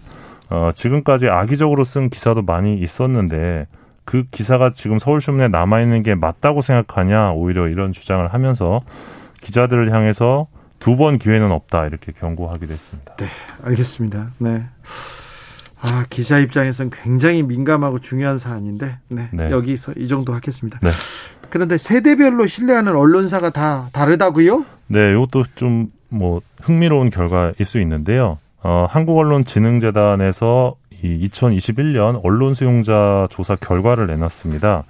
어, 0.49 0.71
지금까지 0.75 1.29
악의적으로 1.29 1.83
쓴 1.83 2.09
기사도 2.09 2.43
많이 2.43 2.79
있었는데 2.79 3.67
그 4.05 4.23
기사가 4.31 4.71
지금 4.73 5.01
서울신문에 5.01 5.49
남아있는 5.49 6.05
게 6.05 6.15
맞다고 6.15 6.61
생각하냐 6.61 7.33
오히려 7.33 7.67
이런 7.67 7.93
주장을 7.93 8.25
하면서 8.33 8.81
기자들을 9.47 9.93
향해서 9.93 10.49
두 10.79 10.97
번 10.97 11.19
기회는 11.19 11.51
없다 11.53 11.87
이렇게 11.87 12.13
경고하기도 12.13 12.73
했습니다. 12.73 13.17
네, 13.17 13.27
알겠습니다. 13.65 14.29
네. 14.39 14.65
아, 15.81 16.05
기자 16.11 16.39
입장에서는 16.39 16.91
굉장히 16.91 17.43
민감하고 17.43 17.99
중요한 18.01 18.39
사안인데, 18.39 18.99
네, 19.09 19.29
네. 19.33 19.51
여기서 19.51 19.93
이 19.97 20.09
정도 20.09 20.33
하겠습니다. 20.35 20.79
네. 20.83 20.91
그런데 21.51 21.79
세대별로 21.79 22.47
신뢰하는 22.47 22.95
언론사가 22.97 23.51
다 23.51 23.89
다르다고요? 23.93 24.65
네, 24.89 25.13
이것도 25.13 25.45
좀 25.55 25.97
뭐 26.09 26.41
흥미로운 26.63 27.11
결과일 27.11 27.55
수 27.65 27.81
있는데요. 27.81 28.39
어, 28.63 28.87
한국언론진흥재단에서 28.89 30.77
이 31.03 31.29
2021년 31.29 32.21
언론 32.23 32.55
수용자 32.55 33.27
조사 33.31 33.57
결과를 33.57 34.07
내놨습니다. 34.07 34.85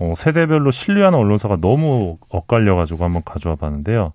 어, 0.00 0.12
세대별로 0.16 0.70
신뢰하는 0.70 1.18
언론사가 1.18 1.56
너무 1.60 2.18
엇갈려가지고 2.28 3.04
한번 3.04 3.22
가져와 3.24 3.56
봤는데요. 3.56 4.12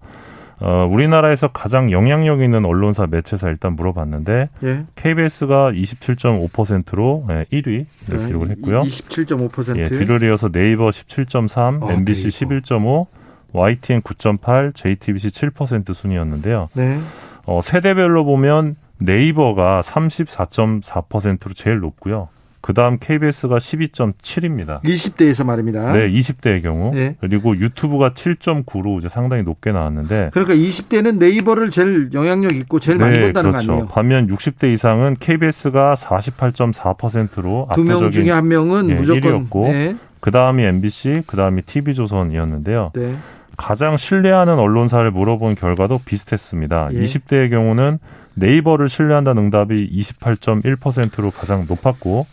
어, 0.60 0.88
우리나라에서 0.90 1.50
가장 1.50 1.92
영향력 1.92 2.42
있는 2.42 2.66
언론사 2.66 3.08
매체사 3.08 3.50
일단 3.50 3.76
물어봤는데 3.76 4.50
예. 4.64 4.86
KBS가 4.96 5.74
27.5%로 5.74 7.26
예, 7.32 7.46
1위를 7.52 7.86
네, 8.10 8.26
기록을 8.28 8.50
했고요. 8.52 8.84
27.5%. 8.84 9.78
예, 9.78 9.84
뒤를 9.84 10.24
이어서 10.24 10.50
네이버 10.50 10.90
17.3, 10.90 11.84
어, 11.84 11.92
MBC 11.92 12.48
네이버. 12.48 12.62
11.5, 12.62 13.08
YTN 13.52 14.02
9.8, 14.02 14.74
JTBC 14.74 15.28
7% 15.30 15.94
순이었는데요. 15.94 16.70
네. 16.74 16.98
어, 17.46 17.62
세대별로 17.62 18.24
보면 18.24 18.78
네이버가 19.00 19.82
34.4%로 19.82 21.54
제일 21.54 21.80
높고요. 21.80 22.30
그 22.64 22.74
다음 22.74 22.98
KBS가 22.98 23.58
12.7입니다. 23.58 24.82
20대에서 24.84 25.46
말입니다. 25.46 25.92
네, 25.92 26.10
20대의 26.10 26.64
경우. 26.64 26.94
네. 26.96 27.18
그리고 27.20 27.58
유튜브가 27.58 28.12
7.9로 28.12 28.98
이제 28.98 29.10
상당히 29.10 29.44
높게 29.44 29.74
나왔는데. 29.74 30.30
그러니까 30.32 30.56
20대는 30.56 31.18
네이버를 31.18 31.72
제일 31.72 32.10
영향력 32.14 32.56
있고 32.56 32.80
제일 32.80 33.00
많이 33.00 33.20
본다는 33.20 33.52
그렇죠. 33.52 33.68
거 33.68 33.74
아니에요? 33.74 33.88
반면 33.90 34.28
60대 34.28 34.72
이상은 34.74 35.18
KBS가 35.20 35.96
48.4%로 35.96 37.68
두 37.76 37.84
명 37.84 38.10
중에 38.10 38.32
한 38.32 38.48
명은 38.48 38.90
예, 38.92 38.96
무조건 38.96 39.50
1위였고 39.50 39.64
네. 39.64 39.96
그 40.22 40.32
다음이 40.32 40.64
MBC, 40.64 41.24
그 41.28 41.36
다음이 41.36 41.64
TV조선이었는데요. 41.64 42.92
네. 42.96 43.14
가장 43.58 43.98
신뢰하는 43.98 44.54
언론사를 44.58 45.12
물어본 45.12 45.56
결과도 45.56 46.00
비슷했습니다. 46.06 46.92
예. 46.94 46.98
20대의 46.98 47.50
경우는 47.50 48.00
네이버를 48.36 48.90
신뢰한다는 48.90 49.44
응답이 49.44 49.90
28.1%로 49.92 51.30
가장 51.30 51.66
높았고 51.68 52.26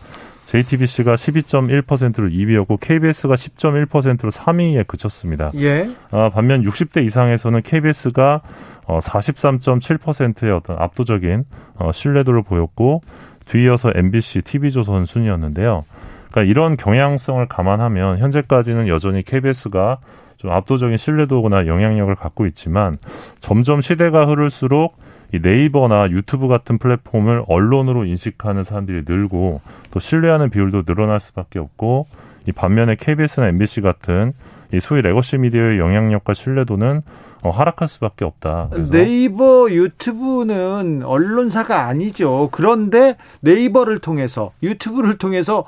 JTBC가 0.50 1.14
12.1%로 1.14 2.28
2위였고 2.28 2.80
KBS가 2.80 3.34
10.1%로 3.34 4.30
3위에 4.30 4.84
그쳤습니다. 4.84 5.52
예. 5.54 5.88
아, 6.10 6.28
반면 6.34 6.64
60대 6.64 7.04
이상에서는 7.04 7.62
KBS가 7.62 8.40
어, 8.84 8.98
43.7%의 8.98 10.50
어떤 10.50 10.76
압도적인 10.80 11.44
어, 11.76 11.92
신뢰도를 11.92 12.42
보였고 12.42 13.00
뒤이어서 13.44 13.92
MBC, 13.94 14.42
TV조선 14.42 15.04
순이었는데요. 15.04 15.84
그러니까 16.30 16.50
이런 16.50 16.76
경향성을 16.76 17.46
감안하면 17.46 18.18
현재까지는 18.18 18.88
여전히 18.88 19.22
KBS가 19.22 19.98
좀 20.36 20.50
압도적인 20.50 20.96
신뢰도나 20.96 21.68
영향력을 21.68 22.12
갖고 22.16 22.46
있지만 22.46 22.96
점점 23.38 23.80
시대가 23.80 24.26
흐를수록 24.26 24.96
이 25.32 25.38
네이버나 25.40 26.10
유튜브 26.10 26.48
같은 26.48 26.78
플랫폼을 26.78 27.44
언론으로 27.46 28.04
인식하는 28.04 28.62
사람들이 28.62 29.04
늘고 29.06 29.60
또 29.90 30.00
신뢰하는 30.00 30.50
비율도 30.50 30.82
늘어날 30.82 31.20
수밖에 31.20 31.58
없고 31.58 32.06
이 32.46 32.52
반면에 32.52 32.96
KBS나 32.96 33.48
MBC 33.48 33.80
같은 33.82 34.32
이 34.72 34.80
소위 34.80 35.02
legacy 35.02 35.38
미디어의 35.38 35.78
영향력과 35.78 36.34
신뢰도는 36.34 37.02
어, 37.42 37.50
하락할 37.50 37.88
수밖에 37.88 38.24
없다. 38.24 38.68
그래서 38.70 38.92
네이버 38.92 39.70
유튜브는 39.70 41.02
언론사가 41.04 41.86
아니죠. 41.86 42.48
그런데 42.52 43.16
네이버를 43.40 44.00
통해서 44.00 44.52
유튜브를 44.62 45.16
통해서 45.16 45.64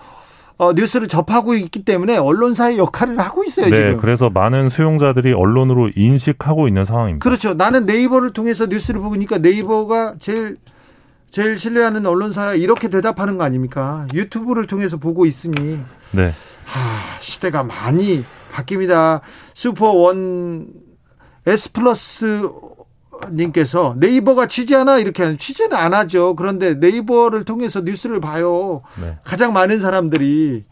어, 0.63 0.73
뉴스를 0.75 1.09
접하고 1.09 1.55
있기 1.55 1.85
때문에 1.85 2.17
언론사의 2.17 2.79
역할을 2.79 3.19
하고 3.19 3.43
있어요 3.43 3.69
네, 3.69 3.77
지금. 3.77 3.97
그래서 3.97 4.31
많은 4.31 4.69
수용자들이 4.69 5.33
언론으로 5.33 5.91
인식하고 5.97 6.69
있는 6.69 6.85
상황입니다. 6.85 7.25
그렇죠. 7.25 7.55
나는 7.55 7.85
네이버를 7.85 8.33
통해서 8.33 8.67
뉴스를 8.67 9.01
보니까 9.01 9.39
네이버가 9.39 10.15
제일 10.21 10.59
제일 11.33 11.59
신뢰하는 11.59 12.07
언론사 12.07 12.55
이렇게 12.55 12.89
대답하는 12.89 13.39
거 13.39 13.45
아닙니까? 13.45 14.07
유튜브를 14.15 14.69
통해서 14.69 14.99
보고 14.99 15.27
있으니 15.27 15.81
네. 16.13 16.31
하, 16.65 17.21
시대가 17.21 17.65
많이 17.65 18.23
바뀝니다. 18.53 19.21
슈퍼 19.55 19.91
원 19.91 20.69
S 21.45 21.73
플러스 21.73 22.49
님께서 23.31 23.94
네이버가 23.99 24.47
취재하나 24.49 24.99
이렇게 24.99 25.23
하는 25.23 25.39
취재는 25.39 25.77
안 25.77 25.94
하죠. 25.94 26.35
그런데 26.36 26.74
네이버를 26.74 27.44
통해서 27.44 27.81
뉴스를 27.81 28.20
봐요. 28.20 28.82
네. 29.01 29.16
가장 29.24 29.53
많은 29.53 29.81
사람들이 29.81 30.65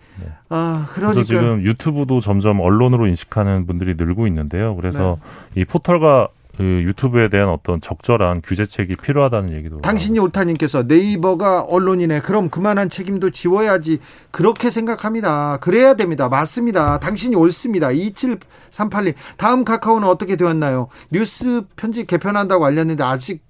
아 0.48 0.88
그러니까 0.92 1.14
그래서 1.14 1.22
지금 1.22 1.62
유튜브도 1.62 2.20
점점 2.20 2.60
언론으로 2.60 3.06
인식하는 3.06 3.66
분들이 3.66 3.94
늘고 3.96 4.26
있는데요. 4.26 4.74
그래서 4.76 5.18
이 5.54 5.64
포털과 5.64 6.28
그 6.60 6.82
유튜브에 6.84 7.28
대한 7.30 7.48
어떤 7.48 7.80
적절한 7.80 8.42
규제책이 8.42 8.96
필요하다는 8.96 9.54
얘기도 9.54 9.80
당신이 9.80 10.18
옳다님께서 10.18 10.82
네이버가 10.82 11.62
언론이네. 11.62 12.20
그럼 12.20 12.50
그만한 12.50 12.90
책임도 12.90 13.30
지워야지. 13.30 14.00
그렇게 14.30 14.70
생각합니다. 14.70 15.56
그래야 15.62 15.94
됩니다. 15.94 16.28
맞습니다. 16.28 16.98
당신이 16.98 17.34
옳습니다. 17.34 17.88
2738님. 17.88 19.14
다음 19.38 19.64
카카오는 19.64 20.06
어떻게 20.06 20.36
되었나요? 20.36 20.88
뉴스 21.10 21.62
편집 21.76 22.06
개편한다고 22.06 22.66
알렸는데 22.66 23.04
아직 23.04 23.40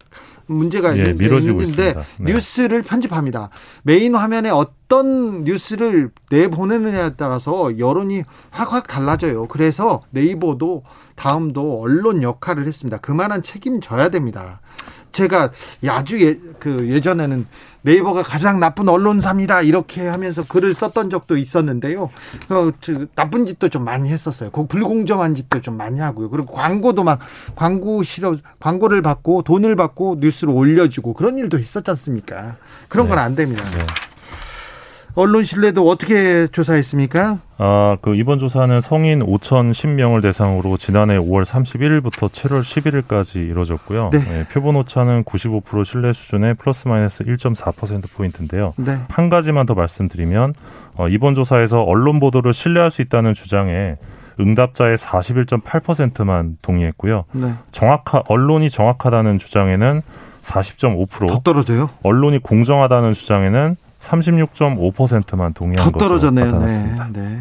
문제가 0.55 0.97
예, 0.99 1.05
있는- 1.05 1.19
미뤄지고 1.19 1.61
있는데 1.63 1.89
있습니다. 1.89 2.03
네. 2.19 2.33
뉴스를 2.33 2.83
편집합니다. 2.83 3.51
메인 3.83 4.15
화면에 4.15 4.51
어떤 4.51 5.45
뉴스를 5.45 6.11
내보내느냐에 6.31 7.15
따라서 7.17 7.79
여론이 7.79 8.23
확확 8.51 8.87
달라져요. 8.89 9.47
그래서 9.47 10.03
네이버도 10.11 10.83
다음도 11.15 11.81
언론 11.81 12.23
역할을 12.23 12.67
했습니다. 12.67 12.99
그만한 12.99 13.43
책임져야 13.43 14.09
됩니다. 14.11 14.61
제가 15.13 15.51
아주 15.89 16.21
예, 16.23 16.39
그 16.59 16.89
예전에는 16.89 17.47
네이버가 17.83 18.23
가장 18.23 18.61
나쁜 18.61 18.89
언론사입니다 18.89 19.63
이렇게 19.63 20.07
하면서 20.07 20.45
글을 20.45 20.75
썼던 20.75 21.11
적도 21.11 21.37
있었는데요. 21.37 22.11
어, 22.51 22.71
그, 22.85 23.09
나쁜 23.15 23.47
짓도 23.47 23.69
좀 23.69 23.85
많이 23.85 24.11
했었어요. 24.11 24.51
그 24.51 24.67
불공정한 24.67 25.35
짓도 25.35 25.61
좀 25.61 25.77
많이 25.77 26.01
하고요. 26.01 26.31
그리고 26.31 26.53
광고도 26.53 27.05
막 27.05 27.21
광고 27.55 28.03
실어 28.03 28.37
광고를 28.59 29.03
받고 29.03 29.43
돈을 29.43 29.77
받고 29.77 30.19
뉴스를 30.21 30.53
올려주고 30.53 31.15
그런 31.15 31.39
일도 31.39 31.59
있었지 31.59 31.91
않습니까? 31.91 32.57
그런 32.89 33.09
건안 33.09 33.35
됩니다. 33.35 33.65
네. 33.71 34.10
언론 35.15 35.43
신뢰도 35.43 35.89
어떻게 35.89 36.47
조사했습니까? 36.47 37.39
아, 37.59 37.97
그 38.01 38.15
이번 38.15 38.39
조사는 38.39 38.81
성인 38.81 39.21
5,010명을 39.21 40.23
대상으로 40.23 40.77
지난해 40.77 41.19
5월 41.19 41.45
31일부터 41.45 42.31
7월 42.31 42.63
11일까지 42.63 43.37
이루어졌고요. 43.37 44.11
네. 44.13 44.19
네, 44.19 44.47
표본 44.49 44.77
오차는 44.77 45.25
95% 45.25 45.85
신뢰 45.85 46.13
수준의 46.13 46.55
플러스 46.55 46.89
마이너스 46.89 47.25
1.4% 47.25 48.11
포인트인데요. 48.15 48.75
네. 48.77 48.99
한 49.09 49.29
가지만 49.29 49.67
더 49.67 49.75
말씀드리면 49.75 50.55
어, 50.95 51.09
이번 51.09 51.35
조사에서 51.35 51.83
언론 51.83 52.21
보도를 52.21 52.53
신뢰할 52.53 52.91
수 52.91 53.03
있다는 53.03 53.35
주장에 53.35 53.97
응답자의 54.39 54.97
41.8%만 54.97 56.57
동의했고요. 56.63 57.25
네. 57.33 57.55
정확하 57.73 58.23
언론이 58.27 58.71
정확하다는 58.71 59.39
주장에는 59.39 60.03
40.5%더 60.41 61.41
떨어져요? 61.41 61.91
언론이 62.03 62.39
공정하다는 62.39 63.13
주장에는 63.13 63.77
36.5%만 64.01 65.55
동의한 65.55 65.93
것으로 65.93 66.31
나타났습니다. 66.31 67.09
네, 67.13 67.21
네. 67.21 67.39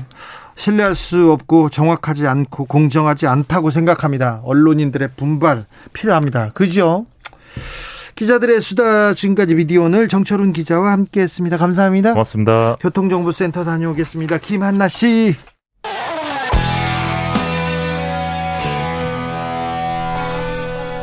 신뢰할 0.56 0.94
수 0.94 1.32
없고 1.32 1.70
정확하지 1.70 2.28
않고 2.28 2.66
공정하지 2.66 3.28
않다고 3.28 3.70
생각합니다. 3.70 4.42
언론인들의 4.44 5.10
분발 5.16 5.64
필요합니다. 5.94 6.52
그죠? 6.54 7.06
기자들의 8.16 8.60
수다 8.60 9.14
지금까지 9.14 9.56
미디어오늘 9.56 10.10
정철훈 10.10 10.52
기자와 10.52 10.92
함께했습니다. 10.92 11.56
감사합니다. 11.56 12.12
고맙습니다. 12.12 12.76
교통정보센터 12.82 13.64
다녀오겠습니다. 13.64 14.38
김한나 14.40 14.90
씨. 14.90 15.36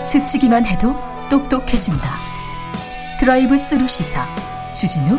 스치기만 0.03 0.67
해도 0.67 0.95
똑똑해진다. 1.31 2.19
드라이브 3.19 3.57
스루 3.57 3.87
시사 3.89 4.27
주진우 4.75 5.19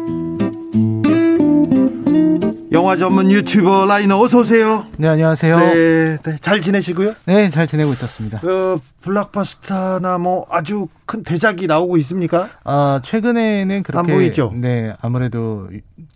영화 2.71 2.95
전문 2.95 3.29
유튜버 3.29 3.85
라이너 3.85 4.17
어서 4.17 4.39
오세요. 4.39 4.85
네 4.95 5.09
안녕하세요. 5.09 5.57
네, 5.57 6.17
네, 6.23 6.37
잘 6.39 6.61
지내시고요? 6.61 7.15
네, 7.25 7.49
잘 7.49 7.67
지내고 7.67 7.91
있었습니다. 7.91 8.37
어, 8.47 8.79
블락버스터나 9.01 10.17
뭐 10.17 10.45
아주 10.49 10.87
큰 11.05 11.21
대작이 11.23 11.67
나오고 11.67 11.97
있습니까? 11.97 12.47
아 12.63 13.01
최근에는 13.03 13.83
그렇게 13.83 13.99
안 14.11 14.17
보이죠. 14.17 14.53
네, 14.55 14.95
아무래도 15.01 15.69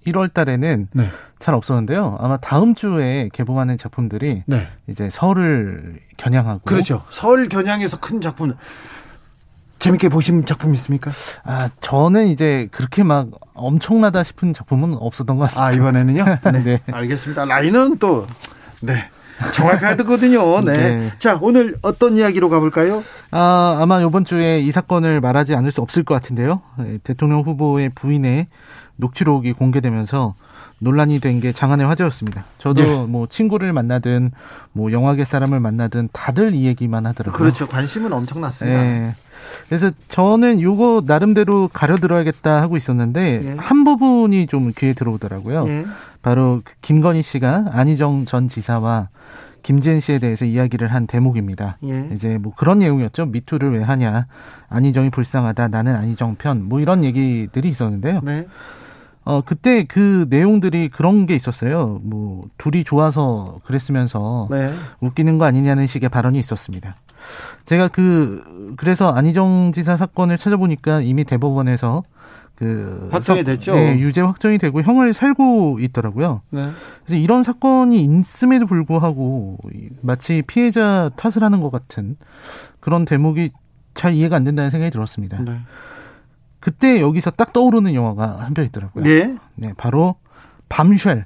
1월 0.08 0.34
달에는 0.34 0.88
네. 0.94 1.10
잘 1.40 1.56
없었는데요. 1.56 2.16
아마 2.22 2.38
다음 2.38 2.74
주에 2.74 3.30
개봉하는 3.34 3.78
작품들이 3.78 4.44
네. 4.46 4.70
이제 4.88 5.10
서울을 5.10 6.00
겨냥하고 6.16 6.62
그렇죠. 6.64 7.04
서울 7.10 7.50
겨냥해서 7.50 8.00
큰 8.00 8.22
작품. 8.22 8.54
재밌게 9.86 10.10
보신 10.10 10.46
작품 10.46 10.74
있습니까? 10.76 11.12
아, 11.44 11.70
저는 11.82 12.28
이제 12.28 12.68
그렇게 12.72 13.04
막 13.04 13.28
엄청나다 13.54 14.24
싶은 14.24 14.54
작품은 14.54 14.96
없었던 15.00 15.38
것 15.38 15.44
같습니다. 15.44 15.66
아, 15.66 15.72
이번에는요? 15.72 16.26
네. 16.54 16.64
네. 16.64 16.82
알겠습니다. 16.92 17.46
라인은 17.46 18.00
또, 18.00 18.26
네. 18.82 19.10
정확하거든요. 19.54 20.62
네. 20.62 20.74
네. 20.74 21.12
자, 21.20 21.38
오늘 21.42 21.76
어떤 21.82 22.18
이야기로 22.18 22.50
가볼까요? 22.50 23.04
아, 23.32 23.78
아마 23.80 24.00
이번 24.02 24.26
주에 24.26 24.60
이 24.60 24.72
사건을 24.72 25.22
말하지 25.22 25.54
않을 25.56 25.72
수 25.72 25.82
없을 25.82 26.04
것 26.04 26.14
같은데요. 26.16 26.62
네, 26.80 26.98
대통령 27.04 27.42
후보의 27.42 27.90
부인의 27.90 28.48
녹취록이 28.96 29.54
공개되면서 29.54 30.34
논란이 30.80 31.20
된 31.20 31.40
게 31.40 31.52
장안의 31.52 31.86
화제였습니다. 31.86 32.44
저도 32.60 32.82
네. 32.84 33.06
뭐 33.08 33.28
친구를 33.28 33.72
만나든 33.74 34.32
뭐 34.72 34.92
영화계 34.92 35.26
사람을 35.26 35.60
만나든 35.60 36.10
다들 36.12 36.54
이 36.54 36.66
얘기만 36.66 37.06
하더라고요. 37.06 37.38
그렇죠. 37.38 37.68
관심은 37.68 38.12
엄청났습니다. 38.14 38.82
네. 38.82 39.16
그래서 39.68 39.92
저는 40.08 40.62
요거 40.62 41.04
나름대로 41.06 41.70
가려들어야겠다 41.72 42.62
하고 42.62 42.78
있었는데 42.78 43.42
예. 43.44 43.56
한 43.58 43.84
부분이 43.84 44.48
좀 44.48 44.72
귀에 44.78 44.94
들어오더라고요. 44.94 45.66
예. 45.68 45.86
바로 46.22 46.62
그 46.64 46.74
김건희 46.82 47.22
씨가 47.22 47.66
안희정 47.72 48.26
전 48.26 48.48
지사와 48.48 49.10
김지은 49.64 50.00
씨에 50.00 50.20
대해서 50.20 50.46
이야기를 50.46 50.94
한 50.94 51.08
대목입니다. 51.08 51.78
예. 51.86 52.08
이제 52.14 52.38
뭐 52.38 52.54
그런 52.56 52.80
내용이었죠. 52.80 53.26
미투를 53.26 53.72
왜 53.72 53.82
하냐. 53.82 54.28
안희정이 54.70 55.10
불쌍하다. 55.10 55.70
나는 55.70 55.96
안희정 55.96 56.36
편. 56.36 56.64
뭐 56.64 56.80
이런 56.80 57.04
얘기들이 57.04 57.70
있었는데요. 57.70 58.22
네. 58.24 58.46
어, 59.24 59.42
그때 59.42 59.84
그 59.86 60.28
내용들이 60.30 60.90
그런 60.90 61.26
게 61.26 61.36
있었어요. 61.36 62.00
뭐, 62.04 62.46
둘이 62.60 62.84
좋아서 62.84 63.60
그랬으면서 63.66 64.48
네. 64.52 64.72
웃기는 65.00 65.40
거 65.40 65.46
아니냐는 65.46 65.88
식의 65.88 66.10
발언이 66.10 66.38
있었습니다. 66.38 66.96
제가 67.64 67.88
그 67.88 68.74
그래서 68.78 69.10
안희정 69.10 69.72
지사 69.74 69.98
사건을 69.98 70.38
찾아보니까 70.38 71.02
이미 71.02 71.24
대법원에서 71.24 72.04
그 72.56 73.10
확정이 73.12 73.44
됐죠. 73.44 73.76
네, 73.76 74.00
유죄 74.00 74.22
확정이 74.22 74.58
되고 74.58 74.82
형을 74.82 75.14
살고 75.14 75.80
있더라고요. 75.82 76.42
네. 76.52 76.70
그래서 77.04 77.20
이런 77.20 77.44
사건이 77.44 78.02
있음에도 78.02 78.66
불구하고 78.66 79.58
마치 80.04 80.42
피해자 80.42 81.10
탓을 81.18 81.44
하는 81.44 81.60
것 81.62 81.70
같은 81.70 82.16
그런 82.80 83.04
대목이 83.04 83.52
잘 83.94 84.14
이해가 84.14 84.36
안 84.38 84.44
된다는 84.46 84.70
생각이 84.70 84.92
들었습니다. 84.92 85.42
네. 85.42 85.60
그때 86.62 87.02
여기서 87.02 87.32
딱 87.32 87.52
떠오르는 87.54 87.94
영화가 87.94 88.38
한 88.40 88.54
편 88.54 88.66
있더라고요. 88.66 89.04
네. 89.04 89.38
네, 89.56 89.74
바로 89.78 90.16
밤쉘. 90.70 91.26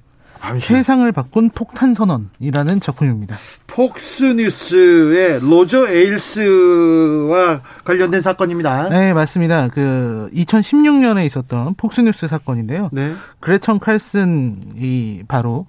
세상을 0.56 1.12
바꾼 1.12 1.50
폭탄 1.50 1.94
선언이라는 1.94 2.80
작품입니다. 2.80 3.36
폭스뉴스의 3.68 5.40
로저 5.42 5.88
에일스와 5.88 7.62
관련된 7.84 8.22
사건입니다. 8.22 8.90
네, 8.90 9.14
맞습니다. 9.14 9.68
그 9.68 10.30
2016년에 10.34 11.26
있었던 11.26 11.76
폭스뉴스 11.76 12.28
사건인데요. 12.28 12.90
네. 12.92 13.14
그레천 13.40 13.80
칼슨이 13.80 15.24
바로 15.28 15.68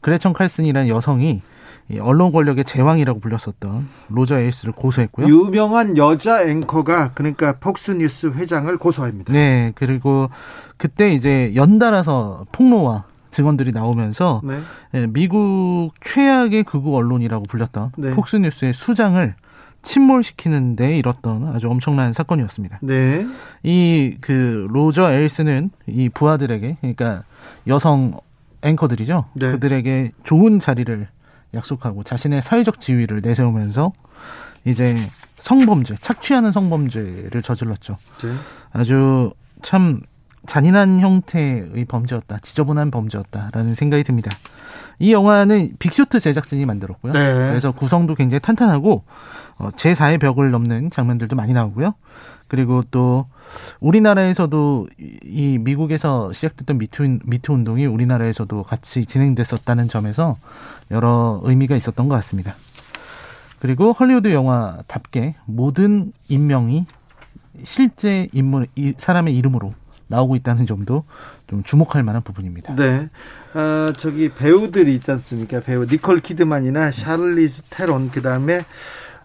그레천 0.00 0.32
칼슨이라는 0.32 0.88
여성이 0.88 1.42
언론 2.00 2.32
권력의 2.32 2.64
제왕이라고 2.64 3.20
불렸었던 3.20 3.88
로저 4.08 4.38
에일스를 4.38 4.72
고소했고요. 4.72 5.26
유명한 5.26 5.96
여자 5.96 6.42
앵커가 6.42 7.12
그러니까 7.14 7.58
폭스뉴스 7.58 8.28
회장을 8.28 8.74
고소합니다. 8.78 9.32
네, 9.32 9.72
그리고 9.74 10.30
그때 10.76 11.12
이제 11.12 11.52
연달아서 11.54 12.46
폭로와 12.52 13.04
증언들이 13.32 13.72
나오면서 13.72 14.40
네. 14.44 14.60
예, 14.94 15.06
미국 15.06 15.90
최악의 16.04 16.62
극우 16.64 16.94
언론이라고 16.94 17.44
불렸던 17.46 17.92
네. 17.96 18.10
폭스뉴스의 18.14 18.72
수장을 18.72 19.34
침몰시키는 19.82 20.76
데 20.76 20.96
이뤘던 20.98 21.48
아주 21.48 21.68
엄청난 21.68 22.12
사건이었습니다. 22.12 22.78
네. 22.82 23.26
이 23.64 24.16
그 24.20 24.68
로저 24.70 25.10
엘스는 25.12 25.70
이 25.88 26.08
부하들에게 26.08 26.76
그러니까 26.80 27.24
여성 27.66 28.20
앵커들이죠. 28.62 29.24
네. 29.34 29.50
그들에게 29.52 30.12
좋은 30.22 30.60
자리를 30.60 31.08
약속하고 31.54 32.04
자신의 32.04 32.42
사회적 32.42 32.80
지위를 32.80 33.20
내세우면서 33.22 33.92
이제 34.64 34.96
성범죄, 35.36 35.96
착취하는 36.00 36.52
성범죄를 36.52 37.42
저질렀죠. 37.42 37.96
네. 38.22 38.32
아주 38.72 39.32
참 39.62 40.00
잔인한 40.46 41.00
형태의 41.00 41.84
범죄였다. 41.86 42.38
지저분한 42.40 42.90
범죄였다라는 42.90 43.74
생각이 43.74 44.04
듭니다. 44.04 44.30
이 44.98 45.12
영화는 45.12 45.74
빅쇼트 45.78 46.20
제작진이 46.20 46.66
만들었고요. 46.66 47.12
네. 47.12 47.20
그래서 47.20 47.72
구성도 47.72 48.14
굉장히 48.14 48.40
탄탄하고 48.40 49.04
어, 49.58 49.68
제4의 49.68 50.20
벽을 50.20 50.50
넘는 50.50 50.90
장면들도 50.90 51.36
많이 51.36 51.52
나오고요. 51.52 51.94
그리고 52.48 52.82
또 52.90 53.26
우리나라에서도 53.80 54.88
이 55.24 55.58
미국에서 55.58 56.32
시작됐던 56.32 56.78
미투, 56.78 57.18
미투 57.24 57.52
운동이 57.52 57.86
우리나라에서도 57.86 58.62
같이 58.64 59.06
진행됐었다는 59.06 59.88
점에서 59.88 60.36
여러 60.90 61.40
의미가 61.44 61.76
있었던 61.76 62.08
것 62.08 62.14
같습니다. 62.16 62.54
그리고 63.58 63.92
헐리우드 63.92 64.32
영화답게 64.32 65.36
모든 65.46 66.12
인명이 66.28 66.86
실제 67.64 68.28
인물, 68.32 68.66
사람의 68.98 69.36
이름으로 69.36 69.72
나오고 70.12 70.36
있다는 70.36 70.66
점도 70.66 71.04
좀 71.46 71.62
주목할 71.62 72.02
만한 72.02 72.22
부분입니다. 72.22 72.76
네. 72.76 73.08
어, 73.54 73.92
저기 73.96 74.28
배우들이 74.28 74.94
있지 74.94 75.10
않습니까? 75.10 75.60
배우 75.60 75.86
니콜 75.86 76.20
키드만이나 76.20 76.90
샤를리즈 76.90 77.62
테론 77.70 78.10
그다음에 78.10 78.60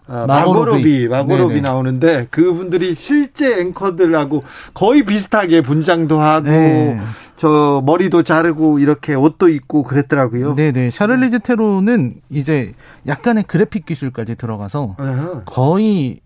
어, 0.08 0.24
마고로비, 0.26 1.06
마고로비 1.08 1.56
네네. 1.56 1.60
나오는데 1.60 2.28
그분들이 2.30 2.94
실제 2.94 3.60
앵커들하고 3.60 4.42
거의 4.72 5.02
비슷하게 5.02 5.60
분장도 5.60 6.18
하고 6.18 6.48
네. 6.48 6.98
저 7.36 7.82
머리도 7.84 8.22
자르고 8.22 8.78
이렇게 8.78 9.14
옷도 9.14 9.48
입고 9.48 9.82
그랬더라고요. 9.82 10.54
네네. 10.54 10.90
샤를리즈 10.90 11.40
테로는 11.40 12.14
이제 12.30 12.72
약간의 13.06 13.44
그래픽 13.46 13.84
기술까지 13.84 14.36
들어가서 14.36 14.96
거의 15.44 16.20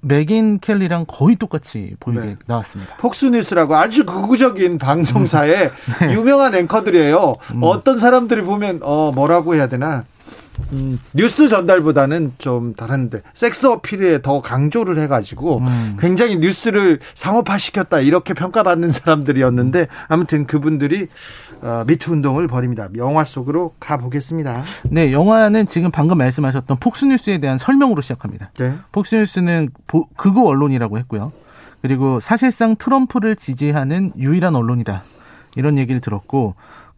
맥인 0.00 0.58
켈리랑 0.60 1.04
거의 1.06 1.36
똑같이 1.36 1.94
보이게 2.00 2.20
네. 2.20 2.36
나왔습니다. 2.46 2.96
폭스뉴스라고 2.96 3.76
아주 3.76 4.04
극우적인 4.04 4.78
방송사의 4.78 5.70
네. 6.00 6.12
유명한 6.12 6.54
앵커들이에요. 6.54 7.32
음. 7.54 7.60
어떤 7.62 7.98
사람들이 7.98 8.42
보면 8.42 8.80
어 8.82 9.12
뭐라고 9.14 9.54
해야 9.54 9.68
되나 9.68 10.04
음, 10.72 10.98
뉴스 11.12 11.48
전달보다는 11.48 12.34
좀 12.38 12.74
다른데 12.74 13.22
섹스 13.34 13.66
어필에 13.66 14.22
더 14.22 14.40
강조를 14.40 14.98
해가지고 14.98 15.58
음. 15.58 15.96
굉장히 15.98 16.36
뉴스를 16.36 17.00
상업화시켰다 17.14 18.00
이렇게 18.00 18.34
평가받는 18.34 18.92
사람들이었는데 18.92 19.88
아무튼 20.08 20.46
그분들이 20.46 21.08
어, 21.62 21.84
미투 21.86 22.12
운동을 22.12 22.46
벌입니다. 22.46 22.88
영화 22.96 23.24
속으로 23.24 23.74
가보겠습니다. 23.80 24.64
네, 24.90 25.12
영화는 25.12 25.66
지금 25.66 25.90
방금 25.90 26.18
말씀하셨던 26.18 26.78
폭스뉴스에 26.78 27.38
대한 27.38 27.58
설명으로 27.58 28.02
시작합니다. 28.02 28.50
네. 28.58 28.74
폭스뉴스는 28.92 29.70
보, 29.86 30.06
극우 30.16 30.46
언론이라고 30.46 30.98
했고요. 30.98 31.32
그리고 31.80 32.20
사실상 32.20 32.76
트럼프를 32.76 33.36
지지하는 33.36 34.12
유일한 34.16 34.56
언론이다. 34.56 35.04
이런 35.56 35.78
얘기를 35.78 36.00
들었고 36.00 36.54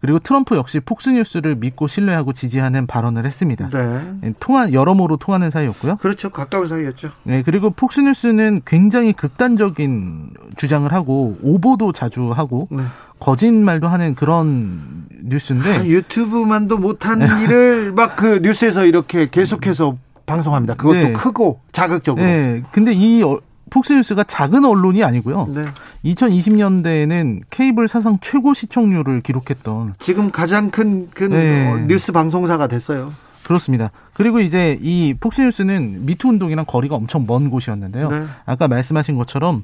그리고 0.07 0.21
트럼프 0.21 0.55
역시 0.55 0.79
폭스뉴스를 0.79 1.57
믿고 1.57 1.89
신뢰하고 1.89 2.33
지지하는 2.33 2.87
발언을 2.87 3.25
했습니다. 3.25 3.69
네. 3.71 4.01
예, 4.23 4.33
통한 4.39 4.73
여러모로 4.73 5.17
통하는 5.17 5.51
사이였고요. 5.51 5.97
그렇죠. 5.97 6.31
가까운 6.31 6.69
사이였죠. 6.69 7.11
네, 7.25 7.43
그리고 7.45 7.71
폭스뉴스는 7.71 8.63
굉장히 8.65 9.13
극단적인 9.13 10.31
주장을 10.57 10.91
하고 10.93 11.37
오보도 11.43 11.91
자주 11.93 12.31
하고 12.31 12.69
네. 12.71 12.85
거짓말도 13.19 13.89
하는 13.89 14.15
그런 14.15 15.07
뉴스인데 15.25 15.77
아, 15.77 15.85
유튜브만도 15.85 16.79
못한 16.79 17.19
네. 17.19 17.27
일을 17.43 17.93
막 17.97 18.15
그 18.17 18.39
뉴스에서 18.43 18.87
이렇게 18.87 19.27
계속해서 19.29 19.97
방송합니다. 20.27 20.75
그것도 20.75 20.95
네. 20.95 21.13
크고 21.13 21.61
자극적으로. 21.73 22.25
네. 22.25 22.63
근데 22.73 22.93
이 22.93 23.23
어, 23.25 23.41
폭스뉴스가 23.71 24.25
작은 24.25 24.65
언론이 24.65 25.03
아니고요. 25.03 25.49
네. 25.55 25.65
2020년대에는 26.05 27.43
케이블 27.51 27.89
사상 27.89 28.19
최고 28.21 28.55
시청률을 28.55 29.21
기록했던 29.21 29.95
지금 29.99 30.31
가장 30.31 30.71
큰, 30.71 31.11
큰 31.11 31.31
네. 31.31 31.71
어, 31.71 31.77
뉴스 31.87 32.13
방송사가 32.13 32.69
됐어요. 32.69 33.13
그렇습니다. 33.45 33.91
그리고 34.15 34.41
이제 34.41 34.79
이 34.83 35.15
폭스뉴스는 35.19 36.05
미투 36.07 36.29
운동이랑 36.29 36.65
거리가 36.67 36.97
엄청 36.97 37.27
먼 37.27 37.51
곳이었는데요. 37.51 38.11
네. 38.11 38.25
아까 38.45 38.69
말씀하신 38.69 39.17
것처럼 39.17 39.63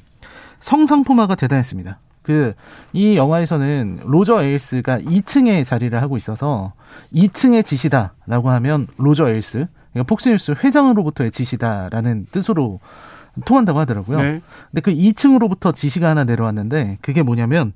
성상품화가 0.60 1.35
대단했습니다. 1.35 1.99
그 2.23 2.55
이 2.93 3.16
영화에서는 3.16 4.01
로저 4.05 4.43
에일스가 4.43 4.99
2층에 5.01 5.65
자리를 5.65 6.01
하고 6.01 6.16
있어서 6.16 6.73
2층의 7.15 7.65
지시다라고 7.65 8.51
하면 8.51 8.87
로저 8.99 9.29
에일스, 9.29 9.66
그러니까 9.93 10.09
폭스뉴스 10.09 10.55
회장으로부터의 10.62 11.31
지시다라는 11.31 12.27
뜻으로 12.31 12.81
통한다고 13.44 13.78
하더라고요. 13.80 14.18
네. 14.20 14.40
근데 14.70 14.80
그 14.80 14.92
2층으로부터 14.92 15.74
지시가 15.74 16.09
하나 16.10 16.24
내려왔는데 16.24 16.98
그게 17.00 17.22
뭐냐면 17.22 17.72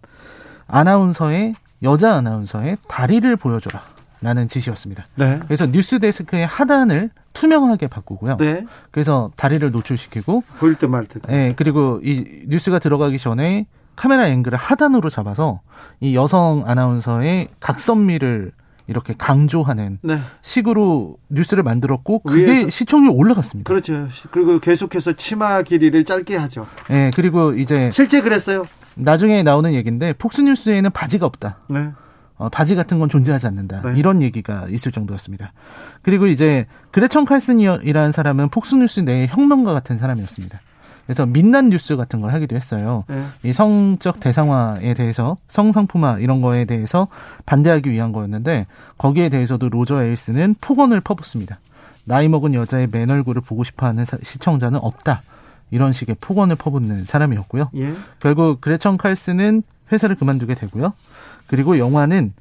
아나운서의 0.68 1.54
여자 1.82 2.14
아나운서의 2.14 2.78
다리를 2.88 3.34
보여줘라. 3.36 3.82
라는 4.22 4.48
지시였습니다. 4.48 5.04
네. 5.16 5.40
그래서 5.44 5.66
뉴스 5.66 5.98
데스크의 5.98 6.46
하단을 6.46 7.10
투명하게 7.34 7.86
바꾸고요. 7.88 8.38
네. 8.38 8.64
그래서 8.90 9.30
다리를 9.36 9.70
노출시키고 9.70 10.42
보일 10.58 10.74
때 10.76 10.86
말 10.86 11.04
때. 11.04 11.20
네, 11.28 11.52
그리고 11.54 12.00
이 12.02 12.44
뉴스가 12.48 12.78
들어가기 12.78 13.18
전에 13.18 13.66
카메라 13.94 14.26
앵글을 14.26 14.56
하단으로 14.56 15.10
잡아서 15.10 15.60
이 16.00 16.16
여성 16.16 16.64
아나운서의 16.66 17.48
각선미를 17.60 18.52
이렇게 18.88 19.14
강조하는 19.16 19.98
네. 20.02 20.20
식으로 20.42 21.18
뉴스를 21.28 21.62
만들었고 21.62 22.20
그게 22.20 22.70
시청률 22.70 23.12
올라갔습니다. 23.14 23.68
그렇죠. 23.68 24.08
그리고 24.30 24.58
계속해서 24.60 25.14
치마 25.14 25.62
길이를 25.62 26.04
짧게 26.04 26.36
하죠. 26.36 26.66
네, 26.88 27.10
그리고 27.14 27.52
이제 27.52 27.90
실제 27.92 28.20
그랬어요. 28.20 28.66
나중에 28.94 29.42
나오는 29.42 29.74
얘기인데 29.74 30.12
폭스뉴스에는 30.14 30.90
바지가 30.90 31.26
없다. 31.26 31.58
네. 31.68 31.90
어, 32.38 32.48
바지 32.50 32.74
같은 32.74 32.98
건 32.98 33.08
존재하지 33.08 33.46
않는다. 33.46 33.80
네. 33.82 33.98
이런 33.98 34.22
얘기가 34.22 34.66
있을 34.68 34.92
정도였습니다. 34.92 35.52
그리고 36.02 36.26
이제 36.26 36.66
그레천 36.90 37.24
칼슨이라는 37.24 38.12
사람은 38.12 38.50
폭스뉴스 38.50 39.00
내의 39.00 39.26
혁명가 39.28 39.72
같은 39.72 39.98
사람이었습니다. 39.98 40.60
그래서 41.06 41.24
민난 41.24 41.70
뉴스 41.70 41.96
같은 41.96 42.20
걸 42.20 42.32
하기도 42.34 42.56
했어요. 42.56 43.04
네. 43.08 43.24
이 43.44 43.52
성적 43.52 44.20
대상화에 44.20 44.94
대해서 44.94 45.36
성상품화 45.46 46.18
이런 46.18 46.42
거에 46.42 46.64
대해서 46.64 47.08
반대하기 47.46 47.90
위한 47.90 48.12
거였는데 48.12 48.66
거기에 48.98 49.28
대해서도 49.28 49.68
로저 49.68 50.02
에일스는 50.02 50.56
폭언을 50.60 51.00
퍼붓습니다. 51.00 51.60
나이 52.04 52.28
먹은 52.28 52.54
여자의 52.54 52.88
맨 52.90 53.10
얼굴을 53.10 53.42
보고 53.42 53.64
싶어하는 53.64 54.04
시청자는 54.22 54.80
없다. 54.82 55.22
이런 55.70 55.92
식의 55.92 56.16
폭언을 56.20 56.56
퍼붓는 56.56 57.04
사람이었고요. 57.04 57.70
예. 57.76 57.92
결국 58.20 58.60
그레천 58.60 58.96
칼스는 58.96 59.62
회사를 59.92 60.16
그만두게 60.16 60.54
되고요. 60.54 60.92
그리고 61.46 61.78
영화는 61.78 62.32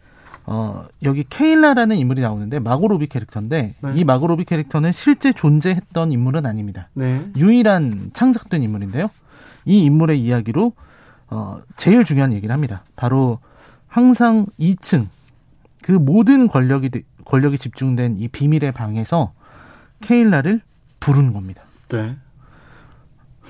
어, 0.48 0.86
여기 1.04 1.24
케일라라는 1.28 1.98
인물이 1.98 2.22
나오는데 2.22 2.60
마고로비 2.60 3.08
캐릭터인데 3.08 3.76
네. 3.82 3.94
이 3.96 4.04
마고로비 4.04 4.46
캐릭터는 4.46 4.92
실제 4.92 5.34
존재했던 5.34 6.12
인물은 6.12 6.46
아닙니다. 6.46 6.90
네. 6.94 7.26
유일한 7.36 8.12
창작된 8.14 8.62
인물인데요. 8.62 9.10
이 9.66 9.84
인물의 9.84 10.22
이야기로 10.22 10.74
어, 11.30 11.58
제일 11.78 12.06
중요한 12.06 12.34
얘기를 12.34 12.54
합니다. 12.54 12.84
바로 12.96 13.40
항상 13.88 14.46
2층 14.60 15.08
그 15.82 15.92
모든 15.92 16.48
권력이 16.48 16.92
권력이 17.26 17.58
집중된 17.58 18.18
이 18.18 18.28
비밀의 18.28 18.72
방에서 18.72 19.34
케일라를 20.02 20.62
부르는 21.00 21.34
겁니다. 21.34 21.64
네. 21.90 22.16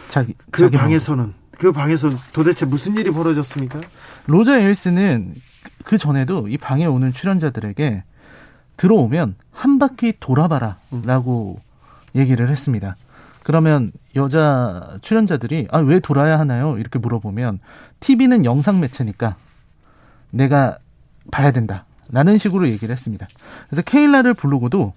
자기 0.08 0.34
그 0.52 0.62
자기 0.62 0.78
방에서는 0.78 1.34
그 1.58 1.72
방에서 1.72 2.12
도대체 2.32 2.66
무슨 2.66 2.96
일이 2.96 3.12
벌어졌습니까? 3.12 3.82
로저 4.28 4.58
에일스는 4.58 5.34
그 5.84 5.98
전에도 5.98 6.48
이 6.48 6.58
방에 6.58 6.86
오는 6.86 7.12
출연자들에게 7.12 8.04
들어오면 8.78 9.36
한 9.52 9.80
바퀴 9.80 10.14
돌아봐라 10.20 10.78
라고 11.04 11.60
얘기를 12.16 12.50
했습니다. 12.50 12.96
그러면 13.44 13.92
여자 14.16 14.98
출연자들이 15.02 15.68
아, 15.72 15.78
왜 15.78 16.00
돌아야 16.00 16.40
하나요? 16.40 16.78
이렇게 16.78 16.98
물어보면 16.98 17.60
TV는 18.00 18.44
영상 18.44 18.80
매체니까 18.80 19.36
내가 20.32 20.78
봐야 21.32 21.52
된다. 21.52 21.86
라는 22.12 22.38
식으로 22.38 22.70
얘기를 22.70 22.94
했습니다. 22.94 23.28
그래서 23.68 23.82
케일라를 23.82 24.34
부르고도 24.34 24.94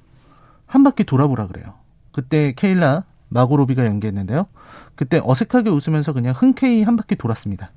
한 0.66 0.84
바퀴 0.84 1.04
돌아보라 1.04 1.46
그래요. 1.46 1.74
그때 2.12 2.52
케일라 2.56 3.04
마고로비가 3.28 3.86
연기했는데요. 3.86 4.46
그때 4.94 5.20
어색하게 5.22 5.70
웃으면서 5.70 6.12
그냥 6.12 6.34
흔쾌히 6.36 6.82
한 6.82 6.96
바퀴 6.96 7.16
돌았습니다. 7.16 7.70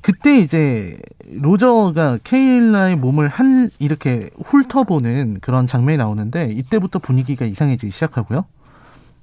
그때 0.00 0.38
이제 0.38 0.98
로저가 1.26 2.18
케일라의 2.24 2.96
몸을 2.96 3.28
한 3.28 3.70
이렇게 3.78 4.30
훑어보는 4.42 5.38
그런 5.40 5.66
장면이 5.66 5.98
나오는데 5.98 6.52
이때부터 6.52 6.98
분위기가 6.98 7.44
이상해지기 7.44 7.90
시작하고요. 7.90 8.44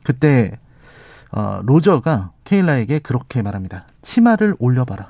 그때 0.04 0.60
어, 1.32 1.62
로저가 1.64 2.32
케일라에게 2.44 3.00
그렇게 3.00 3.42
말합니다. 3.42 3.86
치마를 4.02 4.56
올려봐라. 4.60 5.10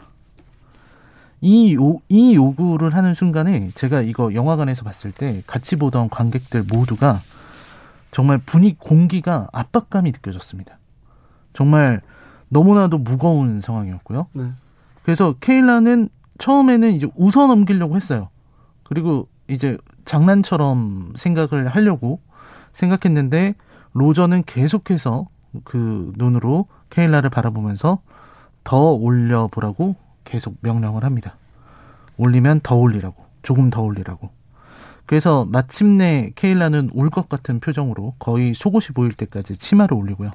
이, 1.42 1.76
요, 1.76 1.98
이 2.10 2.36
요구를 2.36 2.96
하는 2.96 3.14
순간에 3.14 3.70
제가 3.76 4.02
이거 4.02 4.34
영화관에서 4.34 4.84
봤을 4.84 5.12
때 5.12 5.44
같이 5.46 5.76
보던 5.76 6.10
관객들 6.10 6.64
모두가 6.64 7.20
정말 8.12 8.40
분위기 8.40 8.78
공기가 8.80 9.48
압박감이 9.52 10.12
느껴졌습니다. 10.12 10.80
정말 11.54 12.02
너무나도 12.50 12.98
무거운 12.98 13.62
상황이었고요. 13.62 14.28
네. 14.34 14.50
그래서 15.06 15.34
케일라는 15.40 16.10
처음에는 16.40 16.92
이제 16.92 17.08
웃어 17.16 17.46
넘기려고 17.46 17.96
했어요. 17.96 18.30
그리고 18.84 19.28
이제 19.48 19.78
장난처럼 20.06 21.14
생각을 21.16 21.68
하려고 21.68 22.22
생각했는데 22.72 23.54
로저는 23.94 24.44
계속해서 24.46 25.28
그 25.64 26.12
눈으로 26.18 26.66
케일라를 26.90 27.30
바라보면서 27.30 28.00
더 28.64 28.94
올려보라고 28.94 29.96
계속 30.24 30.58
명령을 30.62 31.04
합니다. 31.04 31.38
올리면 32.18 32.62
더 32.64 32.76
올리라고, 32.76 33.24
조금 33.44 33.70
더 33.70 33.84
올리라고. 33.84 34.32
그래서 35.06 35.46
마침내 35.46 36.32
케일라는 36.36 36.90
울 36.96 37.12
것 37.12 37.30
같은 37.30 37.60
표정으로 37.60 38.16
거의 38.18 38.56
속옷이 38.56 38.88
보일 38.96 39.14
때까지 39.14 39.58
치마를 39.58 39.96
올리고요. 39.96 40.32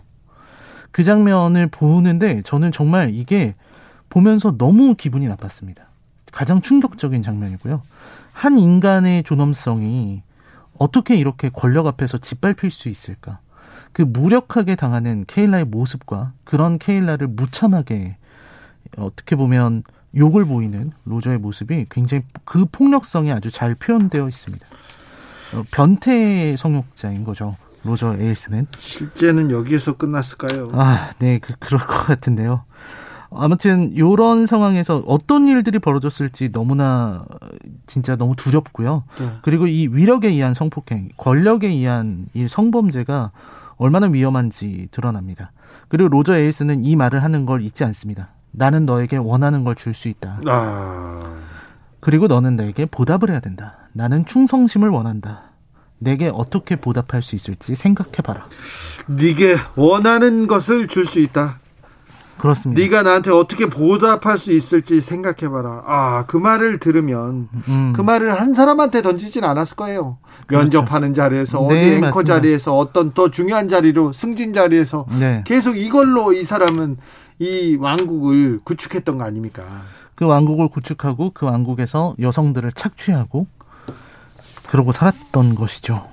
그 0.92 1.02
장면을 1.02 1.66
보는데 1.66 2.42
저는 2.42 2.70
정말 2.70 3.12
이게 3.12 3.56
보면서 4.10 4.58
너무 4.58 4.94
기분이 4.94 5.26
나빴습니다. 5.28 5.84
가장 6.32 6.60
충격적인 6.60 7.22
장면이고요. 7.22 7.80
한 8.32 8.58
인간의 8.58 9.24
존엄성이 9.24 10.22
어떻게 10.78 11.16
이렇게 11.16 11.48
권력 11.48 11.86
앞에서 11.86 12.18
짓밟힐 12.18 12.70
수 12.70 12.88
있을까? 12.88 13.38
그 13.92 14.02
무력하게 14.02 14.76
당하는 14.76 15.24
케일라의 15.26 15.64
모습과 15.64 16.32
그런 16.44 16.78
케일라를 16.78 17.26
무참하게 17.26 18.16
어떻게 18.96 19.36
보면 19.36 19.82
욕을 20.16 20.44
보이는 20.44 20.92
로저의 21.04 21.38
모습이 21.38 21.86
굉장히 21.90 22.24
그 22.44 22.66
폭력성이 22.70 23.32
아주 23.32 23.50
잘 23.50 23.74
표현되어 23.74 24.28
있습니다. 24.28 24.66
어, 25.54 25.64
변태 25.72 26.56
성욕자인 26.56 27.24
거죠. 27.24 27.56
로저 27.84 28.16
에일스는 28.18 28.66
실제는 28.78 29.50
여기에서 29.50 29.96
끝났을까요? 29.96 30.70
아, 30.74 31.10
네, 31.18 31.38
그, 31.38 31.54
그럴 31.58 31.80
것 31.80 32.06
같은데요. 32.06 32.64
아무튼 33.32 33.96
요런 33.96 34.46
상황에서 34.46 35.02
어떤 35.06 35.46
일들이 35.48 35.78
벌어졌을지 35.78 36.50
너무나 36.52 37.24
진짜 37.86 38.16
너무 38.16 38.34
두렵고요. 38.36 39.04
네. 39.18 39.30
그리고 39.42 39.66
이 39.66 39.86
위력에 39.88 40.28
의한 40.28 40.54
성폭행, 40.54 41.10
권력에 41.16 41.68
의한 41.68 42.26
이 42.34 42.48
성범죄가 42.48 43.30
얼마나 43.76 44.08
위험한지 44.08 44.88
드러납니다. 44.90 45.52
그리고 45.88 46.08
로저 46.08 46.34
에일스는 46.36 46.84
이 46.84 46.96
말을 46.96 47.22
하는 47.22 47.46
걸 47.46 47.62
잊지 47.62 47.84
않습니다. 47.84 48.28
나는 48.52 48.84
너에게 48.84 49.16
원하는 49.16 49.64
걸 49.64 49.74
줄 49.76 49.94
수 49.94 50.08
있다. 50.08 50.40
아... 50.46 51.22
그리고 52.00 52.26
너는 52.26 52.56
내게 52.56 52.86
보답을 52.86 53.30
해야 53.30 53.40
된다. 53.40 53.76
나는 53.92 54.24
충성심을 54.26 54.88
원한다. 54.88 55.44
내게 55.98 56.30
어떻게 56.32 56.76
보답할 56.76 57.22
수 57.22 57.36
있을지 57.36 57.74
생각해봐라. 57.74 58.46
네게 59.06 59.56
원하는 59.76 60.46
것을 60.46 60.88
줄 60.88 61.04
수 61.06 61.20
있다. 61.20 61.58
그렇습니다. 62.40 62.80
네가 62.80 63.02
나한테 63.02 63.30
어떻게 63.30 63.66
보답할 63.66 64.38
수 64.38 64.50
있을지 64.50 65.00
생각해봐라. 65.00 65.82
아, 65.84 66.24
그 66.26 66.36
말을 66.38 66.78
들으면 66.78 67.48
음. 67.68 67.92
그 67.94 68.00
말을 68.00 68.40
한 68.40 68.54
사람한테 68.54 69.02
던지진 69.02 69.44
않았을 69.44 69.76
거예요. 69.76 70.18
그렇죠. 70.46 70.62
면접하는 70.62 71.12
자리에서 71.12 71.60
네, 71.60 71.66
어디 71.66 71.94
앵커 71.94 72.06
맞습니다. 72.06 72.34
자리에서 72.34 72.76
어떤 72.76 73.12
더 73.12 73.30
중요한 73.30 73.68
자리로 73.68 74.12
승진 74.12 74.54
자리에서 74.54 75.06
네. 75.18 75.42
계속 75.46 75.76
이걸로 75.76 76.32
이 76.32 76.42
사람은 76.42 76.96
이 77.38 77.76
왕국을 77.78 78.60
구축했던 78.64 79.18
거 79.18 79.24
아닙니까? 79.24 79.62
그 80.14 80.24
왕국을 80.24 80.68
구축하고 80.68 81.32
그 81.34 81.46
왕국에서 81.46 82.14
여성들을 82.18 82.72
착취하고 82.72 83.46
그러고 84.68 84.92
살았던 84.92 85.54
것이죠. 85.54 86.06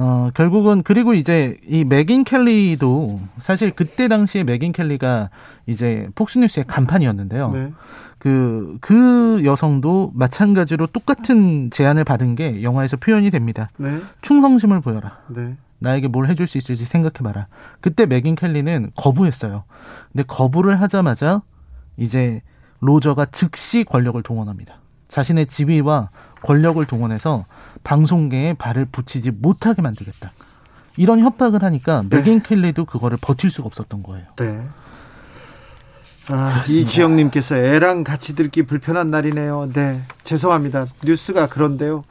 어, 0.00 0.30
결국은 0.32 0.84
그리고 0.84 1.12
이제 1.12 1.58
이 1.66 1.82
맥인 1.82 2.22
켈리도 2.22 3.20
사실 3.40 3.72
그때 3.72 4.06
당시에 4.06 4.44
맥인 4.44 4.70
켈리가 4.70 5.28
이제 5.66 6.08
폭스뉴스의 6.14 6.66
간판이었는데요. 6.68 7.50
네. 7.50 7.72
그, 8.18 8.78
그 8.80 9.42
여성도 9.44 10.12
마찬가지로 10.14 10.86
똑같은 10.86 11.70
제안을 11.70 12.04
받은 12.04 12.36
게 12.36 12.62
영화에서 12.62 12.96
표현이 12.96 13.30
됩니다. 13.30 13.70
네. 13.76 14.00
충성심을 14.22 14.82
보여라. 14.82 15.18
네. 15.30 15.56
나에게 15.80 16.06
뭘 16.06 16.28
해줄 16.28 16.46
수 16.46 16.58
있을지 16.58 16.84
생각해봐라. 16.84 17.48
그때 17.80 18.06
맥인 18.06 18.36
켈리는 18.36 18.92
거부했어요. 18.94 19.64
근데 20.12 20.22
거부를 20.22 20.80
하자마자 20.80 21.42
이제 21.96 22.40
로저가 22.78 23.26
즉시 23.26 23.82
권력을 23.82 24.22
동원합니다. 24.22 24.78
자신의 25.08 25.46
지위와 25.46 26.10
권력을 26.42 26.84
동원해서 26.86 27.46
방송계에 27.84 28.54
발을 28.54 28.86
붙이지 28.86 29.30
못하게 29.30 29.82
만들겠다. 29.82 30.32
이런 30.96 31.20
협박을 31.20 31.62
하니까 31.62 32.02
네. 32.08 32.16
맥인 32.16 32.42
켈리도 32.42 32.84
그거를 32.84 33.18
버틸 33.20 33.50
수가 33.50 33.66
없었던 33.66 34.02
거예요. 34.02 34.26
네. 34.36 34.62
아, 36.30 36.62
이지영님께서 36.68 37.56
애랑 37.56 38.04
같이 38.04 38.34
듣기 38.36 38.64
불편한 38.64 39.10
날이네요. 39.10 39.70
네, 39.72 40.02
죄송합니다. 40.24 40.86
뉴스가 41.02 41.48
그런데요. 41.48 42.04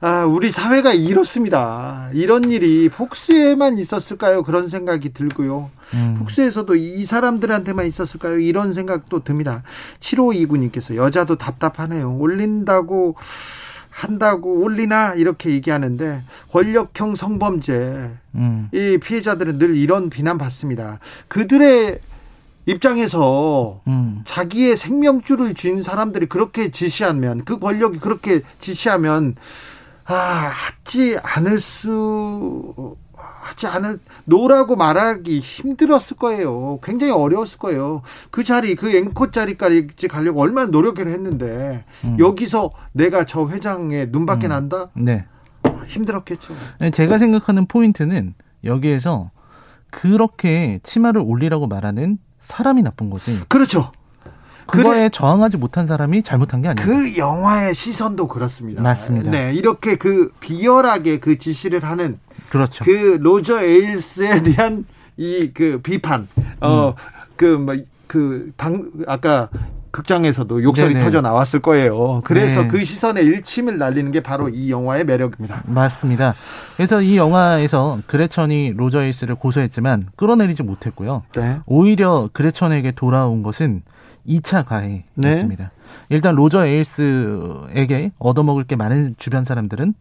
아, 0.00 0.24
우리 0.24 0.50
사회가 0.50 0.94
이렇습니다. 0.94 2.08
이런 2.14 2.50
일이 2.50 2.88
폭스에만 2.88 3.76
있었을까요? 3.76 4.44
그런 4.44 4.70
생각이 4.70 5.12
들고요. 5.12 5.70
음. 5.94 6.16
폭스에서도 6.18 6.74
이 6.74 7.04
사람들한테만 7.04 7.86
있었을까요? 7.86 8.38
이런 8.38 8.72
생각도 8.72 9.24
듭니다. 9.24 9.62
7529님께서 10.00 10.96
여자도 10.96 11.36
답답하네요. 11.36 12.16
올린다고 12.16 13.16
한다고 13.90 14.60
올리나 14.60 15.14
이렇게 15.14 15.50
얘기하는데 15.50 16.22
권력형 16.50 17.16
성범죄 17.16 18.10
음. 18.36 18.68
이 18.72 18.98
피해자들은 19.02 19.58
늘 19.58 19.76
이런 19.76 20.10
비난 20.10 20.38
받습니다. 20.38 21.00
그들의 21.28 21.98
입장에서 22.66 23.80
음. 23.88 24.22
자기의 24.24 24.76
생명줄을 24.76 25.54
쥔 25.54 25.82
사람들이 25.82 26.26
그렇게 26.26 26.70
지시하면 26.70 27.44
그 27.44 27.58
권력이 27.58 27.98
그렇게 27.98 28.42
지시하면 28.60 29.34
아, 30.04 30.14
하지 30.14 31.18
않을 31.22 31.58
수 31.58 32.96
하지 33.40 33.66
않을 33.66 33.98
노라고 34.26 34.76
말하기 34.76 35.40
힘들었을 35.40 36.16
거예요. 36.18 36.78
굉장히 36.82 37.12
어려웠을 37.12 37.58
거예요. 37.58 38.02
그 38.30 38.44
자리 38.44 38.74
그 38.74 38.94
앵커 38.94 39.30
자리까지 39.30 40.08
가려고 40.08 40.40
얼마나 40.40 40.70
노력을 40.70 41.06
했는데 41.06 41.84
음. 42.04 42.16
여기서 42.18 42.70
내가 42.92 43.24
저 43.24 43.48
회장의 43.48 44.08
눈밖에 44.10 44.46
음. 44.46 44.50
난다? 44.50 44.90
네. 44.94 45.24
힘들었겠죠. 45.86 46.54
네, 46.78 46.90
제가 46.90 47.18
생각하는 47.18 47.66
포인트는 47.66 48.34
여기에서 48.64 49.30
그렇게 49.90 50.78
치마를 50.82 51.20
올리라고 51.24 51.66
말하는 51.66 52.18
사람이 52.40 52.82
나쁜 52.82 53.10
거지. 53.10 53.40
그렇죠. 53.48 53.90
그거에 54.70 54.98
그래, 54.98 55.08
저항하지 55.10 55.56
못한 55.56 55.86
사람이 55.86 56.22
잘못한 56.22 56.62
게 56.62 56.68
아니에요. 56.68 56.86
그 56.86 57.16
영화의 57.16 57.74
시선도 57.74 58.28
그렇습니다. 58.28 58.82
맞습니다. 58.82 59.30
네, 59.30 59.52
이렇게 59.54 59.96
그 59.96 60.32
비열하게 60.40 61.18
그 61.20 61.38
지시를 61.38 61.84
하는 61.84 62.18
그렇죠. 62.48 62.84
그 62.84 63.18
로저 63.20 63.60
에일스에 63.62 64.42
대한 64.54 64.84
이 65.16 65.50
그 65.52 65.80
비판, 65.82 66.26
어, 66.60 66.94
그 67.36 67.44
뭐, 67.44 67.76
그 68.06 68.52
방, 68.56 68.90
아까 69.06 69.48
극장에서도 69.90 70.62
욕설이 70.62 70.94
네네. 70.94 71.04
터져 71.04 71.20
나왔을 71.20 71.60
거예요. 71.60 72.22
그래서 72.24 72.62
네. 72.62 72.68
그 72.68 72.84
시선에 72.84 73.22
일침을 73.22 73.76
날리는 73.76 74.10
게 74.12 74.20
바로 74.20 74.48
이 74.48 74.70
영화의 74.70 75.04
매력입니다. 75.04 75.62
맞습니다. 75.66 76.34
그래서 76.76 77.02
이 77.02 77.16
영화에서 77.16 77.98
그레천이 78.06 78.74
로저 78.76 79.02
에일스를 79.02 79.34
고소했지만 79.34 80.06
끌어내리지 80.16 80.62
못했고요. 80.62 81.22
네. 81.34 81.58
오히려 81.66 82.28
그레천에게 82.32 82.92
돌아온 82.92 83.42
것은 83.42 83.82
2차 84.26 84.64
가해였습니다. 84.64 85.64
네. 85.64 85.70
일단 86.08 86.34
로저 86.34 86.66
에일스에게 86.66 88.12
얻어먹을 88.18 88.64
게 88.64 88.76
많은 88.76 89.14
주변 89.18 89.44
사람들은 89.44 89.94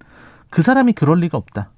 그 0.49 0.61
사람이 0.61 0.93
그럴 0.93 1.19
리가 1.19 1.37
없다. 1.37 1.71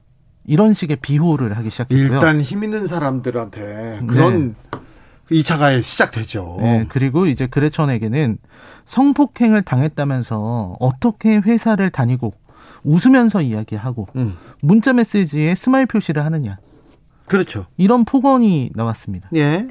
이런 0.45 0.73
식의 0.73 0.97
비호를 0.97 1.55
하기 1.57 1.69
시작했고요. 1.69 2.15
일단 2.15 2.41
힘 2.41 2.63
있는 2.63 2.87
사람들한테 2.87 4.01
그런 4.07 4.55
네. 4.71 5.39
2차 5.39 5.57
가해 5.59 5.81
시작되죠. 5.81 6.57
네, 6.59 6.85
그리고 6.89 7.25
이제 7.25 7.47
그레천에게는 7.47 8.37
성폭행을 8.85 9.61
당했다면서 9.61 10.75
어떻게 10.79 11.37
회사를 11.37 11.89
다니고 11.89 12.33
웃으면서 12.83 13.41
이야기하고 13.41 14.07
음. 14.15 14.37
문자 14.61 14.91
메시지에 14.93 15.55
스마일 15.55 15.85
표시를 15.85 16.25
하느냐. 16.25 16.57
그렇죠. 17.25 17.65
이런 17.77 18.03
폭언이 18.03 18.71
나왔습니다. 18.73 19.29
예. 19.35 19.67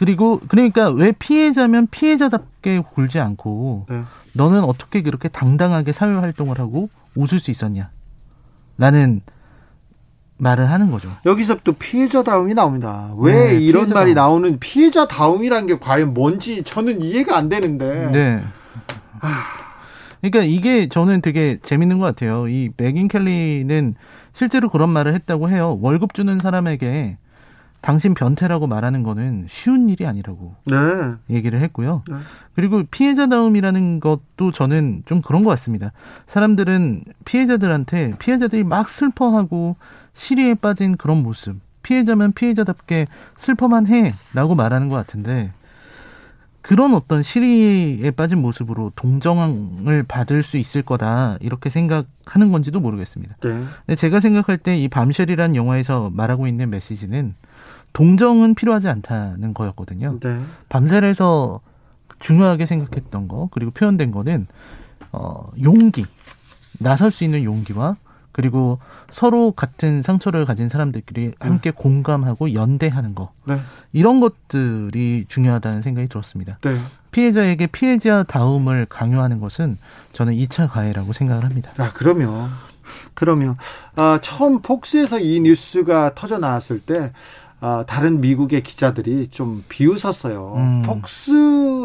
그리고 0.00 0.40
그러니까 0.48 0.88
왜 0.88 1.12
피해자면 1.12 1.86
피해자답게 1.90 2.80
굴지 2.94 3.20
않고 3.20 3.84
네. 3.90 4.00
너는 4.32 4.62
어떻게 4.64 5.02
그렇게 5.02 5.28
당당하게 5.28 5.92
사회 5.92 6.14
활동을 6.14 6.58
하고 6.58 6.88
웃을 7.14 7.38
수 7.38 7.50
있었냐? 7.50 7.90
라는 8.78 9.20
말을 10.38 10.70
하는 10.70 10.90
거죠. 10.90 11.14
여기서 11.26 11.58
또 11.64 11.74
피해자다움이 11.74 12.54
나옵니다. 12.54 13.12
왜 13.18 13.34
네, 13.34 13.54
이런 13.56 13.82
피해자다움. 13.82 13.90
말이 13.92 14.14
나오는 14.14 14.58
피해자다움이라는 14.58 15.66
게 15.66 15.78
과연 15.78 16.14
뭔지 16.14 16.62
저는 16.62 17.02
이해가 17.02 17.36
안 17.36 17.50
되는데. 17.50 18.08
네. 18.10 18.42
그러니까 20.22 20.44
이게 20.44 20.88
저는 20.88 21.20
되게 21.20 21.58
재밌는 21.60 21.98
것 21.98 22.06
같아요. 22.06 22.48
이 22.48 22.70
맥인 22.78 23.06
켈리는 23.06 23.94
실제로 24.32 24.70
그런 24.70 24.88
말을 24.88 25.12
했다고 25.12 25.50
해요. 25.50 25.78
월급 25.82 26.14
주는 26.14 26.40
사람에게 26.40 27.18
당신 27.80 28.14
변태라고 28.14 28.66
말하는 28.66 29.02
거는 29.02 29.46
쉬운 29.48 29.88
일이 29.88 30.06
아니라고 30.06 30.54
네. 30.66 30.76
얘기를 31.30 31.60
했고요. 31.62 32.02
네. 32.08 32.16
그리고 32.54 32.82
피해자다움이라는 32.90 34.00
것도 34.00 34.52
저는 34.52 35.02
좀 35.06 35.22
그런 35.22 35.42
것 35.42 35.50
같습니다. 35.50 35.92
사람들은 36.26 37.04
피해자들한테 37.24 38.14
피해자들이 38.18 38.64
막 38.64 38.88
슬퍼하고 38.88 39.76
시리에 40.12 40.54
빠진 40.54 40.96
그런 40.96 41.22
모습, 41.22 41.56
피해자면 41.82 42.32
피해자답게 42.32 43.06
슬퍼만 43.36 43.86
해라고 43.86 44.54
말하는 44.54 44.88
것 44.90 44.96
같은데 44.96 45.52
그런 46.62 46.94
어떤 46.94 47.22
시리에 47.22 48.10
빠진 48.10 48.38
모습으로 48.42 48.92
동정을 48.94 50.02
받을 50.06 50.42
수 50.42 50.58
있을 50.58 50.82
거다 50.82 51.38
이렇게 51.40 51.70
생각하는 51.70 52.52
건지도 52.52 52.80
모르겠습니다. 52.80 53.36
네. 53.86 53.94
제가 53.96 54.20
생각할 54.20 54.58
때 54.58 54.76
이 54.76 54.88
밤쉘이라는 54.88 55.56
영화에서 55.56 56.10
말하고 56.12 56.46
있는 56.46 56.68
메시지는 56.68 57.32
동정은 57.92 58.54
필요하지 58.54 58.88
않다는 58.88 59.54
거였거든요. 59.54 60.18
네. 60.20 60.40
밤새에서 60.68 61.60
중요하게 62.18 62.66
생각했던 62.66 63.28
거 63.28 63.48
그리고 63.50 63.70
표현된 63.70 64.10
거는 64.12 64.46
어 65.12 65.50
용기 65.62 66.06
나설 66.78 67.10
수 67.10 67.24
있는 67.24 67.44
용기와 67.44 67.96
그리고 68.32 68.78
서로 69.10 69.52
같은 69.52 70.02
상처를 70.02 70.44
가진 70.44 70.68
사람들끼리 70.68 71.26
네. 71.26 71.34
함께 71.40 71.70
공감하고 71.70 72.54
연대하는 72.54 73.14
거 73.14 73.32
네. 73.44 73.60
이런 73.92 74.20
것들이 74.20 75.24
중요하다는 75.28 75.82
생각이 75.82 76.08
들었습니다. 76.08 76.58
네. 76.62 76.78
피해자에게 77.10 77.66
피해자 77.66 78.22
다움을 78.22 78.86
강요하는 78.88 79.40
것은 79.40 79.78
저는 80.12 80.34
2차 80.34 80.70
가해라고 80.70 81.12
생각을 81.12 81.44
합니다. 81.44 81.72
아 81.78 81.90
그러면 81.92 82.50
그러면 83.14 83.56
아, 83.96 84.18
처음 84.22 84.62
폭스에서 84.62 85.18
이 85.20 85.40
뉴스가 85.40 86.14
터져 86.14 86.38
나왔을 86.38 86.80
때 86.80 87.12
어, 87.60 87.84
다른 87.86 88.20
미국의 88.20 88.62
기자들이 88.62 89.28
좀 89.28 89.64
비웃었어요. 89.68 90.54
음. 90.56 90.82
폭스 90.84 91.30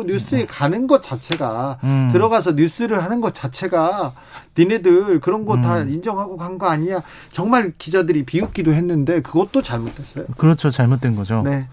뉴스에 0.05 0.45
가는 0.45 0.87
것 0.87 1.03
자체가 1.03 1.79
음. 1.83 2.09
들어가서 2.13 2.53
뉴스를 2.53 3.03
하는 3.03 3.19
것 3.21 3.33
자체가 3.35 4.13
니네들 4.57 5.19
그런 5.19 5.45
거다 5.45 5.81
음. 5.81 5.89
인정하고 5.89 6.37
간 6.37 6.57
거 6.57 6.67
아니야? 6.67 7.01
정말 7.33 7.73
기자들이 7.77 8.23
비웃기도 8.23 8.71
했는데 8.73 9.21
그것도 9.21 9.61
잘못됐어요. 9.61 10.25
그렇죠. 10.37 10.71
잘못된 10.71 11.17
거죠. 11.17 11.41
네. 11.43 11.67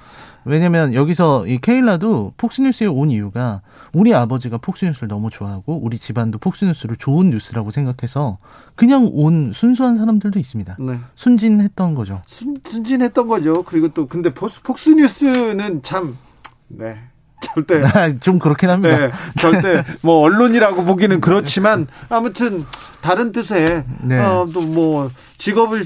왜냐면 0.44 0.92
여기서 0.92 1.46
이 1.46 1.58
케일라도 1.58 2.32
폭스뉴스에 2.36 2.88
온 2.88 3.10
이유가 3.10 3.60
우리 3.92 4.12
아버지가 4.12 4.56
폭스뉴스를 4.58 5.06
너무 5.06 5.30
좋아하고 5.30 5.78
우리 5.80 6.00
집안도 6.00 6.38
폭스뉴스를 6.38 6.96
좋은 6.96 7.30
뉴스라고 7.30 7.70
생각해서 7.70 8.38
그냥 8.74 9.08
온 9.12 9.52
순수한 9.54 9.96
사람들도 9.96 10.38
있습니다. 10.38 10.76
네. 10.80 10.98
순진했던 11.14 11.94
거죠. 11.94 12.22
순, 12.26 12.54
순진했던 12.64 13.28
거죠. 13.28 13.54
그리고 13.64 13.88
또 13.88 14.06
근데 14.06 14.32
폭스, 14.32 14.62
폭스뉴스는 14.62 15.82
참 15.82 16.16
네. 16.68 16.96
절대 17.42 17.82
아, 17.84 18.18
좀 18.20 18.38
그렇긴 18.38 18.70
합니다. 18.70 18.96
네, 18.96 19.10
절대 19.38 19.84
뭐 20.00 20.20
언론이라고 20.20 20.84
보기는 20.84 21.20
그렇지만 21.20 21.86
아무튼 22.08 22.64
다른 23.00 23.32
뜻의 23.32 23.84
네. 24.02 24.18
어, 24.18 24.46
또뭐 24.52 25.10
직업을 25.38 25.84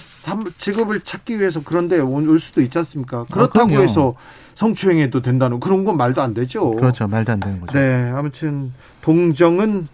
직업을 0.58 1.00
찾기 1.00 1.38
위해서 1.38 1.62
그런데 1.64 1.98
올 1.98 2.38
수도 2.38 2.60
있지 2.60 2.78
않습니까? 2.78 3.24
그렇다고 3.30 3.78
아, 3.78 3.80
해서 3.80 4.14
성추행해도 4.54 5.22
된다는 5.22 5.60
그런 5.60 5.84
건 5.84 5.96
말도 5.96 6.22
안 6.22 6.34
되죠. 6.34 6.70
그렇죠. 6.72 7.08
말도 7.08 7.32
안 7.32 7.40
되는 7.40 7.60
거죠. 7.60 7.78
네. 7.78 8.10
아무튼 8.14 8.72
동정은 9.00 9.88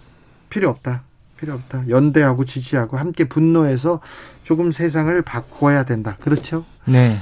필요 0.50 0.68
없다. 0.68 1.02
필요 1.42 1.54
없다. 1.54 1.88
연대하고 1.88 2.44
지지하고 2.44 2.96
함께 2.96 3.24
분노해서 3.24 4.00
조금 4.44 4.70
세상을 4.70 5.20
바꿔야 5.22 5.84
된다. 5.84 6.16
그렇죠? 6.20 6.64
네. 6.84 7.18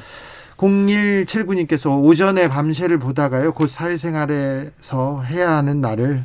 0179님께서 0.59 2.03
오전에 2.03 2.49
밤새를 2.51 2.99
보다가요. 2.99 3.55
곧 3.55 3.71
사회생활에서 3.71 5.23
해야 5.23 5.53
하는 5.53 5.81
날을 5.81 6.23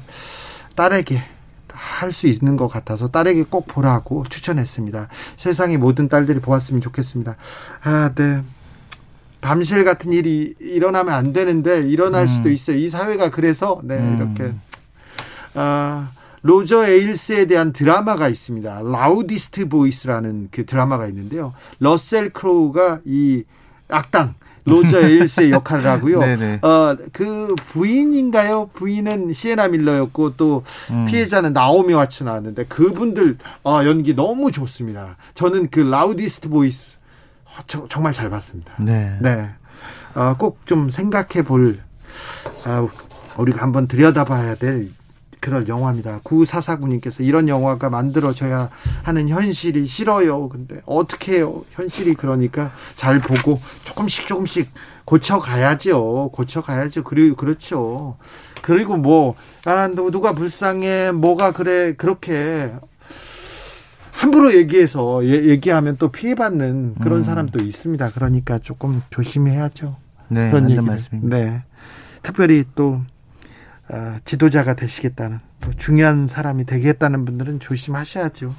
딸에게 0.76 1.24
할 1.70 2.12
수 2.12 2.28
있는 2.28 2.58
것 2.58 2.68
같아서 2.68 3.08
딸에게 3.08 3.46
꼭 3.50 3.68
보라고 3.68 4.26
추천했습니다. 4.28 5.08
세상의 5.38 5.78
모든 5.78 6.10
딸들이 6.10 6.40
보았으면 6.40 6.82
좋겠습니다. 6.82 7.38
아, 7.84 8.12
네. 8.16 8.42
밤실 9.40 9.86
같은 9.86 10.12
일이 10.12 10.56
일어나면 10.60 11.14
안 11.14 11.32
되는데 11.32 11.82
일어날 11.82 12.24
음. 12.24 12.28
수도 12.28 12.50
있어요. 12.50 12.78
이 12.78 12.90
사회가 12.90 13.30
그래서 13.30 13.80
네 13.84 13.96
음. 13.98 14.18
이렇게 14.38 14.54
아 15.54 16.10
로저 16.46 16.86
에일스에 16.88 17.46
대한 17.48 17.74
드라마가 17.74 18.30
있습니다. 18.30 18.82
Loudest 18.84 19.68
Voice라는 19.68 20.50
그 20.52 20.64
드라마가 20.68 21.08
있는데요. 21.08 21.54
러셀 21.80 22.30
크로우가 22.30 23.00
이 23.04 23.44
악당 23.90 24.36
로저 24.66 25.02
에일스의 25.10 25.50
역할을 25.50 25.88
하고요. 25.90 26.20
어, 26.62 26.96
그 27.12 27.56
부인인가요? 27.70 28.70
부인은 28.74 29.34
시에나 29.34 29.70
밀러였고 29.70 30.36
또 30.38 30.64
음. 30.92 31.06
피해자는 31.06 31.52
나오미 31.54 31.94
와츠 31.94 32.22
나왔는데 32.24 32.66
그분들 32.66 33.38
어, 33.64 33.82
연기 33.84 34.14
너무 34.16 34.52
좋습니다. 34.52 35.18
저는 35.34 35.70
그 35.72 35.80
Loudest 35.80 36.50
Voice 36.50 37.00
저, 37.66 37.88
정말 37.90 38.14
잘 38.14 38.30
봤습니다. 38.30 38.72
네. 38.80 39.18
네. 39.20 39.50
어, 40.14 40.36
꼭 40.38 40.60
좀 40.66 40.92
생각해 40.92 41.42
볼, 41.44 41.78
어, 42.68 42.88
우리가 43.38 43.64
한번 43.64 43.88
들여다봐야 43.88 44.56
될 44.56 44.90
그런 45.46 45.68
영화입니다. 45.68 46.22
구사사구님께서 46.24 47.22
이런 47.22 47.48
영화가 47.48 47.92
만들어져야 47.92 48.72
하는 49.04 49.30
현실이 49.30 49.86
싫어요. 49.86 50.50
근데 50.50 50.82
어떻게 50.88 51.34
해요? 51.34 51.64
현실이 51.74 52.16
그러니까 52.16 52.72
잘 52.96 53.20
보고 53.20 53.62
조금씩 53.84 54.26
조금씩 54.26 54.72
고쳐가야죠. 55.06 56.32
고쳐가야죠. 56.34 57.04
그리고 57.04 57.36
그렇죠. 57.36 58.18
그리고 58.64 58.98
뭐, 58.98 59.36
아, 59.66 59.88
누가 59.88 60.32
불쌍해, 60.32 61.12
뭐가 61.12 61.52
그래, 61.52 61.94
그렇게 61.94 62.74
함부로 64.14 64.52
얘기해서 64.56 65.24
얘기하면 65.28 65.98
또 66.00 66.08
피해받는 66.10 66.96
그런 67.04 67.20
음. 67.20 67.24
사람도 67.24 67.64
있습니다. 67.64 68.10
그러니까 68.16 68.58
조금 68.58 69.04
조심해야죠. 69.12 69.96
네, 70.30 70.50
그런 70.50 70.72
얘기 70.72 70.82
말씀입니다. 70.82 71.38
네, 71.38 71.64
특별히 72.24 72.64
또 72.74 72.94
어, 72.94 73.06
지도자가 74.26 74.74
되시겠다는 74.74 75.40
또 75.62 75.72
중요한 75.74 76.28
사람이 76.28 76.66
되겠다는 76.66 77.26
분들은 77.26 77.60
조심하셔야죠. 77.60 78.54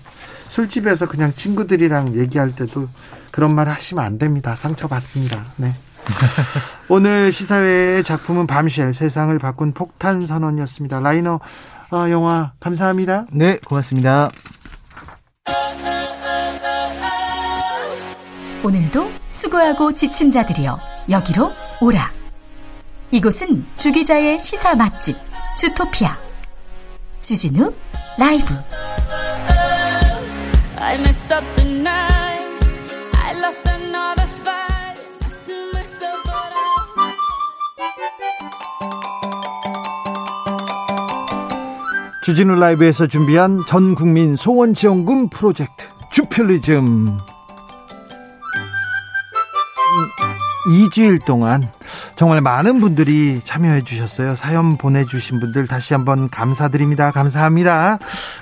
술집에서 0.49 1.07
그냥 1.07 1.33
친구들이랑 1.35 2.17
얘기할 2.17 2.55
때도 2.55 2.89
그런 3.33 3.55
말 3.55 3.69
하시면 3.69 4.05
안 4.05 4.19
됩니다. 4.19 4.55
상처받습니다. 4.55 5.45
네. 5.57 5.75
오늘 6.89 7.33
시사회의 7.33 8.05
작품은 8.05 8.47
밤쉘 8.47 8.95
세상을 8.95 9.37
바꾼 9.39 9.73
폭탄 9.73 10.27
선언이었습니다. 10.27 11.01
라이너 11.01 11.41
어, 11.91 12.11
영화 12.11 12.53
감사합니다. 12.61 13.27
네, 13.33 13.59
고맙습니다. 13.59 14.31
오늘도 18.65 19.11
수고하고 19.29 19.93
지친 19.93 20.31
자들이여 20.31 20.79
여기로 21.11 21.53
오라. 21.81 22.16
이곳은 23.11 23.65
주기자의 23.75 24.39
시사 24.41 24.75
맛집 24.75 25.17
주토피아. 25.57 26.17
주진우 27.19 27.73
라이브. 28.19 28.55
주진우 42.25 42.57
라이브에서 42.57 43.07
준비한 43.07 43.65
전 43.69 43.95
국민 43.95 44.35
소원 44.35 44.75
지원금 44.75 45.29
프로젝트 45.29 45.87
주필리즘 46.11 47.19
2주일 50.67 51.25
동안 51.25 51.71
정말 52.17 52.41
많은 52.41 52.81
분들이 52.81 53.41
참여해 53.43 53.83
주셨어요. 53.83 54.35
사연 54.35 54.77
보내주신 54.77 55.41
분들 55.41 55.67
다시 55.67 55.95
한번 55.95 56.29
감사드립니다. 56.29 57.11
감사합니다. 57.13 57.99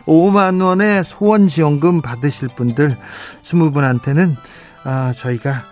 5만 0.06 0.62
원의 0.62 1.04
소원 1.04 1.46
지원금 1.48 2.00
받으실 2.00 2.48
분들 2.48 2.96
20분한테는 3.42 4.36
아, 4.84 5.12
저희가 5.16 5.62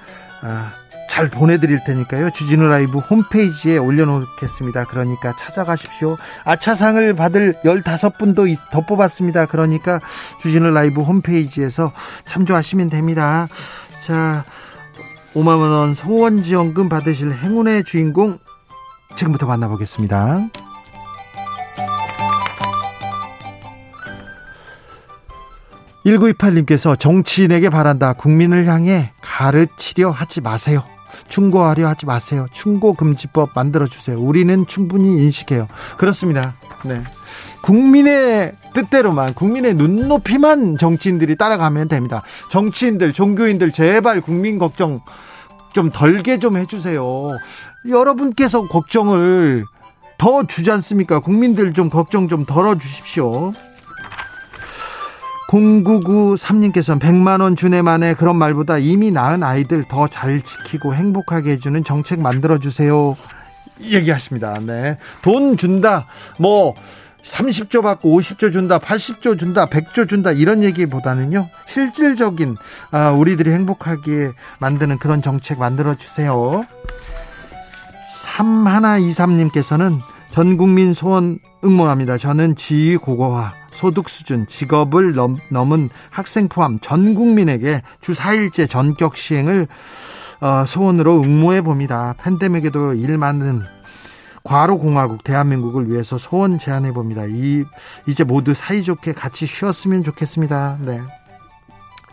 아, 0.42 0.72
잘 1.08 1.28
보내드릴 1.28 1.84
테니까요. 1.84 2.30
주진우 2.30 2.66
라이브 2.68 2.98
홈페이지에 2.98 3.76
올려놓겠습니다. 3.76 4.84
그러니까 4.86 5.36
찾아가십시오. 5.36 6.16
아차상을 6.44 7.14
받을 7.14 7.54
15분도 7.64 8.56
더 8.70 8.80
뽑았습니다. 8.80 9.44
그러니까 9.44 10.00
주진우 10.40 10.70
라이브 10.70 11.02
홈페이지에서 11.02 11.92
참조하시면 12.24 12.88
됩니다. 12.88 13.46
자, 14.06 14.44
5만원 15.34 15.94
소원지원금 15.94 16.88
받으실 16.88 17.32
행운의 17.32 17.84
주인공 17.84 18.38
지금부터 19.16 19.46
만나보겠습니다. 19.46 20.48
1928님께서 26.04 26.98
정치인에게 26.98 27.70
바란다. 27.70 28.12
국민을 28.12 28.66
향해 28.66 29.12
가르치려 29.20 30.10
하지 30.10 30.40
마세요. 30.40 30.84
충고하려 31.28 31.88
하지 31.88 32.06
마세요. 32.06 32.46
충고금지법 32.52 33.50
만들어주세요. 33.54 34.18
우리는 34.18 34.66
충분히 34.66 35.24
인식해요. 35.24 35.68
그렇습니다. 35.96 36.54
네. 36.84 37.02
국민의 37.62 38.52
뜻대로만 38.74 39.34
국민의 39.34 39.74
눈높이만 39.74 40.78
정치인들이 40.78 41.36
따라가면 41.36 41.88
됩니다. 41.88 42.22
정치인들, 42.50 43.12
종교인들 43.12 43.72
제발 43.72 44.20
국민 44.20 44.58
걱정 44.58 45.00
좀 45.72 45.90
덜게 45.90 46.38
좀 46.38 46.56
해주세요. 46.56 47.02
여러분께서 47.88 48.66
걱정을 48.68 49.64
더 50.18 50.44
주지 50.46 50.70
않습니까? 50.70 51.20
국민들 51.20 51.72
좀 51.72 51.88
걱정 51.88 52.28
좀 52.28 52.44
덜어 52.44 52.78
주십시오. 52.78 53.52
0993님께서는 55.48 56.98
100만원 56.98 57.56
주내 57.56 57.82
만에 57.82 58.14
그런 58.14 58.36
말보다 58.36 58.78
이미 58.78 59.10
낳은 59.10 59.42
아이들 59.42 59.84
더 59.88 60.08
잘 60.08 60.42
지키고 60.42 60.94
행복하게 60.94 61.52
해주는 61.52 61.84
정책 61.84 62.20
만들어주세요. 62.20 63.16
얘기하십니다. 63.80 64.58
네. 64.62 64.96
돈 65.22 65.56
준다. 65.56 66.06
뭐, 66.38 66.74
30조 67.22 67.82
받고 67.82 68.18
50조 68.18 68.52
준다, 68.52 68.78
80조 68.78 69.38
준다, 69.38 69.66
100조 69.66 70.08
준다 70.08 70.32
이런 70.32 70.62
얘기보다는요. 70.62 71.48
실질적인 71.66 72.56
아, 72.90 73.10
우리들이 73.10 73.50
행복하게 73.50 74.32
만드는 74.58 74.98
그런 74.98 75.22
정책 75.22 75.58
만들어 75.58 75.94
주세요. 75.94 76.66
3123님께서는 78.24 80.00
전 80.32 80.56
국민 80.56 80.92
소원 80.92 81.38
응모합니다. 81.64 82.18
저는 82.18 82.56
지위 82.56 82.96
고고화, 82.96 83.52
소득 83.72 84.08
수준, 84.08 84.46
직업을 84.46 85.14
넘, 85.14 85.36
넘은 85.50 85.90
학생 86.10 86.48
포함 86.48 86.78
전 86.80 87.14
국민에게 87.14 87.82
주 88.00 88.14
4일째 88.14 88.68
전격 88.68 89.16
시행을 89.16 89.68
어, 90.40 90.64
소원으로 90.66 91.20
응모해 91.22 91.62
봅니다. 91.62 92.14
팬데믹에도 92.18 92.94
일 92.94 93.16
많은 93.16 93.62
과로공화국 94.44 95.24
대한민국을 95.24 95.90
위해서 95.90 96.18
소원 96.18 96.58
제안해 96.58 96.92
봅니다. 96.92 97.24
이 97.26 97.64
이제 98.06 98.24
모두 98.24 98.54
사이좋게 98.54 99.12
같이 99.12 99.46
쉬었으면 99.46 100.02
좋겠습니다. 100.02 100.78
네. 100.80 101.00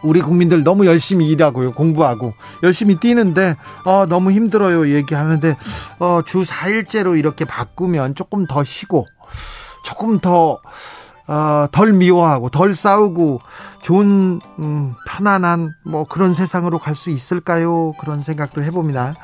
우리 0.01 0.21
국민들 0.21 0.63
너무 0.63 0.85
열심히 0.85 1.29
일하고요, 1.29 1.73
공부하고 1.73 2.33
열심히 2.63 2.95
뛰는데 2.95 3.57
어, 3.83 4.05
너무 4.05 4.31
힘들어요 4.31 4.89
얘기하는데 4.95 5.57
어, 5.99 6.21
주 6.25 6.43
4일째로 6.43 7.17
이렇게 7.19 7.43
바꾸면 7.43 8.15
조금 8.15 8.45
더 8.45 8.63
쉬고 8.63 9.05
조금 9.83 10.19
더 10.19 10.59
어, 11.27 11.67
덜 11.71 11.93
미워하고 11.93 12.49
덜 12.49 12.73
싸우고 12.75 13.41
좋은 13.81 14.39
음, 14.59 14.95
편안한 15.07 15.69
뭐 15.85 16.05
그런 16.05 16.33
세상으로 16.33 16.79
갈 16.79 16.95
수 16.95 17.09
있을까요? 17.09 17.93
그런 17.99 18.21
생각도 18.21 18.63
해봅니다. 18.63 19.15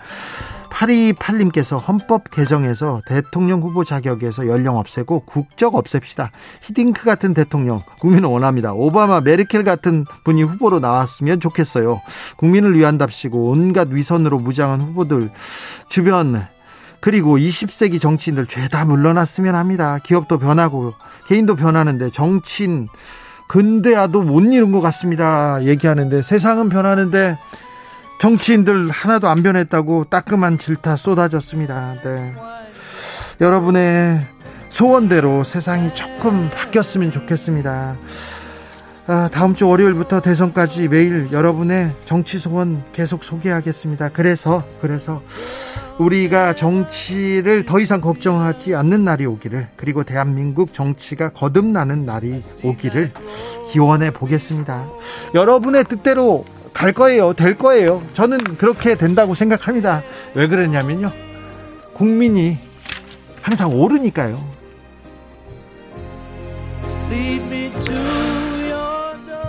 828님께서 0.76 1.82
헌법 1.88 2.30
개정에서 2.32 3.02
대통령 3.08 3.62
후보 3.62 3.84
자격에서 3.84 4.48
연령 4.48 4.78
없애고 4.78 5.22
국적 5.22 5.76
없앱시다. 5.76 6.32
히딩크 6.62 7.06
같은 7.06 7.34
대통령 7.34 7.82
국민은 8.00 8.30
원합니다. 8.30 8.74
오바마, 8.74 9.22
메르켈 9.22 9.64
같은 9.64 10.06
분이 10.26 10.44
후보로 10.44 10.80
나왔으면 10.80 11.40
좋겠어요. 11.40 12.02
국민을 12.36 12.78
위한답시고 12.78 13.50
온갖 13.50 13.88
위선으로 13.90 14.40
무장한 14.40 14.82
후보들 14.82 15.30
주변 15.88 16.46
그리고 17.00 17.38
20세기 17.38 18.02
정치인들 18.02 18.48
죄다 18.48 18.84
물러났으면 18.84 19.56
합니다. 19.56 20.00
기업도 20.04 20.40
변하고 20.40 20.94
개인도 21.28 21.56
변하는데 21.56 22.10
정치인 22.10 22.90
근대화도 23.48 24.24
못 24.24 24.42
이룬 24.42 24.72
것 24.72 24.82
같습니다. 24.82 25.64
얘기하는데 25.64 26.22
세상은 26.22 26.68
변하는데 26.68 27.38
정치인들 28.20 28.90
하나도 28.90 29.28
안 29.28 29.44
변했다고 29.44 30.06
따끔한 30.06 30.58
질타 30.58 30.96
쏟아졌습니다. 30.96 31.96
네. 32.04 32.34
여러분의 33.42 34.22
소원대로 34.70 35.44
세상이 35.44 35.94
조금 35.94 36.50
바뀌었으면 36.50 37.12
좋겠습니다. 37.12 37.98
아, 39.08 39.30
다음 39.32 39.54
주 39.54 39.68
월요일부터 39.68 40.20
대선까지 40.20 40.88
매일 40.88 41.32
여러분의 41.32 41.92
정치 42.06 42.40
소원 42.40 42.84
계속 42.92 43.24
소개하겠습니다. 43.24 44.10
그래서, 44.10 44.64
그래서 44.82 45.22
우리가 46.00 46.56
정치를 46.56 47.66
더 47.66 47.80
이상 47.80 48.02
걱정하지 48.02 48.76
않는 48.76 49.06
날이 49.06 49.26
오기를, 49.26 49.68
그리고 49.76 50.04
대한민국 50.04 50.74
정치가 50.74 51.30
거듭나는 51.30 52.06
날이 52.06 52.44
오기를 52.64 53.12
기원해 53.72 54.12
보겠습니다. 54.12 54.88
여러분의 55.36 55.84
뜻대로 55.86 56.44
갈 56.76 56.92
거예요. 56.92 57.32
될 57.34 57.56
거예요. 57.56 58.04
저는 58.14 58.38
그렇게 58.58 58.96
된다고 58.96 59.34
생각합니다. 59.34 60.04
왜 60.34 60.48
그러냐면요. 60.48 61.10
국민이 61.94 62.58
항상 63.42 63.74
오르니까요. 63.74 64.38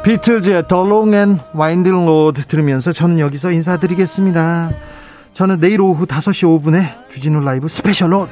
비틀즈의 0.05 0.69
The 0.69 0.85
Long 0.85 1.17
and 1.17 1.43
Winding 1.53 2.09
Road 2.09 2.47
들으면서 2.47 2.93
저는 2.93 3.19
여기서 3.19 3.51
인사드리겠습니다. 3.51 4.71
저는 5.33 5.59
내일 5.59 5.81
오후 5.81 6.07
5시 6.07 6.63
5분에 6.63 7.11
주진우 7.11 7.41
라이브 7.41 7.67
스페셜로 7.67 8.29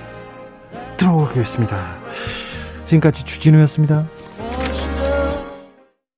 들어오겠습니다. 0.96 1.96
지금까지 2.84 3.24
주진우였습니다. 3.24 4.06